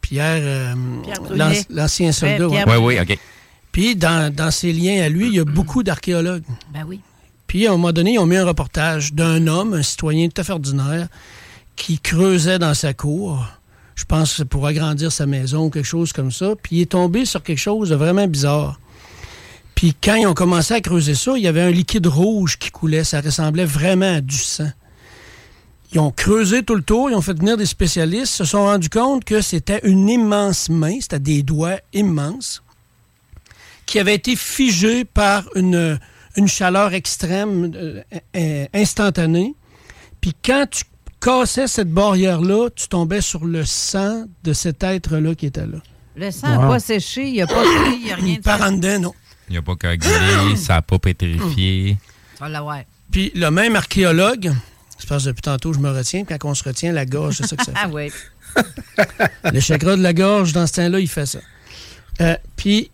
Pierre, 0.00 0.40
euh, 0.42 0.74
l'ancien 1.70 2.12
soldat. 2.12 2.48
Oui, 2.48 2.76
oui, 2.80 3.00
OK. 3.00 3.18
Puis 3.72 3.96
dans, 3.96 4.32
dans 4.32 4.50
ses 4.50 4.72
liens 4.72 5.02
à 5.04 5.08
lui, 5.08 5.26
il 5.28 5.34
y 5.34 5.40
a 5.40 5.44
beaucoup 5.44 5.82
d'archéologues. 5.82 6.44
Ben 6.72 6.84
oui. 6.86 7.00
Puis 7.46 7.66
à 7.66 7.70
un 7.70 7.72
moment 7.72 7.92
donné, 7.92 8.12
ils 8.14 8.18
ont 8.18 8.26
mis 8.26 8.36
un 8.36 8.44
reportage 8.46 9.12
d'un 9.12 9.46
homme, 9.46 9.74
un 9.74 9.82
citoyen 9.82 10.28
tout 10.28 10.40
à 10.40 10.44
fait 10.44 10.52
ordinaire, 10.52 11.08
qui 11.76 11.98
creusait 11.98 12.58
dans 12.58 12.74
sa 12.74 12.94
cour. 12.94 13.46
Je 13.94 14.04
pense 14.04 14.38
que 14.38 14.42
pour 14.42 14.66
agrandir 14.66 15.12
sa 15.12 15.26
maison 15.26 15.70
quelque 15.70 15.84
chose 15.84 16.12
comme 16.12 16.32
ça. 16.32 16.54
Puis 16.62 16.76
il 16.76 16.80
est 16.82 16.90
tombé 16.92 17.24
sur 17.24 17.42
quelque 17.42 17.58
chose 17.58 17.90
de 17.90 17.94
vraiment 17.94 18.26
bizarre. 18.26 18.80
Puis 19.74 19.94
quand 20.02 20.14
ils 20.14 20.26
ont 20.26 20.34
commencé 20.34 20.74
à 20.74 20.80
creuser 20.80 21.14
ça, 21.14 21.32
il 21.36 21.42
y 21.42 21.48
avait 21.48 21.62
un 21.62 21.70
liquide 21.70 22.06
rouge 22.06 22.58
qui 22.58 22.70
coulait. 22.70 23.04
Ça 23.04 23.20
ressemblait 23.20 23.64
vraiment 23.64 24.16
à 24.16 24.20
du 24.20 24.36
sang. 24.36 24.70
Ils 25.92 26.00
ont 26.00 26.10
creusé 26.10 26.64
tout 26.64 26.74
le 26.74 26.82
tour, 26.82 27.08
ils 27.08 27.14
ont 27.14 27.20
fait 27.20 27.38
venir 27.38 27.56
des 27.56 27.66
spécialistes, 27.66 28.34
se 28.34 28.44
sont 28.44 28.64
rendus 28.64 28.88
compte 28.88 29.24
que 29.24 29.40
c'était 29.40 29.78
une 29.84 30.08
immense 30.08 30.68
main, 30.68 30.98
c'était 31.00 31.20
des 31.20 31.44
doigts 31.44 31.78
immenses, 31.92 32.64
qui 33.86 34.00
avait 34.00 34.16
été 34.16 34.34
figée 34.34 35.04
par 35.04 35.44
une, 35.54 36.00
chaleur 36.46 36.94
extrême, 36.94 38.02
euh, 38.34 38.66
instantanée. 38.74 39.54
Puis 40.20 40.32
quand 40.44 40.66
tu 40.68 40.82
cassais 41.24 41.66
cette 41.66 41.90
barrière-là, 41.90 42.68
tu 42.74 42.88
tombais 42.88 43.20
sur 43.20 43.44
le 43.44 43.64
sang 43.64 44.24
de 44.42 44.52
cet 44.52 44.82
être-là 44.82 45.34
qui 45.34 45.46
était 45.46 45.66
là. 45.66 45.78
Le 46.16 46.30
sang 46.30 46.48
n'a 46.48 46.60
Wow. 46.60 46.68
pas 46.68 46.78
séché, 46.80 47.26
il 47.26 47.32
n'y 47.32 47.42
a 47.42 47.46
pas 47.46 47.54
pris, 47.82 47.96
il 48.00 48.04
n'y 48.04 48.12
a 48.12 48.16
rien 48.16 48.36
de 48.36 48.40
Par 48.42 48.60
en 48.62 48.72
dedans, 48.72 48.98
non. 49.00 49.14
Il 49.48 49.52
n'y 49.52 49.58
a 49.58 49.62
pas 49.62 49.74
coagulé, 49.76 50.56
ça 50.56 50.74
n'a 50.74 50.82
pas 50.82 50.98
pétrifié. 50.98 51.96
Ouais. 52.40 52.86
Puis 53.10 53.32
le 53.34 53.50
même 53.50 53.74
archéologue, 53.74 54.52
je 54.98 55.06
pense 55.06 55.22
que 55.22 55.28
depuis 55.28 55.40
tantôt, 55.40 55.72
je 55.72 55.78
me 55.78 55.90
retiens, 55.90 56.24
quand 56.26 56.36
on 56.44 56.52
se 56.54 56.62
retient, 56.62 56.92
la 56.92 57.06
gorge, 57.06 57.36
c'est 57.38 57.46
ça 57.46 57.56
que 57.56 57.64
ça 57.64 57.72
fait. 57.72 57.78
Ah 57.82 57.88
oui. 57.90 58.10
Le 59.52 59.60
chakra 59.60 59.96
de 59.96 60.02
la 60.02 60.12
gorge, 60.12 60.52
dans 60.52 60.66
ce 60.66 60.74
temps-là, 60.74 61.00
il 61.00 61.08
fait 61.08 61.24
ça. 61.24 61.38
Euh, 62.20 62.36
puis, 62.56 62.90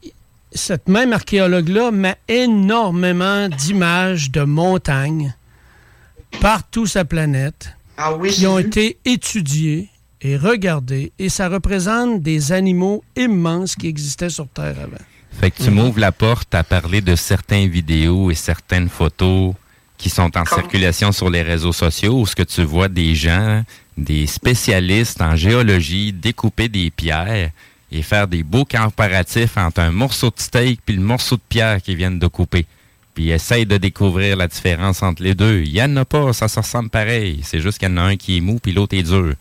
cette 0.52 0.88
même 0.88 1.12
archéologue-là 1.12 1.90
met 1.90 2.16
énormément 2.28 3.48
d'images 3.48 4.30
de 4.30 4.42
montagnes 4.42 5.34
partout 6.40 6.86
sa 6.86 7.04
planète 7.04 7.74
Ah 8.02 8.14
oui, 8.14 8.30
qui 8.30 8.46
ont 8.46 8.56
vu. 8.56 8.66
été 8.66 8.98
étudiées 9.04 9.90
et 10.22 10.38
regardez, 10.38 11.12
et 11.18 11.28
ça 11.28 11.50
représente 11.50 12.22
des 12.22 12.50
animaux 12.52 13.04
immenses 13.14 13.74
qui 13.74 13.88
existaient 13.88 14.30
sur 14.30 14.48
Terre 14.48 14.76
avant. 14.82 15.04
Fait 15.38 15.50
que 15.50 15.62
tu 15.62 15.70
m'ouvres 15.70 16.00
la 16.00 16.10
porte 16.10 16.54
à 16.54 16.64
parler 16.64 17.02
de 17.02 17.14
certaines 17.14 17.68
vidéos 17.68 18.30
et 18.30 18.34
certaines 18.34 18.88
photos 18.88 19.54
qui 19.98 20.08
sont 20.08 20.36
en 20.38 20.46
circulation 20.46 21.12
sur 21.12 21.28
les 21.28 21.42
réseaux 21.42 21.72
sociaux 21.72 22.20
où 22.20 22.26
ce 22.26 22.34
que 22.34 22.42
tu 22.42 22.62
vois 22.62 22.88
des 22.88 23.14
gens, 23.14 23.62
des 23.98 24.26
spécialistes 24.26 25.20
en 25.20 25.36
géologie 25.36 26.12
découper 26.12 26.68
des 26.70 26.90
pierres 26.90 27.50
et 27.92 28.02
faire 28.02 28.26
des 28.26 28.42
beaux 28.42 28.64
comparatifs 28.64 29.58
entre 29.58 29.80
un 29.80 29.90
morceau 29.90 30.28
de 30.28 30.40
steak 30.40 30.80
puis 30.86 30.96
le 30.96 31.02
morceau 31.02 31.36
de 31.36 31.42
pierre 31.46 31.82
qu'ils 31.82 31.96
viennent 31.96 32.18
de 32.18 32.26
couper. 32.28 32.64
Puis 33.20 33.26
ils 33.28 33.32
essayent 33.32 33.66
de 33.66 33.76
découvrir 33.76 34.34
la 34.38 34.48
différence 34.48 35.02
entre 35.02 35.22
les 35.22 35.34
deux. 35.34 35.60
Il 35.60 35.68
y 35.72 35.82
en 35.82 35.94
a 35.96 36.06
pas, 36.06 36.32
ça 36.32 36.48
se 36.48 36.58
ressemble 36.58 36.88
pareil. 36.88 37.40
C'est 37.44 37.60
juste 37.60 37.76
qu'il 37.76 37.86
y 37.90 37.92
en 37.92 37.98
a 37.98 38.00
un 38.00 38.16
qui 38.16 38.38
est 38.38 38.40
mou 38.40 38.58
puis 38.58 38.72
l'autre 38.72 38.96
est 38.96 39.02
dur. 39.02 39.34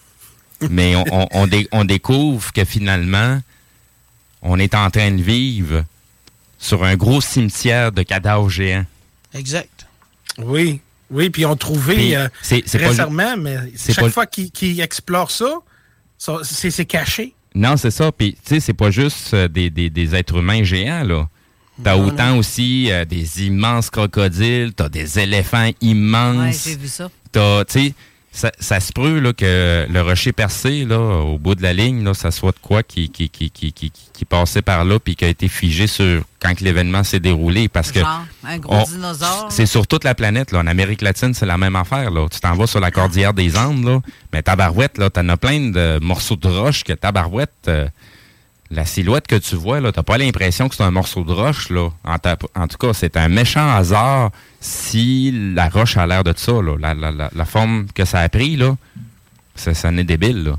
Mais 0.70 0.96
on, 0.96 1.04
on- 1.12 1.28
on 1.32 1.46
dé- 1.46 1.68
on 1.70 1.84
découvre 1.84 2.50
que 2.54 2.64
finalement, 2.64 3.38
on 4.40 4.58
est 4.58 4.74
en 4.74 4.88
train 4.88 5.10
de 5.10 5.20
vivre 5.20 5.84
sur 6.58 6.82
un 6.82 6.96
gros 6.96 7.20
cimetière 7.20 7.92
de 7.92 8.02
cadavres 8.04 8.48
géants. 8.48 8.86
Exact. 9.34 9.86
Oui, 10.38 10.80
oui, 11.10 11.28
puis 11.28 11.42
ils 11.42 11.46
ont 11.46 11.56
trouvé 11.56 11.96
Puis, 11.96 12.14
euh, 12.16 12.26
récemment, 12.72 13.36
mais 13.36 13.58
chaque 13.76 13.96
pas- 14.06 14.10
fois 14.10 14.24
qu'ils 14.26 14.50
qu'ils 14.50 14.80
explorent 14.80 15.30
ça, 15.30 15.56
ça, 16.16 16.38
c'est 16.42 16.86
caché. 16.86 17.34
Non, 17.54 17.76
c'est 17.76 17.90
ça. 17.90 18.12
Puis, 18.12 18.32
tu 18.42 18.54
sais, 18.54 18.60
c'est 18.60 18.72
pas 18.72 18.90
juste 18.90 19.34
euh, 19.34 19.46
des, 19.46 19.68
des, 19.68 19.90
des 19.90 20.14
êtres 20.14 20.36
humains 20.38 20.62
géants, 20.64 21.04
là. 21.04 21.28
T'as 21.84 21.96
Non, 21.96 22.06
autant 22.06 22.36
aussi 22.38 22.90
euh, 22.90 23.04
des 23.04 23.46
immenses 23.46 23.90
crocodiles, 23.90 24.72
t'as 24.74 24.88
des 24.88 25.18
éléphants 25.18 25.64
Ouais, 25.66 25.74
immenses. 25.80 26.64
j'ai 26.66 26.76
vu 26.76 26.88
ça. 26.88 27.10
T'as, 27.32 27.64
tu 27.64 27.72
sais, 27.88 27.94
ça, 28.32 28.52
ça 28.60 28.78
se 28.78 28.92
peut 28.92 29.18
là, 29.18 29.32
que 29.32 29.86
le 29.90 30.00
rocher 30.02 30.32
percé, 30.32 30.84
là, 30.84 30.98
au 30.98 31.36
bout 31.38 31.54
de 31.56 31.62
la 31.62 31.72
ligne, 31.72 32.04
là, 32.04 32.14
ça 32.14 32.30
soit 32.30 32.52
de 32.52 32.58
quoi 32.62 32.82
qui, 32.84 33.08
qui, 33.08 33.28
qui, 33.28 33.50
qui, 33.50 33.72
qui, 33.72 33.90
qui 33.90 34.24
passait 34.24 34.62
par 34.62 34.84
là 34.84 35.00
puis 35.00 35.16
qui 35.16 35.24
a 35.24 35.28
été 35.28 35.48
figé 35.48 35.86
sur 35.88 36.22
quand 36.40 36.54
que 36.54 36.62
l'événement 36.62 37.02
s'est 37.02 37.18
déroulé. 37.18 37.68
Parce 37.68 37.90
que 37.90 38.00
Genre, 38.00 38.24
un 38.44 38.58
gros 38.58 38.74
on- 38.74 38.84
dinosaure. 38.84 39.48
c'est 39.50 39.66
sur 39.66 39.86
toute 39.88 40.04
la 40.04 40.14
planète. 40.14 40.52
Là. 40.52 40.60
En 40.60 40.66
Amérique 40.68 41.02
latine, 41.02 41.34
c'est 41.34 41.46
la 41.46 41.58
même 41.58 41.74
affaire. 41.74 42.10
Là. 42.12 42.28
Tu 42.30 42.38
t'en 42.38 42.54
vas 42.54 42.68
sur 42.68 42.78
la 42.78 42.90
cordillère 42.92 43.34
des 43.34 43.56
Andes, 43.56 43.84
là, 43.84 44.00
mais 44.32 44.42
tabarouette, 44.42 44.98
là, 44.98 45.10
t'en 45.10 45.28
as 45.28 45.36
plein 45.36 45.70
de 45.70 45.98
morceaux 46.00 46.36
de 46.36 46.46
roche 46.48 46.84
que 46.84 46.92
tabarouette, 46.92 47.50
euh, 47.66 47.88
la 48.70 48.86
silhouette 48.86 49.26
que 49.26 49.36
tu 49.36 49.56
vois, 49.56 49.80
là, 49.80 49.90
t'as 49.92 50.02
pas 50.02 50.16
l'impression 50.18 50.68
que 50.68 50.74
c'est 50.76 50.82
un 50.84 50.90
morceau 50.90 51.24
de 51.24 51.32
roche. 51.32 51.70
Là. 51.70 51.88
En, 52.04 52.18
ta- 52.18 52.36
en 52.54 52.68
tout 52.68 52.78
cas, 52.78 52.92
c'est 52.94 53.16
un 53.16 53.28
méchant 53.28 53.68
hasard 53.74 54.30
si 54.60 55.52
la 55.54 55.68
roche 55.68 55.96
a 55.96 56.06
l'air 56.06 56.22
de 56.24 56.32
ça. 56.36 56.52
Là. 56.52 56.76
La, 56.78 56.94
la- 56.94 57.10
la- 57.10 57.30
la 57.34 57.44
forme 57.44 57.86
que 57.94 58.04
ça 58.04 58.20
a 58.20 58.28
pris, 58.28 58.56
là, 58.56 58.76
ça, 59.56 59.74
ça 59.74 59.88
en 59.88 59.96
est 59.96 60.04
débile. 60.04 60.44
Là. 60.44 60.58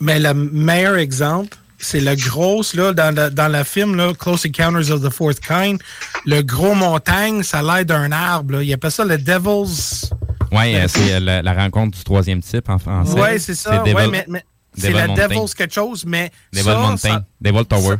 Mais 0.00 0.18
le 0.18 0.34
meilleur 0.34 0.96
exemple, 0.96 1.56
c'est 1.78 2.00
le 2.00 2.14
gros, 2.16 2.62
là, 2.74 2.92
dans 2.92 3.14
le, 3.14 3.30
dans 3.30 3.48
le 3.48 3.62
film, 3.62 3.94
là, 3.96 4.12
Close 4.18 4.46
Encounters 4.46 4.90
of 4.90 5.02
the 5.02 5.10
Fourth 5.10 5.40
Kind, 5.40 5.78
le 6.24 6.42
gros 6.42 6.74
montagne, 6.74 7.42
ça 7.42 7.58
a 7.60 7.62
l'air 7.62 7.84
d'un 7.84 8.10
arbre. 8.12 8.54
Là. 8.54 8.62
Il 8.62 8.72
appelle 8.72 8.90
ça 8.90 9.04
le 9.04 9.18
Devil's... 9.18 10.10
Oui, 10.52 10.76
c'est 10.86 11.12
euh, 11.14 11.42
la, 11.42 11.52
rencontre 11.52 11.98
du 11.98 12.04
troisième 12.04 12.40
type 12.40 12.68
en 12.68 12.78
français. 12.78 13.20
Ouais, 13.20 13.38
c'est 13.38 13.54
ça. 13.56 13.78
Devil- 13.78 13.94
ouais, 13.94 14.08
mais, 14.08 14.24
mais 14.28 14.44
c'est 14.76 14.92
Mountain. 14.92 15.28
Devil's 15.28 15.54
quelque 15.54 15.74
chose, 15.74 16.04
mais 16.06 16.30
Devil 16.52 16.64
ça, 16.64 16.78
Mountain. 16.78 16.96
ça- 16.96 17.24
Devil 17.40 17.64
Tower. 17.66 17.96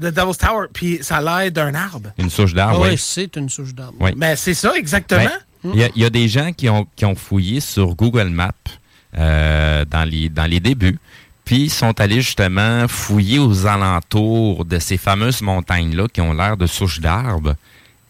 le 0.00 0.10
Devil's 0.12 0.38
Tower, 0.38 0.66
puis 0.72 0.98
ça 1.02 1.16
a 1.16 1.20
l'air 1.42 1.52
d'un 1.52 1.74
arbre. 1.74 2.10
Une 2.18 2.30
souche 2.30 2.54
d'arbre, 2.54 2.80
oui, 2.82 2.96
c'est 2.98 3.34
une 3.36 3.48
souche 3.48 3.74
d'arbre. 3.74 3.94
Oui. 4.00 4.10
Mais 4.16 4.36
c'est 4.36 4.54
ça, 4.54 4.74
exactement. 4.76 5.24
Ben, 5.64 5.72
Il 5.74 5.80
y, 5.80 5.84
a- 5.84 5.90
il 5.96 6.02
y 6.02 6.04
a 6.04 6.10
des 6.10 6.28
gens 6.28 6.52
qui 6.52 6.68
ont, 6.68 6.86
qui 6.94 7.04
ont 7.04 7.16
fouillé 7.16 7.58
sur 7.60 7.94
Google 7.96 8.28
Maps 8.28 8.52
euh, 9.16 9.84
dans, 9.84 10.04
les, 10.08 10.28
dans 10.28 10.44
les 10.44 10.60
débuts, 10.60 10.98
puis 11.44 11.62
ils 11.64 11.70
sont 11.70 11.98
allés 12.00 12.20
justement 12.20 12.86
fouiller 12.86 13.38
aux 13.40 13.66
alentours 13.66 14.64
de 14.64 14.78
ces 14.78 14.98
fameuses 14.98 15.40
montagnes-là 15.42 16.06
qui 16.12 16.20
ont 16.20 16.32
l'air 16.32 16.56
de 16.56 16.66
souches 16.66 17.00
d'arbres. 17.00 17.56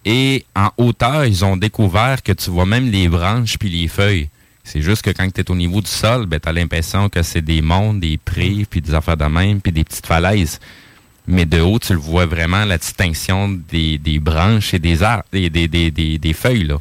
Et 0.04 0.44
en 0.56 0.70
hauteur, 0.76 1.24
ils 1.24 1.44
ont 1.44 1.56
découvert 1.56 2.22
que 2.22 2.32
tu 2.32 2.50
vois 2.50 2.66
même 2.66 2.90
les 2.90 3.08
branches 3.08 3.58
puis 3.58 3.68
les 3.70 3.88
feuilles. 3.88 4.28
C'est 4.70 4.82
juste 4.82 5.00
que 5.00 5.10
quand 5.10 5.26
tu 5.32 5.40
es 5.40 5.50
au 5.50 5.54
niveau 5.54 5.80
du 5.80 5.88
sol, 5.90 6.26
ben, 6.26 6.38
tu 6.38 6.46
as 6.46 6.52
l'impression 6.52 7.08
que 7.08 7.22
c'est 7.22 7.40
des 7.40 7.62
monts, 7.62 7.94
des 7.94 8.18
prés, 8.18 8.66
puis 8.68 8.82
des 8.82 8.92
affaires 8.92 9.16
de 9.16 9.24
même, 9.24 9.62
puis 9.62 9.72
des 9.72 9.82
petites 9.82 10.04
falaises. 10.04 10.60
Mais 11.26 11.46
de 11.46 11.60
haut, 11.60 11.78
tu 11.78 11.94
le 11.94 11.98
vois 11.98 12.26
vraiment, 12.26 12.66
la 12.66 12.76
distinction 12.76 13.48
des, 13.48 13.96
des 13.96 14.18
branches 14.18 14.74
et 14.74 14.78
des 14.78 15.02
arbres, 15.02 15.24
des, 15.32 16.34
feuilles. 16.34 16.64
Là. 16.64 16.76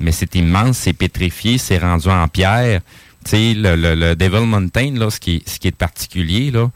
Mais 0.00 0.12
c'est 0.12 0.34
immense, 0.34 0.78
c'est 0.78 0.94
pétrifié, 0.94 1.58
c'est 1.58 1.76
rendu 1.76 2.08
en 2.08 2.26
pierre. 2.26 2.80
Tu 3.24 3.30
sais, 3.32 3.54
le, 3.54 3.76
le, 3.76 3.94
le 3.94 4.16
Devil 4.16 4.46
Mountain, 4.46 4.92
là, 4.94 5.10
ce, 5.10 5.20
qui 5.20 5.36
est, 5.36 5.48
ce 5.48 5.58
qui 5.58 5.68
est 5.68 5.72
de 5.72 5.76
particulier, 5.76 6.50
là, 6.50 6.70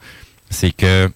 c'est 0.51 0.71
que 0.71 1.11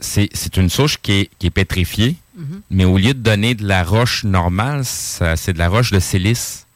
c'est 0.00 0.56
une 0.56 0.70
souche 0.70 0.96
qui 1.00 1.12
est, 1.12 1.30
qui 1.38 1.48
est 1.48 1.50
pétrifiée, 1.50 2.16
Mhm. 2.34 2.62
mais 2.70 2.84
au 2.86 2.96
lieu 2.96 3.12
de 3.12 3.20
donner 3.20 3.54
de 3.54 3.66
la 3.66 3.84
roche 3.84 4.24
normale, 4.24 4.86
c'est 4.86 5.52
de 5.52 5.58
la 5.58 5.68
roche 5.68 5.90
de 5.90 6.00
silice. 6.00 6.66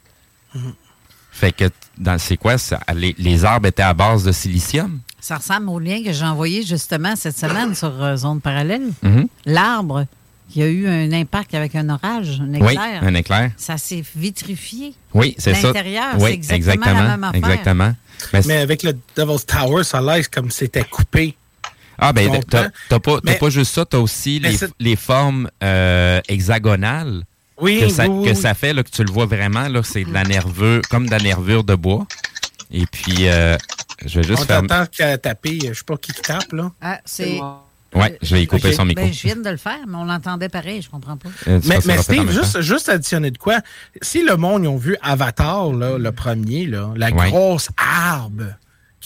Fait 1.39 1.53
que, 1.53 1.65
dans 1.99 2.19
c'est 2.19 2.37
quoi? 2.39 2.57
ça? 2.57 2.81
les, 2.95 3.15
les 3.19 3.45
arbres 3.45 3.67
étaient 3.69 3.83
à 3.83 3.93
base 3.93 4.25
de 4.25 4.33
silicium? 4.33 5.01
Ça 5.21 5.37
ressemble 5.37 5.69
au 5.69 5.79
lien 5.79 6.03
que 6.03 6.13
j'ai 6.13 6.25
envoyé 6.25 6.63
justement 6.65 7.15
cette 7.15 7.37
semaine 7.37 7.75
sur 7.75 8.03
euh, 8.03 8.17
Zone 8.17 8.41
Parallèle. 8.41 8.89
Mhm. 9.03 9.29
L'arbre 9.45 10.07
qui 10.49 10.63
a 10.63 10.67
eu 10.69 10.87
un 10.89 11.13
impact 11.13 11.55
avec 11.55 11.75
un 11.75 11.89
orage, 11.91 12.41
un 12.41 12.61
Oui, 12.61 12.73
éclair. 12.73 13.03
un 13.03 13.15
éclair. 13.15 13.51
Ça 13.57 13.77
s'est 13.77 14.03
vitrifié. 14.17 14.95
Oui, 15.13 15.35
c'est 15.37 15.55
ça. 15.55 15.67
L'intérieur, 15.69 16.15
Oui, 16.21 16.39
c'est 16.43 16.55
exactement, 16.55 16.95
la 16.95 17.03
même 17.17 17.25
affaire. 17.25 17.39
Exactement. 17.45 17.95
Mais 18.33 18.41
Mais 18.47 18.57
avec 18.59 18.83
le 18.83 18.97
Devil's 19.17 19.45
Tower, 19.45 19.85
ça 19.85 20.01
l'air 20.01 20.31
comme 20.31 20.51
si 20.51 20.59
c'était 20.59 20.85
coupé. 20.85 21.37
Ah, 21.99 22.13
ben, 22.13 22.31
Tu 22.31 22.41
t'as 22.89 22.99
pas, 23.01 23.21
pas 23.21 23.51
juste 23.51 23.75
ça, 23.75 23.85
t'as 23.85 23.99
aussi 23.99 24.39
les, 24.39 24.57
les 24.79 24.97
formes 24.97 25.51
euh, 25.63 26.21
hexagonales. 26.29 27.25
Oui, 27.61 27.81
que 27.81 27.89
ça, 27.89 28.07
oui, 28.07 28.19
oui, 28.19 28.25
que 28.27 28.31
oui. 28.35 28.37
ça 28.37 28.55
fait, 28.55 28.73
là, 28.73 28.83
que 28.83 28.91
tu 28.91 29.03
le 29.05 29.11
vois 29.13 29.27
vraiment, 29.27 29.69
là, 29.69 29.83
c'est 29.83 30.05
de 30.05 30.13
la 30.13 30.25
nervure, 30.25 30.83
comme 30.91 31.07
de 31.07 31.11
la 31.11 31.19
nervure 31.19 31.65
de 31.65 31.75
bois. 31.75 32.07
Et 32.71 32.85
puis, 32.87 33.29
euh, 33.29 33.57
je 34.05 34.21
vais 34.21 34.27
juste 34.27 34.43
On 34.43 34.45
faire. 34.47 34.61
t'entend 34.63 34.87
qu'à 34.87 35.17
taper, 35.19 35.59
je 35.69 35.73
sais 35.73 35.85
pas 35.87 35.97
qui 35.97 36.13
tape, 36.13 36.53
là. 36.53 36.71
Ah, 36.83 37.01
c'est. 37.05 37.39
Ouais, 37.95 38.19
je 38.21 38.35
vais 38.35 38.43
y 38.43 38.47
couper 38.47 38.73
son 38.75 38.85
micro. 38.85 39.05
Ben, 39.05 39.13
je 39.13 39.23
viens 39.23 39.37
de 39.37 39.49
le 39.49 39.57
faire, 39.57 39.79
mais 39.87 39.95
on 39.97 40.05
l'entendait 40.05 40.51
pareil, 40.51 40.83
je 40.83 40.91
comprends 40.91 41.17
pas. 41.17 41.31
Euh, 41.49 41.61
Mais, 41.65 41.81
Steve, 42.03 42.31
juste, 42.61 42.89
additionner 42.91 43.31
de 43.31 43.39
quoi? 43.39 43.61
Si 44.03 44.23
le 44.23 44.37
monde, 44.37 44.65
ils 44.65 44.69
ont 44.69 44.77
vu 44.77 44.97
Avatar, 45.01 45.73
là, 45.73 45.97
le 45.97 46.13
premier, 46.13 46.67
là, 46.67 46.91
la 46.97 47.11
Ouais. 47.11 47.31
grosse 47.31 47.71
arbre 47.79 48.45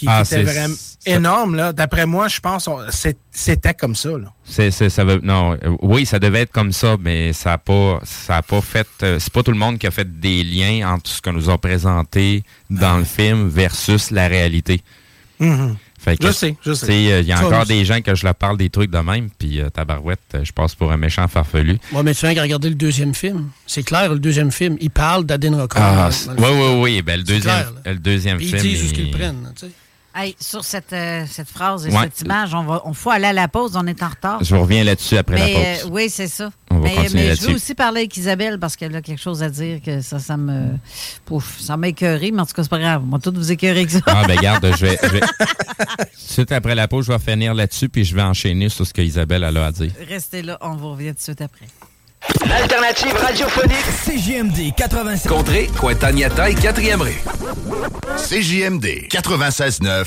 qui 0.01 0.07
Ah, 0.09 0.23
était 0.25 0.43
vraiment 0.43 0.75
énorme, 1.07 1.55
là, 1.57 1.73
d'après 1.73 2.07
moi, 2.07 2.29
je 2.29 2.41
pense 2.41 2.69
c'est- 2.91 3.19
c'était 3.31 3.75
comme 3.75 3.95
ça. 3.95 4.11
Là. 4.11 4.33
C'est, 4.45 4.71
c'est- 4.71 4.89
ça 4.91 5.05
veut, 5.05 5.21
non, 5.23 5.53
euh, 5.55 5.77
oui, 5.83 6.05
ça 6.07 6.19
devait 6.19 6.41
être 6.41 6.53
comme 6.53 6.73
ça, 6.73 6.97
mais 7.01 7.33
ça 7.33 7.53
a 7.55 7.59
pas, 7.59 8.01
ça 8.05 8.39
a 8.39 8.43
pas 8.43 8.61
fait. 8.61 8.87
euh, 9.03 9.19
c'est 9.21 9.33
pas 9.33 9.43
tout 9.43 9.53
le 9.53 9.59
monde 9.59 9.79
qui 9.79 9.87
a 9.87 9.91
fait 9.91 10.21
des 10.21 10.43
liens 10.43 10.95
entre 10.95 11.11
ce 11.11 11.21
que 11.21 11.31
nous 11.31 11.49
a 11.51 11.59
présenté 11.59 12.43
dans 12.71 12.99
le 12.99 13.05
film 13.05 13.49
versus 13.49 14.11
la 14.11 14.29
réalité. 14.29 14.83
Mhm. 15.39 15.77
Fait 16.03 16.17
que, 16.17 16.27
Je 16.29 16.33
sais, 16.33 16.57
je 16.65 16.73
sais. 16.73 16.87
euh, 17.13 17.21
Il 17.21 17.27
y 17.27 17.33
a 17.33 17.37
Ça, 17.37 17.47
encore 17.47 17.67
des 17.67 17.85
gens 17.85 18.01
que 18.01 18.15
je 18.15 18.25
leur 18.25 18.35
parle 18.35 18.57
des 18.57 18.71
trucs 18.71 18.91
de 18.91 18.99
même, 18.99 19.29
puis 19.39 19.61
euh, 19.61 19.69
tabarouette, 19.69 20.19
euh, 20.35 20.45
je 20.45 20.53
passe 20.53 20.75
pour 20.75 20.91
un 20.93 20.97
méchant 20.97 21.29
farfelu. 21.29 21.79
Moi, 21.93 22.03
mais 22.03 22.15
tu 22.15 22.25
viens 22.25 22.35
de 22.35 22.41
regarder 22.41 22.71
le 22.71 22.75
deuxième 22.75 23.15
film. 23.15 23.51
C'est 23.67 23.83
clair, 23.83 24.11
le 24.15 24.19
deuxième 24.19 24.51
film. 24.51 24.79
Il 24.81 24.89
parle. 24.91 25.27
Ah, 25.29 25.37
dans 25.37 25.47
le 25.47 26.41
oui, 26.41 26.49
oui, 26.49 26.81
oui. 26.83 27.03
Ben, 27.03 27.19
le 27.19 27.23
deuxième, 27.23 27.43
clair, 27.43 27.73
le 27.85 27.95
deuxième 27.97 28.39
Puis 28.39 28.47
film. 28.47 28.61
ils 28.65 28.71
disent 28.79 28.89
ce 28.89 28.95
qu'ils 28.95 29.11
prennent. 29.11 29.53
tu 29.55 29.67
sais. 29.67 29.73
Hey, 30.13 30.35
sur 30.41 30.65
cette, 30.65 30.93
euh, 30.93 31.25
cette 31.31 31.49
phrase 31.49 31.87
et 31.87 31.91
Ouais. 31.91 32.03
cette 32.03 32.23
image, 32.23 32.53
on 32.53 32.65
va, 32.65 32.83
on 32.85 32.93
faut 32.93 33.11
aller 33.11 33.27
à 33.27 33.33
la 33.33 33.47
pause, 33.47 33.77
on 33.77 33.87
est 33.87 34.03
en 34.03 34.09
retard. 34.09 34.43
Je 34.43 34.57
reviens 34.57 34.83
là-dessus 34.83 35.17
après 35.17 35.37
mais, 35.37 35.53
la 35.53 35.59
pause. 35.77 35.85
euh, 35.87 35.91
oui, 35.93 36.11
c'est 36.11 36.27
ça. 36.27 36.51
On 36.69 36.81
va 36.81 36.89
mais 36.89 36.95
continuer 36.97 37.29
mais 37.29 37.37
je 37.37 37.43
veux 37.47 37.55
aussi 37.55 37.75
parler 37.77 38.01
avec 38.01 38.17
Isabelle 38.17 38.59
parce 38.59 38.75
qu'elle 38.75 38.95
a 38.97 39.03
quelque 39.03 39.21
chose 39.21 39.41
à 39.45 39.49
dire 39.51 39.81
que 39.81 40.01
ça, 40.01 40.19
ça 40.19 40.37
me. 40.37 40.71
Pouf, 41.25 41.61
ça 41.61 41.77
m'a 41.77 41.87
écœuré, 41.89 42.33
mais 42.33 42.41
en 42.43 42.47
tout 42.47 42.55
cas, 42.55 42.65
c'est 42.65 42.69
pas 42.69 42.81
grave. 42.81 43.03
On 43.07 43.11
va 43.13 43.19
tout 43.21 43.33
vous 43.33 43.53
écœurer 43.53 43.87
que 43.87 43.93
ça. 43.93 44.01
Ah, 44.07 44.25
ben, 44.27 44.41
garde, 44.41 44.67
je 44.77 44.85
vais. 44.87 44.99
je 45.01 45.09
vais- 45.11 45.21
Suite 46.17 46.51
après 46.51 46.75
la 46.75 46.89
pause, 46.89 47.07
je 47.07 47.13
vais 47.13 47.19
finir 47.21 47.55
là-dessus, 47.55 47.89
puis 47.89 48.05
je 48.05 48.15
vais 48.17 48.23
enchaîner 48.23 48.69
sur 48.69 48.85
ce 48.87 48.93
qu'Isabelle 48.93 49.45
a 49.45 49.65
à 49.67 49.71
dire. 49.73 49.93
Restez 50.09 50.43
là, 50.43 50.59
on 50.61 50.75
vous 50.75 50.91
revient 50.91 51.11
tout 51.11 51.15
de 51.19 51.21
suite 51.21 51.41
après. 51.41 51.67
L'alternative 52.47 53.15
radiophonique. 53.15 53.85
CGMD 54.05 54.75
87. 54.77 55.29
Contrée, 55.29 55.69
Cointagnata 55.79 56.51
et 56.51 56.55
4e 56.55 56.97
rue. 57.01 57.21
CJMD 58.17 59.09
96.9. 59.09 60.07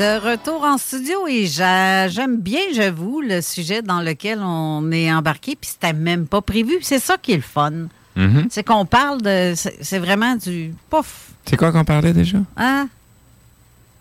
De 0.00 0.18
retour 0.30 0.62
en 0.64 0.78
studio 0.78 1.26
et 1.28 1.44
j'a- 1.46 2.08
j'aime 2.08 2.38
bien, 2.40 2.60
j'avoue, 2.74 3.20
le 3.20 3.42
sujet 3.42 3.82
dans 3.82 4.00
lequel 4.00 4.38
on 4.42 4.90
est 4.92 5.12
embarqué, 5.12 5.56
puis 5.60 5.68
c'était 5.70 5.92
même 5.92 6.26
pas 6.26 6.40
prévu. 6.40 6.78
C'est 6.80 6.98
ça 6.98 7.18
qui 7.20 7.32
est 7.32 7.36
le 7.36 7.42
fun. 7.42 7.70
Mhm. 8.16 8.46
C'est 8.50 8.64
qu'on 8.64 8.86
parle 8.86 9.20
de. 9.20 9.52
C'est 9.54 9.98
vraiment 9.98 10.36
du. 10.36 10.72
Pouf! 10.88 11.32
C'est 11.44 11.56
quoi 11.58 11.70
qu'on 11.70 11.84
parlait 11.84 12.14
déjà? 12.14 12.38
Hein? 12.56 12.88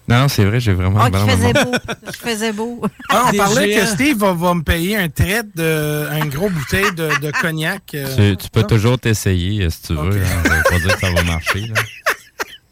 Non, 0.07 0.21
non, 0.21 0.27
c'est 0.27 0.43
vrai, 0.45 0.59
j'ai 0.59 0.73
vraiment... 0.73 1.01
Ah, 1.01 1.11
qui 1.11 1.29
faisait 1.29 1.53
beau. 1.53 1.71
Qui 2.11 2.17
faisait 2.17 2.51
beau. 2.53 2.81
Ah, 3.09 3.25
on 3.31 3.37
parlait 3.37 3.75
que 3.75 3.85
Steve 3.85 4.17
va, 4.17 4.33
va 4.33 4.53
me 4.55 4.63
payer 4.63 4.97
un 4.97 5.07
trait 5.09 5.43
de 5.53 6.07
un 6.09 6.25
gros 6.27 6.49
bouteille 6.49 6.91
de, 6.95 7.09
de 7.21 7.31
cognac. 7.41 7.83
euh, 7.93 8.31
Tu, 8.35 8.37
tu 8.45 8.49
peux 8.49 8.61
ça. 8.61 8.65
toujours 8.67 8.97
t'essayer 8.97 9.69
si 9.69 9.81
tu 9.83 9.93
veux. 9.95 10.19
Hein, 10.23 10.43
ça 10.45 10.49
veut 10.55 10.63
pas 10.67 10.79
dire 10.79 10.93
que 10.95 10.99
ça 11.07 11.11
va 11.13 11.23
marcher. 11.23 11.59
Là. 11.67 11.73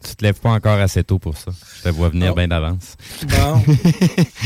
Tu 0.08 0.16
te 0.16 0.24
lèves 0.24 0.40
pas 0.40 0.50
encore 0.50 0.78
assez 0.78 1.04
tôt 1.04 1.18
pour 1.18 1.36
ça. 1.36 1.50
Je 1.78 1.82
te 1.84 1.88
vois 1.94 2.08
venir 2.08 2.34
bien 2.34 2.48
d'avance. 2.48 2.96
Bon. 3.26 3.62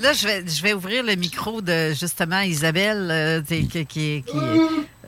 Là, 0.00 0.12
je 0.14 0.26
vais, 0.26 0.44
je 0.46 0.62
vais 0.62 0.72
ouvrir 0.72 1.02
le 1.04 1.14
micro 1.16 1.60
de 1.60 1.92
justement 1.92 2.40
Isabelle. 2.40 3.08
euh, 3.10 3.42
qui, 3.42 3.66
qui- 3.68 3.84
qui- 3.86 4.24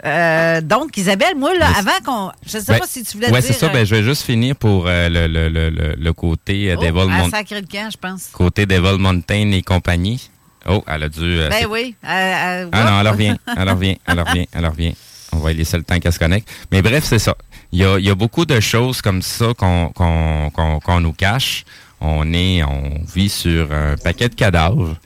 euh, 0.05 0.61
donc, 0.61 0.97
Isabelle, 0.97 1.35
moi, 1.37 1.55
là, 1.57 1.69
avant 1.79 1.93
qu'on. 2.05 2.33
Je 2.45 2.59
sais 2.59 2.73
Ben, 2.73 2.79
pas 2.81 2.87
si 2.87 3.03
tu 3.05 3.17
voulais 3.17 3.31
ouais, 3.31 3.41
dire. 3.41 3.53
c'est 3.55 3.59
ça. 3.59 3.67
euh, 3.67 3.73
Ben, 3.73 3.87
je 3.87 3.95
vais 3.95 4.03
juste 4.03 4.23
finir 4.23 4.57
pour 4.57 4.87
euh, 4.89 5.09
le, 5.09 5.29
le, 5.29 5.49
le, 5.49 5.95
le, 5.97 6.13
côté 6.13 6.71
euh, 6.73 6.77
oh, 6.77 6.83
Devil 6.83 7.01
à 7.01 7.07
Mon- 7.07 7.31
sacré 7.31 7.61
le 7.61 7.67
camp, 7.67 7.89
je 7.91 7.97
pense. 7.97 8.27
côté 8.33 8.67
Devil 8.67 8.99
Mountain 8.99 9.53
et 9.53 9.63
compagnie. 9.63 10.29
Oh, 10.69 10.85
elle 10.87 11.05
a 11.05 11.09
dû. 11.09 11.21
euh, 11.41 11.49
Ben 11.49 11.67
oui. 11.71 11.95
euh, 12.05 12.09
euh, 12.09 12.69
Ah 12.73 12.85
non, 12.85 13.01
elle 13.01 13.09
revient, 13.09 13.37
elle 13.57 13.71
revient, 13.71 13.99
elle 14.07 14.21
revient, 14.29 14.47
elle 14.53 14.67
revient. 14.67 14.95
On 15.33 15.39
va 15.39 15.53
y 15.53 15.55
laisser 15.55 15.79
le 15.79 15.85
temps 15.85 15.99
qu'elle 15.99 16.13
se 16.13 16.19
connecte. 16.19 16.49
Mais 16.71 16.83
bref, 16.83 17.05
c'est 17.07 17.19
ça. 17.21 17.35
Il 17.73 17.79
y 17.81 17.85
a, 17.85 17.99
y 17.99 18.11
a 18.11 18.15
beaucoup 18.15 18.45
de 18.45 18.61
choses 18.61 19.01
comme 19.01 19.23
ça 19.23 19.53
qu'on 19.57 19.89
qu'on 19.91 20.51
qu'on 20.51 20.79
qu'on 20.81 21.01
nous 21.01 21.13
cache. 21.15 21.65
On 22.01 22.33
est, 22.33 22.63
on 22.65 23.01
vit 23.15 23.29
sur 23.29 23.73
un 23.73 23.97
paquet 23.97 24.29
de 24.29 24.35
cadavres. 24.35 24.97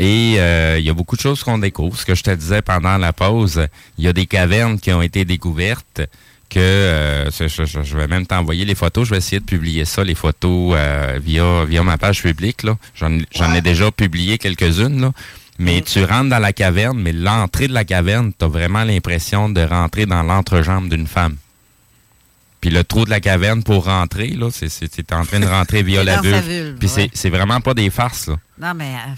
Et 0.00 0.34
euh, 0.38 0.76
il 0.80 0.84
y 0.84 0.90
a 0.90 0.94
beaucoup 0.94 1.14
de 1.16 1.20
choses 1.20 1.42
qu'on 1.44 1.58
découvre. 1.58 1.96
Ce 1.96 2.04
que 2.04 2.14
je 2.16 2.22
te 2.24 2.30
disais 2.30 2.60
pendant 2.62 2.98
la 2.98 3.12
pause, 3.12 3.68
il 3.96 4.04
y 4.04 4.08
a 4.08 4.12
des 4.12 4.26
cavernes 4.26 4.78
qui 4.80 4.92
ont 4.92 5.00
été 5.02 5.24
découvertes 5.24 6.02
que 6.50 6.58
euh, 6.58 7.30
je, 7.30 7.46
je- 7.48 7.82
je 7.82 7.96
vais 7.96 8.08
même 8.08 8.26
t'envoyer 8.26 8.64
les 8.64 8.74
photos. 8.74 9.06
Je 9.06 9.12
vais 9.12 9.18
essayer 9.18 9.38
de 9.40 9.44
publier 9.44 9.84
ça, 9.84 10.02
les 10.04 10.16
photos 10.16 10.74
euh, 10.76 11.18
via 11.22 11.64
via 11.64 11.82
ma 11.84 11.96
page 11.96 12.20
publique. 12.22 12.64
là. 12.64 12.76
J'en 12.96 13.16
j'en 13.32 13.54
ai 13.54 13.60
déjà 13.60 13.90
publié 13.92 14.36
quelques-unes. 14.38 15.00
là. 15.00 15.12
Mais 15.60 15.80
tu 15.82 16.04
rentres 16.04 16.30
dans 16.30 16.40
la 16.40 16.52
caverne, 16.52 16.98
mais 17.00 17.12
l'entrée 17.12 17.68
de 17.68 17.72
la 17.72 17.84
caverne, 17.84 18.32
tu 18.36 18.44
as 18.44 18.48
vraiment 18.48 18.82
l'impression 18.82 19.48
de 19.48 19.60
rentrer 19.62 20.04
dans 20.06 20.24
l'entrejambe 20.24 20.88
d'une 20.88 21.06
femme. 21.06 21.36
Puis 22.64 22.72
le 22.72 22.82
trou 22.82 23.04
de 23.04 23.10
la 23.10 23.20
caverne 23.20 23.62
pour 23.62 23.84
rentrer, 23.84 24.28
là, 24.28 24.48
c'est 24.50 25.12
en 25.12 25.22
train 25.26 25.38
de 25.38 25.44
rentrer 25.44 25.82
via 25.90 26.02
la 26.02 26.16
dans 26.16 26.22
vulve. 26.22 26.76
Puis 26.78 26.88
ouais. 26.88 26.94
c'est- 26.94 27.10
c'est 27.12 27.28
vraiment 27.28 27.60
pas 27.60 27.74
des 27.74 27.90
farces, 27.90 28.28
là. 28.28 28.36
Non, 28.58 28.72
mais. 28.74 28.94
euh, 28.94 29.12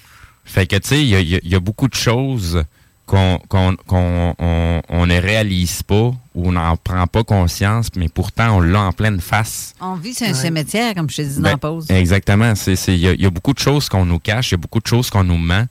Fait 0.44 0.66
que, 0.66 0.74
tu 0.74 0.88
sais, 0.88 1.00
il 1.00 1.06
y 1.10 1.14
a, 1.14 1.20
il 1.20 1.28
y 1.28 1.34
a- 1.36 1.40
il 1.44 1.50
y 1.52 1.54
a 1.54 1.60
beaucoup 1.60 1.86
de 1.86 1.94
choses 1.94 2.64
qu'on 3.06 3.38
qu'on 3.48 3.76
qu'on- 3.86 4.34
on, 4.40 4.82
on 4.88 5.06
ne 5.06 5.20
réalise 5.20 5.84
pas 5.84 6.10
ou 6.34 6.48
on 6.48 6.50
n'en 6.52 6.76
prend 6.76 7.06
pas 7.06 7.22
conscience, 7.22 7.86
mais 7.94 8.08
pourtant, 8.08 8.56
on 8.56 8.60
l'a 8.60 8.80
en 8.80 8.90
pleine 8.92 9.20
face. 9.20 9.74
on 9.80 9.94
vit 9.94 10.12
sur 10.12 10.26
un 10.26 10.34
cimetière, 10.34 10.92
comme 10.96 11.08
je 11.08 11.18
te 11.18 11.22
dis 11.22 11.36
dans 11.36 11.42
Ben, 11.42 11.50
la 11.50 11.56
pause. 11.58 11.86
Exactement. 11.88 12.52
C'est- 12.56 12.74
c'est- 12.74 12.94
Il 12.94 13.00
y, 13.00 13.06
a- 13.08 13.12
il 13.12 13.22
y 13.22 13.26
a 13.26 13.30
beaucoup 13.30 13.52
de 13.54 13.60
choses 13.60 13.88
qu'on 13.88 14.04
nous 14.06 14.18
cache, 14.18 14.48
il 14.50 14.54
y 14.54 14.56
a 14.56 14.58
beaucoup 14.58 14.80
de 14.80 14.88
choses 14.88 15.08
qu'on 15.08 15.22
nous 15.22 15.38
ment, 15.38 15.66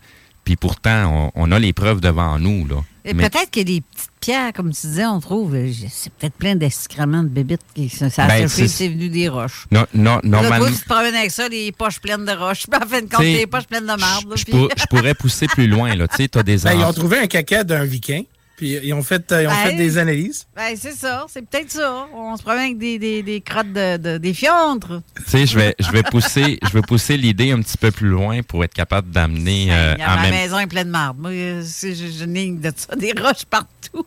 puis 0.45 0.55
pourtant, 0.55 1.31
on, 1.35 1.49
on 1.49 1.51
a 1.51 1.59
les 1.59 1.73
preuves 1.73 1.99
devant 1.99 2.39
nous. 2.39 2.65
Là. 2.67 2.77
Et 3.07 3.13
Mais- 3.13 3.29
peut-être 3.29 3.51
que 3.51 3.59
des 3.61 3.81
petites 3.81 4.09
pierres, 4.19 4.51
comme 4.51 4.73
tu 4.73 4.87
disais, 4.87 5.05
on 5.05 5.19
trouve. 5.19 5.53
euh, 5.53 5.71
C'est 5.91 6.11
peut-être 6.13 6.33
plein 6.33 6.55
d'excréments 6.55 7.21
de 7.21 7.29
bébites. 7.29 7.61
Qui, 7.75 7.87
ça 7.87 8.09
ça 8.09 8.23
a 8.23 8.27
Ben, 8.27 8.47
c'est- 8.47 8.87
venu 8.87 9.09
des 9.09 9.29
roches. 9.29 9.67
Non, 9.69 9.85
non, 9.93 10.19
normalement. 10.23 10.65
tu 10.65 10.73
te 10.73 10.85
promènes 10.85 11.13
avec 11.15 11.29
ça, 11.29 11.47
les 11.47 11.71
poches 11.71 11.99
pleines 11.99 12.25
de 12.25 12.31
roches. 12.31 12.65
Puis 12.71 12.79
en 12.83 12.87
fin 12.87 13.01
de 13.01 13.07
compte, 13.09 13.19
les 13.21 13.45
poches 13.45 13.65
pleines 13.67 13.83
de 13.83 13.99
marde. 13.99 14.27
là, 14.29 14.35
Je, 14.35 14.43
puis- 14.43 14.53
pour- 14.53 14.69
je 14.75 14.85
pourrais 14.89 15.13
pousser 15.13 15.45
plus 15.47 15.67
loin. 15.67 15.93
Là. 15.95 16.07
Tu 16.07 16.15
sais, 16.17 16.27
t'as 16.27 16.41
des 16.41 16.57
Ben, 16.57 16.73
ils 16.73 16.83
ont 16.83 16.93
trouvé 16.93 17.19
un 17.19 17.27
caca 17.27 17.63
d'un 17.63 17.83
viking, 17.83 18.25
puis 18.57 18.79
ils 18.81 18.93
ont 18.93 19.01
fait, 19.03 19.31
euh, 19.31 19.43
ils 19.43 19.47
ont 19.47 19.51
Ben, 19.51 19.69
fait 19.69 19.75
des 19.75 19.97
analyses. 19.97 20.47
Ben, 20.55 20.75
c'est 20.79 20.93
ça. 20.93 21.25
C'est 21.29 21.41
peut-être 21.47 21.71
ça. 21.71 22.07
On 22.13 22.35
se 22.37 22.41
promène 22.43 22.61
avec 22.65 22.77
des, 22.77 22.97
des, 22.99 23.21
des 23.23 23.41
crottes 23.41 23.73
de, 23.73 23.97
de- 23.97 24.17
des 24.17 24.33
fiantres. 24.33 25.01
Tu 25.17 25.23
sais, 25.27 25.45
je 25.45 25.57
vais, 25.57 25.75
je 25.79 25.91
vais 25.91 26.03
pousser, 26.03 26.57
je 26.63 26.69
vais 26.71 26.81
pousser 26.81 27.17
l'idée 27.17 27.51
un 27.51 27.61
petit 27.61 27.77
peu 27.77 27.91
plus 27.91 28.07
loin 28.09 28.41
pour 28.43 28.63
être 28.63 28.73
capable 28.73 29.11
d'amener 29.11 29.67
euh, 29.73 29.93
Il 29.97 30.01
y 30.01 30.03
a 30.03 30.13
en 30.13 30.15
ma 30.15 30.21
même 30.23 30.31
maison 30.31 30.59
est 30.59 30.67
pleine 30.67 30.87
de 30.87 30.91
marde. 30.91 31.17
Moi, 31.19 31.31
euh, 31.31 31.63
une 31.83 32.33
ligne 32.33 32.59
de 32.61 32.71
ça, 32.75 32.95
des 32.95 33.13
roches 33.13 33.45
partout. 33.49 34.05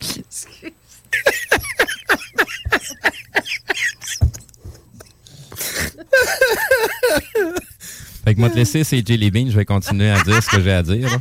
Excuse. 0.00 0.46
Fait 8.24 8.34
que 8.34 8.40
moi 8.40 8.50
te 8.50 8.56
laisser, 8.56 8.82
c'est 8.84 9.06
Jelly 9.06 9.30
Bean, 9.30 9.46
je 9.50 9.56
vais 9.56 9.64
continuer 9.64 10.10
à 10.10 10.20
dire 10.22 10.42
ce 10.42 10.48
que 10.50 10.60
j'ai 10.60 10.72
à 10.72 10.82
dire. 10.82 11.18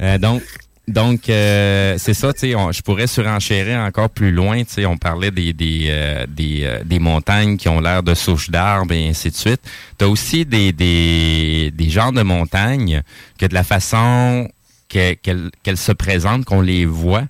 Euh, 0.00 0.18
donc, 0.18 0.42
donc 0.88 1.28
euh, 1.28 1.94
c'est 1.98 2.14
ça, 2.14 2.32
tu 2.32 2.40
sais, 2.40 2.50
je 2.50 2.82
pourrais 2.82 3.06
surenchérir 3.06 3.78
encore 3.80 4.10
plus 4.10 4.32
loin, 4.32 4.64
tu 4.64 4.72
sais, 4.74 4.86
on 4.86 4.96
parlait 4.96 5.30
des 5.30 5.52
des, 5.52 5.86
euh, 5.88 6.26
des, 6.28 6.62
euh, 6.64 6.82
des 6.84 6.98
montagnes 6.98 7.56
qui 7.56 7.68
ont 7.68 7.80
l'air 7.80 8.02
de 8.02 8.14
souches 8.14 8.50
d'arbres 8.50 8.92
et 8.92 9.08
ainsi 9.08 9.30
de 9.30 9.36
suite. 9.36 9.60
Tu 9.98 10.04
as 10.04 10.08
aussi 10.08 10.44
des, 10.44 10.72
des, 10.72 11.70
des 11.72 11.88
genres 11.90 12.12
de 12.12 12.22
montagnes 12.22 13.02
que 13.38 13.46
de 13.46 13.54
la 13.54 13.62
façon 13.64 14.50
que- 14.88 15.14
qu'elles 15.14 15.50
qu'elles 15.62 15.76
se 15.78 15.92
présentent, 15.92 16.44
qu'on 16.44 16.60
les 16.62 16.84
voit, 16.84 17.24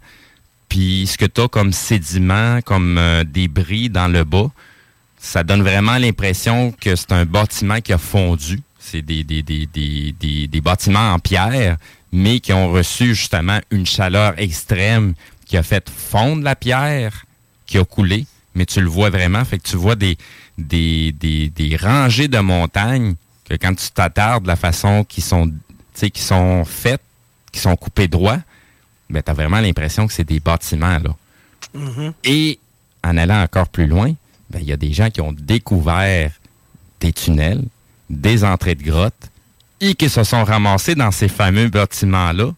puis 0.68 1.06
ce 1.06 1.18
que 1.18 1.26
tu 1.26 1.42
as 1.42 1.48
comme 1.48 1.72
sédiments, 1.72 2.60
comme 2.64 2.96
euh, 2.98 3.22
débris 3.24 3.90
dans 3.90 4.08
le 4.08 4.24
bas, 4.24 4.50
ça 5.18 5.44
donne 5.44 5.62
vraiment 5.62 5.98
l'impression 5.98 6.72
que 6.80 6.96
c'est 6.96 7.12
un 7.12 7.26
bâtiment 7.26 7.80
qui 7.80 7.92
a 7.92 7.98
fondu. 7.98 8.60
C'est 8.78 9.02
des, 9.02 9.22
des, 9.22 9.42
des, 9.42 9.66
des, 9.66 10.48
des 10.48 10.60
bâtiments 10.60 11.12
en 11.12 11.18
pierre, 11.20 11.76
mais 12.12 12.40
qui 12.40 12.52
ont 12.52 12.70
reçu 12.70 13.14
justement 13.14 13.58
une 13.70 13.86
chaleur 13.86 14.34
extrême 14.38 15.14
qui 15.46 15.56
a 15.56 15.62
fait 15.62 15.88
fondre 15.90 16.42
la 16.42 16.54
pierre, 16.54 17.24
qui 17.66 17.78
a 17.78 17.84
coulé, 17.84 18.26
mais 18.54 18.66
tu 18.66 18.80
le 18.80 18.88
vois 18.88 19.10
vraiment. 19.10 19.44
Fait 19.44 19.58
que 19.58 19.68
tu 19.68 19.76
vois 19.76 19.96
des, 19.96 20.16
des, 20.58 21.12
des, 21.12 21.48
des 21.48 21.76
rangées 21.76 22.28
de 22.28 22.38
montagnes 22.38 23.14
que 23.48 23.54
quand 23.54 23.74
tu 23.74 23.90
t'attardes 23.90 24.46
la 24.46 24.56
façon 24.56 25.04
qui 25.04 25.20
sont, 25.20 25.50
qui 25.94 26.22
sont 26.22 26.64
faites, 26.64 27.02
qui 27.50 27.60
sont 27.60 27.76
coupées 27.76 28.08
droit, 28.08 28.38
ben, 29.10 29.22
tu 29.22 29.30
as 29.30 29.34
vraiment 29.34 29.60
l'impression 29.60 30.06
que 30.06 30.12
c'est 30.12 30.24
des 30.24 30.40
bâtiments, 30.40 30.98
là. 30.98 31.16
Et 32.24 32.58
en 33.04 33.16
allant 33.16 33.42
encore 33.42 33.68
plus 33.68 33.86
loin, 33.86 34.14
ben, 34.50 34.58
il 34.60 34.68
y 34.68 34.72
a 34.72 34.76
des 34.76 34.92
gens 34.92 35.10
qui 35.10 35.20
ont 35.20 35.32
découvert 35.32 36.30
des 37.00 37.12
tunnels, 37.12 37.64
des 38.10 38.44
entrées 38.44 38.74
de 38.74 38.82
grottes, 38.82 39.30
et 39.82 39.94
qui 39.96 40.08
se 40.08 40.22
sont 40.22 40.44
ramassés 40.44 40.94
dans 40.94 41.10
ces 41.10 41.28
fameux 41.28 41.68
bâtiments-là, 41.68 42.52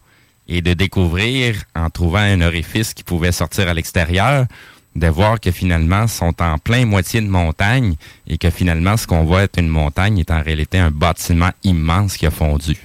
et 0.47 0.61
de 0.61 0.73
découvrir, 0.73 1.55
en 1.75 1.89
trouvant 1.89 2.19
un 2.19 2.39
orifice 2.41 2.93
qui 2.93 3.03
pouvait 3.03 3.31
sortir 3.31 3.67
à 3.67 3.73
l'extérieur, 3.73 4.45
de 4.95 5.07
voir 5.07 5.39
que 5.39 5.49
finalement, 5.51 6.03
ils 6.03 6.09
sont 6.09 6.39
en 6.41 6.59
plein 6.59 6.85
moitié 6.85 7.21
de 7.21 7.27
montagne, 7.27 7.95
et 8.27 8.37
que 8.37 8.51
finalement, 8.51 8.95
ce 8.95 9.07
qu'on 9.07 9.23
voit 9.25 9.41
être 9.41 9.57
une 9.57 9.67
montagne 9.69 10.19
est 10.19 10.29
en 10.29 10.41
réalité 10.43 10.77
un 10.77 10.91
bâtiment 10.91 11.49
immense 11.63 12.15
qui 12.15 12.27
a 12.27 12.31
fondu. 12.31 12.77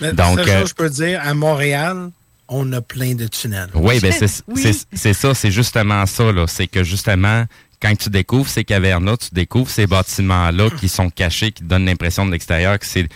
Mais 0.00 0.12
Donc, 0.12 0.38
seule 0.38 0.48
euh, 0.48 0.60
chose, 0.60 0.68
je 0.68 0.74
peux 0.74 0.88
dire, 0.90 1.20
à 1.24 1.34
Montréal, 1.34 2.10
on 2.46 2.72
a 2.72 2.80
plein 2.80 3.16
de 3.16 3.26
tunnels. 3.26 3.70
Oui, 3.74 3.98
ben 3.98 4.12
c'est 4.12 4.44
Oui. 4.46 5.14
ça, 5.14 5.34
c'est 5.34 5.50
justement 5.50 6.06
ça. 6.06 6.30
là. 6.30 6.46
C'est 6.46 6.68
que 6.68 6.84
justement, 6.84 7.44
quand 7.84 7.94
tu 7.98 8.08
découvres 8.08 8.48
ces 8.48 8.64
cavernes-là, 8.64 9.18
tu 9.18 9.28
découvres 9.32 9.68
ces 9.68 9.86
bâtiments-là 9.86 10.70
qui 10.70 10.88
sont 10.88 11.10
cachés, 11.10 11.52
qui 11.52 11.64
donnent 11.64 11.84
l'impression 11.84 12.24
de 12.24 12.32
l'extérieur 12.32 12.78
que 12.78 12.86
c'est 12.86 13.06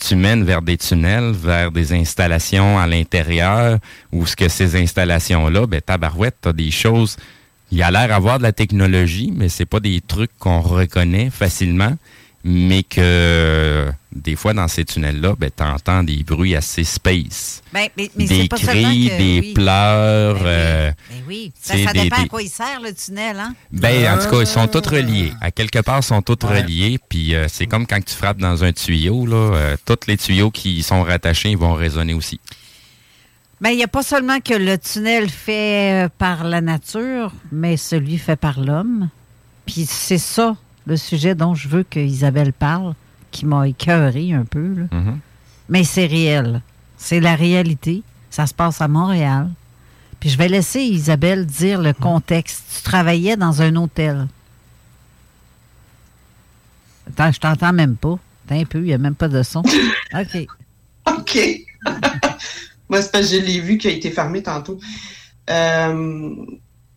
tu 0.00 0.14
mènes 0.16 0.44
vers 0.44 0.62
des 0.62 0.78
tunnels, 0.78 1.32
vers 1.32 1.70
des 1.70 1.92
installations 1.92 2.78
à 2.78 2.86
l'intérieur, 2.86 3.78
où 4.12 4.24
ce 4.26 4.34
que 4.34 4.48
ces 4.48 4.80
installations-là, 4.80 5.66
ben 5.66 5.80
tabarouette, 5.80 6.36
t'as 6.40 6.52
des 6.52 6.70
choses. 6.70 7.16
Il 7.72 7.78
y 7.78 7.82
a 7.82 7.90
l'air 7.90 8.08
d'avoir 8.08 8.38
de 8.38 8.44
la 8.44 8.52
technologie, 8.52 9.32
mais 9.34 9.48
c'est 9.48 9.66
pas 9.66 9.80
des 9.80 10.00
trucs 10.00 10.30
qu'on 10.38 10.60
reconnaît 10.60 11.30
facilement, 11.30 11.96
mais 12.44 12.82
que 12.82 13.00
euh, 13.00 13.92
des 14.14 14.34
fois 14.36 14.52
dans 14.52 14.66
ces 14.68 14.84
tunnels-là, 14.84 15.34
ben 15.38 15.50
t'entends 15.54 16.02
des 16.02 16.22
bruits 16.24 16.56
assez 16.56 16.82
space 16.84 17.62
Ben, 17.72 17.86
mais, 17.96 18.10
mais 18.16 18.24
des 18.26 18.48
pas 18.48 18.56
cris, 18.58 19.08
que- 19.10 19.18
des 19.18 19.40
oui. 19.40 19.52
pleurs. 19.54 20.38
euh, 20.42 20.90
Ben 21.10 21.16
oui. 21.28 21.52
tu 21.54 21.60
sais, 21.70 21.76
Ben, 21.78 21.86
ça 21.86 21.92
des- 21.92 22.02
dépend 22.02 22.16
des- 22.16 22.22
à 22.24 22.26
quoi 22.28 22.42
il 22.42 22.48
sert, 22.48 22.80
le 22.82 22.92
tunnel, 22.92 23.38
hein? 23.38 23.54
Ben, 23.70 24.12
en 24.12 24.22
tout 24.22 24.28
cas, 24.30 24.40
ils 24.40 24.46
sont 24.46 24.66
tous 24.66 24.88
reliés. 24.88 25.32
À 25.40 25.50
quelque 25.50 25.78
part, 25.80 26.00
ils 26.00 26.02
sont 26.02 26.20
tous 26.22 26.44
reliés. 26.46 26.98
Puis 27.08 27.34
euh, 27.34 27.46
c'est 27.48 27.66
comme 27.66 27.86
quand 27.86 28.04
tu 28.04 28.14
frappes 28.14 28.38
dans 28.38 28.64
un 28.64 28.72
tuyau, 28.72 29.24
là. 29.26 29.36
euh, 29.36 29.76
tous 29.84 30.06
les 30.08 30.16
tuyaux 30.16 30.50
qui 30.50 30.78
y 30.78 30.82
sont 30.82 31.02
rattachés, 31.02 31.50
ils 31.50 31.56
vont 31.58 31.74
résonner 31.74 32.14
aussi. 32.14 32.40
Ben, 33.60 33.70
il 33.70 33.76
n'y 33.76 33.84
a 33.84 33.88
pas 33.88 34.02
seulement 34.02 34.40
que 34.40 34.54
le 34.54 34.76
tunnel 34.76 35.30
fait 35.30 36.06
euh, 36.06 36.08
par 36.18 36.42
la 36.42 36.60
nature, 36.60 37.32
mais 37.52 37.76
celui 37.76 38.18
fait 38.18 38.34
par 38.34 38.58
l'homme. 38.58 39.08
Puis 39.66 39.86
c'est 39.88 40.18
ça, 40.18 40.56
le 40.86 40.96
sujet 40.96 41.34
dont 41.34 41.54
je 41.54 41.68
veux 41.68 41.82
que 41.82 42.00
Isabelle 42.00 42.52
parle, 42.52 42.94
qui 43.30 43.46
m'a 43.46 43.68
écœuré 43.68 44.32
un 44.32 44.44
peu. 44.44 44.74
là. 44.74 44.84
Mhm. 44.90 45.18
Mais 45.68 45.84
c'est 45.84 46.06
réel. 46.06 46.60
C'est 46.96 47.20
la 47.20 47.34
réalité. 47.34 48.02
Ça 48.30 48.46
se 48.46 48.54
passe 48.54 48.80
à 48.80 48.88
Montréal. 48.88 49.50
Puis 50.20 50.30
je 50.30 50.38
vais 50.38 50.48
laisser 50.48 50.80
Isabelle 50.80 51.46
dire 51.46 51.80
le 51.80 51.92
contexte. 51.92 52.62
Tu 52.76 52.82
travaillais 52.82 53.36
dans 53.36 53.60
un 53.62 53.74
hôtel. 53.76 54.28
Attends, 57.08 57.32
je 57.32 57.40
t'entends 57.40 57.72
même 57.72 57.96
pas. 57.96 58.18
Attends 58.46 58.60
un 58.60 58.64
peu, 58.64 58.78
il 58.78 58.84
n'y 58.84 58.92
a 58.92 58.98
même 58.98 59.14
pas 59.14 59.28
de 59.28 59.42
son. 59.42 59.60
OK. 60.14 60.46
OK. 61.06 61.38
Moi, 62.88 63.02
c'est 63.02 63.10
parce 63.10 63.30
que 63.30 63.36
je 63.36 63.40
l'ai 63.42 63.60
vu 63.60 63.78
qui 63.78 63.88
a 63.88 63.90
été 63.90 64.10
fermé 64.10 64.42
tantôt. 64.42 64.78
Euh, 65.50 66.34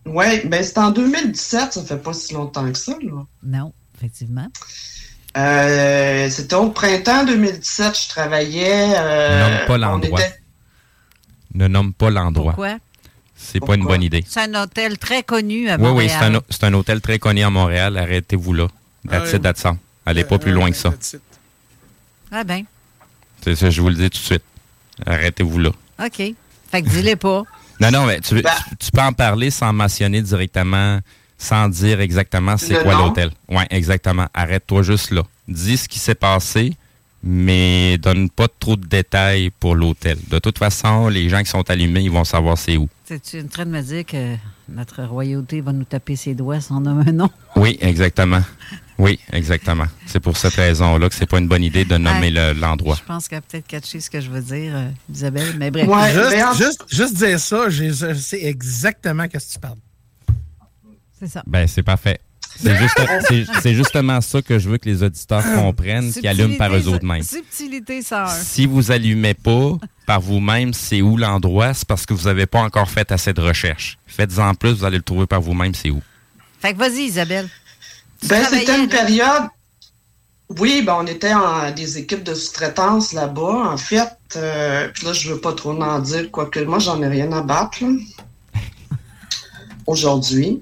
ouais, 0.05 0.45
ben 0.45 0.63
c'est 0.63 0.77
en 0.77 0.91
2017, 0.91 1.73
ça 1.73 1.83
fait 1.83 1.97
pas 1.97 2.13
si 2.13 2.33
longtemps 2.33 2.71
que 2.71 2.77
ça, 2.77 2.93
là. 3.01 3.23
Non, 3.43 3.73
effectivement. 3.97 4.47
Euh, 5.37 6.29
C'était 6.29 6.55
au 6.55 6.69
printemps 6.69 7.25
2017, 7.25 7.99
je 8.03 8.09
travaillais. 8.09 8.93
euh, 8.97 9.49
Nomme 9.57 9.67
pas 9.67 9.77
l'endroit. 9.77 10.19
était- 10.21 10.39
Ne 11.53 11.67
nomme 11.67 11.93
pas 11.93 12.09
l'endroit. 12.09 12.53
Pourquoi? 12.53 12.77
C'est 13.37 13.59
pas 13.59 13.75
une 13.75 13.83
bonne 13.83 14.01
idée. 14.03 14.23
C'est 14.27 14.39
un 14.41 14.63
hôtel 14.63 14.97
très 14.97 15.21
connu 15.23 15.69
à 15.69 15.75
Oui, 15.75 15.81
oui, 15.83 15.89
Montréal. 15.89 16.11
c'est 16.19 16.35
un, 16.35 16.41
c'est 16.49 16.63
un 16.63 16.73
hôtel 16.73 17.01
très 17.01 17.19
connu 17.19 17.43
à 17.43 17.49
Montréal. 17.49 17.97
Arrêtez-vous 17.97 18.53
là. 18.53 18.67
That's 19.09 19.23
Ah 19.23 19.27
it, 19.27 19.33
oui. 19.35 19.39
that's 19.41 19.65
all. 19.65 19.75
Allez 20.05 20.23
pas 20.23 20.39
plus 20.39 20.51
loin 20.51 20.69
que 20.71 20.77
ça. 20.77 20.93
Ah 22.31 22.43
ben, 22.43 22.63
C'est 23.43 23.55
ça, 23.55 23.69
je 23.69 23.81
vous 23.81 23.89
le 23.89 23.95
dis 23.95 24.09
tout 24.09 24.17
de 24.19 24.23
suite. 24.23 24.43
Arrêtez-vous 25.05 25.59
là. 25.59 25.69
OK. 26.03 26.17
Fait 26.17 26.81
que 26.81 26.87
dis-les 26.89 27.15
pas. 27.17 27.43
Non, 27.79 27.91
non, 27.91 28.05
mais 28.05 28.19
tu, 28.21 28.35
tu, 28.35 28.75
tu 28.79 28.91
peux 28.91 29.01
en 29.01 29.13
parler 29.13 29.49
sans 29.49 29.73
mentionner 29.73 30.21
directement, 30.21 30.99
sans 31.37 31.69
dire 31.69 31.99
exactement 31.99 32.57
c'est 32.57 32.81
quoi 32.81 32.95
l'hôtel. 32.95 33.31
Oui, 33.49 33.63
exactement. 33.69 34.27
Arrête-toi 34.33 34.83
juste 34.83 35.11
là. 35.11 35.23
Dis 35.47 35.77
ce 35.77 35.87
qui 35.87 35.99
s'est 35.99 36.15
passé, 36.15 36.73
mais 37.23 37.97
donne 37.97 38.29
pas 38.29 38.47
trop 38.47 38.75
de 38.75 38.85
détails 38.85 39.49
pour 39.49 39.75
l'hôtel. 39.75 40.17
De 40.29 40.39
toute 40.39 40.59
façon, 40.59 41.07
les 41.09 41.27
gens 41.27 41.41
qui 41.41 41.49
sont 41.49 41.67
allumés, 41.69 42.01
ils 42.01 42.11
vont 42.11 42.23
savoir 42.23 42.57
c'est 42.57 42.77
où. 42.77 42.87
Tu 43.05 43.13
es 43.15 43.41
en 43.41 43.47
train 43.47 43.65
de 43.65 43.71
me 43.71 43.81
dire 43.81 44.05
que 44.05 44.35
notre 44.69 45.03
royauté 45.03 45.61
va 45.61 45.73
nous 45.73 45.83
taper 45.83 46.15
ses 46.15 46.35
doigts 46.35 46.61
sans 46.61 46.79
nommer 46.79 47.09
un 47.09 47.13
nom? 47.13 47.29
Oui, 47.55 47.77
exactement. 47.81 48.41
Oui, 48.97 49.19
exactement. 49.33 49.85
C'est 50.05 50.21
pour 50.21 50.37
cette 50.37 50.53
raison-là 50.55 51.09
que 51.09 51.15
c'est 51.15 51.25
pas 51.25 51.39
une 51.39 51.47
bonne 51.49 51.63
idée 51.63 51.83
de 51.83 51.97
nommer 51.97 52.29
le- 52.31 52.53
l'endroit. 52.53 52.95
Je 52.97 53.03
pense 53.05 53.27
qu'elle 53.27 53.39
a 53.39 53.41
peut-être 53.41 53.67
catché 53.67 53.99
ce 53.99 54.09
que 54.09 54.21
je 54.21 54.29
veux 54.29 54.41
dire, 54.41 54.71
euh, 54.75 54.89
Isabelle, 55.13 55.55
mais 55.57 55.69
bref. 55.69 55.85
juste, 56.13 56.57
juste, 56.57 56.83
juste 56.89 57.13
dire 57.15 57.39
ça, 57.39 57.69
je 57.69 58.13
sais 58.13 58.43
exactement 58.45 59.27
qu'est-ce 59.27 59.47
que 59.49 59.53
tu 59.53 59.59
parles. 59.59 59.77
C'est 61.19 61.27
ça. 61.27 61.43
Ben, 61.45 61.67
c'est 61.67 61.83
parfait. 61.83 62.19
C'est 62.57 62.75
juste- 62.77 62.95
c'est- 63.27 63.45
c'est 63.61 63.73
justement 63.75 64.21
ça 64.21 64.41
que 64.41 64.59
je 64.59 64.69
veux 64.69 64.77
que 64.77 64.87
les 64.87 65.03
auditeurs 65.03 65.43
comprennent, 65.55 66.11
qui 66.13 66.25
allument 66.27 66.55
par 66.55 66.73
eux 66.73 66.87
autres 66.87 67.05
mêmes. 67.05 67.21
Subtilité, 67.23 68.01
sœur. 68.01 68.29
Si 68.29 68.65
vous 68.65 68.91
allumez 68.91 69.33
pas 69.33 69.73
par 70.05 70.21
vous-même, 70.21 70.73
c'est 70.73 71.01
où 71.01 71.17
l'endroit, 71.17 71.73
c'est 71.73 71.85
parce 71.87 72.05
que 72.05 72.13
vous 72.13 72.25
n'avez 72.25 72.45
pas 72.45 72.61
encore 72.61 72.89
fait 72.89 73.11
assez 73.11 73.33
de 73.33 73.41
recherche. 73.41 73.97
Faites-en 74.07 74.53
plus, 74.55 74.71
vous 74.71 74.85
allez 74.85 74.97
le 74.97 75.03
trouver 75.03 75.25
par 75.27 75.41
vous-même, 75.41 75.73
c'est 75.75 75.89
où? 75.89 76.01
Fait 76.61 76.73
que 76.73 76.77
vas-y, 76.77 77.01
Isabelle. 77.07 77.49
Ben, 78.25 78.43
c'était 78.49 78.77
une 78.79 78.89
période. 78.89 79.43
Oui, 80.59 80.83
ben, 80.83 80.97
on 80.99 81.07
était 81.07 81.33
en 81.33 81.71
des 81.71 81.97
équipes 81.97 82.23
de 82.23 82.35
sous-traitance 82.35 83.13
là-bas. 83.13 83.69
En 83.71 83.77
fait, 83.77 84.09
euh, 84.35 84.87
puis 84.93 85.05
là, 85.05 85.13
je 85.13 85.31
veux 85.33 85.41
pas 85.41 85.53
trop 85.53 85.71
en 85.81 85.99
dire, 85.99 86.29
quoique 86.31 86.59
moi, 86.59 86.79
j'en 86.79 87.01
ai 87.01 87.07
rien 87.07 87.31
à 87.31 87.41
battre. 87.41 87.79
Aujourd'hui. 89.87 90.61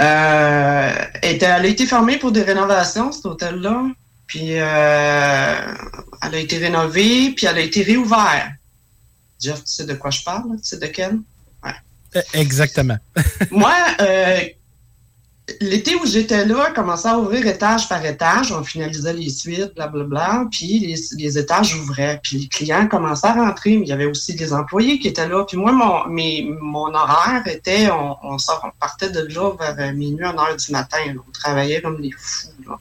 Euh, 0.00 0.94
était- 1.22 1.46
elle 1.46 1.64
a 1.64 1.66
été 1.66 1.86
fermée 1.86 2.18
pour 2.18 2.32
des 2.32 2.42
rénovations, 2.42 3.10
cet 3.12 3.26
hôtel-là. 3.26 3.86
Puis, 4.26 4.52
euh, 4.58 5.74
elle 6.22 6.34
a 6.34 6.38
été 6.38 6.58
rénovée, 6.58 7.30
puis 7.30 7.46
elle 7.46 7.56
a 7.58 7.60
été 7.60 7.82
réouverte. 7.82 8.50
Jeff, 9.40 9.58
tu 9.64 9.72
sais 9.72 9.86
de 9.86 9.94
quoi 9.94 10.10
je 10.10 10.22
parle? 10.22 10.56
Tu 10.58 10.64
sais 10.64 10.78
de 10.78 10.86
quel? 10.86 11.18
Euh, 12.16 12.22
Exactement. 12.32 12.96
Moi, 13.50 13.74
euh, 14.00 14.40
l'été 15.60 15.94
où 15.96 16.04
j'étais 16.06 16.44
là, 16.44 16.68
on 16.70 16.74
commençait 16.74 17.08
à 17.08 17.18
ouvrir 17.18 17.46
étage 17.46 17.88
par 17.88 18.04
étage. 18.04 18.52
On 18.52 18.62
finalisait 18.64 19.12
les 19.12 19.30
suites, 19.30 19.74
blablabla. 19.74 20.46
Puis 20.50 20.78
les, 20.80 20.94
les 21.16 21.38
étages 21.38 21.74
ouvraient. 21.74 22.20
Puis 22.22 22.38
les 22.38 22.48
clients 22.48 22.86
commençaient 22.86 23.28
à 23.28 23.34
rentrer. 23.34 23.76
Mais 23.76 23.82
il 23.86 23.88
y 23.88 23.92
avait 23.92 24.06
aussi 24.06 24.34
des 24.34 24.52
employés 24.52 24.98
qui 24.98 25.08
étaient 25.08 25.28
là. 25.28 25.44
Puis 25.44 25.56
moi, 25.56 25.72
mon, 25.72 26.06
mes- 26.08 26.48
mon 26.60 26.92
horaire 26.94 27.42
était, 27.46 27.90
on, 27.90 28.16
on, 28.22 28.38
sort- 28.38 28.62
on 28.64 28.70
partait 28.78 29.10
de 29.10 29.20
là 29.34 29.52
vers 29.58 29.76
euh, 29.78 29.92
minuit, 29.92 30.24
1 30.24 30.36
heure 30.38 30.56
du 30.56 30.72
matin. 30.72 30.98
là. 31.06 31.20
On 31.26 31.30
travaillait 31.32 31.80
comme 31.82 32.00
des 32.00 32.10
fous. 32.10 32.48
Là. 32.68 32.78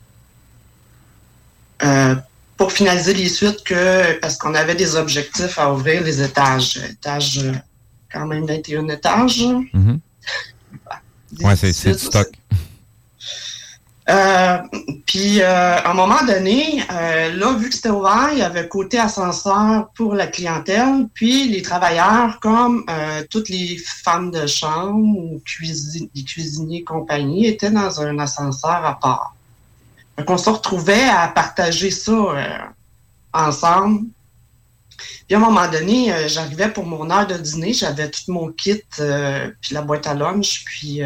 Euh, 1.84 2.16
pour 2.58 2.72
finaliser 2.72 3.14
les 3.14 3.30
suites, 3.30 3.64
que, 3.64 4.14
parce 4.20 4.36
qu'on 4.38 4.56
avait 4.56 4.74
des 4.76 4.96
objectifs 4.96 5.60
à 5.60 5.72
ouvrir 5.72 6.04
les 6.04 6.22
étages. 6.24 6.78
Étage, 6.90 7.38
euh, 7.44 7.54
quand 8.12 8.26
même 8.26 8.46
21 8.46 8.88
étages. 8.90 9.44
Mhm. 9.74 10.00
Ouais, 11.42 11.56
c'est 11.58 11.74
c'est 11.74 11.92
du 11.92 11.98
stock. 12.00 12.28
Euh, 14.10 14.58
puis, 15.06 15.42
euh, 15.42 15.78
à 15.78 15.92
un 15.92 15.94
moment 15.94 16.24
donné, 16.26 16.82
euh, 16.90 17.34
là, 17.34 17.54
vu 17.58 17.68
que 17.70 17.76
c'était 17.76 17.90
ouvert, 17.90 18.30
il 18.32 18.40
y 18.40 18.42
avait 18.42 18.68
côté 18.70 18.98
ascenseur 18.98 19.90
pour 19.96 20.14
la 20.14 20.28
clientèle, 20.28 21.08
puis 21.14 21.50
les 21.50 21.62
travailleurs, 21.62 22.40
comme 22.40 22.86
euh, 22.90 23.24
toutes 23.30 23.50
les 23.50 23.78
femmes 24.04 24.32
de 24.32 24.48
chambre 24.48 25.18
ou 25.18 25.42
cuisi- 25.46 26.10
les 26.16 26.24
cuisiniers 26.24 26.80
et 26.80 26.84
compagnie, 26.86 27.48
étaient 27.48 27.70
dans 27.70 28.00
un 28.00 28.18
ascenseur 28.20 28.86
à 28.86 28.98
part. 28.98 29.36
Donc, 30.18 30.30
on 30.30 30.38
se 30.38 30.50
retrouvait 30.50 31.10
à 31.10 31.28
partager 31.28 31.92
ça 31.92 32.12
euh, 32.12 32.58
ensemble. 33.34 34.06
Puis 35.28 35.36
à 35.36 35.38
un 35.38 35.42
moment 35.42 35.68
donné, 35.68 36.12
j'arrivais 36.28 36.70
pour 36.70 36.86
mon 36.86 37.12
heure 37.12 37.28
de 37.28 37.36
dîner, 37.36 37.74
j'avais 37.74 38.10
tout 38.10 38.32
mon 38.32 38.48
kit, 38.52 38.82
puis 38.96 39.74
la 39.76 39.82
boîte 39.82 40.08
à 40.08 40.14
lunch, 40.14 40.64
puis 40.66 41.02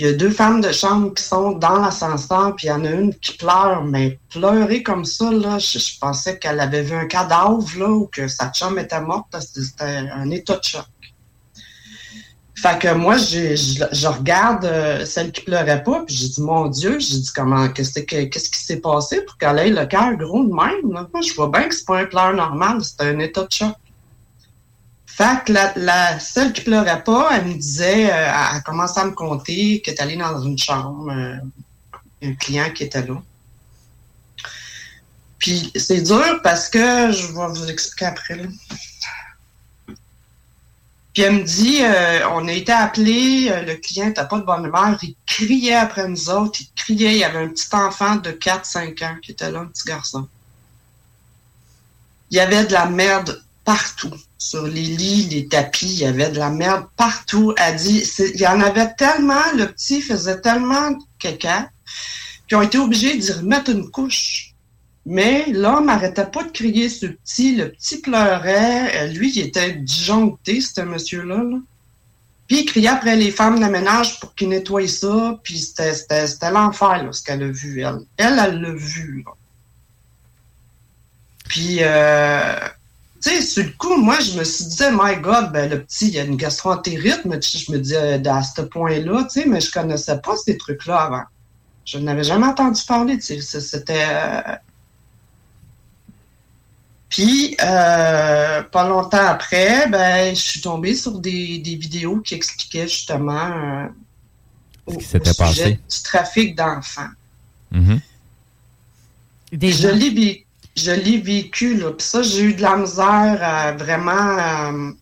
il 0.00 0.06
y 0.06 0.08
a 0.08 0.14
deux 0.14 0.30
femmes 0.30 0.62
de 0.62 0.72
chambre 0.72 1.12
qui 1.12 1.22
sont 1.22 1.52
dans 1.52 1.78
l'ascenseur, 1.78 2.56
puis 2.56 2.68
il 2.68 2.70
y 2.70 2.72
en 2.72 2.86
a 2.86 2.90
une 2.90 3.14
qui 3.16 3.36
pleure, 3.36 3.84
mais 3.84 4.18
pleurer 4.30 4.82
comme 4.82 5.04
ça, 5.04 5.30
là, 5.30 5.58
je, 5.58 5.78
pensais 6.00 6.38
qu'elle 6.38 6.58
avait 6.58 6.80
vu 6.80 6.94
un 6.94 7.04
cadavre, 7.04 7.68
là, 7.78 7.90
ou 7.90 8.06
que 8.06 8.26
sa 8.26 8.50
chum 8.50 8.78
était 8.78 9.02
morte, 9.02 9.36
c'était 9.38 9.84
un 9.84 10.30
état 10.30 10.56
de 10.56 10.64
choc. 10.64 10.86
Fait 12.56 12.78
que 12.78 12.94
moi, 12.94 13.18
je, 13.18 14.06
regarde 14.06 14.64
euh, 14.64 15.04
celle 15.04 15.32
qui 15.32 15.42
pleurait 15.42 15.82
pas, 15.82 16.02
puis 16.06 16.16
j'ai 16.16 16.28
dit, 16.28 16.40
mon 16.40 16.68
Dieu, 16.68 16.98
j'ai 16.98 17.18
dit, 17.18 17.30
comment, 17.34 17.68
qu'est-ce, 17.68 18.00
que- 18.00 18.24
qu'est-ce 18.24 18.48
qui 18.48 18.64
s'est 18.64 18.80
passé 18.80 19.20
pour 19.20 19.36
qu'elle 19.36 19.58
ait 19.58 19.68
le 19.68 19.84
cœur 19.84 20.16
gros 20.16 20.44
de 20.44 20.48
même? 20.48 20.80
Moi, 21.12 21.20
je 21.20 21.34
vois 21.34 21.50
bien 21.50 21.68
que 21.68 21.74
c'est 21.74 21.84
pas 21.84 21.98
un 21.98 22.06
pleur 22.06 22.32
normal, 22.32 22.78
c'est 22.82 23.02
un 23.02 23.18
état 23.18 23.42
de 23.42 23.52
choc. 23.52 23.74
Fait 25.20 25.44
que 25.44 25.52
la, 25.52 25.74
la- 25.76 26.18
celle 26.18 26.50
qui 26.54 26.62
pleurait 26.62 27.04
pas, 27.04 27.28
elle 27.36 27.44
me 27.44 27.52
disait, 27.52 28.10
euh, 28.10 28.16
elle 28.16 28.56
a 28.56 28.60
commencé 28.64 28.98
à 28.98 29.04
me 29.04 29.10
conter 29.10 29.82
qu'elle 29.82 29.92
est 29.92 30.00
allée 30.00 30.16
dans 30.16 30.40
une 30.42 30.56
chambre, 30.56 31.12
euh, 31.12 31.36
un 32.22 32.32
client 32.36 32.70
qui 32.72 32.84
était 32.84 33.06
là. 33.06 33.20
Puis 35.38 35.70
c'est 35.76 36.00
dur 36.00 36.40
parce 36.42 36.70
que 36.70 37.12
je 37.12 37.26
vais 37.26 37.48
vous 37.48 37.68
expliquer 37.68 38.06
après. 38.06 38.36
là. 38.36 38.48
Puis 41.12 41.22
elle 41.22 41.34
me 41.34 41.42
dit, 41.42 41.80
euh, 41.82 42.26
on 42.30 42.48
a 42.48 42.52
été 42.52 42.72
appelé, 42.72 43.50
euh, 43.50 43.60
le 43.60 43.74
client 43.74 44.06
n'était 44.06 44.26
pas 44.26 44.38
de 44.38 44.44
bonne 44.44 44.64
humeur, 44.64 44.96
il 45.02 45.14
criait 45.26 45.74
après 45.74 46.08
nous 46.08 46.30
autres, 46.30 46.62
il 46.62 46.68
criait, 46.74 47.12
il 47.12 47.18
y 47.18 47.24
avait 47.24 47.44
un 47.44 47.48
petit 47.48 47.68
enfant 47.74 48.16
de 48.16 48.30
4-5 48.30 49.02
ans 49.04 49.16
qui 49.20 49.32
était 49.32 49.50
là, 49.50 49.60
un 49.60 49.66
petit 49.66 49.84
garçon. 49.86 50.26
Il 52.30 52.38
y 52.38 52.40
avait 52.40 52.64
de 52.64 52.72
la 52.72 52.86
merde 52.86 53.42
partout. 53.70 54.16
Sur 54.36 54.66
les 54.66 54.82
lits, 54.82 55.28
les 55.30 55.46
tapis, 55.46 55.86
il 55.86 55.98
y 56.00 56.04
avait 56.04 56.30
de 56.30 56.38
la 56.38 56.50
merde 56.50 56.86
partout. 56.96 57.54
Elle 57.56 57.76
dit, 57.76 58.02
il 58.34 58.40
y 58.40 58.46
en 58.48 58.60
avait 58.60 58.92
tellement, 58.94 59.44
le 59.56 59.66
petit 59.66 60.02
faisait 60.02 60.40
tellement 60.40 60.90
de 60.90 60.98
caca, 61.20 61.70
qu'ils 62.48 62.56
ont 62.56 62.62
été 62.62 62.78
obligés 62.78 63.16
d'y 63.16 63.30
remettre 63.30 63.70
une 63.70 63.88
couche. 63.88 64.54
Mais 65.06 65.46
l'homme 65.52 65.86
n'arrêtait 65.86 66.26
pas 66.26 66.42
de 66.42 66.50
crier 66.50 66.88
ce 66.88 67.06
petit. 67.06 67.54
Le 67.54 67.70
petit 67.70 67.98
pleurait. 68.00 68.90
Euh, 68.96 69.06
Lui, 69.12 69.30
il 69.36 69.42
était 69.46 69.72
disjoncté, 69.72 70.60
ce 70.60 70.80
monsieur-là. 70.80 71.36
là. 71.36 71.58
Puis 72.48 72.60
il 72.62 72.64
criait 72.66 72.88
après 72.88 73.14
les 73.14 73.30
femmes 73.30 73.60
de 73.60 73.66
ménage 73.66 74.18
pour 74.18 74.34
qu'ils 74.34 74.48
nettoient 74.48 74.88
ça. 74.88 75.38
Puis 75.44 75.58
c'était- 75.60 76.50
l'enfer, 76.50 77.08
ce 77.12 77.22
qu'elle 77.22 77.44
a 77.44 77.50
vu, 77.52 77.82
elle. 77.82 78.00
Elle, 78.16 78.40
elle 78.44 78.60
l'a 78.60 78.72
vu. 78.72 79.24
Puis, 81.48 81.78
euh, 81.80 82.56
tu 83.22 83.28
sais, 83.30 83.42
sur 83.42 83.64
le 83.64 83.70
coup, 83.70 83.96
moi, 83.96 84.18
je 84.20 84.38
me 84.38 84.44
suis 84.44 84.64
dit, 84.64 84.82
my 84.92 85.16
God, 85.20 85.52
ben, 85.52 85.68
le 85.70 85.82
petit, 85.82 86.08
il 86.08 86.18
a 86.18 86.24
une 86.24 86.36
gastroentérite, 86.36 87.24
mais 87.24 87.38
tu 87.40 87.50
sais, 87.50 87.58
je 87.58 87.72
me 87.72 87.78
dis, 87.78 87.94
euh, 87.94 88.18
à 88.24 88.42
ce 88.42 88.62
point-là, 88.62 89.24
tu 89.24 89.40
sais, 89.40 89.46
mais 89.46 89.60
je 89.60 89.70
connaissais 89.70 90.18
pas 90.18 90.36
ces 90.36 90.56
trucs-là 90.56 90.96
avant. 91.02 91.22
Je 91.84 91.98
n'avais 91.98 92.24
jamais 92.24 92.46
entendu 92.46 92.80
parler, 92.86 93.18
tu 93.18 93.40
sais, 93.42 93.60
c'était... 93.60 94.04
euh, 94.06 94.54
Puis, 97.08 97.56
euh, 97.62 98.62
pas 98.62 98.88
longtemps 98.88 99.26
après, 99.26 99.88
ben, 99.88 100.34
je 100.34 100.40
suis 100.40 100.60
tombée 100.60 100.94
sur 100.94 101.18
des, 101.18 101.58
des 101.58 101.74
vidéos 101.74 102.18
qui 102.20 102.34
expliquaient 102.34 102.86
justement 102.86 103.32
euh, 103.32 103.86
Ce 104.88 104.94
qui 104.98 105.04
s'était 105.04 105.30
au 105.30 105.34
sujet 105.52 105.64
du 105.90 106.02
trafic 106.04 106.54
d'enfants. 106.54 107.08
Je 109.72 109.88
l'ai 109.88 110.10
vé- 110.10 110.44
je 110.84 110.90
l'ai 110.92 111.18
vécu, 111.18 111.76
là. 111.76 111.90
Puis 111.92 112.06
ça, 112.06 112.22
j'ai 112.22 112.42
eu 112.42 112.54
de 112.54 112.62
la 112.62 112.76
misère 112.76 113.38
à 113.42 113.72
vraiment. 113.72 114.38
euh, 114.38 114.92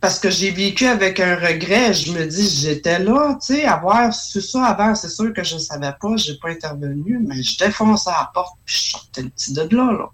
parce 0.00 0.18
que 0.18 0.28
j'ai 0.28 0.50
vécu 0.50 0.84
avec 0.86 1.18
un 1.18 1.34
regret. 1.36 1.94
Je 1.94 2.12
me 2.12 2.26
dis, 2.26 2.46
j'étais 2.46 2.98
là, 2.98 3.38
tu 3.40 3.54
sais, 3.54 3.64
avoir 3.64 4.12
su 4.12 4.42
ça 4.42 4.66
avant, 4.66 4.94
c'est 4.94 5.08
sûr 5.08 5.32
que 5.32 5.42
je 5.42 5.54
ne 5.54 5.60
savais 5.60 5.94
pas, 5.98 6.14
j'ai 6.16 6.34
pas 6.36 6.50
intervenu, 6.50 7.18
mais 7.26 7.42
je 7.42 7.56
défonçais 7.56 8.10
la 8.10 8.30
porte, 8.34 8.58
puis 8.66 8.74
je 8.76 8.90
sortais 8.90 9.22
le 9.22 9.30
petit 9.30 9.54
de 9.54 9.62
là, 9.62 9.92
là. 9.92 10.10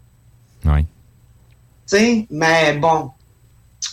Oui. 0.67 0.83
Tu 0.85 1.97
sais, 1.97 2.27
mais 2.31 2.75
bon, 2.75 3.11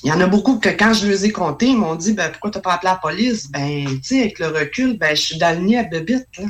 il 0.03 0.09
y 0.09 0.13
en 0.13 0.21
a 0.21 0.27
beaucoup 0.27 0.59
que 0.59 0.69
quand 0.69 0.93
je 0.93 1.07
les 1.07 1.25
ai 1.25 1.31
comptés, 1.31 1.69
ils 1.69 1.77
m'ont 1.77 1.95
dit, 1.95 2.13
ben, 2.13 2.29
pourquoi 2.29 2.51
t'as 2.51 2.59
pas 2.59 2.73
appelé 2.73 2.91
la 2.91 2.97
police? 2.97 3.49
Ben, 3.49 3.87
tu 3.87 3.99
sais, 4.03 4.19
avec 4.19 4.37
le 4.37 4.49
recul, 4.49 4.99
ben, 4.99 5.15
je 5.15 5.21
suis 5.21 5.37
dans 5.39 5.57
le 5.57 5.65
nid 5.65 5.77
à 5.77 5.83
bébite, 5.83 6.27
là. 6.37 6.45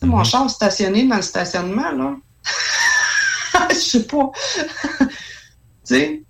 Sais, 0.00 0.06
Mon 0.06 0.22
char 0.22 0.48
stationné 0.48 1.04
dans 1.08 1.16
le 1.16 1.22
stationnement, 1.22 1.90
là. 1.90 2.14
Je 3.70 3.74
sais 3.74 4.04
pas. 4.04 4.30
tu 4.98 5.06
sais, 5.84 6.22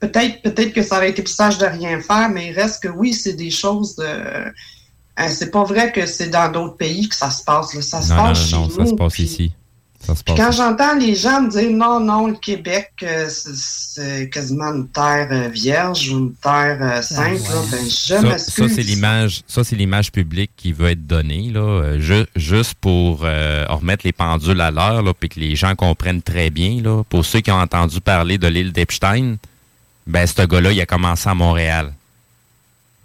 peut-être 0.00 0.42
peut-être 0.42 0.72
que 0.72 0.82
ça 0.82 0.96
aurait 0.96 1.10
été 1.10 1.22
plus 1.22 1.34
sage 1.34 1.58
de 1.58 1.66
rien 1.66 2.00
faire, 2.00 2.28
mais 2.28 2.48
il 2.48 2.52
reste 2.52 2.82
que 2.82 2.88
oui, 2.88 3.12
c'est 3.14 3.34
des 3.34 3.50
choses 3.50 3.96
de. 3.96 4.52
Hein, 5.16 5.28
c'est 5.28 5.50
pas 5.50 5.64
vrai 5.64 5.92
que 5.92 6.06
c'est 6.06 6.28
dans 6.28 6.50
d'autres 6.50 6.76
pays 6.76 7.08
que 7.08 7.14
ça 7.14 7.30
se 7.30 7.44
passe. 7.44 7.74
là. 7.74 7.82
Ça 7.82 8.00
se 8.00 8.10
Non, 8.12 8.16
passe 8.16 8.52
non, 8.52 8.60
non, 8.60 8.68
chez 8.68 8.74
ça 8.76 8.86
se 8.86 8.94
passe 8.94 9.12
puis- 9.12 9.22
ici. 9.24 9.52
Ça 10.02 10.14
se 10.16 10.22
puis 10.24 10.34
passe 10.34 10.44
quand 10.46 10.52
j'entends 10.52 10.94
les 10.98 11.14
gens 11.14 11.42
me 11.42 11.50
dire 11.50 11.70
non, 11.70 12.00
non, 12.00 12.26
le 12.28 12.34
Québec, 12.34 12.90
euh, 13.02 13.28
c'est- 13.28 14.30
quasiment 14.30 14.72
une 14.72 14.88
terre 14.88 15.28
euh, 15.30 15.48
vierge 15.48 16.08
ou 16.08 16.18
une 16.18 16.34
terre 16.34 16.78
euh, 16.80 17.02
sainte, 17.02 17.40
là, 17.48 17.54
ben, 17.70 17.84
je 17.84 17.90
ça, 17.90 18.22
m'excuse. 18.22 18.68
ça, 18.68 18.74
c'est 18.74 18.82
l'image, 18.82 19.42
ça 19.46 19.62
c'est 19.62 19.76
l'image 19.76 20.10
publique 20.10 20.52
qui 20.56 20.72
veut 20.72 20.88
être 20.88 21.06
donnée 21.06 21.50
là, 21.52 21.60
euh, 21.60 22.00
ju- 22.00 22.24
juste 22.34 22.74
pour 22.80 23.20
euh, 23.24 23.66
remettre 23.68 24.06
les 24.06 24.12
pendules 24.12 24.60
à 24.62 24.70
l'heure 24.70 25.02
là, 25.02 25.12
puis 25.12 25.28
que 25.28 25.38
les 25.38 25.54
gens 25.54 25.74
comprennent 25.74 26.22
très 26.22 26.48
bien 26.48 26.80
là. 26.82 27.02
Pour 27.10 27.26
ceux 27.26 27.40
qui 27.40 27.50
ont 27.50 27.60
entendu 27.60 28.00
parler 28.00 28.38
de 28.38 28.46
l'île 28.48 28.72
d'Epstein, 28.72 29.36
ben 30.06 30.26
ce 30.26 30.42
gars-là, 30.46 30.72
il 30.72 30.80
a 30.80 30.86
commencé 30.86 31.28
à 31.28 31.34
Montréal. 31.34 31.92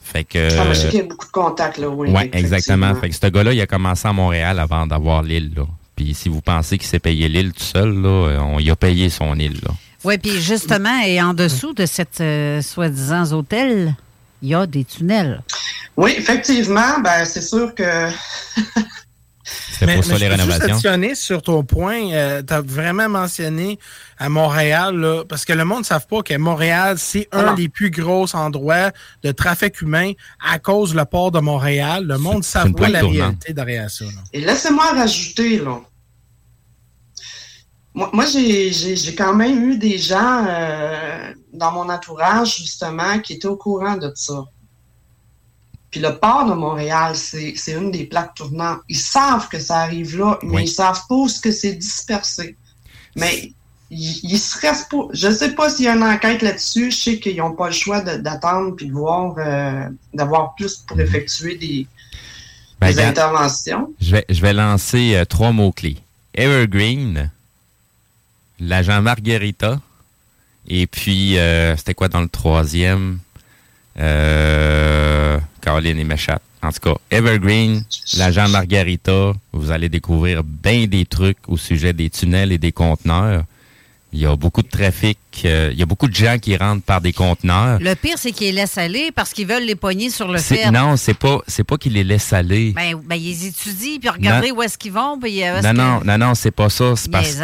Fait 0.02 0.24
que 0.24 0.58
Ah, 0.60 0.68
je 0.70 0.74
sais 0.80 0.90
qu'il 0.90 1.00
y 1.00 1.02
a 1.02 1.06
beaucoup 1.08 1.26
de 1.26 1.32
contacts, 1.32 1.78
là, 1.78 1.90
oui. 1.90 2.10
ouais, 2.10 2.30
exactement. 2.32 2.96
Fait 2.96 3.10
que 3.10 3.16
ce 3.16 3.28
gars-là, 3.28 3.52
il 3.52 3.60
a 3.60 3.68
commencé 3.68 4.08
à 4.08 4.14
Montréal 4.14 4.60
avant 4.60 4.88
d'avoir 4.88 5.24
l'île 5.24 5.52
là. 5.58 5.64
Puis 5.96 6.14
si 6.14 6.30
vous 6.30 6.42
pensez 6.42 6.78
qu'il 6.78 6.88
s'est 6.88 7.00
payé 7.00 7.30
l'île 7.30 7.54
tout 7.54 7.64
seul 7.64 7.94
là, 8.02 8.10
euh, 8.10 8.40
on 8.40 8.60
y 8.60 8.70
a 8.70 8.76
payé 8.76 9.10
son 9.10 9.38
île 9.40 9.60
là. 9.64 9.72
Oui, 10.04 10.20
puis 10.20 10.40
justement, 10.40 11.02
et 11.04 11.20
en 11.20 11.34
dessous 11.34 11.74
de 11.74 11.88
cette 11.88 12.22
euh, 12.22 12.62
soi-disant 12.62 13.32
hôtel, 13.32 13.96
il 14.44 14.50
y 14.50 14.54
a 14.54 14.68
des 14.68 14.84
tunnels. 14.84 15.42
Oui, 15.98 16.14
effectivement, 16.16 17.00
ben, 17.04 17.26
c'est 17.26 17.42
sûr 17.42 17.74
que. 17.74 17.84
C'était 19.46 19.94
pour 19.96 20.04
ça 20.04 20.14
les 20.14 20.20
je 20.20 20.26
peux 20.26 20.32
juste 20.32 20.42
rénovations. 20.42 20.66
additionner 20.74 21.16
sur 21.16 21.42
ton 21.44 21.64
point, 21.64 22.10
tu 22.42 22.54
as 22.54 22.62
vraiment 22.62 23.08
mentionné 23.10 23.78
à 24.18 24.28
Montréal, 24.30 24.96
là, 24.98 25.24
parce 25.28 25.46
que 25.46 25.54
le 25.54 25.64
monde 25.66 25.80
ne 25.80 25.84
savent 25.86 26.08
pas 26.08 26.22
que 26.24 26.36
Montréal, 26.38 26.96
c'est 26.98 27.28
Ah 27.32 27.40
un 27.40 27.46
non. 27.48 27.54
des 27.54 27.70
plus 27.70 27.92
gros 27.92 28.34
endroits 28.36 28.92
de 29.24 29.32
trafic 29.32 29.82
humain 29.82 30.14
à 30.44 30.58
cause 30.60 30.96
du 30.96 31.06
port 31.10 31.32
de 31.32 31.40
Montréal. 31.40 32.06
Le 32.08 32.18
monde 32.18 32.38
ne 32.38 32.42
savent 32.44 32.72
pas 32.74 32.90
la 32.90 33.02
réalité 33.02 33.54
derrière 33.54 33.90
ça. 33.92 34.06
là. 34.06 34.12
Et 34.34 34.42
laissez-moi 34.42 34.86
rajouter, 34.94 35.60
là. 35.60 35.80
Moi, 37.94 38.10
moi, 38.12 38.26
j'ai 38.26 38.72
j'ai- 38.74 38.96
j'ai 38.96 39.16
quand 39.16 39.34
même 39.34 39.70
eu 39.70 39.78
des 39.78 39.98
gens 39.98 40.46
euh, 40.50 41.32
dans 41.54 41.72
mon 41.72 41.88
entourage, 41.90 42.58
justement, 42.58 43.20
qui 43.20 43.34
étaient 43.34 43.48
au 43.48 43.56
courant 43.58 43.96
de 43.96 44.12
ça. 44.16 44.44
Puis 45.92 46.00
le 46.02 46.18
port 46.18 46.46
de 46.46 46.54
Montréal, 46.54 47.16
c'est 47.16 47.56
une 47.72 47.92
des 47.92 48.06
plaques 48.06 48.36
tournantes. 48.36 48.80
Ils 48.90 48.98
savent 48.98 49.48
que 49.48 49.60
ça 49.60 49.78
arrive 49.80 50.18
là, 50.18 50.38
mais 50.44 50.56
Oui. 50.58 50.64
ils 50.64 50.68
savent 50.68 51.02
pas 51.08 51.16
où 51.16 51.30
ce 51.30 51.40
que 51.40 51.52
c'est 51.52 51.74
dispersé. 51.74 52.58
Mais 53.16 53.54
ils, 53.90 54.20
ils 54.24 54.38
se 54.40 54.60
restent 54.60 54.90
pas. 54.92 55.04
Je 55.14 55.32
sais 55.32 55.52
pas 55.56 55.70
s'il 55.70 55.86
y 55.86 55.88
a 55.88 55.96
une 55.96 56.04
enquête 56.04 56.42
là-dessus. 56.42 56.92
Je 56.92 56.98
sais 56.98 57.20
qu'ils 57.20 57.38
n'ont 57.38 57.54
pas 57.54 57.68
le 57.68 57.74
choix 57.74 58.02
d'attendre 58.02 58.76
puis 58.76 58.88
de 58.88 58.92
voir, 58.92 59.36
euh, 59.38 59.88
d'avoir 60.14 60.54
plus 60.56 60.76
pour 60.86 61.00
effectuer 61.00 61.56
des, 61.56 61.88
Ben, 62.82 62.92
des 62.94 63.00
interventions. 63.00 63.94
Je 64.02 64.12
vais, 64.12 64.26
je 64.28 64.42
vais 64.42 64.52
lancer 64.54 65.16
euh, 65.16 65.24
trois 65.24 65.54
mots-clés. 65.54 65.98
Evergreen, 66.34 67.32
l'agent 68.60 69.02
Margarita, 69.02 69.80
et 70.68 70.88
puis, 70.88 71.38
euh, 71.38 71.78
c'était 71.78 71.94
quoi 71.94 72.10
dans 72.10 72.22
le 72.22 72.28
troisième? 72.28 73.20
Euh, 75.76 75.82
Caroline 75.82 76.00
et 76.00 76.04
Méchat. 76.04 76.40
En 76.64 76.72
tout 76.72 76.80
cas, 76.80 76.96
Evergreen, 77.12 77.84
l'agent 78.18 78.48
Margarita, 78.50 79.34
vous 79.54 79.72
allez 79.72 79.90
découvrir 79.90 80.44
bien 80.44 80.88
des 80.88 81.06
trucs 81.06 81.38
au 81.48 81.58
sujet 81.58 81.94
des 81.94 82.10
tunnels 82.10 82.52
et 82.52 82.58
des 82.58 82.72
conteneurs. 82.72 83.44
Il 84.14 84.22
y 84.22 84.26
a 84.26 84.34
beaucoup 84.38 84.62
de 84.62 84.70
trafic, 84.70 85.18
euh, 85.44 85.70
il 85.74 85.78
y 85.78 85.84
a 85.84 85.86
beaucoup 85.86 86.08
de 86.08 86.16
gens 86.16 86.38
qui 86.40 86.56
rentrent 86.56 86.84
par 86.84 87.02
des 87.02 87.12
conteneurs. 87.12 87.80
Le 87.82 87.96
pire, 87.96 88.18
c'est 88.18 88.32
qu'ils 88.32 88.48
les 88.48 88.54
laissent 88.62 88.78
aller 88.78 89.12
parce 89.14 89.34
qu'ils 89.34 89.46
veulent 89.46 89.66
les 89.66 89.76
pogner 89.76 90.10
sur 90.10 90.30
le 90.32 90.38
fait. 90.40 90.72
Non, 90.72 90.96
c'est 90.96 91.14
pas, 91.14 91.40
c'est 91.48 91.66
pas 91.66 91.78
qu'ils 91.78 91.94
les 91.94 92.06
laissent 92.06 92.32
aller. 92.32 92.72
Ben, 92.72 92.96
ben, 93.04 93.16
ils 93.16 93.48
étudient, 93.48 94.00
puis 94.00 94.10
regardez 94.10 94.52
Non. 94.52 94.56
où 94.56 94.62
est-ce 94.64 94.78
qu'ils 94.78 94.94
vont, 94.94 95.20
puis 95.20 95.44
euh, 95.44 95.56
où 95.56 95.58
est-ce 95.58 95.68
non, 95.68 95.74
non, 95.74 96.02
non, 96.06 96.18
non, 96.18 96.34
c'est 96.34 96.52
pas 96.52 96.70
ça. 96.70 96.96
C'est 96.96 97.12
parce, 97.12 97.36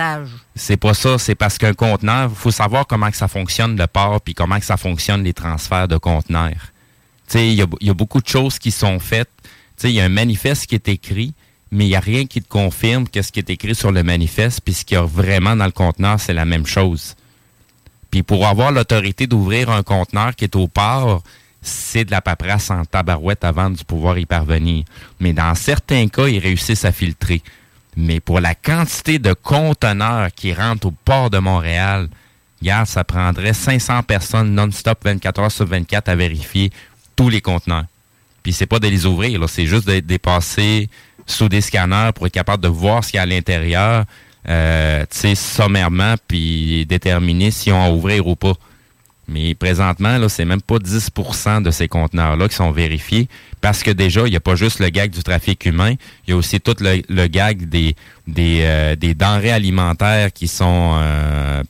c'est 0.56 0.78
pas 0.78 0.94
ça. 0.94 1.18
C'est 1.18 1.36
parce 1.36 1.58
qu'un 1.58 1.74
conteneur, 1.74 2.30
il 2.32 2.38
faut 2.38 2.52
savoir 2.52 2.88
comment 2.88 3.12
que 3.12 3.18
ça 3.18 3.28
fonctionne 3.28 3.76
le 3.78 3.88
port, 3.88 4.22
puis 4.22 4.34
comment 4.34 4.58
que 4.58 4.66
ça 4.66 4.78
fonctionne 4.78 5.26
les 5.26 5.34
transferts 5.34 5.90
de 5.90 5.98
conteneurs. 5.98 6.72
Il 7.36 7.54
y 7.54 7.90
a, 7.90 7.94
beaucoup 7.94 8.22
de 8.22 8.28
choses 8.28 8.60
qui 8.60 8.72
sont 8.72 9.00
faites. 9.00 9.30
Il 9.84 9.92
y 9.92 10.02
a 10.02 10.06
un 10.06 10.10
manifeste 10.10 10.68
qui 10.68 10.76
est 10.76 10.88
écrit, 10.90 11.34
mais 11.72 11.86
il 11.86 11.90
n'y 11.90 11.96
a 11.96 12.00
rien 12.00 12.26
qui 12.26 12.42
te 12.42 12.48
confirme 12.48 13.08
que 13.08 13.22
ce 13.22 13.32
qui 13.32 13.40
est 13.40 13.50
écrit 13.50 13.74
sur 13.74 13.92
le 13.92 14.04
manifeste, 14.04 14.62
puis 14.64 14.74
ce 14.74 14.86
qu'il 14.86 14.96
y 14.96 14.98
a 14.98 15.04
vraiment 15.04 15.56
dans 15.56 15.66
le 15.66 15.72
conteneur, 15.72 16.20
c'est 16.20 16.34
la 16.34 16.46
même 16.46 16.66
chose. 16.66 17.16
Puis 18.12 18.24
pour 18.24 18.46
avoir 18.46 18.72
l'autorité 18.72 19.26
d'ouvrir 19.26 19.70
un 19.70 19.84
conteneur 19.84 20.36
qui 20.36 20.44
est 20.44 20.56
au 20.56 20.68
port, 20.68 21.24
c'est 21.62 22.06
de 22.06 22.12
la 22.12 22.22
paperasse 22.22 22.70
en 22.72 22.84
tabarouette 22.86 23.44
avant 23.44 23.70
de 23.70 23.82
pouvoir 23.84 24.18
y 24.18 24.26
parvenir. 24.26 24.84
Mais 25.20 25.32
dans 25.32 25.56
certains 25.56 26.08
cas, 26.08 26.28
ils 26.28 26.40
réussissent 26.40 26.86
à 26.86 26.92
filtrer. 26.92 27.42
Mais 27.96 28.20
pour 28.20 28.40
la 28.40 28.56
quantité 28.56 29.20
de 29.20 29.34
conteneurs 29.34 30.30
qui 30.34 30.54
rentrent 30.54 30.88
au 30.88 30.94
port 31.06 31.30
de 31.30 31.38
Montréal, 31.38 32.10
regarde, 32.62 32.88
ça 32.88 33.04
prendrait 33.04 33.54
500 33.54 34.04
personnes 34.04 34.54
non-stop 34.54 35.00
24 35.04 35.40
heures 35.40 35.52
sur 35.52 35.66
24 35.66 36.10
à 36.10 36.16
vérifier 36.16 36.72
les 37.30 37.42
conteneurs. 37.42 37.86
Puis 38.44 38.54
c'est 38.54 38.66
pas 38.66 38.80
de 38.80 38.88
les 38.88 39.06
ouvrir, 39.06 39.48
c'est 39.48 39.68
juste 39.68 39.88
de 39.88 40.02
les 40.08 40.20
passer 40.20 40.90
sous 41.28 41.50
des 41.50 41.62
scanners 41.62 42.12
pour 42.16 42.26
être 42.26 42.34
capable 42.34 42.64
de 42.64 42.68
voir 42.68 43.04
ce 43.04 43.12
qu'il 43.12 43.18
y 43.18 43.20
a 43.20 43.24
à 43.24 43.26
l'intérieur, 43.28 44.06
euh, 44.50 45.06
tu 45.12 45.18
sais, 45.18 45.36
sommairement, 45.36 46.16
puis 46.28 46.86
déterminer 46.88 47.52
si 47.52 47.72
on 47.72 47.80
va 47.80 47.92
ouvrir 47.92 48.28
ou 48.28 48.36
pas. 48.36 48.54
Mais 49.32 49.56
présentement, 49.56 50.18
là, 50.18 50.28
c'est 50.28 50.46
même 50.46 50.62
pas 50.62 50.78
10% 50.78 51.64
de 51.64 51.72
ces 51.72 51.88
conteneurs-là 51.88 52.50
qui 52.50 52.56
sont 52.56 52.72
vérifiés 52.72 53.30
parce 53.62 53.84
que 53.84 53.92
déjà, 53.92 54.28
il 54.28 54.32
n'y 54.32 54.36
a 54.36 54.42
pas 54.42 54.56
juste 54.56 54.80
le 54.80 54.90
gag 54.90 55.12
du 55.12 55.24
trafic 55.24 55.66
humain, 55.66 55.94
il 56.28 56.32
y 56.32 56.34
a 56.34 56.36
aussi 56.36 56.60
tout 56.60 56.76
le, 56.80 57.28
gag 57.28 57.70
des, 57.70 57.96
des, 58.28 58.62
euh, 58.64 58.96
des 58.96 59.14
denrées 59.14 59.52
alimentaires 59.52 60.34
qui 60.34 60.48
sont 60.48 60.94
euh, 60.96 61.64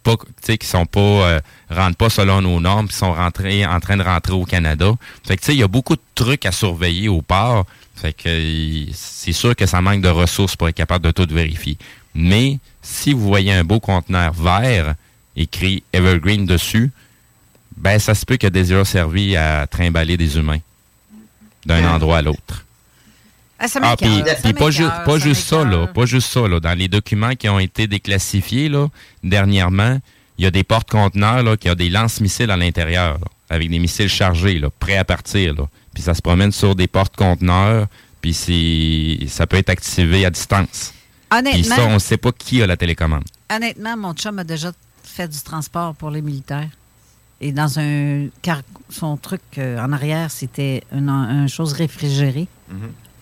qui 0.47 0.67
sont 0.67 0.85
pas, 0.85 0.99
euh, 0.99 1.39
rentrent 1.69 1.97
pas 1.97 2.09
selon 2.09 2.41
nos 2.41 2.59
normes, 2.59 2.87
qui 2.87 2.95
sont 2.95 3.13
rentrés, 3.13 3.65
en 3.65 3.79
train 3.79 3.97
de 3.97 4.03
rentrer 4.03 4.33
au 4.33 4.45
Canada. 4.45 4.93
Fait 5.23 5.35
que, 5.35 5.41
tu 5.41 5.47
sais, 5.47 5.53
il 5.53 5.59
y 5.59 5.63
a 5.63 5.67
beaucoup 5.67 5.95
de 5.95 6.01
trucs 6.15 6.45
à 6.45 6.51
surveiller 6.51 7.09
au 7.09 7.21
port. 7.21 7.65
Fait 7.95 8.13
que 8.13 8.85
c'est 8.93 9.33
sûr 9.33 9.55
que 9.55 9.65
ça 9.65 9.81
manque 9.81 10.01
de 10.01 10.09
ressources 10.09 10.55
pour 10.55 10.69
être 10.69 10.75
capable 10.75 11.05
de 11.05 11.11
tout 11.11 11.27
vérifier. 11.29 11.77
Mais 12.15 12.57
si 12.81 13.13
vous 13.13 13.27
voyez 13.27 13.53
un 13.53 13.63
beau 13.63 13.79
conteneur 13.79 14.33
vert 14.33 14.95
écrit 15.35 15.83
Evergreen 15.93 16.45
dessus, 16.45 16.91
ben 17.81 17.97
ça 17.99 18.13
se 18.15 18.25
peut 18.25 18.37
que 18.37 18.47
déjà 18.47 18.85
servi 18.85 19.35
à 19.35 19.65
trimballer 19.67 20.15
des 20.15 20.37
humains 20.37 20.59
d'un 21.65 21.83
endroit 21.89 22.17
à 22.19 22.21
l'autre. 22.21 22.65
Ah, 23.59 23.65
Ah, 23.83 23.95
puis 23.97 24.53
pas, 24.53 24.71
ju- 24.71 24.87
pas 25.05 25.19
juste 25.19 25.43
ça, 25.47 25.63
là. 25.63 25.85
Pas 25.87 26.05
juste 26.07 26.27
ça, 26.31 26.47
là. 26.47 26.59
Dans 26.59 26.75
les 26.77 26.87
documents 26.87 27.35
qui 27.35 27.47
ont 27.49 27.59
été 27.59 27.85
déclassifiés, 27.85 28.69
là, 28.69 28.87
dernièrement, 29.23 29.99
il 30.39 30.43
y 30.45 30.47
a 30.47 30.51
des 30.51 30.63
portes-conteneurs, 30.63 31.43
là, 31.43 31.57
qui 31.57 31.69
ont 31.69 31.75
des 31.75 31.89
lance-missiles 31.89 32.49
à 32.49 32.57
l'intérieur, 32.57 33.19
avec 33.49 33.69
des 33.69 33.77
missiles 33.77 34.09
chargés, 34.09 34.57
là, 34.57 34.69
prêts 34.79 34.97
à 34.97 35.05
partir, 35.05 35.53
là. 35.53 35.67
Puis 35.93 36.01
ça 36.01 36.15
se 36.15 36.21
promène 36.23 36.51
sur 36.51 36.73
des 36.75 36.87
portes-conteneurs, 36.87 37.85
puis 38.21 39.27
ça 39.29 39.45
peut 39.45 39.57
être 39.57 39.69
activé 39.69 40.25
à 40.25 40.31
distance. 40.31 40.93
Puis 41.29 41.39
Honnêtement, 41.39 41.75
ça, 41.75 41.85
on 41.85 41.93
ne 41.95 41.99
sait 41.99 42.17
pas 42.17 42.31
qui 42.31 42.61
a 42.63 42.67
la 42.67 42.77
télécommune. 42.77 43.21
honnêtement, 43.53 43.95
mon 43.97 44.13
chum 44.13 44.39
a 44.39 44.43
déjà 44.43 44.71
fait 45.03 45.27
du 45.27 45.39
transport 45.41 45.93
pour 45.95 46.09
les 46.09 46.21
militaires. 46.23 46.69
Et 47.41 47.51
dans 47.51 47.79
un. 47.79 48.27
Car 48.41 48.61
son 48.89 49.17
truc 49.17 49.41
euh, 49.57 49.79
en 49.79 49.91
arrière, 49.91 50.29
c'était 50.31 50.83
une, 50.93 51.09
une 51.09 51.49
chose 51.49 51.73
réfrigérée. 51.73 52.47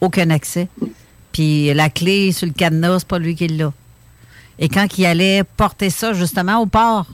Aucun 0.01 0.29
accès. 0.29 0.67
Puis 1.31 1.73
la 1.73 1.89
clé 1.89 2.31
sur 2.31 2.45
le 2.47 2.53
cadenas, 2.53 2.99
c'est 2.99 3.07
pas 3.07 3.17
lui 3.19 3.35
qui 3.35 3.47
l'a. 3.47 3.71
Et 4.59 4.67
quand 4.69 4.97
il 4.97 5.05
allait 5.05 5.43
porter 5.43 5.89
ça 5.89 6.13
justement 6.13 6.59
au 6.61 6.65
port, 6.65 7.05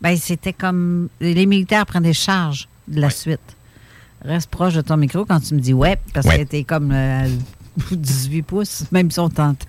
ben 0.00 0.16
c'était 0.16 0.52
comme. 0.54 1.08
Les 1.20 1.46
militaires 1.46 1.84
prennent 1.86 2.02
des 2.02 2.14
charges 2.14 2.66
de 2.88 3.00
la 3.00 3.10
suite. 3.10 3.40
Reste 4.24 4.48
proche 4.50 4.74
de 4.74 4.80
ton 4.80 4.96
micro 4.96 5.24
quand 5.24 5.40
tu 5.40 5.54
me 5.54 5.60
dis 5.60 5.72
ouais, 5.74 5.98
parce 6.14 6.26
Ouais. 6.26 6.38
que 6.38 6.44
t'es 6.50 6.64
comme 6.64 6.92
euh, 6.92 7.28
18 7.90 8.42
pouces, 8.42 8.84
même 8.92 9.10
si 9.10 9.18
on 9.20 9.28
tente. 9.28 9.66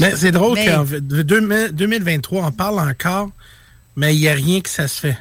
Mais 0.00 0.16
c'est 0.16 0.32
drôle 0.32 0.54
Mais- 0.56 0.66
qu'en 0.66 0.82
v- 0.82 1.00
2000 1.00 1.70
2023, 1.72 2.46
on 2.46 2.52
parle 2.52 2.80
encore, 2.80 3.30
mais 4.00 4.14
il 4.16 4.20
n'y 4.20 4.28
a 4.28 4.32
rien 4.32 4.60
que 4.62 4.68
ça 4.70 4.88
se 4.88 4.98
fait. 5.00 5.16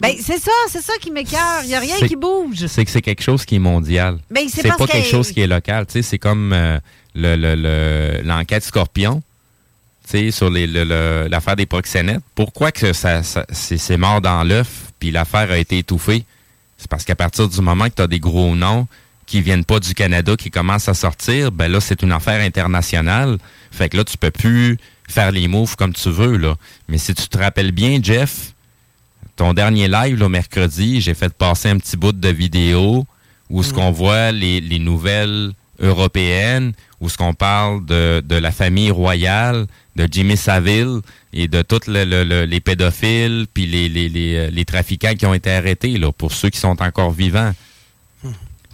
Ben, 0.00 0.14
c'est 0.18 0.38
ça, 0.38 0.50
c'est 0.70 0.80
ça 0.80 0.94
qui 0.98 1.10
m'écœure. 1.10 1.60
Il 1.64 1.68
n'y 1.68 1.74
a 1.74 1.80
rien 1.80 1.96
qui 1.98 2.16
bouge. 2.16 2.66
C'est 2.68 2.86
que 2.86 2.90
c'est 2.90 3.02
quelque 3.02 3.22
chose 3.22 3.44
qui 3.44 3.56
est 3.56 3.58
mondial. 3.60 4.18
Ben, 4.30 4.48
c'est 4.48 4.66
pas 4.66 4.86
que- 4.86 4.92
quelque 4.92 5.08
chose 5.10 5.30
qui 5.30 5.42
est 5.42 5.46
local. 5.46 5.84
Tu 5.84 5.92
sais, 5.92 6.02
c'est 6.02 6.18
comme 6.18 6.54
euh, 6.54 6.78
le- 7.14 7.36
le- 7.36 7.54
le- 7.54 8.22
l'enquête 8.24 8.64
Scorpion. 8.64 9.22
Tu 10.08 10.10
sais, 10.18 10.30
sur 10.30 10.48
les- 10.48 10.66
le- 10.66 10.84
le- 10.84 11.28
l'affaire 11.30 11.54
des 11.54 11.66
proxénètes. 11.66 12.22
Pourquoi 12.34 12.72
que 12.72 12.94
ça, 12.94 13.20
c'est 13.52 13.96
mort 13.98 14.22
dans 14.22 14.42
l'œuf 14.42 14.68
puis 14.98 15.10
l'affaire 15.10 15.50
a 15.50 15.58
été 15.58 15.76
étouffée? 15.78 16.24
C'est 16.78 16.88
parce 16.88 17.04
qu'à 17.04 17.14
partir 17.14 17.46
du 17.48 17.60
moment 17.60 17.84
que 17.90 17.96
tu 17.96 18.02
as 18.02 18.06
des 18.06 18.20
gros 18.20 18.56
noms 18.56 18.88
qui 19.26 19.42
viennent 19.42 19.66
pas 19.66 19.80
du 19.80 19.92
Canada 19.92 20.34
qui 20.34 20.50
commencent 20.50 20.88
à 20.88 20.94
sortir, 20.94 21.52
ben 21.52 21.68
là, 21.70 21.78
c'est 21.80 22.00
une 22.02 22.12
affaire 22.12 22.40
internationale. 22.40 23.36
Fait 23.70 23.90
que 23.90 23.98
là, 23.98 24.04
tu 24.04 24.16
peux 24.16 24.30
plus 24.30 24.78
faire 25.10 25.30
les 25.32 25.48
moves 25.48 25.76
comme 25.76 25.92
tu 25.92 26.10
veux, 26.10 26.36
là. 26.36 26.54
Mais 26.88 26.98
si 26.98 27.14
tu 27.14 27.28
te 27.28 27.38
rappelles 27.38 27.72
bien, 27.72 27.98
Jeff, 28.02 28.54
ton 29.36 29.52
dernier 29.54 29.88
live, 29.88 30.18
le 30.18 30.28
mercredi, 30.28 31.00
j'ai 31.00 31.14
fait 31.14 31.32
passer 31.32 31.68
un 31.68 31.78
petit 31.78 31.96
bout 31.96 32.12
de 32.12 32.28
vidéo 32.28 33.06
où 33.48 33.62
ce 33.62 33.72
qu'on 33.72 33.90
voit 33.90 34.32
les, 34.32 34.60
les 34.60 34.78
nouvelles 34.78 35.52
européennes, 35.80 36.72
où 37.00 37.08
ce 37.08 37.16
qu'on 37.16 37.34
parle 37.34 37.84
de, 37.86 38.22
la 38.36 38.52
famille 38.52 38.90
royale, 38.90 39.66
de 39.96 40.06
Jimmy 40.10 40.36
Savile 40.36 41.00
et 41.32 41.48
de 41.48 41.62
tous 41.62 41.86
les 41.88 42.60
pédophiles, 42.60 43.46
puis 43.52 43.66
euh, 44.36 44.50
les 44.50 44.64
trafiquants 44.64 45.14
qui 45.14 45.26
ont 45.26 45.34
été 45.34 45.50
arrêtés, 45.50 45.96
là, 45.98 46.12
pour 46.12 46.32
ceux 46.32 46.50
qui 46.50 46.58
sont 46.58 46.80
encore 46.82 47.10
vivants. 47.10 47.52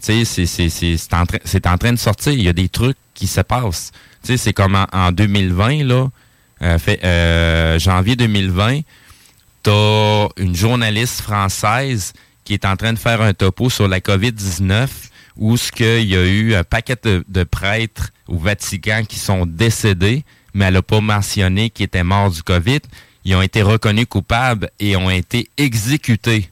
Tu 0.03 0.25
sais, 0.25 0.47
c'est- 0.47 1.15
en, 1.15 1.25
train- 1.27 1.93
de 1.93 1.99
sortir. 1.99 2.33
Il 2.33 2.43
y 2.43 2.49
a 2.49 2.53
des 2.53 2.69
trucs 2.69 2.99
qui 3.15 3.27
se 3.27 3.41
passent. 3.41 3.93
Tu 4.23 4.37
c'est 4.37 4.53
comme 4.53 4.75
en, 4.75 4.87
en 4.93 5.11
2020, 5.11 5.85
là, 5.85 5.95
euh, 5.95 6.09
fait, 6.79 7.05
euh, 7.05 7.79
janvier 7.79 8.17
2020, 8.17 8.81
t'as 9.63 10.29
une 10.37 10.55
journaliste 10.55 11.21
française 11.21 12.13
qui 12.45 12.55
est 12.55 12.65
en 12.65 12.77
train 12.77 12.93
de 12.93 12.99
faire 12.99 13.21
un 13.21 13.35
topo 13.35 13.69
sur 13.71 13.89
la 13.89 14.01
COVID-19 14.01 14.89
où 15.37 15.57
ce 15.57 15.71
qu'il 15.71 16.07
y 16.07 16.17
a 16.17 16.25
eu 16.25 16.55
un 16.55 16.65
paquet 16.65 16.97
de, 17.03 17.25
de 17.29 17.45
prêtres 17.45 18.11
au 18.27 18.39
Vatican 18.39 19.03
qui 19.07 19.19
sont 19.19 19.45
décédés, 19.45 20.25
mais 20.55 20.67
elle 20.67 20.75
n'a 20.75 20.83
pas 20.83 21.01
mentionné 21.01 21.71
qu'ils 21.71 21.85
étaient 21.85 22.03
morts 22.03 22.31
du 22.31 22.43
COVID. 22.43 22.81
Ils 23.25 23.35
ont 23.35 23.43
été 23.43 23.63
reconnus 23.63 24.07
coupables 24.09 24.71
et 24.79 24.97
ont 24.97 25.11
été 25.11 25.51
exécutés. 25.57 26.49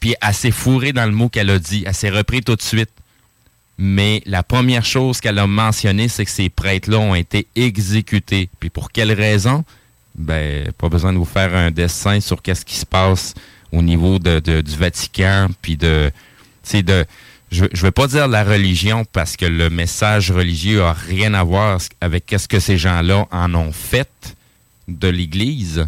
Puis 0.00 0.14
elle 0.20 0.34
s'est 0.34 0.50
fourrée 0.50 0.92
dans 0.92 1.06
le 1.06 1.12
mot 1.12 1.28
qu'elle 1.28 1.50
a 1.50 1.58
dit. 1.58 1.82
Elle 1.86 1.94
s'est 1.94 2.10
repris 2.10 2.42
tout 2.42 2.54
de 2.54 2.62
suite. 2.62 2.90
Mais 3.78 4.22
la 4.26 4.42
première 4.42 4.84
chose 4.84 5.20
qu'elle 5.20 5.38
a 5.38 5.46
mentionnée, 5.46 6.08
c'est 6.08 6.24
que 6.24 6.30
ces 6.30 6.48
prêtres-là 6.48 6.98
ont 6.98 7.14
été 7.14 7.46
exécutés. 7.54 8.50
Puis 8.58 8.70
pour 8.70 8.90
quelle 8.90 9.12
raison? 9.12 9.64
Ben, 10.16 10.72
pas 10.72 10.88
besoin 10.88 11.12
de 11.12 11.18
vous 11.18 11.24
faire 11.24 11.54
un 11.54 11.70
dessin 11.70 12.18
sur 12.18 12.42
qu'est-ce 12.42 12.64
qui 12.64 12.74
se 12.74 12.86
passe 12.86 13.34
au 13.70 13.82
niveau 13.82 14.18
du 14.18 14.76
Vatican, 14.76 15.48
puis 15.62 15.76
de, 15.76 16.10
tu 16.68 16.82
de, 16.82 17.04
je, 17.52 17.66
je 17.72 17.82
veux 17.82 17.90
pas 17.90 18.06
dire 18.06 18.26
la 18.26 18.44
religion 18.44 19.04
parce 19.12 19.36
que 19.36 19.46
le 19.46 19.70
message 19.70 20.30
religieux 20.30 20.82
a 20.82 20.92
rien 20.92 21.34
à 21.34 21.42
voir 21.42 21.78
avec 22.00 22.26
qu'est-ce 22.26 22.48
que 22.48 22.60
ces 22.60 22.78
gens-là 22.78 23.26
en 23.30 23.54
ont 23.54 23.72
fait 23.72 24.36
de 24.88 25.08
l'Église, 25.08 25.86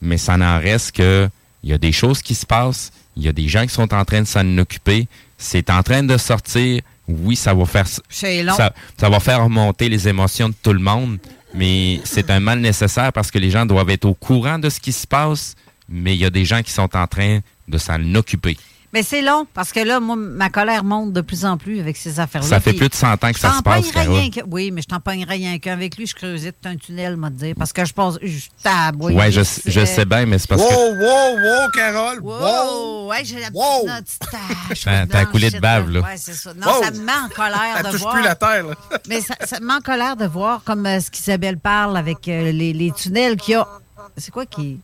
mais 0.00 0.18
ça 0.18 0.36
n'en 0.36 0.58
reste 0.58 0.92
que 0.92 1.28
il 1.64 1.70
y 1.70 1.72
a 1.72 1.78
des 1.78 1.92
choses 1.92 2.22
qui 2.22 2.36
se 2.36 2.46
passent, 2.46 2.92
il 3.16 3.24
y 3.24 3.28
a 3.28 3.32
des 3.32 3.48
gens 3.48 3.64
qui 3.66 3.74
sont 3.74 3.92
en 3.92 4.04
train 4.04 4.22
de 4.22 4.26
s'en 4.26 4.58
occuper, 4.58 5.08
c'est 5.38 5.70
en 5.70 5.82
train 5.82 6.02
de 6.02 6.16
sortir. 6.18 6.82
Oui, 7.06 7.36
ça 7.36 7.54
va 7.54 7.64
faire 7.64 7.86
ça 7.86 9.08
va 9.08 9.20
faire 9.20 9.44
remonter 9.44 9.88
les 9.88 10.06
émotions 10.08 10.50
de 10.50 10.54
tout 10.62 10.74
le 10.74 10.80
monde, 10.80 11.18
mais 11.54 12.00
c'est 12.04 12.28
un 12.30 12.40
mal 12.40 12.58
nécessaire 12.60 13.12
parce 13.14 13.30
que 13.30 13.38
les 13.38 13.50
gens 13.50 13.64
doivent 13.64 13.88
être 13.88 14.04
au 14.04 14.12
courant 14.12 14.58
de 14.58 14.68
ce 14.68 14.78
qui 14.78 14.92
se 14.92 15.06
passe, 15.06 15.54
mais 15.88 16.14
il 16.14 16.18
y 16.18 16.26
a 16.26 16.30
des 16.30 16.44
gens 16.44 16.62
qui 16.62 16.72
sont 16.72 16.94
en 16.94 17.06
train 17.06 17.38
de 17.66 17.78
s'en 17.78 18.14
occuper. 18.14 18.58
Mais 18.92 19.02
c'est 19.02 19.20
long, 19.20 19.46
parce 19.52 19.70
que 19.70 19.80
là, 19.80 20.00
moi, 20.00 20.16
ma 20.16 20.48
colère 20.48 20.82
monte 20.82 21.12
de 21.12 21.20
plus 21.20 21.44
en 21.44 21.58
plus 21.58 21.78
avec 21.78 21.96
ces 21.98 22.20
affaires-là. 22.20 22.48
Ça 22.48 22.58
fait 22.58 22.72
plus 22.72 22.88
de 22.88 22.94
100 22.94 23.22
ans 23.22 23.32
que 23.32 23.38
ça 23.38 23.52
se 23.58 23.62
passe, 23.62 23.90
rien 23.94 24.30
que- 24.30 24.40
Oui, 24.46 24.70
mais 24.70 24.80
je 24.80 24.86
t'en 24.86 24.98
rien 25.04 25.58
qu'avec 25.58 25.96
lui. 25.98 26.06
Je 26.06 26.14
creusais 26.14 26.52
tout 26.52 26.66
un 26.68 26.76
tunnel, 26.76 27.16
m'a 27.16 27.28
dire, 27.28 27.54
parce 27.58 27.72
que 27.74 27.84
je 27.84 27.92
pense... 27.92 28.18
Je 28.22 28.46
taboie. 28.62 29.12
Ouais, 29.12 29.30
je, 29.30 29.42
je 29.66 29.84
sais 29.84 30.04
bien, 30.06 30.24
mais 30.24 30.38
c'est 30.38 30.48
parce 30.48 30.62
que 30.62 30.68
Wow, 30.72 30.94
wow, 30.96 31.36
wow, 31.64 31.70
Carole! 31.70 32.20
Wow! 32.20 32.40
Wow! 32.40 33.08
Ouais, 33.10 33.24
j'ai 33.24 33.40
la 33.40 33.48
Wow! 33.52 33.86
petite 33.86 34.20
tache. 34.20 34.84
T'as- 35.10 35.26
coulé 35.26 35.50
de 35.50 35.58
bave, 35.58 35.90
là. 35.90 36.00
Ouais, 36.00 36.16
c'est 36.16 36.32
ça. 36.34 36.54
Non, 36.54 36.66
Wow! 36.66 36.82
ça 36.84 36.90
me 36.90 36.98
met 37.00 37.12
en 37.12 37.28
colère 37.28 37.82
de 37.84 37.90
touche 37.90 38.00
voir. 38.00 38.14
plus 38.14 38.22
la 38.22 38.34
terre, 38.36 38.66
là. 38.68 38.74
Mais 39.08 39.20
ça, 39.20 39.34
ça 39.44 39.60
me 39.60 39.66
met 39.66 39.74
en 39.74 39.80
colère 39.80 40.16
de 40.16 40.24
voir 40.26 40.62
comme 40.64 40.86
euh, 40.86 40.98
ce 41.00 41.10
qu'Isabelle 41.10 41.58
parle 41.58 41.96
avec 41.96 42.26
euh, 42.28 42.52
les, 42.52 42.72
les 42.72 42.90
tunnels 42.92 43.36
qu'il 43.36 43.52
y 43.52 43.56
a. 43.56 43.68
C'est 44.16 44.30
quoi 44.30 44.46
qui. 44.46 44.80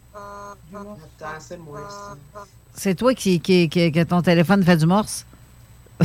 Attends, 0.75 1.29
c'est 1.41 1.57
moi 1.59 1.81
ici. 1.89 2.41
C'est 2.75 2.95
toi 2.95 3.15
qui, 3.15 3.41
qui, 3.41 3.69
qui- 3.69 3.93
que 3.93 4.03
ton 4.03 4.23
téléphone 4.23 4.63
fait 4.65 4.77
du 4.77 4.87
morse? 4.87 5.25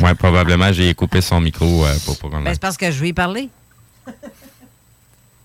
ouais, 0.00 0.14
probablement 0.14 0.72
j'ai 0.72 0.94
coupé 0.94 1.20
son 1.20 1.40
micro 1.40 1.84
euh, 1.84 1.94
pour, 2.04 2.16
pour 2.18 2.30
qu'on 2.30 2.40
Ben, 2.42 2.52
c'est 2.54 2.60
parce 2.60 2.76
que 2.76 2.90
je 2.90 3.00
lui 3.00 3.08
ai 3.08 3.12
parlé. 3.12 3.48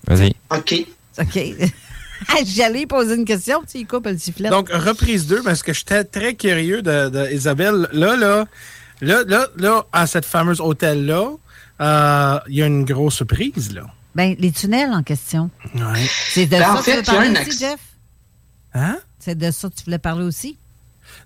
Vas-y. 0.07 0.35
OK. 0.52 0.85
OK. 1.19 1.39
J'allais 2.45 2.85
poser 2.85 3.15
une 3.15 3.26
question, 3.26 3.61
tu 3.61 3.68
sais, 3.72 3.80
il 3.80 3.88
coupe 3.88 4.06
le 4.06 4.18
sifflet. 4.18 4.49
Donc, 4.49 4.69
reprise 4.69 5.27
2, 5.27 5.43
parce 5.43 5.64
que 5.64 5.73
j'étais 5.73 6.03
très 6.03 6.35
curieux 6.35 6.81
de, 6.81 7.10
de 7.10 7.31
Isabelle. 7.34 7.88
Là, 7.91 8.15
là, 8.15 8.45
là, 9.02 9.23
là, 9.27 9.47
là, 9.57 9.85
à 9.91 10.07
cette 10.07 10.26
fameuse 10.26 10.61
hôtel-là, 10.61 11.31
euh, 11.81 12.39
il 12.47 12.56
y 12.56 12.64
a 12.64 12.68
une 12.68 12.85
grosse 12.85 13.15
surprise, 13.15 13.73
là. 13.73 13.81
Ben, 14.14 14.35
les 14.39 14.52
tunnels 14.52 14.91
en 14.93 15.03
question. 15.03 15.49
Ouais. 15.76 16.06
C'est 16.30 16.45
de 16.45 16.52
Ben, 16.52 16.61
ça 16.61 16.73
en 16.73 16.77
que 16.77 16.84
tu 16.84 16.91
y 16.91 16.93
a 16.99 17.03
parler 17.03 17.39
aussi, 17.47 17.60
Jeff? 17.60 17.80
Hein? 18.73 18.97
C'est 19.19 19.35
de 19.38 19.52
ça 19.52 19.69
que 19.69 19.76
tu 19.76 19.84
voulais 19.84 19.97
parler 19.99 20.23
aussi? 20.23 20.57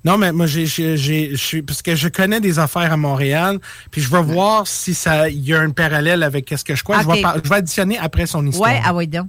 Non, 0.05 0.17
mais 0.17 0.31
moi, 0.31 0.45
j'ai, 0.45 0.65
j'ai, 0.65 1.35
parce 1.61 1.81
que 1.81 1.95
je 1.95 2.07
connais 2.07 2.39
des 2.39 2.57
affaires 2.57 2.91
à 2.93 2.97
Montréal, 2.97 3.59
puis 3.91 4.01
je 4.01 4.09
veux 4.09 4.21
voir 4.21 4.65
si 4.65 4.93
ça, 4.93 5.29
il 5.29 5.43
y 5.45 5.53
a 5.53 5.59
un 5.59 5.71
parallèle 5.71 6.23
avec 6.23 6.53
ce 6.55 6.63
que 6.63 6.73
je 6.75 6.83
crois. 6.83 7.01
Je, 7.01 7.07
vais 7.07 7.21
par- 7.21 7.43
je 7.43 7.49
vais 7.49 7.55
additionner 7.55 7.97
après 7.97 8.25
son 8.25 8.45
histoire. 8.47 8.71
Ouais, 8.71 8.81
ah 8.83 8.93
ouais, 8.93 9.07
donc. 9.07 9.27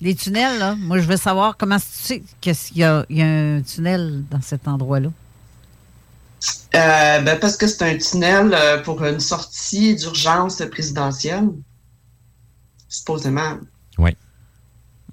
Les 0.00 0.14
tunnels, 0.14 0.58
là, 0.60 0.76
moi, 0.78 0.98
je 0.98 1.06
veux 1.06 1.16
savoir 1.16 1.56
comment 1.56 1.76
tu 1.76 1.84
sais 1.90 2.22
qu'il 2.40 2.54
y 2.76 2.84
a, 2.84 3.04
il 3.10 3.18
y 3.18 3.22
a 3.22 3.26
un 3.26 3.60
tunnel 3.62 4.22
dans 4.30 4.40
cet 4.40 4.68
endroit-là. 4.68 5.10
Euh, 6.74 7.20
ben, 7.20 7.38
parce 7.40 7.56
que 7.56 7.66
c'est 7.66 7.82
un 7.82 7.98
tunnel 7.98 8.54
euh, 8.54 8.80
pour 8.82 9.04
une 9.04 9.18
sortie 9.18 9.96
d'urgence 9.96 10.62
présidentielle. 10.70 11.48
Supposément. 12.88 13.58
Oui. 13.98 14.16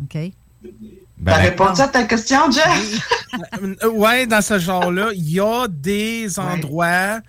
OK. 0.03 0.31
Ben, 1.17 1.31
T'as 1.33 1.37
répondu 1.41 1.81
à 1.81 1.87
ta 1.87 2.03
question, 2.03 2.39
Jeff? 2.51 2.99
Euh, 3.83 3.89
Ouais, 3.89 4.25
dans 4.27 4.41
ce 4.41 4.59
genre-là, 4.59 5.09
il 5.15 5.31
y 5.31 5.39
a 5.39 5.67
des 5.69 6.39
endroits 6.39 7.19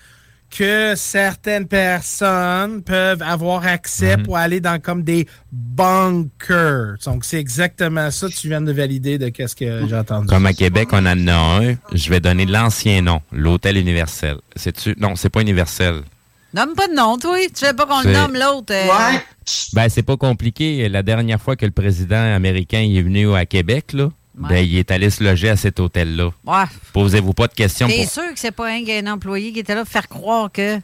que 0.57 0.95
certaines 0.97 1.67
personnes 1.67 2.83
peuvent 2.83 3.23
avoir 3.23 3.67
accès 3.67 4.17
Mhm. 4.17 4.23
pour 4.25 4.37
aller 4.37 4.61
dans 4.61 4.81
comme 4.81 5.03
des 5.03 5.27
bunkers. 5.53 6.97
Donc, 7.05 7.25
c'est 7.25 7.39
exactement 7.39 8.11
ça 8.11 8.29
que 8.29 8.33
tu 8.35 8.49
viens 8.49 8.61
de 8.61 8.73
valider 8.73 9.19
de 9.19 9.29
qu'est-ce 9.29 9.57
que 9.57 9.87
j'ai 9.89 9.97
entendu. 9.97 10.27
Comme 10.29 10.47
à 10.47 10.53
Québec, 10.53 10.89
on 10.93 11.05
en 11.07 11.29
a 11.29 11.35
un. 11.63 11.75
Je 11.93 12.11
vais 12.11 12.21
donner 12.21 12.47
l'ancien 12.47 13.03
nom, 13.03 13.21
l'Hôtel 13.33 13.77
Universel. 13.77 14.37
C'est-tu? 14.55 14.95
Non, 14.99 15.17
c'est 15.17 15.29
pas 15.31 15.41
universel. 15.41 16.03
Nomme 16.55 16.75
pas 16.75 16.89
de 16.89 16.95
nom, 16.95 17.19
toi. 17.19 17.37
Tu 17.55 17.65
veux 17.67 17.75
pas 17.75 17.87
qu'on 17.87 18.01
le 18.03 18.13
nomme 18.13 18.35
l'autre? 18.35 18.73
euh, 18.73 18.87
Ouais. 18.87 19.21
Ben, 19.75 19.89
c'est 19.89 20.03
pas 20.03 20.17
compliqué. 20.17 20.89
La 20.89 21.03
dernière 21.03 21.41
fois 21.41 21.55
que 21.57 21.67
le 21.67 21.73
président 21.73 22.35
américain 22.35 22.81
est 22.81 23.03
venu 23.03 23.35
à 23.35 23.45
Québec, 23.47 23.93
là, 23.93 24.09
ben, 24.35 24.57
il 24.59 24.77
est 24.79 24.91
allé 24.91 25.11
se 25.11 25.23
loger 25.23 25.51
à 25.51 25.57
cet 25.57 25.81
hôtel-là. 25.81 26.31
Ouais. 26.47 26.65
Posez-vous 26.93 27.33
pas 27.35 27.47
de 27.49 27.55
questions. 27.55 27.89
T'es 27.89 28.03
pour- 28.05 28.11
sûr 28.11 28.23
que 28.33 28.39
c'est 28.39 28.51
pas 28.53 28.69
un, 28.71 28.83
un 28.89 29.13
employé 29.13 29.53
qui 29.53 29.61
était 29.61 29.75
là 29.75 29.83
pour 29.85 29.93
faire 29.93 30.09
croire 30.09 30.51
que. 30.53 30.79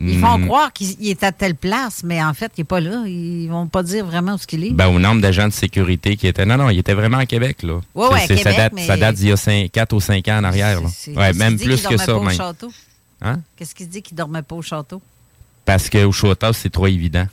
Ils 0.00 0.20
font 0.20 0.38
Hmm. 0.38 0.44
croire 0.46 0.72
qu'il 0.72 0.94
il 1.00 1.10
est 1.10 1.24
à 1.24 1.32
telle 1.32 1.56
place, 1.56 2.02
mais 2.04 2.22
en 2.22 2.32
fait, 2.32 2.52
il 2.56 2.60
n'est 2.60 2.64
pas 2.64 2.78
là. 2.80 3.02
Ils 3.06 3.48
vont 3.48 3.66
pas 3.66 3.82
dire 3.82 4.06
vraiment 4.06 4.34
où 4.34 4.38
ce 4.38 4.46
qu'il 4.46 4.64
est. 4.64 4.70
Ben, 4.70 4.86
au 4.86 5.00
nombre 5.00 5.20
d'agents 5.20 5.48
de 5.48 5.52
sécurité 5.52 6.16
qui 6.16 6.28
étaient. 6.28 6.46
Non, 6.46 6.56
non, 6.56 6.70
il 6.70 6.78
était 6.78 6.94
vraiment 6.94 7.18
à 7.18 7.26
Québec, 7.26 7.64
là. 7.64 7.80
Ouais, 7.96 8.06
ouais, 8.06 8.14
à 8.14 8.18
C'est- 8.20 8.36
ça, 8.36 8.42
Québec, 8.44 8.56
date, 8.58 8.72
mais- 8.76 8.86
ça 8.86 8.96
date 8.96 9.16
d'il 9.16 9.30
y 9.30 9.32
a 9.32 9.68
4 9.68 9.92
ou 9.94 10.00
5 10.00 10.28
ans 10.28 10.38
en 10.38 10.44
arrière, 10.44 10.80
là. 10.80 10.88
Ouais, 11.16 11.32
même 11.32 11.58
plus 11.58 11.82
que 11.82 11.96
ça, 11.96 12.14
même. 12.20 12.30
château? 12.30 12.70
Hein? 13.22 13.40
Qu'est-ce 13.56 13.74
qu'il 13.74 13.88
dit 13.88 14.02
qu'il 14.02 14.16
dormait 14.16 14.42
pas 14.42 14.54
au 14.56 14.62
château? 14.62 15.02
Parce 15.64 15.90
qu'au 15.90 16.12
Château, 16.12 16.52
c'est 16.52 16.70
trop 16.70 16.86
évident. 16.86 17.26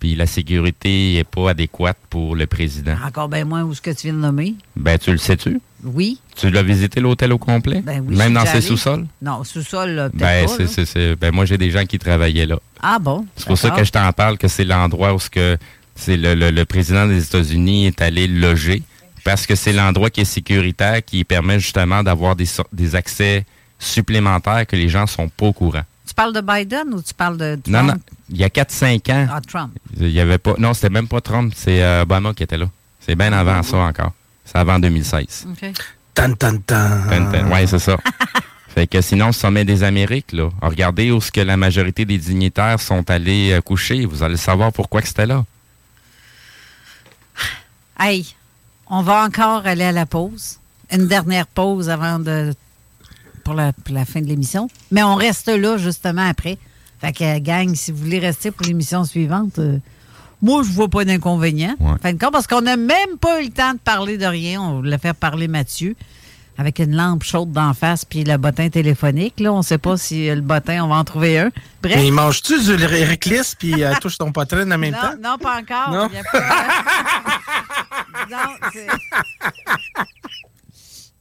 Puis 0.00 0.14
la 0.16 0.26
sécurité 0.26 1.14
n'est 1.14 1.24
pas 1.24 1.50
adéquate 1.50 1.96
pour 2.10 2.34
le 2.34 2.46
président. 2.46 2.96
Encore 3.06 3.28
bien 3.28 3.44
moins 3.44 3.62
où 3.62 3.72
ce 3.74 3.80
que 3.80 3.90
tu 3.90 4.08
viens 4.08 4.14
de 4.14 4.18
nommer. 4.18 4.54
Ben, 4.74 4.98
tu 4.98 5.12
le 5.12 5.18
sais-tu? 5.18 5.60
Oui. 5.84 6.18
Tu 6.36 6.50
l'as 6.50 6.62
visité 6.62 7.00
l'hôtel 7.00 7.32
au 7.32 7.38
complet? 7.38 7.80
Ben 7.82 8.04
oui. 8.06 8.16
Même 8.16 8.34
dans 8.34 8.46
ses 8.46 8.60
sous-sols? 8.60 9.06
Non, 9.20 9.44
sous-sol, 9.44 10.10
Ben, 10.14 10.46
pas, 10.46 10.52
c'est, 10.66 10.84
c'est- 10.86 11.16
ben, 11.16 11.32
moi, 11.32 11.44
j'ai 11.44 11.58
des 11.58 11.70
gens 11.70 11.84
qui 11.86 11.98
travaillaient 11.98 12.46
là. 12.46 12.58
Ah 12.80 12.98
bon? 12.98 13.26
C'est 13.36 13.46
pour 13.46 13.58
ça 13.58 13.70
que 13.70 13.84
je 13.84 13.92
t'en 13.92 14.10
parle, 14.12 14.38
que 14.38 14.48
c'est 14.48 14.64
l'endroit 14.64 15.12
où 15.14 15.20
ce 15.20 15.30
que 15.30 15.56
c'est 15.94 16.16
le, 16.16 16.34
le- 16.34 16.50
le 16.50 16.64
président 16.64 17.06
des 17.06 17.22
États-Unis 17.24 17.86
est 17.86 18.00
allé 18.00 18.26
loger. 18.26 18.82
Parce 19.24 19.46
que 19.46 19.54
c'est 19.54 19.72
l'endroit 19.72 20.10
qui 20.10 20.22
est 20.22 20.24
sécuritaire, 20.24 21.04
qui 21.04 21.22
permet 21.22 21.60
justement 21.60 22.02
d'avoir 22.02 22.34
des, 22.34 22.46
des 22.72 22.96
accès 22.96 23.44
supplémentaires 23.84 24.66
que 24.66 24.76
les 24.76 24.88
gens 24.88 25.06
sont 25.06 25.28
pas 25.28 25.46
au 25.46 25.52
courant. 25.52 25.82
Tu 26.06 26.14
parles 26.14 26.32
de 26.34 26.40
Biden 26.40 26.92
ou 26.94 27.02
tu 27.02 27.14
parles 27.14 27.36
de 27.38 27.58
Trump? 27.62 27.68
Non, 27.68 27.82
non. 27.82 27.94
Il 28.30 28.36
y 28.36 28.44
a 28.44 28.48
4-5 28.48 29.10
ans, 29.12 29.26
Ah, 29.30 29.40
Trump. 29.40 29.72
il 29.98 30.10
y 30.10 30.20
avait 30.20 30.38
pas. 30.38 30.54
Non, 30.58 30.74
c'était 30.74 30.90
même 30.90 31.08
pas 31.08 31.20
Trump, 31.20 31.52
c'est 31.56 31.82
euh, 31.82 32.02
Obama 32.02 32.32
qui 32.34 32.42
était 32.42 32.58
là. 32.58 32.66
C'est 33.00 33.14
bien 33.14 33.32
avant 33.32 33.62
ça 33.62 33.76
encore. 33.78 34.12
C'est 34.44 34.56
avant 34.58 34.78
2016. 34.78 35.46
OK. 35.50 35.70
Tan, 36.14 36.32
tan, 36.34 36.56
tan. 36.58 37.08
Tan, 37.08 37.30
tan. 37.30 37.50
Ouais, 37.50 37.66
c'est 37.66 37.78
ça. 37.78 37.96
fait 38.68 38.86
que 38.86 39.00
sinon, 39.00 39.28
le 39.28 39.32
sommet 39.32 39.64
des 39.64 39.82
Amériques, 39.82 40.32
là, 40.32 40.48
regardez 40.60 41.10
où 41.10 41.20
ce 41.20 41.30
que 41.32 41.40
la 41.40 41.56
majorité 41.56 42.04
des 42.04 42.18
dignitaires 42.18 42.80
sont 42.80 43.08
allés 43.10 43.52
euh, 43.52 43.60
coucher. 43.60 44.04
Vous 44.06 44.22
allez 44.22 44.36
savoir 44.36 44.72
pourquoi 44.72 45.02
que 45.02 45.08
c'était 45.08 45.26
là. 45.26 45.44
Hey, 47.98 48.34
on 48.88 49.02
va 49.02 49.24
encore 49.24 49.66
aller 49.66 49.84
à 49.84 49.92
la 49.92 50.06
pause. 50.06 50.58
Une 50.92 51.06
dernière 51.06 51.46
pause 51.46 51.88
avant 51.88 52.18
de. 52.18 52.54
Pour 53.52 53.60
la, 53.60 53.72
pour 53.74 53.94
la 53.94 54.04
fin 54.06 54.20
de 54.22 54.26
l'émission. 54.26 54.68
Mais 54.90 55.02
on 55.02 55.14
reste 55.14 55.48
là, 55.48 55.76
justement, 55.76 56.26
après. 56.26 56.56
Fait 57.00 57.12
que, 57.12 57.38
gang, 57.38 57.74
si 57.74 57.92
vous 57.92 57.98
voulez 57.98 58.18
rester 58.18 58.50
pour 58.50 58.66
l'émission 58.66 59.04
suivante, 59.04 59.58
euh, 59.58 59.78
moi, 60.40 60.62
je 60.62 60.70
vois 60.70 60.88
pas 60.88 61.04
d'inconvénient. 61.04 61.74
Fin 62.02 62.12
de 62.14 62.18
compte, 62.18 62.32
parce 62.32 62.46
qu'on 62.46 62.62
n'a 62.62 62.76
même 62.76 63.18
pas 63.20 63.42
eu 63.42 63.44
le 63.46 63.50
temps 63.50 63.74
de 63.74 63.78
parler 63.78 64.16
de 64.16 64.24
rien. 64.24 64.60
On 64.62 64.76
voulait 64.76 64.96
faire 64.98 65.14
parler 65.14 65.48
Mathieu 65.48 65.94
avec 66.58 66.78
une 66.78 66.94
lampe 66.96 67.24
chaude 67.24 67.50
d'en 67.52 67.72
face 67.74 68.04
puis 68.04 68.24
le 68.24 68.36
bottin 68.36 68.68
téléphonique. 68.70 69.40
Là, 69.40 69.52
on 69.52 69.62
sait 69.62 69.78
pas 69.78 69.96
si 69.96 70.28
euh, 70.28 70.34
le 70.34 70.40
bottin, 70.40 70.84
on 70.84 70.88
va 70.88 70.96
en 70.96 71.04
trouver 71.04 71.38
un. 71.38 71.50
Bref. 71.82 71.96
Mais 71.96 72.10
mange-tu 72.10 72.58
du 72.62 72.74
réclisse 72.74 73.54
puis 73.54 73.82
euh, 73.84 73.92
touche 74.00 74.16
ton 74.18 74.32
poitrine 74.32 74.72
en 74.72 74.78
même 74.78 74.92
non, 74.92 74.98
temps? 75.00 75.14
non, 75.22 75.38
pas 75.38 75.60
encore. 75.60 75.90
Non? 75.90 76.08
Non, 78.30 78.38
c'est- 78.72 78.86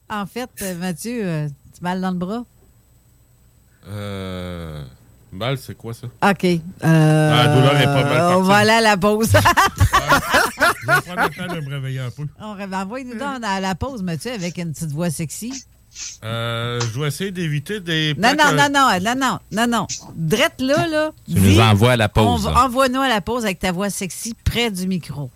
en 0.10 0.26
fait, 0.26 0.50
Mathieu, 0.80 1.48
euh, 1.82 1.84
mal 1.84 2.02
dans 2.02 2.12
le 2.12 2.18
bras? 2.18 2.44
Euh. 3.88 4.84
Mal, 5.34 5.58
c'est 5.58 5.76
quoi 5.76 5.94
ça? 5.94 6.08
OK. 6.08 6.44
Euh, 6.44 6.60
Ah, 6.84 7.48
la 7.48 7.56
douleur 7.56 7.78
est 7.80 7.86
pas 7.86 8.04
mal 8.04 8.36
On 8.38 8.42
va 8.42 8.56
aller 8.58 8.70
à 8.72 8.82
la 8.82 8.98
pause. 8.98 9.30
Je 9.32 9.38
vais 9.38 11.02
prendre 11.02 11.22
le 11.24 11.48
temps 11.48 11.56
de 11.56 11.62
me 11.62 11.70
réveiller 11.70 12.00
un 12.02 12.10
peu. 12.12 12.24
on 12.42 12.54
rêve- 12.54 12.74
Envoie-nous 12.74 13.14
donc 13.18 13.42
à 13.44 13.60
la 13.62 13.74
pause, 13.76 14.04
Mathieu, 14.04 14.34
avec 14.34 14.58
une 14.58 14.74
petite 14.74 14.92
voix 14.92 15.10
sexy. 15.10 15.64
Euh, 16.24 16.80
je 16.82 16.94
dois 16.94 17.08
essayer 17.08 17.32
d'éviter 17.32 17.80
des. 17.80 18.14
Non, 18.18 18.30
non, 18.30 18.36
plaques, 18.36 18.72
non, 18.74 18.88
euh, 18.90 19.00
non, 19.00 19.16
non, 19.16 19.16
non, 19.16 19.40
non, 19.52 19.68
non. 19.68 19.88
Drette 20.16 20.60
là, 20.60 20.88
là. 20.88 21.12
Tu 21.28 21.40
nous 21.40 21.60
envoies 21.60 21.92
à 21.94 21.98
la 21.98 22.10
pause, 22.10 22.46
là. 22.46 22.66
Envoie-nous 22.66 23.02
à 23.02 23.10
la 23.10 23.22
pause 23.22 23.44
avec 23.46 23.60
ta 23.60 23.72
voix 23.72 23.90
sexy 23.90 24.34
près 24.44 24.70
du 24.72 24.86
micro. 24.88 25.30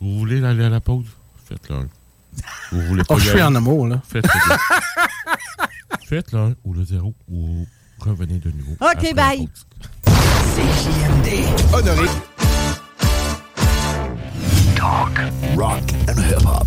Vous 0.00 0.18
voulez 0.18 0.44
aller 0.44 0.64
à 0.64 0.68
la 0.68 0.80
pause? 0.80 1.06
Faites-le 1.48 1.76
un. 1.76 1.88
Vous 2.72 2.80
voulez 2.82 3.04
pas 3.04 3.14
Oh, 3.14 3.18
y 3.18 3.22
je 3.22 3.30
suis 3.30 3.42
en 3.42 3.54
amour, 3.54 3.86
là. 3.88 4.00
Faites-le 4.06 4.40
deux. 4.48 5.98
Faites-le 6.08 6.38
un 6.38 6.54
ou 6.64 6.72
le 6.74 6.84
zéro 6.84 7.14
ou 7.28 7.66
revenez 8.00 8.38
de 8.38 8.50
nouveau. 8.50 8.72
OK, 8.80 9.14
bye. 9.14 9.46
pause. 9.46 9.66
Honoré. 11.72 12.08
Talk, 14.76 15.18
rock 15.56 15.82
and 16.08 16.18
hip-hop. 16.18 16.66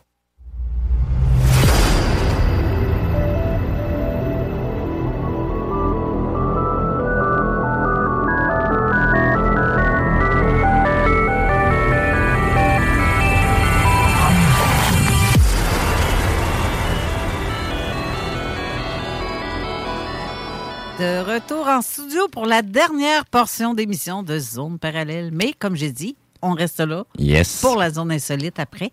Retour 21.51 21.67
en 21.67 21.81
studio 21.81 22.27
pour 22.29 22.45
la 22.45 22.61
dernière 22.61 23.25
portion 23.25 23.73
d'émission 23.73 24.23
de 24.23 24.39
Zone 24.39 24.79
Parallèle. 24.79 25.31
Mais 25.33 25.53
comme 25.57 25.75
j'ai 25.75 25.91
dit, 25.91 26.15
on 26.41 26.51
reste 26.53 26.79
là 26.79 27.03
Yes. 27.17 27.59
pour 27.61 27.75
la 27.77 27.91
zone 27.91 28.11
insolite 28.11 28.57
après. 28.59 28.91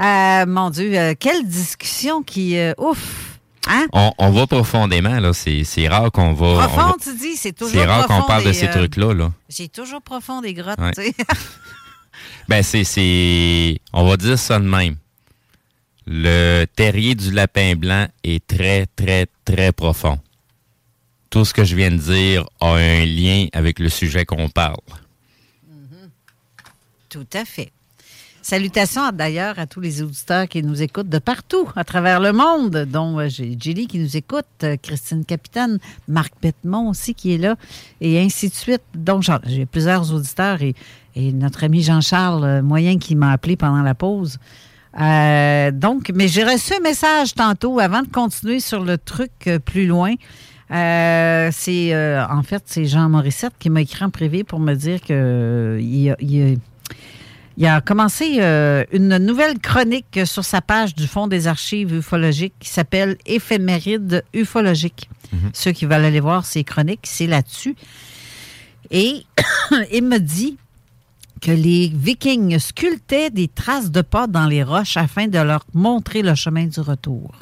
Euh, 0.00 0.44
mon 0.46 0.70
Dieu, 0.70 0.96
euh, 0.98 1.14
quelle 1.18 1.46
discussion 1.46 2.22
qui... 2.22 2.56
euh, 2.58 2.72
ouf! 2.78 3.38
Hein? 3.68 3.86
On, 3.92 4.12
on 4.18 4.30
va 4.30 4.46
profondément, 4.46 5.20
là. 5.20 5.32
C'est 5.32 5.88
rare 5.88 6.10
qu'on 6.10 6.32
va. 6.32 6.46
on 6.46 6.54
va- 6.56 6.68
Profond, 6.68 6.94
tu 7.02 7.14
dis, 7.16 7.36
c'est 7.36 7.52
toujours 7.52 7.72
C'est 7.80 7.84
rare 7.86 8.06
qu'on 8.06 8.22
parle 8.22 8.44
de 8.44 8.52
ces 8.52 8.68
trucs-là, 8.70 9.12
là. 9.14 9.30
J'ai 9.48 9.68
toujours 9.68 10.00
profond 10.02 10.40
des 10.40 10.54
grottes, 10.54 10.78
Ouais. 10.80 10.92
tu 10.92 11.02
sais. 11.02 11.14
Ben, 12.48 12.62
c'est. 12.62 13.78
On 13.92 14.06
va 14.08 14.16
dire 14.16 14.38
ça 14.38 14.58
de 14.58 14.64
même. 14.64 14.96
Le 16.06 16.64
terrier 16.64 17.14
du 17.14 17.30
lapin 17.30 17.74
blanc 17.76 18.06
est 18.24 18.44
très, 18.46 18.86
très, 18.96 19.26
très 19.44 19.70
profond. 19.72 20.18
Tout 21.30 21.44
ce 21.44 21.52
que 21.52 21.64
je 21.64 21.76
viens 21.76 21.90
de 21.90 21.96
dire 21.96 22.46
a 22.60 22.74
un 22.74 23.04
lien 23.04 23.46
avec 23.52 23.78
le 23.78 23.88
sujet 23.88 24.24
qu'on 24.24 24.48
parle. 24.48 24.76
Tout 27.08 27.26
à 27.34 27.44
fait. 27.44 27.70
Salutations 28.48 29.12
d'ailleurs 29.12 29.58
à 29.58 29.66
tous 29.66 29.80
les 29.80 30.02
auditeurs 30.02 30.48
qui 30.48 30.62
nous 30.62 30.80
écoutent 30.80 31.10
de 31.10 31.18
partout 31.18 31.68
à 31.76 31.84
travers 31.84 32.18
le 32.18 32.32
monde, 32.32 32.86
dont 32.90 33.18
euh, 33.18 33.28
Julie 33.28 33.86
qui 33.86 33.98
nous 33.98 34.16
écoute, 34.16 34.46
euh, 34.62 34.78
Christine 34.80 35.26
Capitaine, 35.26 35.78
Marc 36.08 36.32
Bettemont 36.40 36.88
aussi 36.88 37.12
qui 37.12 37.34
est 37.34 37.36
là, 37.36 37.56
et 38.00 38.18
ainsi 38.18 38.48
de 38.48 38.54
suite. 38.54 38.80
Donc, 38.94 39.22
j'ai 39.44 39.66
plusieurs 39.66 40.14
auditeurs 40.14 40.62
et, 40.62 40.74
notre 41.14 41.64
ami 41.64 41.82
Jean-Charles 41.82 42.44
euh, 42.44 42.62
Moyen 42.62 42.98
qui 42.98 43.16
m'a 43.16 43.32
appelé 43.32 43.56
pendant 43.56 43.82
la 43.82 43.94
pause. 43.94 44.38
Euh, 44.98 45.70
donc, 45.70 46.10
mais 46.14 46.28
j'ai 46.28 46.44
reçu 46.44 46.72
un 46.72 46.80
message 46.80 47.34
tantôt 47.34 47.80
avant 47.80 48.00
de 48.00 48.08
continuer 48.08 48.60
sur 48.60 48.82
le 48.82 48.96
truc 48.96 49.50
plus 49.66 49.86
loin. 49.86 50.14
Euh, 50.70 51.48
c'est 51.52 51.94
euh, 51.94 52.24
en 52.28 52.42
fait 52.42 52.62
c'est 52.66 52.84
Jean 52.84 53.08
Morissette 53.08 53.54
qui 53.58 53.70
m'a 53.70 53.80
écrit 53.80 54.04
en 54.04 54.10
privé 54.10 54.44
pour 54.44 54.60
me 54.60 54.74
dire 54.74 55.00
que 55.00 55.06
euh, 55.12 55.80
il, 55.80 56.10
a, 56.10 56.16
il 56.20 56.42
a- 56.42 56.56
il 57.56 57.66
a 57.66 57.80
commencé 57.80 58.38
une 58.92 59.16
nouvelle 59.18 59.58
chronique 59.58 60.20
sur 60.26 60.44
sa 60.44 60.60
page 60.60 60.94
du 60.94 61.08
Fonds 61.08 61.26
des 61.26 61.48
archives 61.48 61.92
ufologiques 61.92 62.54
qui 62.60 62.68
s'appelle 62.68 63.16
Éphéméride 63.26 64.22
ufologique. 64.32 65.10
Ceux 65.54 65.72
qui 65.72 65.84
veulent 65.84 66.04
aller 66.04 66.20
voir 66.20 66.46
ses 66.46 66.62
chroniques, 66.62 67.00
c'est 67.08 67.26
là-dessus. 67.26 67.74
Et 68.92 69.24
il 69.92 70.04
me 70.04 70.18
dit 70.18 70.56
que 71.40 71.50
les 71.50 71.88
Vikings 71.92 72.60
sculptaient 72.60 73.30
des 73.30 73.48
traces 73.48 73.90
de 73.90 74.02
pas 74.02 74.28
dans 74.28 74.46
les 74.46 74.62
roches 74.62 74.96
afin 74.96 75.26
de 75.26 75.38
leur 75.40 75.64
montrer 75.74 76.22
le 76.22 76.36
chemin 76.36 76.66
du 76.66 76.78
retour. 76.78 77.32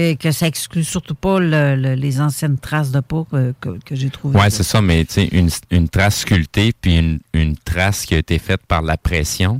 Et 0.00 0.14
que 0.16 0.30
ça 0.30 0.46
exclut 0.46 0.84
surtout 0.84 1.16
pas 1.16 1.40
le- 1.40 1.74
le- 1.74 1.94
les 1.94 2.20
anciennes 2.20 2.56
traces 2.58 2.92
de 2.92 3.00
pas 3.00 3.24
que, 3.28 3.52
que- 3.60 3.78
que 3.84 3.96
j'ai 3.96 4.10
trouvées. 4.10 4.38
Ouais, 4.38 4.48
c'est 4.50 4.62
ça, 4.62 4.80
mais 4.80 5.04
tu 5.04 5.14
sais, 5.14 5.24
une, 5.32 5.50
une 5.72 5.88
trace 5.88 6.20
sculptée 6.20 6.72
puis 6.80 6.96
une, 6.98 7.18
une 7.32 7.56
trace 7.56 8.06
qui 8.06 8.14
a 8.14 8.18
été 8.18 8.38
faite 8.38 8.60
par 8.68 8.82
la 8.82 8.96
pression, 8.96 9.58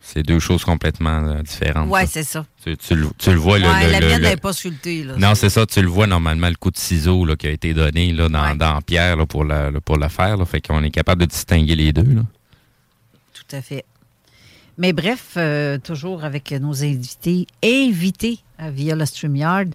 c'est 0.00 0.24
deux 0.24 0.40
choses 0.40 0.64
complètement 0.64 1.22
euh, 1.28 1.42
différentes. 1.42 1.88
Là. 1.92 2.06
c'est 2.06 2.24
ça. 2.24 2.44
Tu, 2.64 2.76
tu 2.76 2.94
le, 2.96 3.08
tu 3.16 3.30
le 3.30 3.36
vois, 3.36 3.58
Ouais, 3.58 3.86
le- 3.86 3.92
la 3.92 4.00
mienne 4.00 4.22
n'est 4.22 4.36
pas 4.36 4.52
sculptée. 4.52 5.04
Là. 5.04 5.14
Non, 5.18 5.34
c'est 5.36 5.50
ça, 5.50 5.66
tu 5.66 5.80
le 5.82 5.88
vois 5.88 6.08
normalement, 6.08 6.48
le 6.48 6.56
coup 6.56 6.72
de 6.72 6.78
ciseau 6.78 7.24
là, 7.24 7.36
qui 7.36 7.46
a 7.46 7.50
été 7.50 7.72
donné 7.72 8.10
là, 8.12 8.28
dans, 8.28 8.56
dans 8.56 8.80
Pierre 8.82 9.16
là, 9.16 9.24
pour, 9.26 9.44
la, 9.44 9.70
pour 9.84 9.98
le 9.98 10.08
faire. 10.08 10.36
Là, 10.36 10.44
fait 10.46 10.60
qu'on 10.66 10.82
est 10.82 10.90
capable 10.90 11.20
de 11.20 11.26
distinguer 11.26 11.76
les 11.76 11.92
deux. 11.92 12.02
Là. 12.02 12.22
Tout 13.34 13.56
à 13.56 13.62
fait. 13.62 13.84
Mais 14.78 14.92
bref, 14.92 15.34
euh, 15.36 15.78
toujours 15.78 16.24
avec 16.24 16.52
nos 16.52 16.82
invités, 16.82 17.46
invités 17.64 18.40
euh, 18.60 18.70
via 18.70 18.94
le 18.94 19.06
StreamYard, 19.06 19.68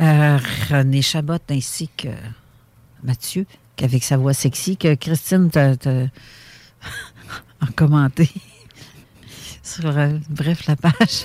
euh, 0.00 0.38
René 0.68 1.00
Chabot 1.00 1.38
ainsi 1.48 1.88
que 1.96 2.08
Mathieu, 3.02 3.46
qu'avec 3.76 4.04
sa 4.04 4.18
voix 4.18 4.34
sexy, 4.34 4.76
que 4.76 4.94
Christine 4.94 5.50
t'a 5.50 5.70
a 7.60 7.66
commenté 7.74 8.28
sur, 9.62 9.94
bref, 10.28 10.66
la 10.66 10.76
page. 10.76 11.24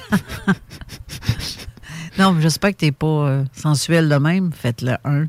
non, 2.17 2.39
j'espère 2.39 2.71
que 2.71 2.77
tu 2.77 2.85
n'es 2.85 2.91
pas 2.93 3.43
sensuel 3.51 4.07
de 4.07 4.15
même. 4.15 4.53
Faites-le 4.53 4.95
un, 5.03 5.27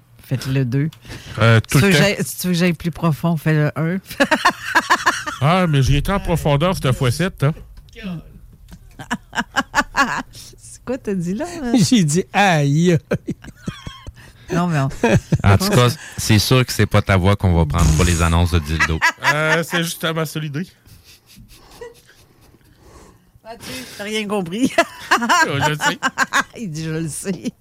Euh, 1.38 1.60
si, 1.70 1.78
tu 1.78 1.78
le 1.78 1.86
veux 1.86 1.92
temps. 1.92 1.98
que 1.98 2.02
j'aille- 2.04 2.16
si 2.24 2.36
tu 2.38 2.46
veux 2.48 2.52
que 2.52 2.58
j'aille 2.58 2.72
plus 2.74 2.90
profond, 2.90 3.36
fais-le 3.36 3.70
un. 3.76 3.98
Ah, 5.40 5.66
mais 5.68 5.82
j'ai 5.82 5.98
été 5.98 6.10
en 6.10 6.18
profondeur 6.18 6.74
cette 6.74 6.90
fois-ci, 6.92 7.22
hein. 7.42 7.54
C'est 10.32 10.84
quoi 10.84 10.98
t'as 10.98 11.14
dit 11.14 11.34
là? 11.34 11.46
J'ai 11.88 12.02
dit 12.02 12.24
aïe. 12.32 12.98
Non, 14.52 14.66
mais 14.66 14.80
on- 14.80 14.88
En 15.44 15.56
tout 15.58 15.68
cas, 15.70 15.88
c'est 16.16 16.40
sûr 16.40 16.66
que 16.66 16.72
c'est 16.72 16.86
pas 16.86 17.02
ta 17.02 17.16
voix 17.16 17.36
qu'on 17.36 17.54
va 17.54 17.66
prendre 17.66 17.88
pour 17.94 18.04
les 18.04 18.20
annonces 18.22 18.50
de 18.50 18.58
dildo. 18.58 18.98
Euh, 19.32 19.62
c'est 19.62 19.84
justement 19.84 20.24
ça 20.24 20.40
l'idée. 20.40 20.66
T'as 23.96 24.04
rien 24.04 24.26
compris. 24.26 24.72
je 25.46 25.70
le 25.70 25.76
sais. 25.76 25.98
Il 26.58 26.70
dit, 26.70 26.84
je 26.84 26.90
le 26.90 27.08
sais. 27.08 27.52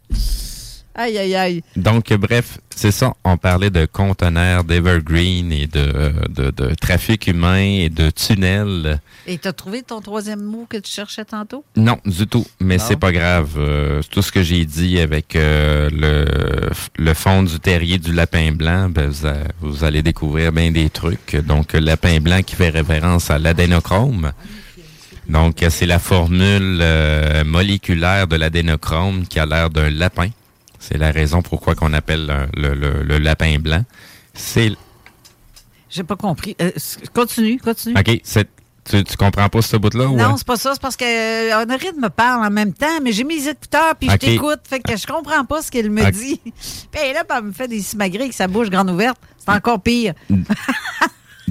Aïe, 0.98 1.18
aïe, 1.18 1.36
aïe. 1.36 1.64
Donc, 1.76 2.12
bref, 2.14 2.58
c'est 2.76 2.92
ça. 2.92 3.14
On 3.24 3.38
parlait 3.38 3.70
de 3.70 3.86
conteneurs, 3.86 4.64
d'Evergreen 4.64 5.52
et 5.52 5.68
de, 5.68 6.12
de, 6.30 6.50
de 6.50 6.74
trafic 6.74 7.28
humain 7.28 7.60
et 7.60 7.90
de 7.90 8.10
tunnels. 8.10 9.00
Et 9.28 9.38
t'as 9.38 9.54
trouvé 9.54 9.84
ton 9.84 10.02
troisième 10.02 10.42
mot 10.42 10.66
que 10.68 10.78
tu 10.78 10.92
cherchais 10.92 11.24
tantôt? 11.26 11.64
Non, 11.76 12.00
du 12.06 12.26
tout. 12.26 12.46
Mais 12.60 12.80
c'est 12.80 12.96
pas 12.96 13.12
grave. 13.12 13.52
Euh, 13.58 14.02
tout 14.10 14.24
ce 14.24 14.32
que 14.32 14.42
j'ai 14.42 14.66
dit 14.66 15.00
avec 15.00 15.36
euh, 15.36 15.90
le, 15.92 16.26
le 16.98 17.14
fond 17.14 17.44
du 17.44 17.60
terrier 17.60 18.00
du 18.00 18.12
lapin 18.12 18.52
blanc, 18.52 18.90
ben, 18.90 19.08
vous, 19.10 19.28
a- 19.28 19.44
vous 19.62 19.84
allez 19.84 20.02
découvrir 20.02 20.52
bien 20.52 20.72
des 20.72 20.90
trucs. 20.90 21.36
Donc, 21.36 21.74
le 21.74 21.80
lapin 21.80 22.20
blanc 22.20 22.42
qui 22.42 22.56
fait 22.56 22.70
référence 22.70 23.30
à 23.30 23.38
l'adénochrome. 23.38 24.32
Donc, 25.30 25.58
c'est 25.70 25.86
la 25.86 26.00
formule 26.00 26.80
euh, 26.82 27.44
moléculaire 27.44 28.28
de 28.28 28.38
l'adénochrome 28.38 29.28
qui 29.28 29.40
a 29.40 29.46
l'air 29.46 29.70
d'un 29.70 29.90
lapin. 29.90 30.30
C'est 30.88 30.98
la 30.98 31.12
raison 31.12 31.42
pourquoi 31.42 31.76
qu'on 31.76 31.92
appelle 31.94 32.48
le, 32.56 32.74
le- 32.74 33.04
le 33.04 33.18
lapin 33.18 33.58
blanc. 33.60 33.84
C'est 34.34 34.72
J'ai 35.90 36.04
pas 36.04 36.16
compris. 36.16 36.56
Euh, 36.62 36.72
continue, 37.14 37.60
continue. 37.60 37.96
OK, 37.98 38.22
tu, 38.86 39.04
tu 39.04 39.18
comprends 39.18 39.50
pas 39.50 39.62
ce 39.62 39.76
bout-là? 39.76 40.06
ou, 40.08 40.16
Non, 40.16 40.32
euh? 40.32 40.38
c'est 40.38 40.48
pas 40.48 40.56
ça. 40.56 40.72
C'est 40.74 40.82
parce 40.82 40.96
que 40.96 41.04
euh, 41.04 41.62
Honorine 41.62 42.00
me 42.00 42.08
parle 42.08 42.46
en 42.46 42.50
même 42.50 42.72
temps, 42.74 43.02
mais 43.04 43.12
j'ai 43.12 43.26
mis 43.26 43.36
les 43.38 43.50
écouteurs 43.50 43.96
puis 44.00 44.10
je 44.10 44.16
t'écoute. 44.16 44.62
Fait 44.64 44.80
que 44.80 44.96
je 44.96 45.06
comprends 45.06 45.44
pas 45.44 45.62
ce 45.62 45.70
qu'elle 45.70 45.90
me 45.92 46.10
dit. 46.10 46.40
Puis 46.92 47.14
là, 47.14 47.24
elle 47.36 47.44
me 47.44 47.52
fait 47.52 47.68
des 47.68 47.82
simagrées 47.82 48.22
avec 48.22 48.34
sa 48.34 48.48
bouche 48.48 48.70
grande 48.70 48.90
ouverte. 48.90 49.18
C'est 49.38 49.52
encore 49.52 49.82
pire. 49.82 50.14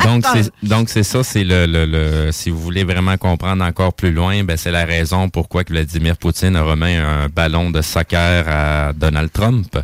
Donc, 0.04 0.24
c'est, 0.32 0.50
donc 0.62 0.88
c'est 0.90 1.02
ça, 1.02 1.22
c'est 1.24 1.42
le, 1.44 1.64
le, 1.66 1.86
le- 1.86 2.32
si 2.32 2.50
vous 2.50 2.60
voulez 2.60 2.84
vraiment 2.84 3.16
comprendre 3.16 3.64
encore 3.64 3.94
plus 3.94 4.12
loin, 4.12 4.44
ben, 4.44 4.56
c'est 4.56 4.70
la 4.70 4.84
raison 4.84 5.28
pourquoi 5.30 5.64
que 5.64 5.72
Vladimir 5.72 6.16
Poutine 6.18 6.54
a 6.56 6.62
remis 6.62 6.94
un 6.96 7.28
ballon 7.28 7.70
de 7.70 7.80
soccer 7.80 8.44
à 8.48 8.92
Donald 8.92 9.32
Trump. 9.32 9.78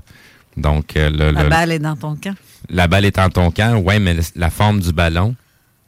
Donc, 0.56 0.96
euh, 0.96 1.08
le, 1.10 1.30
La 1.30 1.42
le- 1.44 1.48
balle 1.48 1.72
est 1.72 1.78
dans 1.78 1.96
ton 1.96 2.14
camp. 2.16 2.34
la 2.68 2.86
balle 2.88 3.06
est 3.06 3.18
en 3.18 3.30
ton 3.30 3.50
camp, 3.50 3.76
ouais, 3.78 3.98
mais 3.98 4.16
la 4.36 4.50
forme 4.50 4.80
du 4.80 4.92
ballon, 4.92 5.34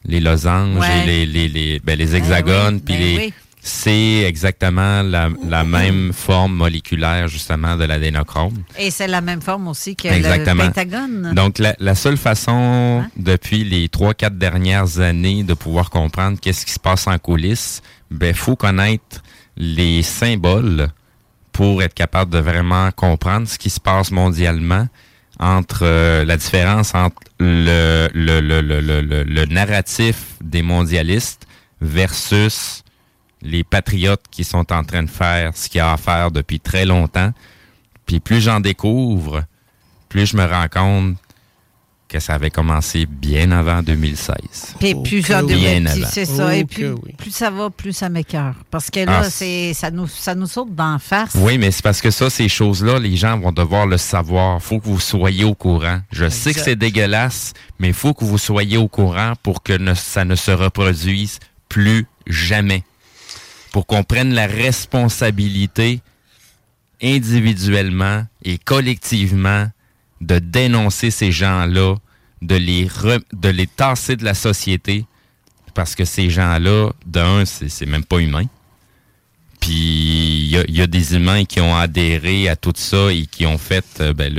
les 0.07 0.21
losanges 0.21 0.79
Ouais. 0.79 1.03
et 1.03 1.07
les, 1.07 1.27
les, 1.27 1.49
les, 1.49 1.81
ben, 1.81 1.99
les 1.99 2.17
hexagones, 2.17 2.77
oui, 2.77 2.83
puis 2.85 2.95
ben 2.95 3.03
les, 3.03 3.17
oui. 3.19 3.33
C'est 3.67 4.25
exactement 4.25 5.01
la, 5.03 5.31
la 5.49 5.65
même 5.65 6.13
forme 6.13 6.55
moléculaire, 6.55 7.29
justement, 7.29 7.77
de 7.77 7.85
l'adénochrome. 7.85 8.63
Et 8.79 8.91
c'est 8.91 9.07
la 9.07 9.23
même 9.23 9.41
forme 9.41 9.69
aussi 9.69 9.97
que 9.97 10.09
Exactement. 10.09 10.65
le 10.65 10.69
Pentagone. 10.71 11.33
Donc, 11.35 11.59
la, 11.59 11.75
la 11.79 11.95
seule 11.95 12.19
façon 12.19 13.05
depuis 13.17 13.65
les 13.65 13.89
trois, 13.89 14.13
quatre 14.13 14.37
dernières 14.37 15.01
années 15.01 15.45
de 15.45 15.55
pouvoir 15.55 15.89
comprendre 15.89 16.39
qu'est-ce 16.39 16.67
qui 16.67 16.73
se 16.73 16.79
passe 16.79 17.07
en 17.07 17.17
coulisses, 17.19 17.81
ben, 18.11 18.35
faut 18.35 18.55
connaître 18.55 19.23
les 19.57 20.03
symboles 20.03 20.89
pour 21.51 21.83
être 21.83 21.95
capable 21.95 22.31
de 22.33 22.39
vraiment 22.41 22.91
comprendre 22.91 23.49
ce 23.49 23.57
qui 23.57 23.71
se 23.71 23.81
passe 23.81 24.11
mondialement 24.11 24.89
entre 25.41 25.81
euh, 25.85 26.25
la 26.27 26.37
différence 26.37 26.95
entre 26.95 27.17
le, 27.41 28.09
le, 28.13 28.41
le, 28.41 28.61
le, 28.61 28.81
le, 28.83 29.01
le- 29.01 29.25
le 29.25 29.45
narratif 29.47 30.17
des 30.43 30.61
mondialistes 30.63 31.47
versus 31.81 32.84
les 33.45 33.63
patriotes 33.63 34.23
qui 34.31 34.43
sont 34.43 34.73
en 34.73 34.83
train 34.85 35.03
de 35.03 35.11
faire 35.11 35.57
ce 35.57 35.69
qu'il 35.69 35.79
y 35.79 35.81
a 35.83 35.93
à 35.93 35.97
faire 35.97 36.31
depuis 36.31 36.59
très 36.61 36.85
longtemps. 36.87 37.33
Puis 38.07 38.19
plus 38.21 38.41
j'en 38.41 38.61
découvre, 38.61 39.45
plus 40.09 40.27
je 40.27 40.37
me 40.37 40.45
rends 40.45 40.69
compte 40.69 41.17
que 42.09 42.21
ça 42.21 42.35
avait 42.35 42.51
commencé 42.51 43.07
bien 43.07 43.51
avant 43.51 43.83
2016. 43.83 44.77
Puis 44.79 44.95
plus 44.95 45.23
Bien 45.23 45.85
c'est 46.11 46.27
ça. 46.27 46.55
Et 46.55 46.63
Oh 46.63 46.67
plus, 46.67 46.83
que 46.83 46.93
oui. 47.03 47.13
plus 47.19 47.31
ça 47.33 47.51
va, 47.51 47.71
plus 47.71 47.93
ça 47.93 48.09
m'écœure. 48.09 48.55
Parce 48.71 48.89
que 48.91 49.01
là, 49.01 49.23
Ah, 49.25 49.31
c'est 49.31 49.73
ça 49.75 49.91
nous, 49.91 50.07
ça 50.07 50.35
nous 50.35 50.47
saute 50.47 50.75
d'en 50.75 50.99
face. 50.99 51.33
Oui, 51.35 51.59
mais 51.59 51.71
c'est 51.71 51.83
parce 51.83 52.01
que 52.01 52.11
ça, 52.11 52.31
ces 52.31 52.49
choses-là, 52.49 52.99
les 53.01 53.17
gens 53.17 53.39
vont 53.39 53.53
devoir 53.53 53.87
le 53.87 53.97
savoir. 53.97 54.63
faut 54.63 54.79
que 54.79 54.85
vous 54.85 55.01
soyez 55.01 55.45
au 55.45 55.55
courant. 55.55 56.01
Je 56.13 56.29
sais 56.29 56.55
que 56.55 56.61
c'est 56.61 56.77
dégueulasse, 56.77 57.53
mais 57.81 57.89
il 57.89 57.95
faut 57.95 58.15
que 58.15 58.25
vous 58.25 58.39
soyez 58.39 58.77
au 58.77 58.87
courant 58.87 59.33
pour 59.43 59.63
que 59.63 59.73
ne- 59.73 59.95
ça 59.95 60.25
ne 60.25 60.35
se 60.37 60.51
reproduise 60.53 61.41
plus 61.69 62.07
jamais. 62.29 62.85
Pour 63.75 63.87
qu'on 63.87 64.05
prenne 64.05 64.33
la 64.33 64.47
responsabilité 64.47 66.01
individuellement 67.03 68.25
et 68.45 68.57
collectivement 68.57 69.67
de 70.21 70.39
dénoncer 70.39 71.11
ces 71.11 71.33
gens-là, 71.33 71.97
de 72.41 72.55
les, 72.55 72.85
de 73.33 73.65
tasser 73.65 74.15
de 74.15 74.25
la 74.25 74.35
société, 74.35 75.07
parce 75.75 75.97
que 75.97 76.05
ces 76.05 76.31
gens-là, 76.31 76.93
d'un, 77.05 77.45
c'est 77.45 77.87
même 77.87 78.05
pas 78.05 78.21
humain. 78.21 78.45
Puis 79.59 79.73
il 79.73 80.67
y 80.69 80.81
a, 80.81 80.87
des 80.87 81.17
humains 81.17 81.45
qui 81.45 81.61
ont 81.61 81.75
adhéré 81.75 82.49
à 82.49 82.55
tout 82.55 82.75
ça 82.77 83.11
et 83.11 83.27
qui 83.27 83.45
ont 83.45 83.59
fait 83.59 83.85
euh, 83.99 84.13
ben, 84.13 84.33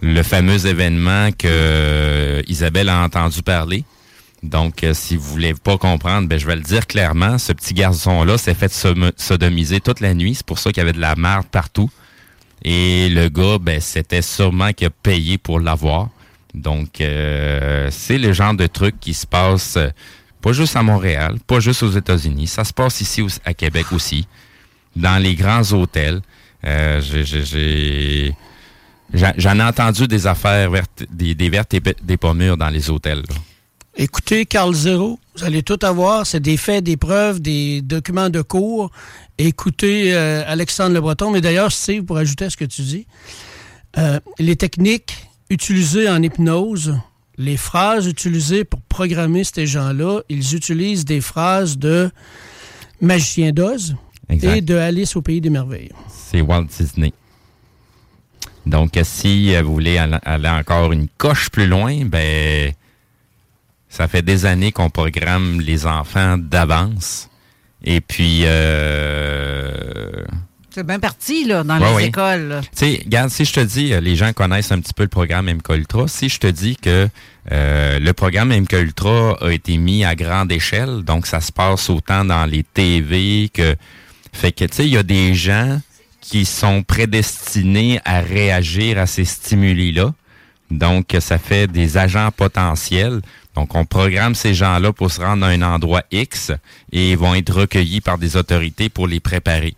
le 0.00 0.22
fameux 0.22 0.64
événement 0.64 1.32
que 1.32 1.48
euh, 1.48 2.42
Isabelle 2.48 2.88
a 2.88 3.04
entendu 3.04 3.42
parler. 3.42 3.84
Donc, 4.42 4.82
euh, 4.82 4.92
si 4.92 5.16
vous 5.16 5.22
voulez 5.22 5.54
pas 5.54 5.78
comprendre, 5.78 6.28
ben, 6.28 6.38
je 6.38 6.46
vais 6.46 6.56
le 6.56 6.62
dire 6.62 6.86
clairement. 6.86 7.38
Ce 7.38 7.52
petit 7.52 7.74
garçon-là 7.74 8.38
s'est 8.38 8.54
fait 8.54 8.72
sodomiser 9.16 9.80
toute 9.80 10.00
la 10.00 10.14
nuit. 10.14 10.34
C'est 10.34 10.46
pour 10.46 10.58
ça 10.58 10.70
qu'il 10.70 10.80
y 10.80 10.82
avait 10.82 10.92
de 10.92 11.00
la 11.00 11.14
merde 11.14 11.46
partout. 11.46 11.90
Et 12.64 13.08
le 13.08 13.28
gars, 13.28 13.58
ben, 13.60 13.80
c'était 13.80 14.22
sûrement 14.22 14.72
qu'il 14.72 14.88
a 14.88 14.90
payé 14.90 15.38
pour 15.38 15.60
l'avoir. 15.60 16.08
Donc, 16.54 17.00
euh, 17.00 17.88
c'est 17.90 18.18
le 18.18 18.32
genre 18.32 18.54
de 18.54 18.66
truc 18.66 18.96
qui 19.00 19.14
se 19.14 19.26
passe 19.26 19.76
euh, 19.76 19.88
pas 20.40 20.52
juste 20.52 20.76
à 20.76 20.82
Montréal, 20.82 21.38
pas 21.46 21.60
juste 21.60 21.82
aux 21.82 21.90
États-Unis. 21.90 22.48
Ça 22.48 22.64
se 22.64 22.72
passe 22.72 23.00
ici 23.00 23.24
à 23.44 23.54
Québec 23.54 23.86
aussi, 23.92 24.26
dans 24.96 25.22
les 25.22 25.34
grands 25.34 25.72
hôtels. 25.72 26.20
Euh, 26.64 27.00
j'en 29.12 29.58
ai 29.58 29.62
entendu 29.62 30.06
des 30.08 30.26
affaires 30.26 30.70
vertes, 30.70 31.04
des, 31.10 31.34
des 31.34 31.48
vertes 31.48 31.72
et 31.74 31.80
des 32.02 32.16
pas 32.16 32.34
mûres 32.34 32.56
dans 32.56 32.70
les 32.70 32.90
hôtels. 32.90 33.22
là. 33.28 33.34
Écoutez, 33.94 34.46
Carl 34.46 34.74
Zéro, 34.74 35.18
vous 35.36 35.44
allez 35.44 35.62
tout 35.62 35.78
avoir. 35.82 36.26
C'est 36.26 36.40
des 36.40 36.56
faits, 36.56 36.82
des 36.84 36.96
preuves, 36.96 37.40
des 37.40 37.82
documents 37.82 38.30
de 38.30 38.40
cours. 38.40 38.90
Écoutez 39.36 40.14
euh, 40.14 40.42
Alexandre 40.46 40.94
Le 40.94 41.00
Breton. 41.00 41.30
Mais 41.30 41.42
d'ailleurs, 41.42 41.70
Steve, 41.70 42.04
pour 42.04 42.16
ajouter 42.16 42.46
à 42.46 42.50
ce 42.50 42.56
que 42.56 42.64
tu 42.64 42.82
dis, 42.82 43.06
euh, 43.98 44.18
les 44.38 44.56
techniques 44.56 45.28
utilisées 45.50 46.08
en 46.08 46.22
hypnose, 46.22 46.96
les 47.36 47.58
phrases 47.58 48.06
utilisées 48.06 48.64
pour 48.64 48.80
programmer 48.80 49.44
ces 49.44 49.66
gens-là, 49.66 50.20
ils 50.30 50.54
utilisent 50.54 51.04
des 51.04 51.20
phrases 51.20 51.76
de 51.76 52.10
Magicien 53.02 53.52
d'Oz 53.52 53.94
et 54.30 54.62
de 54.62 54.76
Alice 54.76 55.16
au 55.16 55.22
Pays 55.22 55.42
des 55.42 55.50
Merveilles. 55.50 55.92
C'est 56.08 56.40
Walt 56.40 56.64
Disney. 56.64 57.12
Donc, 58.64 58.98
si 59.02 59.54
euh, 59.54 59.62
vous 59.62 59.74
voulez 59.74 59.98
aller, 59.98 60.18
aller 60.24 60.48
encore 60.48 60.92
une 60.92 61.08
coche 61.18 61.50
plus 61.50 61.66
loin, 61.66 62.06
ben, 62.06 62.72
ça 63.92 64.08
fait 64.08 64.22
des 64.22 64.46
années 64.46 64.72
qu'on 64.72 64.88
programme 64.88 65.60
les 65.60 65.84
enfants 65.86 66.38
d'avance. 66.38 67.28
Et 67.84 68.00
puis, 68.00 68.40
euh, 68.44 70.24
C'est 70.74 70.86
bien 70.86 70.98
parti, 70.98 71.44
là, 71.44 71.62
dans 71.62 71.78
Ouais, 71.78 71.88
les 71.90 71.94
oui. 71.96 72.04
écoles. 72.04 72.60
tu 72.62 72.68
sais, 72.72 73.02
regarde, 73.04 73.28
si 73.30 73.44
je 73.44 73.52
te 73.52 73.60
dis, 73.60 73.92
euh, 73.92 74.00
les 74.00 74.16
gens 74.16 74.32
connaissent 74.32 74.72
un 74.72 74.80
petit 74.80 74.94
peu 74.94 75.02
le 75.02 75.08
programme 75.10 75.50
MK 75.52 75.68
Ultra, 75.74 76.08
si 76.08 76.30
je 76.30 76.38
te 76.40 76.46
dis 76.46 76.76
que 76.76 77.08
euh, 77.52 77.98
le 77.98 78.12
programme 78.14 78.52
MK 78.58 78.72
Ultra 78.72 79.36
a 79.42 79.50
été 79.50 79.76
mis 79.76 80.04
à 80.06 80.14
grande 80.14 80.50
échelle, 80.50 81.02
donc 81.02 81.26
ça 81.26 81.40
se 81.42 81.52
passe 81.52 81.90
autant 81.90 82.24
dans 82.24 82.46
les 82.46 82.62
TV 82.62 83.50
que... 83.52 83.76
Fait 84.32 84.52
que, 84.52 84.64
tu 84.64 84.74
sais, 84.76 84.86
il 84.86 84.92
y 84.94 84.96
a 84.96 85.02
des 85.02 85.34
gens 85.34 85.78
qui 86.22 86.46
sont 86.46 86.82
prédestinés 86.82 88.00
à 88.06 88.20
réagir 88.20 88.96
à 88.98 89.06
ces 89.06 89.26
stimuli-là. 89.26 90.14
Donc, 90.70 91.14
ça 91.20 91.36
fait 91.36 91.66
des 91.66 91.98
agents 91.98 92.30
potentiels. 92.34 93.20
Donc, 93.54 93.74
on 93.74 93.84
programme 93.84 94.34
ces 94.34 94.54
gens-là 94.54 94.92
pour 94.92 95.10
se 95.10 95.20
rendre 95.20 95.44
à 95.44 95.48
un 95.48 95.62
endroit 95.62 96.02
X 96.10 96.52
et 96.90 97.12
ils 97.12 97.18
vont 97.18 97.34
être 97.34 97.52
recueillis 97.52 98.00
par 98.00 98.18
des 98.18 98.36
autorités 98.36 98.88
pour 98.88 99.06
les 99.06 99.20
préparer. 99.20 99.74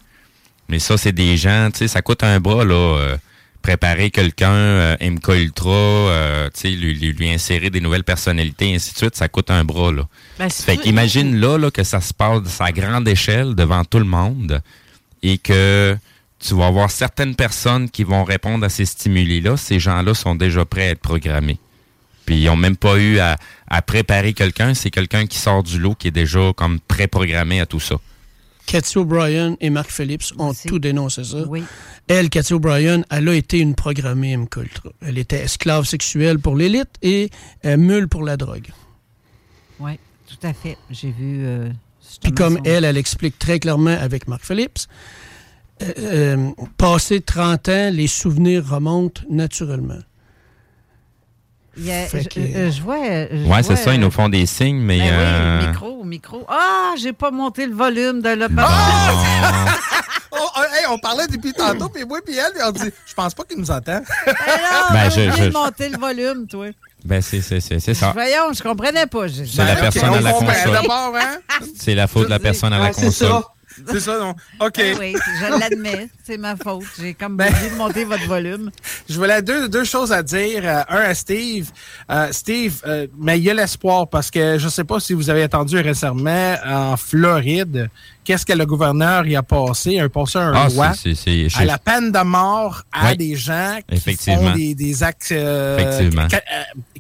Mais 0.69 0.79
ça, 0.79 0.97
c'est 0.97 1.13
des 1.13 1.37
gens, 1.37 1.71
tu 1.73 1.79
sais, 1.79 1.89
ça 1.89 2.01
coûte 2.01 2.23
un 2.23 2.41
bras, 2.41 2.65
là, 2.65 2.75
euh, 2.75 3.17
préparer 3.61 4.11
quelqu'un, 4.11 4.53
euh, 4.53 4.97
MK 5.01 5.29
Ultra, 5.29 5.71
euh, 5.71 6.49
tu 6.55 6.61
sais, 6.61 6.71
lui, 6.71 6.95
lui, 6.95 7.13
lui 7.13 7.31
insérer 7.31 7.71
des 7.71 7.81
nouvelles 7.81 8.05
personnalités, 8.05 8.71
et 8.71 8.75
ainsi 8.77 8.93
de 8.93 8.99
suite, 8.99 9.17
ça 9.17 9.29
coûte 9.29 9.51
un 9.51 9.65
bras, 9.65 9.93
là. 9.93 10.07
Ben, 10.39 10.49
c'est 10.49 10.65
fait 10.65 10.77
qu'imagine 10.77 11.39
là, 11.39 11.59
là, 11.59 11.71
que 11.71 11.83
ça 11.83 12.01
se 12.01 12.15
passe 12.15 12.61
à 12.61 12.73
grande 12.73 13.09
échelle 13.09 13.55
devant 13.55 13.85
tout 13.85 13.99
le 13.99 14.05
monde 14.05 14.63
et 15.23 15.39
que 15.39 15.97
tu 16.39 16.55
vas 16.55 16.67
avoir 16.67 16.91
certaines 16.91 17.35
personnes 17.35 17.89
qui 17.91 18.05
vont 18.05 18.25
répondre 18.25 18.65
à 18.65 18.69
ces 18.69 18.85
stimuli-là. 18.85 19.57
Ces 19.57 19.81
gens-là 19.81 20.15
sont 20.15 20.35
déjà 20.35 20.65
prêts 20.65 20.89
à 20.89 20.91
être 20.91 21.01
programmés. 21.01 21.59
Puis 22.27 22.37
ils 22.43 22.47
n'ont 22.47 22.57
même 22.57 22.77
pas 22.77 22.97
eu 22.99 23.19
à, 23.19 23.37
à 23.69 23.83
préparer 23.83 24.33
quelqu'un. 24.33 24.75
C'est 24.75 24.91
quelqu'un 24.91 25.27
qui 25.27 25.39
sort 25.39 25.63
du 25.63 25.79
lot 25.79 25.95
qui 25.95 26.09
est 26.09 26.13
déjà 26.13 26.53
comme 26.57 26.81
préprogrammé 26.81 27.61
à 27.61 27.67
tout 27.67 27.81
ça. 27.81 27.97
Cathy 28.67 28.97
O'Brien 28.97 29.57
et 29.61 29.69
Marc 29.69 29.91
Phillips 29.91 30.33
ont 30.39 30.55
tout 30.67 30.79
dénoncé 30.79 31.23
ça. 31.23 31.47
Oui. 31.47 31.63
Elle, 32.09 32.31
Cathy 32.31 32.55
O'Brien, 32.55 33.03
elle 33.11 33.29
a 33.29 33.35
été 33.35 33.59
une 33.59 33.75
programmée 33.75 34.35
MK 34.37 34.57
Ultra. 34.57 34.89
Elle 35.03 35.19
était 35.19 35.41
esclave 35.43 35.85
sexuelle 35.85 36.39
pour 36.39 36.57
l'élite 36.57 36.89
et 37.03 37.29
euh, 37.67 37.77
mule 37.77 38.09
pour 38.09 38.23
la 38.23 38.39
drogue. 38.39 38.69
Oui, 39.81 39.99
tout 40.27 40.47
à 40.47 40.55
fait. 40.55 40.79
J'ai 40.91 41.09
vu. 41.11 41.45
euh, 41.45 41.69
Puis 42.23 42.33
comme 42.33 42.57
son- 42.57 42.63
elle, 42.65 42.85
elle 42.87 42.97
explique 42.97 43.39
très 43.39 43.59
clairement 43.61 43.97
avec 44.01 44.29
Marc 44.29 44.47
Phillips, 44.47 44.87
euh, 45.83 45.93
euh, 45.99 46.51
passé 46.79 47.21
30 47.21 47.69
ans, 47.69 47.91
les 47.93 48.07
souvenirs 48.07 48.67
remontent 48.67 49.21
naturellement. 49.29 49.99
Il 51.77 51.87
y 51.87 51.93
a- 51.93 52.07
Fait 52.07 52.23
je, 52.23 52.29
que- 52.29 52.41
euh, 52.41 52.71
je 52.71 52.81
vois. 52.83 52.97
euh, 53.05 53.27
je 53.33 53.49
Ouais, 53.51 53.63
c'est 53.63 53.77
ça, 53.77 53.93
ils 53.93 53.99
euh, 54.01 54.05
nous 54.05 54.11
font 54.11 54.29
des 54.29 54.47
signes, 54.47 54.79
mais. 54.81 54.99
ben 54.99 55.09
euh, 55.13 55.59
oui, 55.61 55.67
micro, 55.69 56.05
micro. 56.05 56.45
Ah, 56.49 56.93
j'ai 56.97 57.13
pas 57.13 57.31
monté 57.31 57.67
le 57.67 57.75
volume 57.75 58.21
de 58.23 58.29
la 58.31 58.47
Oh, 60.37 60.39
oh, 60.57 60.61
hey, 60.75 60.87
on 60.91 60.99
parlait 60.99 61.27
depuis 61.29 61.53
tantôt, 61.53 61.89
puis 61.89 62.05
moi, 62.05 62.19
puis 62.25 62.37
elle, 62.37 62.53
puis 62.53 62.63
on 62.67 62.73
dit 62.73 62.91
Je 63.07 63.15
pense 63.15 63.35
pas 63.35 63.45
qu'il 63.45 63.59
nous 63.59 63.71
entend. 63.71 64.01
Ben, 64.93 65.11
je- 65.11 65.31
J'ai 65.37 65.45
je- 65.45 65.51
monté 65.53 65.89
le 65.89 65.99
volume, 65.99 66.47
toi. 66.49 66.67
Ben, 67.05 67.21
c'est 67.23 67.41
c'est- 67.41 67.61
c'est- 67.61 67.79
c'est 67.81 67.95
ça. 67.95 68.13
Voyons, 68.13 68.53
je 68.53 68.63
comprenais 68.63 69.07
pas. 69.07 69.29
C'est 69.29 69.59
la 69.59 69.75
Ben, 69.75 69.81
personne 69.83 70.15
à 70.15 70.21
la 70.21 70.31
on 70.35 70.39
console. 70.41 70.77
Hein? 71.17 71.39
C'est 71.79 71.95
la 71.95 72.07
faute 72.07 72.25
de 72.25 72.31
la 72.31 72.39
personne 72.39 72.73
à 72.73 72.79
la 72.79 72.85
Ah, 72.87 72.91
c'est 72.93 73.07
console. 73.07 73.29
ça. 73.29 73.43
C'est 73.91 74.01
ça, 74.01 74.19
non? 74.19 74.35
OK. 74.61 74.75
Ben 74.77 74.97
oui, 74.99 75.15
je 75.41 75.59
l'admets. 75.59 76.09
C'est 76.25 76.39
ma 76.39 76.57
faute. 76.57 76.85
J'ai 76.99 77.15
comme 77.15 77.35
oublié 77.35 77.71
de 77.71 77.77
monter 77.77 78.05
votre 78.05 78.27
volume. 78.27 78.71
Je 79.09 79.15
voulais 79.17 79.43
deux, 79.43 79.69
deux 79.69 79.85
choses 79.85 80.13
à 80.13 80.23
dire. 80.23 80.63
Euh, 80.65 80.83
un 80.89 81.01
à 81.11 81.15
Steve. 81.15 81.71
Euh, 82.11 82.29
Steve, 82.33 82.81
euh, 82.87 83.07
mais 83.19 83.39
il 83.39 83.45
y 83.45 83.51
a 83.51 83.55
l'espoir 83.55 84.09
parce 84.09 84.31
que 84.31 84.59
je 84.59 84.65
ne 84.67 84.71
sais 84.71 84.85
pas 84.85 85.01
si 85.01 85.13
vous 85.13 85.29
avez 85.31 85.45
entendu 85.45 85.79
récemment 85.79 86.55
en 86.65 86.97
Floride, 86.97 87.91
qu'est-ce 88.25 88.47
que 88.47 88.53
le 88.53 88.65
gouverneur 88.67 89.27
y 89.27 89.37
a 89.37 89.43
passé? 89.43 89.93
Il 89.93 90.01
a 90.01 90.09
passé 90.09 90.39
un 90.39 90.53
Ah, 90.55 90.69
à 91.57 91.65
la 91.65 91.79
peine 91.79 92.13
de 92.13 92.23
mort 92.23 92.83
à 92.93 93.11
Oui. 93.11 93.17
des 93.17 93.37
gens 93.37 93.79
qui 93.89 93.97
Effectivement. 93.97 94.51
font 94.51 94.57
des, 94.57 94.75
des 94.75 95.03
actes 95.03 95.33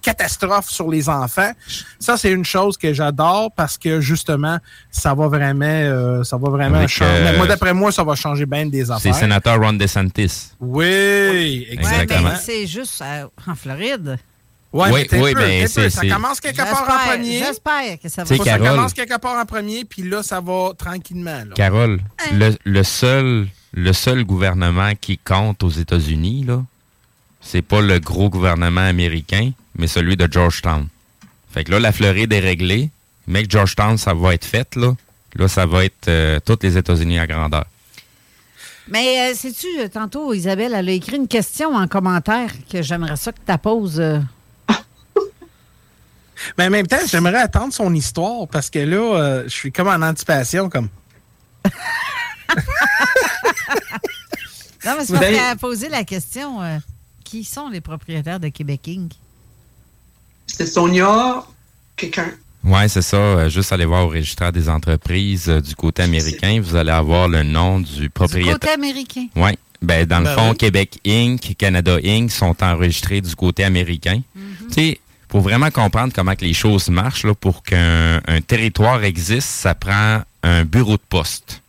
euh, 0.06 0.10
Effectivement. 0.10 0.10
ca- 0.10 0.10
euh, 0.10 0.14
catastrophes 0.14 0.70
sur 0.70 0.88
les 0.90 1.08
enfants. 1.08 1.52
Ça, 1.98 2.16
c'est 2.16 2.30
une 2.32 2.44
chose 2.44 2.76
que 2.76 2.92
j'adore 2.92 3.50
parce 3.56 3.78
que 3.78 4.00
justement, 4.00 4.58
ça 4.90 5.14
va 5.14 5.28
vraiment, 5.28 5.64
euh, 5.64 6.22
ça 6.24 6.36
va 6.36 6.48
vraiment 6.50 6.78
Avec, 6.78 6.88
changer. 6.88 7.10
euh, 7.10 7.36
Moi, 7.36 7.46
d'après 7.46 7.72
moi, 7.74 7.90
ça 7.92 8.04
va 8.04 8.14
changer 8.14 8.46
bien 8.46 8.66
des 8.66 8.84
C'est 8.86 8.92
affaires. 8.92 9.14
sénateur 9.14 9.58
Ron 9.60 9.74
DeSantis. 9.74 10.50
Oui, 10.60 11.66
Exactement. 11.70 12.30
c'est 12.40 12.66
juste 12.66 13.02
euh, 13.02 13.26
en 13.46 13.54
Floride. 13.54 14.18
Ouais, 14.72 14.90
Oui, 14.92 15.06
mais 15.12 15.22
oui, 15.22 15.34
peu, 15.34 15.40
ben, 15.40 15.62
peu. 15.62 15.66
c'est- 15.68 15.88
Ça 15.90 16.00
c'est- 16.00 16.08
commence 16.08 16.40
quelque 16.40 16.56
part 16.56 16.82
en 16.82 17.08
premier. 17.10 17.38
J'espère 17.38 18.00
que 18.02 18.08
ça 18.08 18.24
va 18.24 18.36
Ça 18.36 18.42
Carole- 18.44 18.68
commence 18.68 18.92
quelque 18.92 19.18
part 19.18 19.38
en 19.40 19.44
premier, 19.46 19.84
puis 19.84 20.02
là, 20.02 20.22
ça 20.24 20.40
va 20.40 20.70
tranquillement. 20.76 21.44
là. 21.48 21.54
Carole, 21.54 22.00
le, 22.32 22.56
le 22.64 22.82
seul, 22.82 23.46
le 23.72 23.92
seul 23.92 24.24
gouvernement 24.24 24.90
qui 25.00 25.16
compte 25.16 25.62
aux 25.62 25.70
États-Unis, 25.70 26.44
là, 26.48 26.60
c'est 27.40 27.62
pas 27.62 27.82
le 27.82 28.00
gros 28.00 28.28
gouvernement 28.28 28.80
américain, 28.80 29.52
mais 29.76 29.86
celui 29.86 30.16
de 30.16 30.28
Georgetown. 30.30 30.88
Fait 31.52 31.64
que 31.64 31.70
là, 31.70 31.80
la 31.80 31.92
Floride 31.92 32.32
est 32.32 32.40
réglée, 32.40 32.90
mais 33.26 33.44
que 33.44 33.50
Georgetown, 33.50 33.96
ça 33.98 34.12
va 34.14 34.34
être 34.34 34.44
fait, 34.44 34.74
là. 34.76 34.94
Là, 35.36 35.48
ça 35.48 35.66
va 35.66 35.84
être 35.84 36.08
euh, 36.08 36.38
tous 36.44 36.58
les 36.62 36.76
États-Unis 36.78 37.18
à 37.18 37.26
grandeur. 37.26 37.64
Mais 38.88 39.30
euh, 39.30 39.34
sais-tu, 39.34 39.66
euh, 39.80 39.88
tantôt, 39.88 40.32
Isabelle, 40.34 40.74
elle 40.74 40.88
a 40.88 40.92
écrit 40.92 41.16
une 41.16 41.26
question 41.28 41.74
en 41.74 41.88
commentaire 41.88 42.50
que 42.70 42.82
j'aimerais 42.82 43.16
ça 43.16 43.32
que 43.32 43.38
tu 43.46 43.58
poses. 43.58 43.98
euh. 43.98 44.20
Mais 46.58 46.66
en 46.66 46.70
même 46.70 46.86
temps, 46.86 46.98
j'aimerais 47.06 47.38
attendre 47.38 47.72
son 47.72 47.94
histoire 47.94 48.46
parce 48.48 48.68
que 48.70 48.78
là, 48.80 48.96
euh, 49.16 49.42
je 49.44 49.48
suis 49.48 49.72
comme 49.72 49.88
en 49.88 50.02
anticipation. 50.02 50.68
Comme... 50.68 50.88
Non, 54.84 54.96
mais 54.98 55.06
c'est 55.06 55.12
parce 55.14 55.24
avez- 55.24 55.34
qu'elle 55.36 55.44
a 55.44 55.56
posé 55.56 55.88
la 55.88 56.04
question 56.04 56.60
euh, 56.62 56.76
qui 57.24 57.42
sont 57.44 57.70
les 57.70 57.80
propriétaires 57.80 58.38
de 58.38 58.48
Québec 58.48 58.82
Inc? 58.88 59.12
C'est 60.56 60.66
Sonia, 60.66 61.42
quelqu'un. 61.96 62.30
Ouais, 62.62 62.88
c'est 62.88 63.02
ça. 63.02 63.16
Euh, 63.16 63.48
juste 63.50 63.72
aller 63.72 63.84
voir 63.84 64.06
au 64.06 64.08
registraire 64.08 64.52
des 64.52 64.68
entreprises 64.68 65.48
euh, 65.48 65.60
du 65.60 65.74
côté 65.74 66.02
américain, 66.02 66.60
vous 66.62 66.76
allez 66.76 66.92
avoir 66.92 67.28
le 67.28 67.42
nom 67.42 67.80
du 67.80 68.00
Du 68.02 68.10
propriétaire. 68.10 68.54
côté 68.54 68.70
américain. 68.70 69.26
Oui. 69.36 69.50
Ben, 69.82 70.06
dans 70.06 70.20
le 70.20 70.24
Ben 70.26 70.34
fond, 70.34 70.50
oui. 70.50 70.56
Québec 70.56 70.98
Inc., 71.06 71.56
Canada 71.58 71.96
Inc. 72.04 72.30
sont 72.30 72.56
enregistrés 72.62 73.20
du 73.20 73.34
côté 73.34 73.64
américain. 73.64 74.22
Mm-hmm. 74.36 74.68
Tu 74.68 74.74
sais, 74.74 75.00
pour 75.28 75.40
vraiment 75.40 75.70
comprendre 75.70 76.12
comment 76.14 76.34
que 76.36 76.44
les 76.44 76.54
choses 76.54 76.88
marchent, 76.88 77.24
là, 77.24 77.34
pour 77.34 77.62
qu'un 77.64 78.22
un 78.26 78.40
territoire 78.40 79.02
existe, 79.04 79.48
ça 79.48 79.74
prend 79.74 80.22
un 80.42 80.64
bureau 80.64 80.92
de 80.96 81.02
poste. 81.08 81.60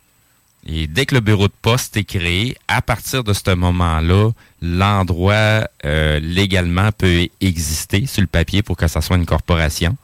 Et 0.67 0.87
dès 0.87 1.05
que 1.05 1.13
le 1.13 1.21
bureau 1.21 1.47
de 1.47 1.53
poste 1.61 1.95
est 1.95 2.03
créé, 2.03 2.57
à 2.67 2.81
partir 2.81 3.23
de 3.23 3.33
ce 3.33 3.53
moment-là, 3.53 4.31
l'endroit 4.61 5.67
euh, 5.85 6.19
légalement 6.19 6.91
peut 6.91 7.27
exister 7.39 8.07
sur 8.07 8.21
le 8.21 8.27
papier 8.27 8.63
pour 8.63 8.75
que 8.75 8.87
ça 8.87 9.01
soit 9.01 9.17
une 9.17 9.27
corporation. 9.27 9.95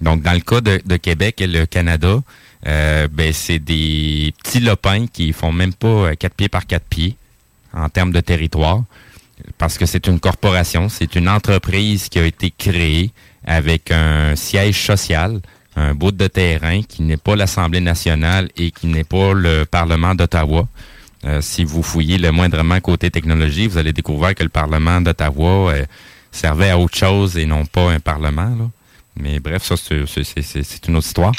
Donc, 0.00 0.22
dans 0.22 0.32
le 0.32 0.40
cas 0.40 0.60
de, 0.60 0.80
de 0.84 0.96
Québec 0.96 1.40
et 1.40 1.46
le 1.46 1.66
Canada, 1.66 2.22
euh, 2.66 3.08
ben, 3.08 3.32
c'est 3.32 3.58
des 3.58 4.32
petits 4.42 4.60
lopins 4.60 5.06
qui 5.06 5.32
font 5.32 5.52
même 5.52 5.74
pas 5.74 5.88
euh, 5.88 6.14
quatre 6.14 6.34
pieds 6.34 6.48
par 6.48 6.66
quatre 6.66 6.86
pieds 6.86 7.16
en 7.74 7.88
termes 7.88 8.12
de 8.12 8.20
territoire, 8.20 8.82
parce 9.58 9.76
que 9.76 9.84
c'est 9.84 10.06
une 10.06 10.20
corporation, 10.20 10.88
c'est 10.88 11.16
une 11.16 11.28
entreprise 11.28 12.08
qui 12.08 12.18
a 12.18 12.24
été 12.24 12.50
créée 12.50 13.12
avec 13.44 13.90
un 13.90 14.34
siège 14.36 14.82
social, 14.84 15.40
un 15.78 15.94
bout 15.94 16.12
de 16.12 16.26
terrain 16.26 16.82
qui 16.82 17.02
n'est 17.02 17.16
pas 17.16 17.36
l'Assemblée 17.36 17.80
nationale 17.80 18.48
et 18.56 18.70
qui 18.70 18.86
n'est 18.86 19.04
pas 19.04 19.32
le 19.32 19.64
Parlement 19.64 20.14
d'Ottawa. 20.14 20.66
Euh, 21.24 21.40
si 21.40 21.64
vous 21.64 21.82
fouillez 21.82 22.18
le 22.18 22.30
moindrement 22.32 22.80
côté 22.80 23.10
technologie, 23.10 23.66
vous 23.66 23.78
allez 23.78 23.92
découvrir 23.92 24.34
que 24.34 24.42
le 24.42 24.48
Parlement 24.48 25.00
d'Ottawa 25.00 25.72
euh, 25.72 25.84
servait 26.32 26.70
à 26.70 26.78
autre 26.78 26.96
chose 26.96 27.36
et 27.36 27.46
non 27.46 27.64
pas 27.64 27.90
un 27.90 28.00
Parlement. 28.00 28.70
Mais 29.16 29.40
bref, 29.40 29.64
ça, 29.64 29.76
c'est 29.76 30.86
une 30.86 30.96
autre 30.96 31.06
histoire. 31.06 31.32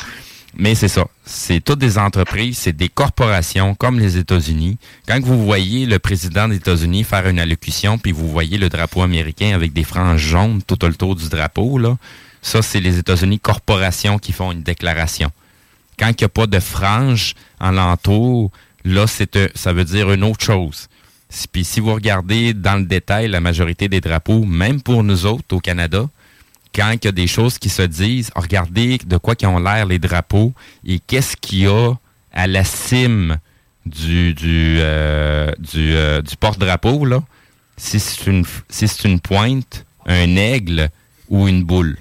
Mais 0.57 0.73
c'est 0.73 0.87
ça. 0.87 1.05
C'est 1.25 1.63
toutes 1.63 1.79
des 1.79 1.97
entreprises, 1.97 2.57
c'est 2.57 2.75
des 2.75 2.89
corporations 2.89 3.75
comme 3.75 3.99
les 3.99 4.17
États-Unis. 4.17 4.77
Quand 5.07 5.19
vous 5.21 5.45
voyez 5.45 5.85
le 5.85 5.99
président 5.99 6.47
des 6.47 6.55
États-Unis 6.55 7.03
faire 7.03 7.27
une 7.27 7.39
allocution, 7.39 7.97
puis 7.97 8.11
vous 8.11 8.27
voyez 8.27 8.57
le 8.57 8.67
drapeau 8.67 9.03
américain 9.03 9.53
avec 9.53 9.73
des 9.73 9.83
franges 9.83 10.21
jaunes 10.21 10.61
tout 10.65 10.83
autour 10.83 11.15
du 11.15 11.29
drapeau, 11.29 11.77
là, 11.77 11.97
ça, 12.41 12.61
c'est 12.61 12.79
les 12.79 12.97
États-Unis 12.97 13.39
corporations 13.39 14.17
qui 14.17 14.31
font 14.31 14.51
une 14.51 14.63
déclaration. 14.63 15.31
Quand 15.97 16.09
il 16.09 16.15
n'y 16.19 16.25
a 16.25 16.29
pas 16.29 16.47
de 16.47 16.59
franges 16.59 17.35
en 17.59 17.71
l'entour, 17.71 18.51
là, 18.85 19.07
c'est 19.07 19.57
ça 19.57 19.73
veut 19.73 19.83
dire 19.83 20.11
une 20.11 20.23
autre 20.23 20.43
chose. 20.43 20.87
Puis 21.51 21.63
si 21.63 21.79
vous 21.79 21.93
regardez 21.93 22.53
dans 22.53 22.77
le 22.77 22.85
détail 22.85 23.27
la 23.27 23.39
majorité 23.39 23.87
des 23.87 24.01
drapeaux, 24.01 24.45
même 24.45 24.81
pour 24.81 25.03
nous 25.03 25.25
autres 25.25 25.55
au 25.55 25.59
Canada, 25.59 26.09
quand 26.73 26.91
il 26.91 27.05
y 27.05 27.07
a 27.07 27.11
des 27.11 27.27
choses 27.27 27.57
qui 27.57 27.69
se 27.69 27.81
disent, 27.81 28.31
regardez 28.35 28.97
de 28.97 29.17
quoi 29.17 29.35
qui 29.35 29.45
ont 29.45 29.59
l'air 29.59 29.85
les 29.85 29.99
drapeaux 29.99 30.53
et 30.85 30.99
qu'est-ce 30.99 31.35
qu'il 31.35 31.59
y 31.59 31.67
a 31.67 31.93
à 32.31 32.47
la 32.47 32.63
cime 32.63 33.37
du, 33.85 34.33
du, 34.33 34.77
euh, 34.79 35.51
du, 35.59 35.95
euh, 35.95 36.21
du 36.21 36.35
porte-drapeau, 36.35 37.05
là, 37.05 37.23
si 37.77 37.99
c'est 37.99 38.27
une, 38.27 38.45
si 38.69 38.87
c'est 38.87 39.07
une 39.07 39.19
pointe, 39.19 39.85
un 40.05 40.35
aigle 40.35 40.89
ou 41.29 41.47
une 41.47 41.63
boule. 41.63 41.97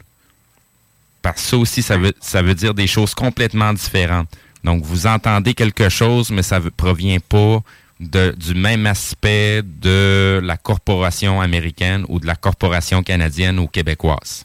Parce 1.33 1.43
que 1.43 1.49
ça 1.51 1.57
aussi, 1.59 1.83
ça 1.83 1.97
veut, 1.99 2.13
ça 2.21 2.43
veut 2.43 2.55
dire 2.55 2.75
des 2.75 2.87
choses 2.87 3.15
complètement 3.15 3.73
différentes. 3.73 4.29
Donc, 4.65 4.83
vous 4.85 5.07
entendez 5.07 5.55
quelque 5.55 5.89
chose, 5.89 6.31
mais 6.31 6.43
ça 6.43 6.59
ne 6.61 6.69
provient 6.69 7.19
pas 7.21 7.63
de- 8.01 8.35
du 8.37 8.55
même 8.55 8.87
aspect 8.87 9.63
de 9.63 10.41
la 10.43 10.57
corporation 10.57 11.41
américaine 11.41 12.05
ou 12.09 12.19
de 12.21 12.27
la 12.27 12.37
corporation 12.37 13.03
canadienne 13.03 13.59
ou 13.59 13.67
québécoise. 13.67 14.45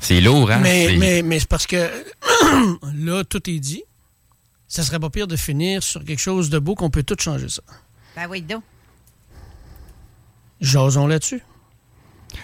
C'est 0.00 0.20
lourd, 0.20 0.50
hein? 0.50 0.58
Mais, 0.62 0.86
C'est- 0.88 0.96
mais, 0.98 1.22
mais 1.22 1.38
c'est 1.40 1.48
parce 1.48 1.66
que 1.66 1.90
là, 2.94 3.24
tout 3.24 3.48
est 3.50 3.58
dit. 3.58 3.82
Ça 4.68 4.82
serait 4.82 4.98
pas 5.00 5.10
pire 5.10 5.26
de 5.26 5.36
finir 5.36 5.82
sur 5.82 6.04
quelque 6.04 6.20
chose 6.20 6.50
de 6.50 6.58
beau 6.58 6.74
qu'on 6.74 6.90
peut 6.90 7.02
tout 7.02 7.16
changer 7.18 7.48
ça. 7.48 7.62
Ben 8.16 8.26
oui, 8.28 8.42
donc. 8.42 8.62
Jason 10.60 11.06
là-dessus. 11.06 11.42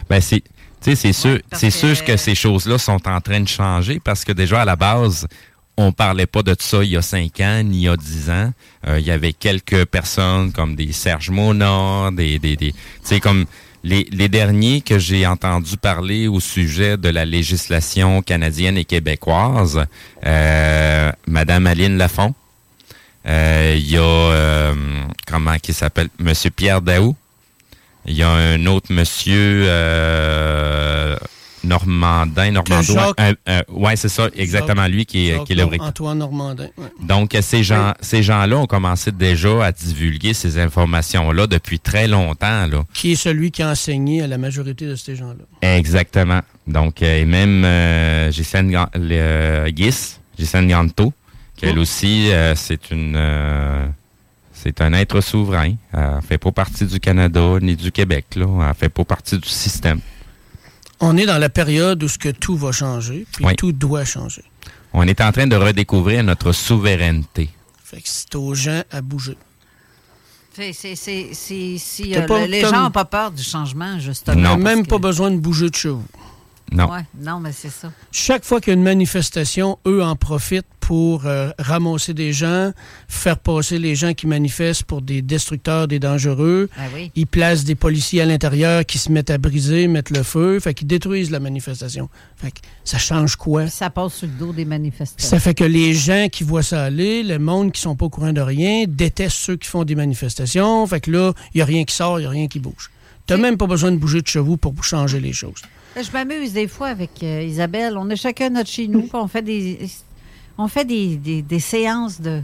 Ben 0.08 0.20
c'est, 0.20 0.42
sais, 0.84 0.94
c'est 0.96 1.12
sûr, 1.12 1.38
c'est 1.52 1.68
que- 1.68 1.72
sûr 1.72 2.04
que 2.04 2.16
ces 2.16 2.34
choses-là 2.34 2.78
sont 2.78 3.06
en 3.08 3.20
train 3.20 3.40
de 3.40 3.48
changer 3.48 4.00
parce 4.02 4.24
que 4.24 4.32
déjà 4.32 4.62
à 4.62 4.64
la 4.64 4.76
base, 4.76 5.26
on 5.76 5.90
parlait 5.92 6.26
pas 6.26 6.42
de 6.42 6.54
ça 6.58 6.84
il 6.84 6.90
y 6.90 6.96
a 6.96 7.02
cinq 7.02 7.40
ans 7.40 7.62
ni 7.62 7.78
il 7.78 7.82
y 7.84 7.88
a 7.88 7.96
dix 7.96 8.28
ans. 8.30 8.52
Euh, 8.86 8.98
il 9.00 9.06
y 9.06 9.10
avait 9.10 9.32
quelques 9.32 9.84
personnes 9.86 10.52
comme 10.52 10.76
des 10.76 10.92
Serge 10.92 11.30
Mona, 11.30 12.10
des, 12.12 12.38
des, 12.38 12.56
des 12.56 12.72
tu 12.72 12.78
sais 13.04 13.20
comme 13.20 13.46
les, 13.84 14.06
les 14.12 14.28
derniers 14.28 14.80
que 14.80 14.98
j'ai 14.98 15.26
entendu 15.26 15.76
parler 15.76 16.28
au 16.28 16.38
sujet 16.40 16.96
de 16.96 17.08
la 17.08 17.24
législation 17.24 18.22
canadienne 18.22 18.76
et 18.78 18.84
québécoise, 18.84 19.84
euh, 20.24 21.10
Madame 21.26 21.66
Aline 21.66 21.96
Lafont. 21.98 22.34
Euh, 23.26 23.74
Il 23.78 23.90
y 23.90 23.96
a 23.96 24.00
euh, 24.02 24.74
comment 25.26 25.56
qui 25.58 25.72
s'appelle? 25.72 26.08
Monsieur 26.18 26.50
Pierre 26.50 26.80
Daou. 26.82 27.16
Il 28.06 28.14
y 28.14 28.22
a 28.22 28.30
un 28.30 28.66
autre 28.66 28.92
monsieur 28.92 29.62
euh, 29.66 31.16
Normandin, 31.64 32.50
Normando. 32.50 32.94
Ouais, 33.70 33.94
c'est 33.96 34.08
ça, 34.08 34.28
exactement 34.34 34.86
lui 34.88 35.06
qui 35.06 35.28
est, 35.30 35.44
qui 35.44 35.52
est 35.52 35.56
le 35.56 35.62
vrai. 35.62 35.78
Antoine 35.80 36.18
Normandin. 36.18 36.68
ouais. 36.76 36.86
Donc, 37.00 37.36
ces 37.40 37.62
gens, 37.62 37.94
ces 38.00 38.22
gens-là 38.24 38.56
ont 38.56 38.66
commencé 38.66 39.12
déjà 39.12 39.66
à 39.66 39.70
divulguer 39.72 40.34
ces 40.34 40.58
informations-là 40.58 41.46
depuis 41.46 41.78
très 41.78 42.08
longtemps. 42.08 42.66
Là. 42.66 42.82
Qui 42.92 43.12
est 43.12 43.16
celui 43.16 43.52
qui 43.52 43.62
a 43.62 43.70
enseigné 43.70 44.22
à 44.22 44.26
la 44.26 44.38
majorité 44.38 44.86
de 44.86 44.96
ces 44.96 45.14
gens-là. 45.14 45.44
Exactement. 45.76 46.40
Donc, 46.66 47.02
euh, 47.02 47.20
et 47.20 47.24
même 47.24 47.62
euh, 47.64 48.30
Ghislaine 48.30 48.70
Gan- 48.72 48.88
le- 48.94 49.08
euh, 49.12 49.70
Guis, 49.70 50.16
Ghislaine 50.36 50.68
Ganto, 50.68 51.12
Qu'elle 51.56 51.78
aussi, 51.78 52.32
euh, 52.32 52.54
c'est 52.56 52.90
une... 52.90 53.14
c'est 54.62 54.80
un 54.80 54.92
être 54.92 55.20
souverain. 55.20 55.74
Elle 55.92 56.20
fait 56.26 56.38
pas 56.38 56.52
partie 56.52 56.84
du 56.86 57.00
Canada 57.00 57.58
ni 57.60 57.76
du 57.76 57.90
Québec. 57.92 58.26
Là. 58.36 58.46
Elle 58.68 58.74
fait 58.74 58.88
pas 58.88 59.04
partie 59.04 59.38
du 59.38 59.48
système. 59.48 60.00
On 61.00 61.16
est 61.16 61.26
dans 61.26 61.38
la 61.38 61.48
période 61.48 62.02
où 62.02 62.08
ce 62.08 62.18
que 62.18 62.28
tout 62.28 62.56
va 62.56 62.70
changer, 62.72 63.26
puis 63.32 63.44
Oui. 63.44 63.56
tout 63.56 63.72
doit 63.72 64.04
changer. 64.04 64.44
On 64.92 65.06
est 65.06 65.20
en 65.20 65.32
train 65.32 65.46
de 65.46 65.56
redécouvrir 65.56 66.22
notre 66.22 66.52
souveraineté. 66.52 67.50
Fait 67.82 67.96
que 67.96 68.02
c'est 68.08 68.34
aux 68.36 68.54
gens 68.54 68.82
à 68.90 69.00
bouger. 69.00 69.36
C'est- 70.54 70.72
c'est- 70.74 70.94
c'est- 70.96 71.30
c'est- 71.32 71.78
si 71.78 72.10
T'as 72.12 72.20
euh, 72.20 72.26
pas- 72.26 72.40
le- 72.40 72.46
les 72.52 72.60
gens 72.60 72.82
n'ont 72.82 72.90
pas 72.90 73.06
peur 73.06 73.30
du 73.30 73.42
changement, 73.42 73.98
justement. 73.98 74.36
On 74.38 74.40
n'a 74.42 74.48
parce 74.50 74.60
même 74.62 74.82
que- 74.84 74.90
pas 74.90 74.98
besoin 74.98 75.30
de 75.30 75.38
bouger 75.38 75.70
de 75.70 75.74
chez 75.74 75.88
vous. 75.88 76.04
Non. 76.70 76.90
Ouais, 76.90 77.04
non, 77.20 77.40
mais 77.40 77.52
c'est 77.52 77.70
ça. 77.70 77.92
Chaque 78.10 78.44
fois 78.44 78.60
qu'il 78.60 78.70
y 78.72 78.74
a 78.74 78.78
une 78.78 78.82
manifestation, 78.82 79.78
eux 79.86 80.02
en 80.02 80.16
profitent 80.16 80.66
pour 80.80 81.26
euh, 81.26 81.50
ramasser 81.58 82.14
des 82.14 82.32
gens, 82.32 82.72
faire 83.08 83.38
passer 83.38 83.78
les 83.78 83.94
gens 83.94 84.14
qui 84.14 84.26
manifestent 84.26 84.84
pour 84.84 85.02
des 85.02 85.22
destructeurs, 85.22 85.86
des 85.86 85.98
dangereux. 85.98 86.68
Ah 86.76 86.82
oui. 86.94 87.10
Ils 87.14 87.26
placent 87.26 87.64
des 87.64 87.74
policiers 87.74 88.22
à 88.22 88.26
l'intérieur 88.26 88.84
qui 88.84 88.98
se 88.98 89.12
mettent 89.12 89.30
à 89.30 89.38
briser, 89.38 89.86
mettent 89.86 90.10
le 90.10 90.22
feu, 90.22 90.60
fait 90.60 90.74
qu'ils 90.74 90.86
détruisent 90.86 91.30
la 91.30 91.40
manifestation. 91.40 92.08
Fait 92.36 92.50
que 92.50 92.60
ça 92.84 92.98
change 92.98 93.36
quoi? 93.36 93.68
Ça 93.68 93.90
passe 93.90 94.14
sur 94.14 94.26
le 94.26 94.32
dos 94.34 94.52
des 94.52 94.64
manifestants. 94.64 95.24
Ça 95.24 95.38
fait 95.38 95.54
que 95.54 95.64
les 95.64 95.94
gens 95.94 96.28
qui 96.30 96.42
voient 96.42 96.62
ça 96.62 96.84
aller, 96.84 97.22
le 97.22 97.38
monde 97.38 97.72
qui 97.72 97.80
sont 97.80 97.96
pas 97.96 98.06
au 98.06 98.10
courant 98.10 98.32
de 98.32 98.40
rien, 98.40 98.84
détestent 98.88 99.36
ceux 99.36 99.56
qui 99.56 99.68
font 99.68 99.84
des 99.84 99.94
manifestations. 99.94 100.86
Fait 100.86 101.00
que 101.00 101.10
là, 101.10 101.32
il 101.54 101.58
n'y 101.58 101.62
a 101.62 101.66
rien 101.66 101.84
qui 101.84 101.94
sort, 101.94 102.18
il 102.18 102.22
n'y 102.22 102.26
a 102.26 102.30
rien 102.30 102.48
qui 102.48 102.60
bouge. 102.60 102.90
Tu 103.26 103.36
même 103.36 103.56
pas 103.56 103.66
besoin 103.66 103.92
de 103.92 103.96
bouger 103.98 104.20
de 104.20 104.26
chez 104.26 104.40
vous 104.40 104.56
pour 104.56 104.82
changer 104.82 105.20
les 105.20 105.32
choses. 105.32 105.62
Je 105.96 106.10
m'amuse 106.12 106.52
des 106.52 106.68
fois 106.68 106.88
avec 106.88 107.10
euh, 107.22 107.42
Isabelle. 107.42 107.96
On 107.98 108.08
est 108.10 108.16
chacun 108.16 108.50
notre 108.50 108.70
chez 108.70 108.88
nous, 108.88 109.08
on 109.12 109.28
fait 109.28 109.42
des, 109.42 109.78
on 110.58 110.68
fait 110.68 110.84
des, 110.84 111.16
des- 111.16 111.42
des 111.42 111.60
séances 111.60 112.20
de. 112.20 112.42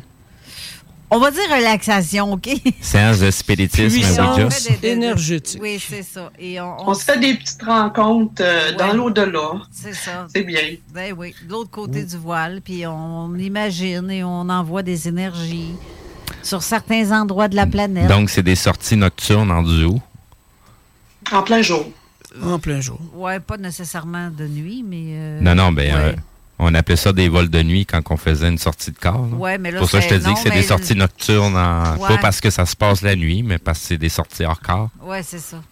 On 1.10 1.18
va 1.18 1.30
dire 1.30 1.40
relaxation, 1.50 2.32
OK? 2.34 2.50
Séance 2.82 3.20
de 3.20 3.30
spiritisme 3.30 3.98
Puissance 3.98 4.36
Ouija. 4.36 4.50
fait 4.50 4.70
des- 4.72 4.76
des- 4.76 4.88
énergétique. 4.88 5.58
Oui, 5.62 5.80
c'est 5.86 6.02
ça. 6.02 6.30
Et 6.38 6.60
on, 6.60 6.90
On 6.90 6.92
se 6.92 7.02
fait 7.04 7.18
des 7.18 7.34
petites 7.34 7.62
rencontres 7.62 8.42
euh, 8.42 8.72
dans 8.76 8.92
l'au-delà. 8.92 9.52
C'est 9.72 9.94
ça. 9.94 10.26
C'est 10.30 10.42
bien. 10.42 10.60
Ben 10.92 11.14
oui, 11.16 11.34
de 11.46 11.50
l'autre 11.50 11.70
côté 11.70 12.04
du 12.04 12.16
voile, 12.18 12.60
puis 12.62 12.86
on 12.86 13.34
imagine 13.36 14.10
et 14.10 14.22
on 14.22 14.50
envoie 14.50 14.82
des 14.82 15.08
énergies 15.08 15.70
sur 16.42 16.62
certains 16.62 17.10
endroits 17.18 17.48
de 17.48 17.56
la 17.56 17.66
planète. 17.66 18.08
Donc, 18.08 18.28
c'est 18.28 18.42
des 18.42 18.54
sorties 18.56 18.96
nocturnes 18.96 19.50
en 19.50 19.62
duo? 19.62 19.98
En 21.32 21.42
plein 21.42 21.62
jour. 21.62 21.86
En 22.42 22.58
plein 22.58 22.80
jour. 22.80 23.00
Ouais, 23.14 23.40
pas 23.40 23.56
nécessairement 23.56 24.30
de 24.30 24.46
nuit, 24.46 24.84
mais. 24.86 25.02
euh, 25.08 25.40
Non, 25.40 25.54
non, 25.54 25.72
ben, 25.72 25.94
ouais. 25.94 26.00
euh, 26.00 26.12
on 26.58 26.74
appelait 26.74 26.96
ça 26.96 27.12
des 27.12 27.28
vols 27.28 27.48
de 27.50 27.62
nuit 27.62 27.86
quand 27.86 28.02
on 28.10 28.16
faisait 28.16 28.48
une 28.48 28.58
sortie 28.58 28.90
de 28.90 28.98
corps. 28.98 29.26
Ouais, 29.34 29.58
mais 29.58 29.70
là, 29.70 29.78
Pour 29.78 29.88
ça, 29.90 30.00
je 30.00 30.08
te 30.08 30.14
dis 30.14 30.26
non, 30.26 30.34
que 30.34 30.40
c'est 30.40 30.50
des 30.50 30.56
le- 30.56 30.62
sorties 30.66 30.94
nocturnes, 30.94 31.56
en- 31.56 31.96
Ouais. 31.96 32.08
pas 32.08 32.18
parce 32.18 32.40
que 32.40 32.50
ça 32.50 32.66
se 32.66 32.74
passe 32.76 33.02
la 33.02 33.16
nuit, 33.16 33.42
mais 33.42 33.58
parce 33.58 33.78
que 33.80 33.86
c'est 33.86 33.98
des 33.98 34.08
sorties 34.08 34.44
hors 34.44 34.60
corps. 34.60 34.90
Ouais, 35.02 35.22
c'est 35.22 35.38
ça. 35.38 35.62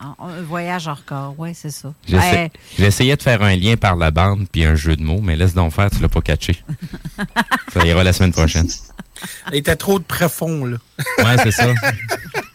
Un 0.00 0.40
voyage 0.42 0.86
hors 0.86 1.04
corps, 1.04 1.34
ouais, 1.38 1.52
c'est 1.54 1.70
ça. 1.70 1.92
J'essa- 2.08 2.48
J'essayais 2.78 3.16
de 3.16 3.22
faire 3.22 3.42
un 3.42 3.54
lien 3.56 3.76
par 3.76 3.96
la 3.96 4.10
bande 4.10 4.46
puis 4.50 4.64
un 4.64 4.74
jeu 4.74 4.96
de 4.96 5.02
mots, 5.02 5.20
mais 5.22 5.36
laisse 5.36 5.52
donc 5.54 5.72
faire, 5.72 5.90
tu 5.90 6.00
l'as 6.00 6.08
pas 6.08 6.20
catché. 6.22 6.62
ça 7.72 7.84
ira 7.84 8.02
la 8.04 8.12
semaine 8.12 8.32
prochaine. 8.32 8.68
Il 9.52 9.56
était 9.58 9.76
trop 9.76 9.98
de 9.98 10.04
profond, 10.04 10.64
là. 10.64 10.76
Ouais, 11.18 11.36
c'est 11.42 11.50
ça. 11.50 11.66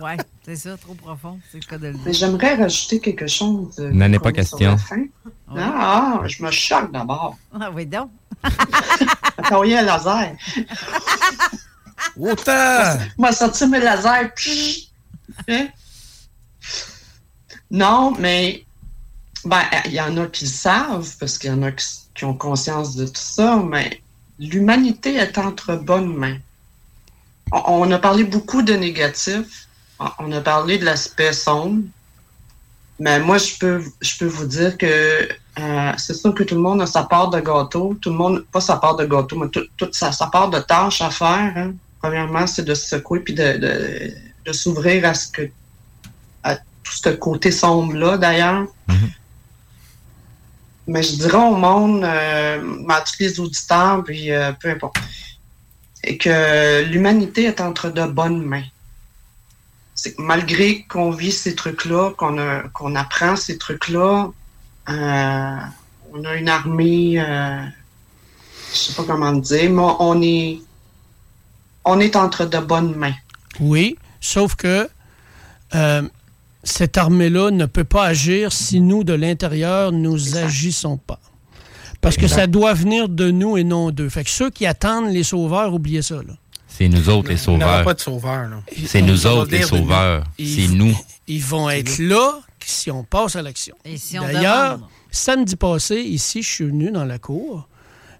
ouais, 0.00 0.16
c'est 0.44 0.56
ça, 0.56 0.76
trop 0.76 0.94
profond, 0.94 1.38
c'est 1.50 1.58
le 1.62 1.66
cas 1.68 1.78
de 1.78 1.88
le 1.88 1.98
Mais 2.04 2.12
j'aimerais 2.12 2.54
rajouter 2.56 3.00
quelque 3.00 3.26
chose. 3.26 3.74
euh, 3.78 3.90
N'en 3.92 4.12
est 4.12 4.18
pas 4.18 4.32
question. 4.32 4.70
la 4.72 4.78
fin. 4.78 5.04
Ah, 5.56 6.20
je 6.26 6.42
me 6.42 6.50
choque 6.50 6.90
d'abord. 6.92 7.36
Ah 7.58 7.70
oui, 7.72 7.86
donc. 7.86 8.10
Atelier 9.38 9.76
à 9.76 9.82
laser. 9.82 10.32
Autant! 12.18 12.98
Moi, 13.18 13.32
sorti 13.32 13.66
mes 13.66 13.80
lasers. 13.80 14.32
Hein? 15.48 15.68
Non, 17.70 18.12
mais 18.18 18.64
ben, 19.44 19.62
il 19.86 19.92
y 19.92 20.00
en 20.00 20.16
a 20.18 20.26
qui 20.26 20.44
le 20.44 20.50
savent, 20.50 21.08
parce 21.18 21.38
qu'il 21.38 21.50
y 21.50 21.52
en 21.52 21.62
a 21.62 21.72
qui, 21.72 21.86
qui 22.14 22.24
ont 22.24 22.34
conscience 22.34 22.94
de 22.96 23.06
tout 23.06 23.12
ça, 23.14 23.56
mais 23.56 24.00
l'humanité 24.38 25.16
est 25.16 25.36
entre 25.38 25.76
bonnes 25.76 26.14
mains. 26.14 26.38
On, 27.52 27.62
on 27.88 27.90
a 27.90 27.98
parlé 27.98 28.24
beaucoup 28.24 28.62
de 28.62 28.74
négatifs. 28.74 29.68
On- 29.98 30.32
a 30.32 30.40
parlé 30.40 30.78
de 30.78 30.84
l'aspect 30.84 31.32
sombre. 31.32 31.82
Mais 32.98 33.18
moi, 33.20 33.38
je 33.38 33.56
peux, 33.58 33.82
je 34.00 34.18
peux 34.18 34.26
vous 34.26 34.46
dire 34.46 34.76
que 34.78 34.86
euh, 35.58 35.92
c'est 35.96 36.14
sûr 36.14 36.34
que 36.34 36.42
tout 36.44 36.54
le 36.54 36.60
monde 36.60 36.82
a 36.82 36.86
sa 36.86 37.04
part 37.04 37.30
de 37.30 37.40
gâteau. 37.40 37.96
Tout 38.00 38.10
le 38.10 38.16
monde, 38.16 38.44
pas 38.52 38.60
sa 38.60 38.76
part 38.76 38.96
de 38.96 39.04
gâteau, 39.04 39.36
mais 39.38 39.48
tout- 39.48 39.66
toute 39.76 39.94
sa, 39.94 40.12
sa 40.12 40.26
part 40.28 40.50
de 40.50 40.58
tâche 40.60 41.00
à 41.00 41.10
faire. 41.10 41.52
hein. 41.56 41.72
Premièrement, 42.00 42.46
c'est 42.46 42.64
de 42.64 42.74
se 42.74 42.86
secouer 42.88 43.20
puis 43.20 43.34
de, 43.34 43.56
de, 43.56 44.12
de 44.44 44.52
s'ouvrir 44.52 45.06
à 45.06 45.14
ce 45.14 45.28
que 45.28 45.42
à 46.42 46.56
tout 46.56 46.92
ce 47.02 47.08
côté 47.10 47.50
sombre-là, 47.50 48.18
d'ailleurs. 48.18 48.66
Mais 50.86 51.02
je 51.02 51.16
dirais 51.16 51.38
au 51.38 51.54
monde, 51.56 52.04
euh, 52.04 52.88
à 52.90 53.00
tous 53.00 53.14
les 53.20 53.40
auditeurs, 53.40 54.04
puis 54.04 54.30
euh, 54.30 54.52
peu 54.52 54.68
importe, 54.70 54.96
et 56.04 56.18
que 56.18 56.82
l'humanité 56.84 57.44
est 57.44 57.60
entre 57.62 57.88
de 57.88 58.04
bonnes 58.04 58.42
mains. 58.44 58.64
C'est 60.04 60.18
malgré 60.18 60.82
qu'on 60.82 61.10
vit 61.12 61.32
ces 61.32 61.54
trucs-là, 61.54 62.10
qu'on 62.12 62.94
apprend 62.94 63.36
ces 63.36 63.56
trucs-là, 63.56 64.28
euh, 64.90 65.56
on 66.12 66.24
a 66.26 66.34
une 66.34 66.50
armée, 66.50 67.18
euh, 67.18 67.62
je 68.70 68.76
sais 68.76 68.92
pas 68.92 69.04
comment 69.04 69.32
dire, 69.32 69.70
mais 69.70 69.94
on 70.00 70.20
est, 70.20 70.60
on 71.86 72.00
est 72.00 72.16
entre 72.16 72.44
de 72.44 72.58
bonnes 72.58 72.94
mains. 72.94 73.14
Oui, 73.60 73.96
sauf 74.20 74.56
que 74.56 74.90
euh, 75.74 76.02
cette 76.64 76.98
armée-là 76.98 77.50
ne 77.50 77.64
peut 77.64 77.84
pas 77.84 78.04
agir 78.04 78.52
si 78.52 78.82
nous, 78.82 79.04
de 79.04 79.14
l'intérieur, 79.14 79.90
nous 79.90 80.36
agissons 80.36 80.98
pas. 80.98 81.18
Parce 82.02 82.18
que 82.18 82.28
ça 82.28 82.46
doit 82.46 82.74
venir 82.74 83.08
de 83.08 83.30
nous 83.30 83.56
et 83.56 83.64
non 83.64 83.90
d'eux. 83.90 84.10
Fait 84.10 84.24
que 84.24 84.28
ceux 84.28 84.50
qui 84.50 84.66
attendent 84.66 85.10
les 85.10 85.22
sauveurs, 85.22 85.72
oubliez 85.72 86.02
ça. 86.02 86.16
Là. 86.16 86.34
C'est 86.76 86.88
nous 86.88 87.08
autres 87.08 87.28
les 87.30 87.40
Il 87.46 87.50
n'y 87.56 87.62
aura 87.62 87.66
sauveurs. 87.72 87.84
pas 87.84 87.94
de 87.94 88.00
sauveur, 88.00 88.48
là. 88.48 88.62
C'est 88.86 89.02
nous 89.02 89.26
autres 89.26 89.50
les 89.52 89.62
sauveurs. 89.62 90.24
Ils- 90.38 90.68
C'est 90.68 90.74
nous. 90.74 90.96
Ils 91.28 91.42
vont 91.42 91.70
être 91.70 91.98
là 91.98 92.40
si 92.64 92.90
on 92.90 93.04
passe 93.04 93.36
à 93.36 93.42
l'action. 93.42 93.76
Si 93.96 94.18
D'ailleurs, 94.18 94.80
samedi 95.10 95.54
passé, 95.56 95.96
ici, 95.96 96.42
je 96.42 96.48
suis 96.50 96.64
venu 96.64 96.90
dans 96.90 97.04
la 97.04 97.18
cour 97.18 97.68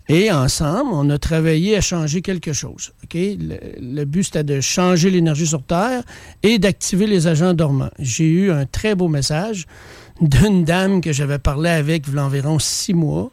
et 0.09 0.31
ensemble, 0.31 0.90
on 0.93 1.09
a 1.10 1.18
travaillé 1.18 1.76
à 1.76 1.81
changer 1.81 2.20
quelque 2.22 2.52
chose. 2.52 2.93
OK? 3.05 3.14
Le, 3.14 3.59
le 3.81 4.05
but, 4.05 4.24
c'était 4.24 4.44
de 4.44 4.60
changer 4.60 5.10
l'énergie 5.10 5.47
sur 5.47 5.62
Terre 5.62 6.02
et 6.43 6.59
d'activer 6.59 7.06
les 7.06 7.26
agents 7.26 7.55
dormants. 7.55 7.90
J'ai 7.98 8.26
eu 8.28 8.51
un 8.52 8.66
très 8.66 8.94
beau 8.94 9.09
message 9.09 9.66
d'une 10.20 10.64
dame 10.64 11.01
que 11.01 11.12
j'avais 11.12 11.39
parlé 11.39 11.70
avec 11.70 12.05
il 12.06 12.14
y 12.14 12.18
a 12.18 12.24
environ 12.24 12.59
six 12.59 12.94
mois. 12.94 13.31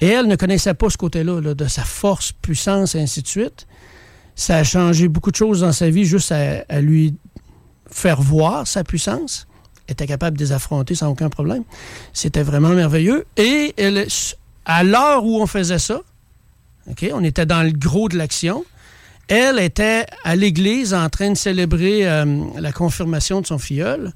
Et 0.00 0.06
elle 0.08 0.26
ne 0.26 0.36
connaissait 0.36 0.74
pas 0.74 0.90
ce 0.90 0.96
côté-là, 0.98 1.40
là, 1.40 1.54
de 1.54 1.66
sa 1.66 1.82
force, 1.82 2.32
puissance, 2.32 2.94
et 2.94 3.00
ainsi 3.00 3.22
de 3.22 3.28
suite. 3.28 3.66
Ça 4.34 4.56
a 4.56 4.64
changé 4.64 5.08
beaucoup 5.08 5.30
de 5.30 5.36
choses 5.36 5.60
dans 5.60 5.72
sa 5.72 5.90
vie 5.90 6.04
juste 6.04 6.32
à, 6.32 6.80
lui 6.80 7.14
faire 7.90 8.20
voir 8.20 8.66
sa 8.66 8.84
puissance. 8.84 9.46
Elle 9.86 9.92
était 9.92 10.06
capable 10.06 10.38
de 10.38 10.44
les 10.44 10.52
affronter 10.52 10.94
sans 10.94 11.08
aucun 11.08 11.28
problème. 11.28 11.64
C'était 12.12 12.42
vraiment 12.42 12.70
merveilleux. 12.70 13.26
Et 13.36 13.74
à 14.64 14.84
l'heure 14.84 15.24
où 15.24 15.40
on 15.40 15.46
faisait 15.46 15.78
ça, 15.78 16.00
on 17.12 17.24
était 17.24 17.46
dans 17.46 17.62
le 17.62 17.72
gros 17.72 18.08
de 18.08 18.16
l'action, 18.16 18.64
elle 19.28 19.58
était 19.58 20.06
à 20.24 20.36
l'église 20.36 20.94
en 20.94 21.08
train 21.08 21.30
de 21.30 21.36
célébrer 21.36 22.08
euh, 22.08 22.44
la 22.58 22.72
confirmation 22.72 23.40
de 23.40 23.46
son 23.46 23.58
filleul. 23.58 24.12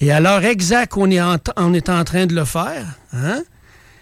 Et 0.00 0.12
à 0.12 0.20
l'heure 0.20 0.44
exacte 0.44 0.92
qu'on 0.92 1.10
est 1.10 1.20
en, 1.20 1.36
on 1.56 1.74
est 1.74 1.88
en 1.88 2.04
train 2.04 2.26
de 2.26 2.34
le 2.34 2.44
faire, 2.44 2.86
hein, 3.12 3.42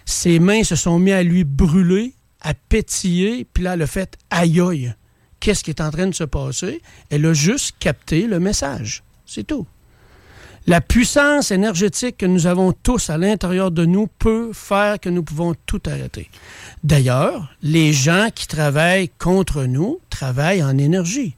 ses 0.05 0.39
mains 0.39 0.63
se 0.63 0.75
sont 0.75 0.97
mises 0.97 1.13
à 1.13 1.23
lui 1.23 1.43
brûler, 1.43 2.13
à 2.41 2.53
pétiller, 2.53 3.45
puis 3.53 3.63
là, 3.63 3.71
a 3.71 3.87
fait 3.87 4.17
aïe 4.29 4.61
aïe. 4.61 4.95
Qu'est-ce 5.39 5.63
qui 5.63 5.71
est 5.71 5.81
en 5.81 5.91
train 5.91 6.07
de 6.07 6.15
se 6.15 6.23
passer? 6.23 6.81
Elle 7.09 7.25
a 7.25 7.33
juste 7.33 7.75
capté 7.79 8.27
le 8.27 8.39
message. 8.39 9.03
C'est 9.25 9.45
tout. 9.45 9.65
La 10.67 10.81
puissance 10.81 11.51
énergétique 11.51 12.17
que 12.17 12.25
nous 12.25 12.45
avons 12.45 12.73
tous 12.73 13.09
à 13.09 13.17
l'intérieur 13.17 13.71
de 13.71 13.85
nous 13.85 14.07
peut 14.07 14.51
faire 14.53 14.99
que 14.99 15.09
nous 15.09 15.23
pouvons 15.23 15.55
tout 15.65 15.81
arrêter. 15.87 16.29
D'ailleurs, 16.83 17.55
les 17.63 17.93
gens 17.93 18.29
qui 18.33 18.45
travaillent 18.45 19.09
contre 19.17 19.63
nous 19.63 19.99
travaillent 20.09 20.61
en 20.61 20.77
énergie, 20.77 21.35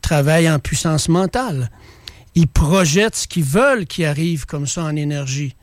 travaillent 0.00 0.50
en 0.50 0.58
puissance 0.58 1.08
mentale. 1.08 1.70
Ils 2.34 2.48
projettent 2.48 3.16
ce 3.16 3.28
qu'ils 3.28 3.44
veulent 3.44 3.86
qui 3.86 4.04
arrive 4.04 4.46
comme 4.46 4.66
ça 4.66 4.84
en 4.84 4.96
énergie. 4.96 5.56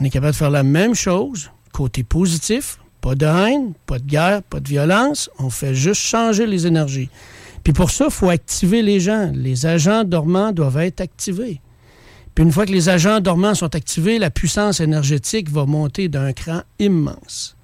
On 0.00 0.04
est 0.04 0.10
capable 0.10 0.32
de 0.32 0.38
faire 0.38 0.50
la 0.50 0.62
même 0.62 0.94
chose, 0.94 1.50
côté 1.72 2.02
positif, 2.02 2.78
pas 3.00 3.14
de 3.14 3.26
haine, 3.26 3.72
pas 3.86 3.98
de 3.98 4.04
guerre, 4.04 4.42
pas 4.42 4.60
de 4.60 4.68
violence, 4.68 5.30
on 5.38 5.50
fait 5.50 5.74
juste 5.74 6.00
changer 6.00 6.46
les 6.46 6.66
énergies. 6.66 7.10
Puis 7.64 7.72
pour 7.72 7.90
ça, 7.90 8.06
il 8.06 8.10
faut 8.10 8.30
activer 8.30 8.82
les 8.82 9.00
gens. 9.00 9.30
Les 9.34 9.66
agents 9.66 10.04
dormants 10.04 10.52
doivent 10.52 10.78
être 10.78 11.00
activés. 11.00 11.60
Puis 12.34 12.44
une 12.44 12.52
fois 12.52 12.66
que 12.66 12.72
les 12.72 12.88
agents 12.88 13.20
dormants 13.20 13.54
sont 13.54 13.74
activés, 13.74 14.18
la 14.18 14.30
puissance 14.30 14.80
énergétique 14.80 15.50
va 15.50 15.66
monter 15.66 16.08
d'un 16.08 16.32
cran 16.32 16.62
immense. 16.78 17.56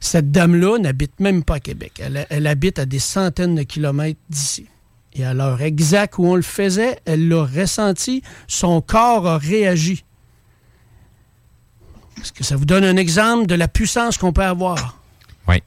Cette 0.00 0.30
dame-là 0.30 0.78
n'habite 0.78 1.20
même 1.20 1.44
pas 1.44 1.56
à 1.56 1.60
Québec. 1.60 1.92
Elle, 1.98 2.26
elle 2.30 2.46
habite 2.46 2.78
à 2.78 2.86
des 2.86 2.98
centaines 2.98 3.56
de 3.56 3.62
kilomètres 3.62 4.20
d'ici. 4.30 4.66
Et 5.14 5.24
à 5.24 5.34
l'heure 5.34 5.60
exacte 5.62 6.18
où 6.18 6.24
on 6.24 6.36
le 6.36 6.42
faisait, 6.42 6.98
elle 7.04 7.28
l'a 7.28 7.44
ressenti, 7.44 8.22
son 8.46 8.80
corps 8.80 9.26
a 9.26 9.38
réagi. 9.38 10.04
Est-ce 12.22 12.32
que 12.32 12.44
ça 12.44 12.56
vous 12.56 12.64
donne 12.64 12.84
un 12.84 12.96
exemple 12.96 13.46
de 13.46 13.54
la 13.54 13.68
puissance 13.68 14.18
qu'on 14.18 14.32
peut 14.32 14.42
avoir? 14.44 14.98
Oui. 15.46 15.62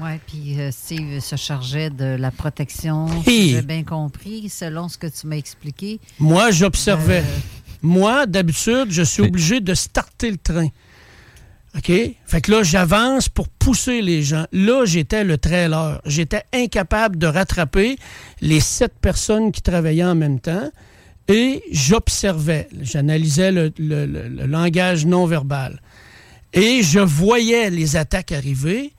Oui, 0.00 0.10
puis 0.26 0.60
euh, 0.60 0.70
Steve 0.72 1.20
se 1.20 1.36
chargeait 1.36 1.90
de 1.90 2.16
la 2.16 2.30
protection, 2.30 3.06
si 3.22 3.50
j'ai 3.50 3.62
bien 3.62 3.84
compris, 3.84 4.48
selon 4.48 4.88
ce 4.88 4.98
que 4.98 5.06
tu 5.06 5.26
m'as 5.26 5.36
expliqué. 5.36 6.00
Moi, 6.18 6.50
j'observais. 6.50 7.20
Euh, 7.20 7.40
Moi, 7.82 8.26
d'habitude, 8.26 8.86
je 8.90 9.02
suis 9.02 9.22
obligé 9.22 9.60
de 9.60 9.74
starter 9.74 10.30
le 10.30 10.38
train. 10.38 10.68
OK? 11.76 11.90
Fait 12.24 12.40
que 12.40 12.50
là, 12.50 12.62
j'avance 12.62 13.28
pour 13.28 13.48
pousser 13.48 14.00
les 14.00 14.22
gens. 14.22 14.46
Là, 14.52 14.84
j'étais 14.86 15.24
le 15.24 15.38
trailer. 15.38 16.00
J'étais 16.06 16.44
incapable 16.52 17.18
de 17.18 17.26
rattraper 17.26 17.98
les 18.40 18.60
sept 18.60 18.94
personnes 19.00 19.52
qui 19.52 19.60
travaillaient 19.60 20.04
en 20.04 20.14
même 20.14 20.40
temps 20.40 20.70
et 21.28 21.62
j'observais. 21.70 22.68
J'analysais 22.80 23.52
le, 23.52 23.72
langage 24.46 25.06
non 25.06 25.26
verbal. 25.26 25.80
Et 26.52 26.82
je 26.82 27.00
voyais 27.00 27.70
les 27.70 27.96
attaques 27.96 28.32
arriver 28.32 28.92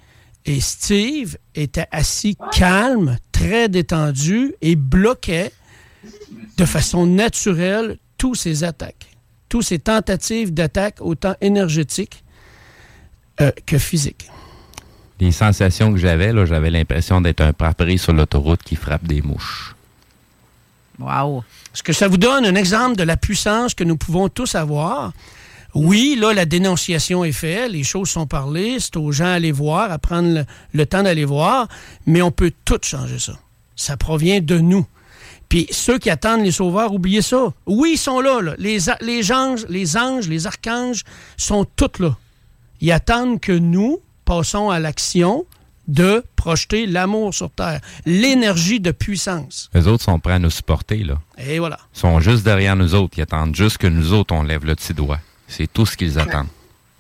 et 0.46 0.60
Steve 0.60 1.38
était 1.56 1.88
assis 1.92 2.38
calme, 2.52 3.18
très 3.32 3.70
détendu 3.70 4.54
et 4.62 4.76
bloquait 4.76 5.52
de 6.58 6.66
façon 6.66 7.06
naturelle 7.06 7.98
tous 8.18 8.36
ces 8.36 8.64
attaques, 8.64 9.08
tous 9.50 9.62
ces 9.62 9.80
tentatives 9.80 10.54
d'attaque, 10.54 10.98
autant 11.00 11.36
énergétiques 11.42 12.24
euh, 13.42 13.52
que 13.66 13.78
physiques. 13.78 14.30
Les 15.20 15.32
sensations 15.32 15.92
que 15.94 15.98
j'avais, 15.98 16.34
j'avais 16.46 16.70
l'impression 16.70 17.22
d'être 17.22 17.42
un 17.42 17.54
parapris 17.54 17.98
sur 17.98 18.14
l'autoroute 18.14 18.64
qui 18.64 18.76
frappe 18.76 19.08
des 19.08 19.22
mouches. 19.22 19.75
Wow. 21.00 21.44
Est-ce 21.74 21.84
que 21.84 21.94
ça 21.94 22.08
vous 22.08 22.18
donne 22.18 22.46
un 22.46 22.56
exemple 22.56 22.96
de 22.96 23.04
la 23.04 23.18
puissance 23.18 23.74
que 23.74 23.84
nous 23.84 23.98
pouvons 23.98 24.30
tous 24.30 24.56
avoir? 24.56 25.12
Oui, 25.74 26.18
là, 26.18 26.34
la 26.34 26.46
dénonciation 26.46 27.26
est 27.26 27.34
faite, 27.34 27.70
les 27.72 27.84
choses 27.84 28.10
sont 28.10 28.28
parlées, 28.28 28.78
c'est 28.80 28.96
aux 28.96 29.12
gens 29.12 29.26
à 29.26 29.32
aller 29.32 29.52
voir, 29.52 29.92
à 29.92 30.00
prendre 30.00 30.46
le, 30.74 30.86
temps 30.86 31.04
d'aller 31.04 31.26
voir, 31.26 31.68
mais 32.06 32.22
on 32.22 32.32
peut 32.32 32.54
tout 32.64 32.80
changer 32.82 33.20
ça. 33.20 33.34
Ça 33.76 33.98
provient 33.98 34.40
de 34.40 34.58
nous. 34.58 34.86
Puis 35.50 35.68
ceux 35.72 36.00
qui 36.00 36.10
attendent 36.10 36.46
les 36.46 36.54
sauveurs, 36.54 36.94
oubliez 36.94 37.22
ça. 37.22 37.54
Oui, 37.66 37.92
ils 37.94 37.98
sont 37.98 38.22
là. 38.22 38.40
là. 38.42 38.56
Les, 38.58 38.78
les 39.02 39.32
anges, 39.34 39.66
les 39.68 39.98
anges, 39.98 40.30
les 40.30 40.48
archanges 40.48 41.04
sont 41.36 41.66
tous 41.66 42.00
là. 42.00 42.16
Ils 42.80 42.94
attendent 42.94 43.42
que 43.42 43.52
nous 43.52 44.00
passons 44.24 44.70
à 44.70 44.80
l'action 44.80 45.46
de 45.88 46.24
projeter 46.36 46.86
l'amour 46.86 47.34
sur 47.34 47.52
Terre, 47.52 47.82
l'énergie 48.06 48.80
de 48.80 48.92
puissance. 48.92 49.70
Les 49.74 49.88
autres 49.88 50.04
sont 50.04 50.20
prêts 50.20 50.34
à 50.34 50.40
nous 50.40 50.50
supporter, 50.50 51.04
là. 51.04 51.20
Et 51.38 51.60
voilà. 51.60 51.80
Ils 51.96 52.00
sont 52.00 52.20
juste 52.20 52.44
derrière 52.44 52.76
nous 52.76 52.96
autres. 52.96 53.18
Ils 53.18 53.22
attendent 53.22 53.56
juste 53.56 53.78
que 53.78 53.88
nous 53.88 54.14
autres, 54.14 54.34
on 54.34 54.44
lève 54.44 54.66
le 54.66 54.76
petit 54.76 54.94
doigt. 54.94 55.20
C'est 55.48 55.72
tout 55.72 55.86
ce 55.86 55.96
qu'ils 55.96 56.18
attendent. 56.20 56.48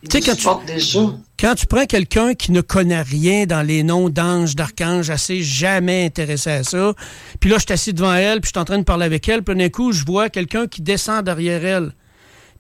Tu 0.09 0.21
sais, 0.21 0.35
quand 0.37 0.59
tu, 0.67 0.97
quand 1.39 1.55
tu 1.55 1.65
prends 1.65 1.85
quelqu'un 1.85 2.35
qui 2.35 2.51
ne 2.51 2.61
connaît 2.61 3.01
rien 3.01 3.47
dans 3.47 3.65
les 3.65 3.81
noms 3.81 4.09
d'anges, 4.09 4.55
d'archanges, 4.55 5.09
elle 5.09 5.17
s'est 5.17 5.41
jamais 5.41 6.05
intéressé 6.05 6.51
à 6.51 6.63
ça, 6.63 6.93
puis 7.39 7.49
là, 7.49 7.57
je 7.57 7.63
suis 7.63 7.73
assis 7.73 7.93
devant 7.93 8.13
elle, 8.13 8.39
puis 8.39 8.49
je 8.49 8.51
suis 8.51 8.61
en 8.61 8.65
train 8.65 8.77
de 8.77 8.83
parler 8.83 9.05
avec 9.05 9.27
elle, 9.27 9.41
puis 9.41 9.55
d'un 9.55 9.69
coup, 9.69 9.93
je 9.93 10.05
vois 10.05 10.29
quelqu'un 10.29 10.67
qui 10.67 10.81
descend 10.81 11.25
derrière 11.25 11.65
elle. 11.65 11.93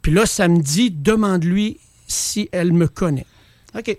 Puis 0.01 0.11
là, 0.11 0.25
ça 0.25 0.47
me 0.47 0.59
dit, 0.59 0.89
demande-lui 0.89 1.79
si 2.07 2.49
elle 2.51 2.73
me 2.73 2.87
connaît. 2.87 3.25
OK. 3.77 3.95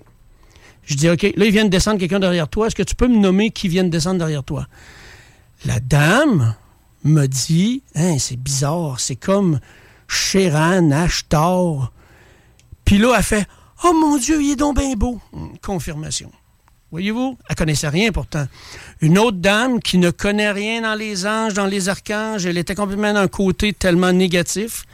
Je 0.87 0.95
dis, 0.95 1.11
OK, 1.11 1.23
là, 1.23 1.45
il 1.45 1.53
vient 1.53 1.65
de 1.65 1.71
descendre 1.71 1.99
quelqu'un 1.99 2.21
derrière 2.21 2.49
toi. 2.49 2.69
Est-ce 2.69 2.75
que 2.75 2.83
tu 2.83 2.95
peux 2.95 3.09
me 3.09 3.19
nommer 3.19 3.51
qui 3.51 3.69
vient 3.69 3.85
de 3.85 3.89
descendre 3.89 4.19
derrière 4.19 4.45
toi? 4.45 4.67
La 5.65 5.81
dame 5.81 6.55
me 7.05 7.27
dit, 7.27 7.83
hein, 7.95 8.19
c'est 8.19 8.37
bizarre, 8.37 9.01
c'est 9.01 9.17
comme 9.17 9.61
Chéran, 10.09 10.91
Ashtar. 10.93 11.93
Puis 12.85 12.99
là, 12.99 13.15
elle 13.17 13.23
fait, 13.25 13.47
oh 13.85 13.93
mon 13.93 14.17
Dieu, 14.17 14.41
il 14.41 14.53
est 14.53 14.57
donc 14.57 14.79
bien 14.79 14.95
beau. 14.95 15.21
Hum, 15.33 15.53
Confirmation. 15.61 16.31
Voyez-vous, 16.93 17.37
elle 17.49 17.57
connaissait 17.57 17.89
rien 17.89 18.13
pourtant. 18.13 18.47
Une 19.01 19.19
autre 19.19 19.39
dame 19.39 19.81
qui 19.81 19.99
ne 19.99 20.11
connaît 20.11 20.53
rien 20.53 20.83
dans 20.83 20.95
les 20.95 21.27
anges, 21.27 21.55
dans 21.55 21.67
les 21.67 21.89
archanges, 21.89 22.47
elle 22.47 22.59
était 22.59 22.77
complètement 22.77 23.13
d'un 23.13 23.27
côté 23.27 23.73
tellement 23.73 24.13
négatif. 24.13 24.87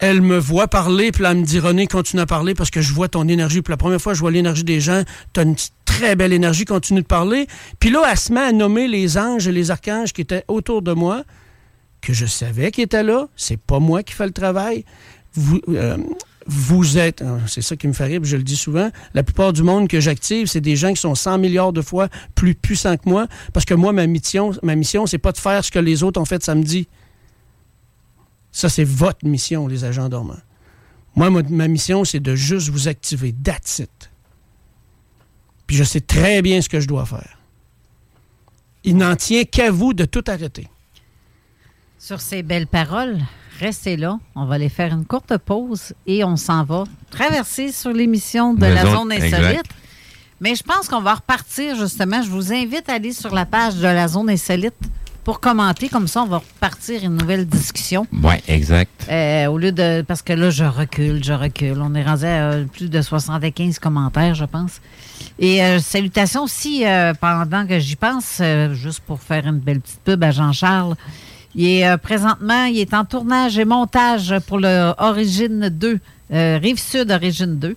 Elle 0.00 0.22
me 0.22 0.38
voit 0.38 0.66
parler, 0.66 1.12
puis 1.12 1.24
elle 1.24 1.36
me 1.36 1.44
dit 1.44 1.58
René, 1.58 1.86
continue 1.86 2.22
à 2.22 2.26
parler 2.26 2.54
parce 2.54 2.70
que 2.70 2.80
je 2.80 2.92
vois 2.92 3.08
ton 3.08 3.28
énergie. 3.28 3.60
Puis 3.60 3.70
la 3.70 3.76
première 3.76 4.00
fois, 4.00 4.14
je 4.14 4.20
vois 4.20 4.30
l'énergie 4.30 4.64
des 4.64 4.80
gens. 4.80 5.02
Tu 5.34 5.40
as 5.40 5.42
une 5.42 5.56
très 5.84 6.16
belle 6.16 6.32
énergie, 6.32 6.64
continue 6.64 7.02
de 7.02 7.06
parler. 7.06 7.46
Puis 7.78 7.90
là, 7.90 8.02
elle 8.10 8.18
se 8.18 8.32
met 8.32 8.40
à 8.40 8.52
nommer 8.52 8.88
les 8.88 9.18
anges 9.18 9.46
et 9.46 9.52
les 9.52 9.70
archanges 9.70 10.12
qui 10.12 10.22
étaient 10.22 10.44
autour 10.48 10.80
de 10.80 10.92
moi, 10.92 11.22
que 12.00 12.14
je 12.14 12.24
savais 12.24 12.70
qu'ils 12.70 12.84
étaient 12.84 13.02
là. 13.02 13.28
C'est 13.36 13.60
pas 13.60 13.78
moi 13.78 14.02
qui 14.02 14.14
fais 14.14 14.26
le 14.26 14.32
travail. 14.32 14.86
Vous, 15.34 15.60
euh, 15.68 15.98
vous 16.46 16.98
êtes, 16.98 17.22
euh, 17.22 17.38
c'est 17.46 17.62
ça 17.62 17.76
qui 17.76 17.86
me 17.86 17.92
fait 17.92 18.06
rire, 18.06 18.20
je 18.24 18.36
le 18.36 18.42
dis 18.42 18.56
souvent, 18.56 18.90
la 19.14 19.22
plupart 19.22 19.52
du 19.52 19.62
monde 19.62 19.86
que 19.86 20.00
j'active, 20.00 20.46
c'est 20.46 20.60
des 20.60 20.74
gens 20.74 20.92
qui 20.92 21.00
sont 21.00 21.14
100 21.14 21.38
milliards 21.38 21.72
de 21.72 21.82
fois 21.82 22.08
plus 22.34 22.54
puissants 22.54 22.96
que 22.96 23.08
moi, 23.08 23.26
parce 23.52 23.64
que 23.64 23.74
moi, 23.74 23.92
ma 23.92 24.06
mission, 24.06 24.52
ma 24.62 24.74
mission 24.74 25.06
c'est 25.06 25.18
pas 25.18 25.32
de 25.32 25.38
faire 25.38 25.64
ce 25.64 25.70
que 25.70 25.78
les 25.78 26.02
autres 26.02 26.20
ont 26.20 26.24
fait 26.24 26.42
samedi. 26.42 26.88
Ça, 28.52 28.68
c'est 28.68 28.84
votre 28.84 29.26
mission, 29.26 29.66
les 29.66 29.84
agents 29.84 30.08
dormants. 30.08 30.40
Moi, 31.14 31.30
ma, 31.30 31.42
ma 31.42 31.68
mission, 31.68 32.04
c'est 32.04 32.20
de 32.20 32.34
juste 32.34 32.68
vous 32.68 32.88
activer. 32.88 33.32
That's 33.32 33.80
it. 33.80 34.10
Puis 35.66 35.76
je 35.76 35.84
sais 35.84 36.00
très 36.00 36.42
bien 36.42 36.60
ce 36.62 36.68
que 36.68 36.80
je 36.80 36.88
dois 36.88 37.06
faire. 37.06 37.38
Il 38.82 38.96
n'en 38.96 39.14
tient 39.14 39.44
qu'à 39.44 39.70
vous 39.70 39.92
de 39.92 40.04
tout 40.04 40.24
arrêter. 40.26 40.68
Sur 41.98 42.20
ces 42.20 42.42
belles 42.42 42.66
paroles, 42.66 43.18
restez 43.60 43.96
là. 43.96 44.18
On 44.34 44.46
va 44.46 44.54
aller 44.54 44.70
faire 44.70 44.92
une 44.92 45.04
courte 45.04 45.36
pause 45.36 45.92
et 46.06 46.24
on 46.24 46.36
s'en 46.36 46.64
va 46.64 46.84
traverser 47.10 47.72
sur 47.72 47.92
l'émission 47.92 48.54
de 48.54 48.66
la 48.66 48.82
zone 48.84 49.12
insolite. 49.12 49.34
exact. 49.34 49.70
Mais 50.40 50.54
je 50.54 50.62
pense 50.62 50.88
qu'on 50.88 51.02
va 51.02 51.14
repartir 51.14 51.76
justement. 51.76 52.22
Je 52.22 52.30
vous 52.30 52.52
invite 52.52 52.88
à 52.88 52.94
aller 52.94 53.12
sur 53.12 53.34
la 53.34 53.44
page 53.44 53.76
de 53.76 53.82
la 53.82 54.08
zone 54.08 54.30
insolite 54.30 54.74
pour 55.30 55.38
commenter. 55.38 55.88
Comme 55.88 56.08
ça, 56.08 56.24
on 56.24 56.26
va 56.26 56.38
repartir 56.38 57.04
une 57.04 57.16
nouvelle 57.16 57.46
discussion. 57.46 58.04
Oui, 58.12 58.34
exact. 58.48 59.06
Euh, 59.08 59.46
au 59.46 59.58
lieu 59.58 59.70
de. 59.70 60.02
Parce 60.02 60.22
que 60.22 60.32
là, 60.32 60.50
je 60.50 60.64
recule, 60.64 61.22
je 61.22 61.32
recule. 61.32 61.80
On 61.80 61.94
est 61.94 62.02
rendu 62.02 62.24
à 62.24 62.50
euh, 62.50 62.64
plus 62.64 62.90
de 62.90 63.00
75 63.00 63.78
commentaires, 63.78 64.34
je 64.34 64.44
pense. 64.44 64.80
Et 65.38 65.62
euh, 65.62 65.78
salutations 65.78 66.42
aussi, 66.42 66.82
pendant 67.20 67.64
que 67.64 67.78
j'y 67.78 67.94
pense, 67.94 68.42
juste 68.72 69.02
pour 69.06 69.20
faire 69.20 69.46
une 69.46 69.60
belle 69.60 69.78
petite 69.78 70.00
pub 70.00 70.24
à 70.24 70.32
Jean-Charles. 70.32 70.96
Il 71.54 71.64
est 71.64 71.96
présentement, 71.98 72.64
il 72.64 72.80
est 72.80 72.92
en 72.92 73.04
tournage 73.04 73.56
et 73.56 73.64
montage 73.64 74.34
pour 74.48 74.58
le 74.58 74.92
Origine 74.98 75.68
2, 75.68 76.00
euh, 76.32 76.58
Rive 76.60 76.78
Sud 76.78 77.10
Origine 77.10 77.56
2. 77.56 77.76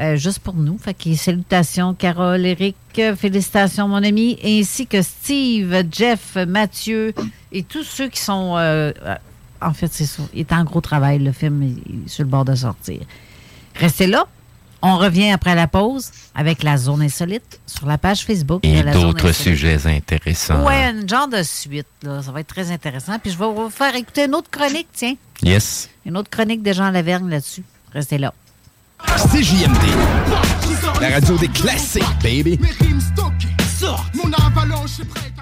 Euh, 0.00 0.16
juste 0.16 0.40
pour 0.40 0.54
nous. 0.54 0.76
Fait 0.78 0.94
que 0.94 1.14
salutations, 1.14 1.94
Carole, 1.94 2.44
Eric, 2.46 2.76
félicitations, 3.16 3.88
mon 3.88 4.02
ami, 4.02 4.38
ainsi 4.44 4.86
que 4.86 5.02
Steve, 5.02 5.84
Jeff, 5.90 6.36
Mathieu 6.48 7.14
et 7.52 7.62
tous 7.62 7.84
ceux 7.84 8.08
qui 8.08 8.20
sont. 8.20 8.54
euh, 8.56 8.92
en 9.60 9.72
fait, 9.72 9.92
c'est 9.92 10.06
ça. 10.06 10.22
Il 10.34 10.40
est 10.40 10.52
en 10.52 10.64
gros 10.64 10.80
travail, 10.80 11.18
le 11.20 11.32
film 11.32 11.62
est, 11.62 12.06
est 12.06 12.08
sur 12.08 12.24
le 12.24 12.28
bord 12.28 12.44
de 12.44 12.54
sortir. 12.54 13.00
Restez 13.76 14.06
là. 14.06 14.26
On 14.86 14.98
revient 14.98 15.30
après 15.30 15.54
la 15.54 15.66
pause 15.66 16.10
avec 16.34 16.62
la 16.62 16.76
zone 16.76 17.00
insolite 17.00 17.58
sur 17.66 17.86
la 17.86 17.96
page 17.96 18.26
Facebook. 18.26 18.60
Et 18.66 18.82
d'autres 18.82 19.32
sujets 19.32 19.86
intéressants. 19.86 20.62
Ouais, 20.66 20.84
un 20.84 21.06
genre 21.06 21.26
de 21.26 21.42
suite. 21.42 21.86
Là. 22.02 22.22
Ça 22.22 22.30
va 22.32 22.40
être 22.40 22.48
très 22.48 22.70
intéressant. 22.70 23.18
Puis 23.18 23.30
je 23.30 23.38
vais 23.38 23.50
vous 23.50 23.70
faire 23.70 23.94
écouter 23.94 24.26
une 24.26 24.34
autre 24.34 24.50
chronique, 24.50 24.88
tiens. 24.92 25.14
Yes. 25.42 25.88
Une 26.04 26.18
autre 26.18 26.28
chronique 26.28 26.62
de 26.62 26.74
Jean 26.74 26.90
Lavergne 26.90 27.30
là-dessus. 27.30 27.62
Restez 27.94 28.18
là. 28.18 28.34
CJMD. 29.16 31.00
La 31.00 31.10
radio 31.10 31.36
des 31.36 31.48
classiques, 31.48 32.04
baby. 32.22 32.58
Mes 32.60 32.70
rimes 32.86 33.00
stockées. 33.00 33.48
Mon 34.14 34.32
avalanche 34.32 35.00
est 35.00 35.04
prête 35.04 35.32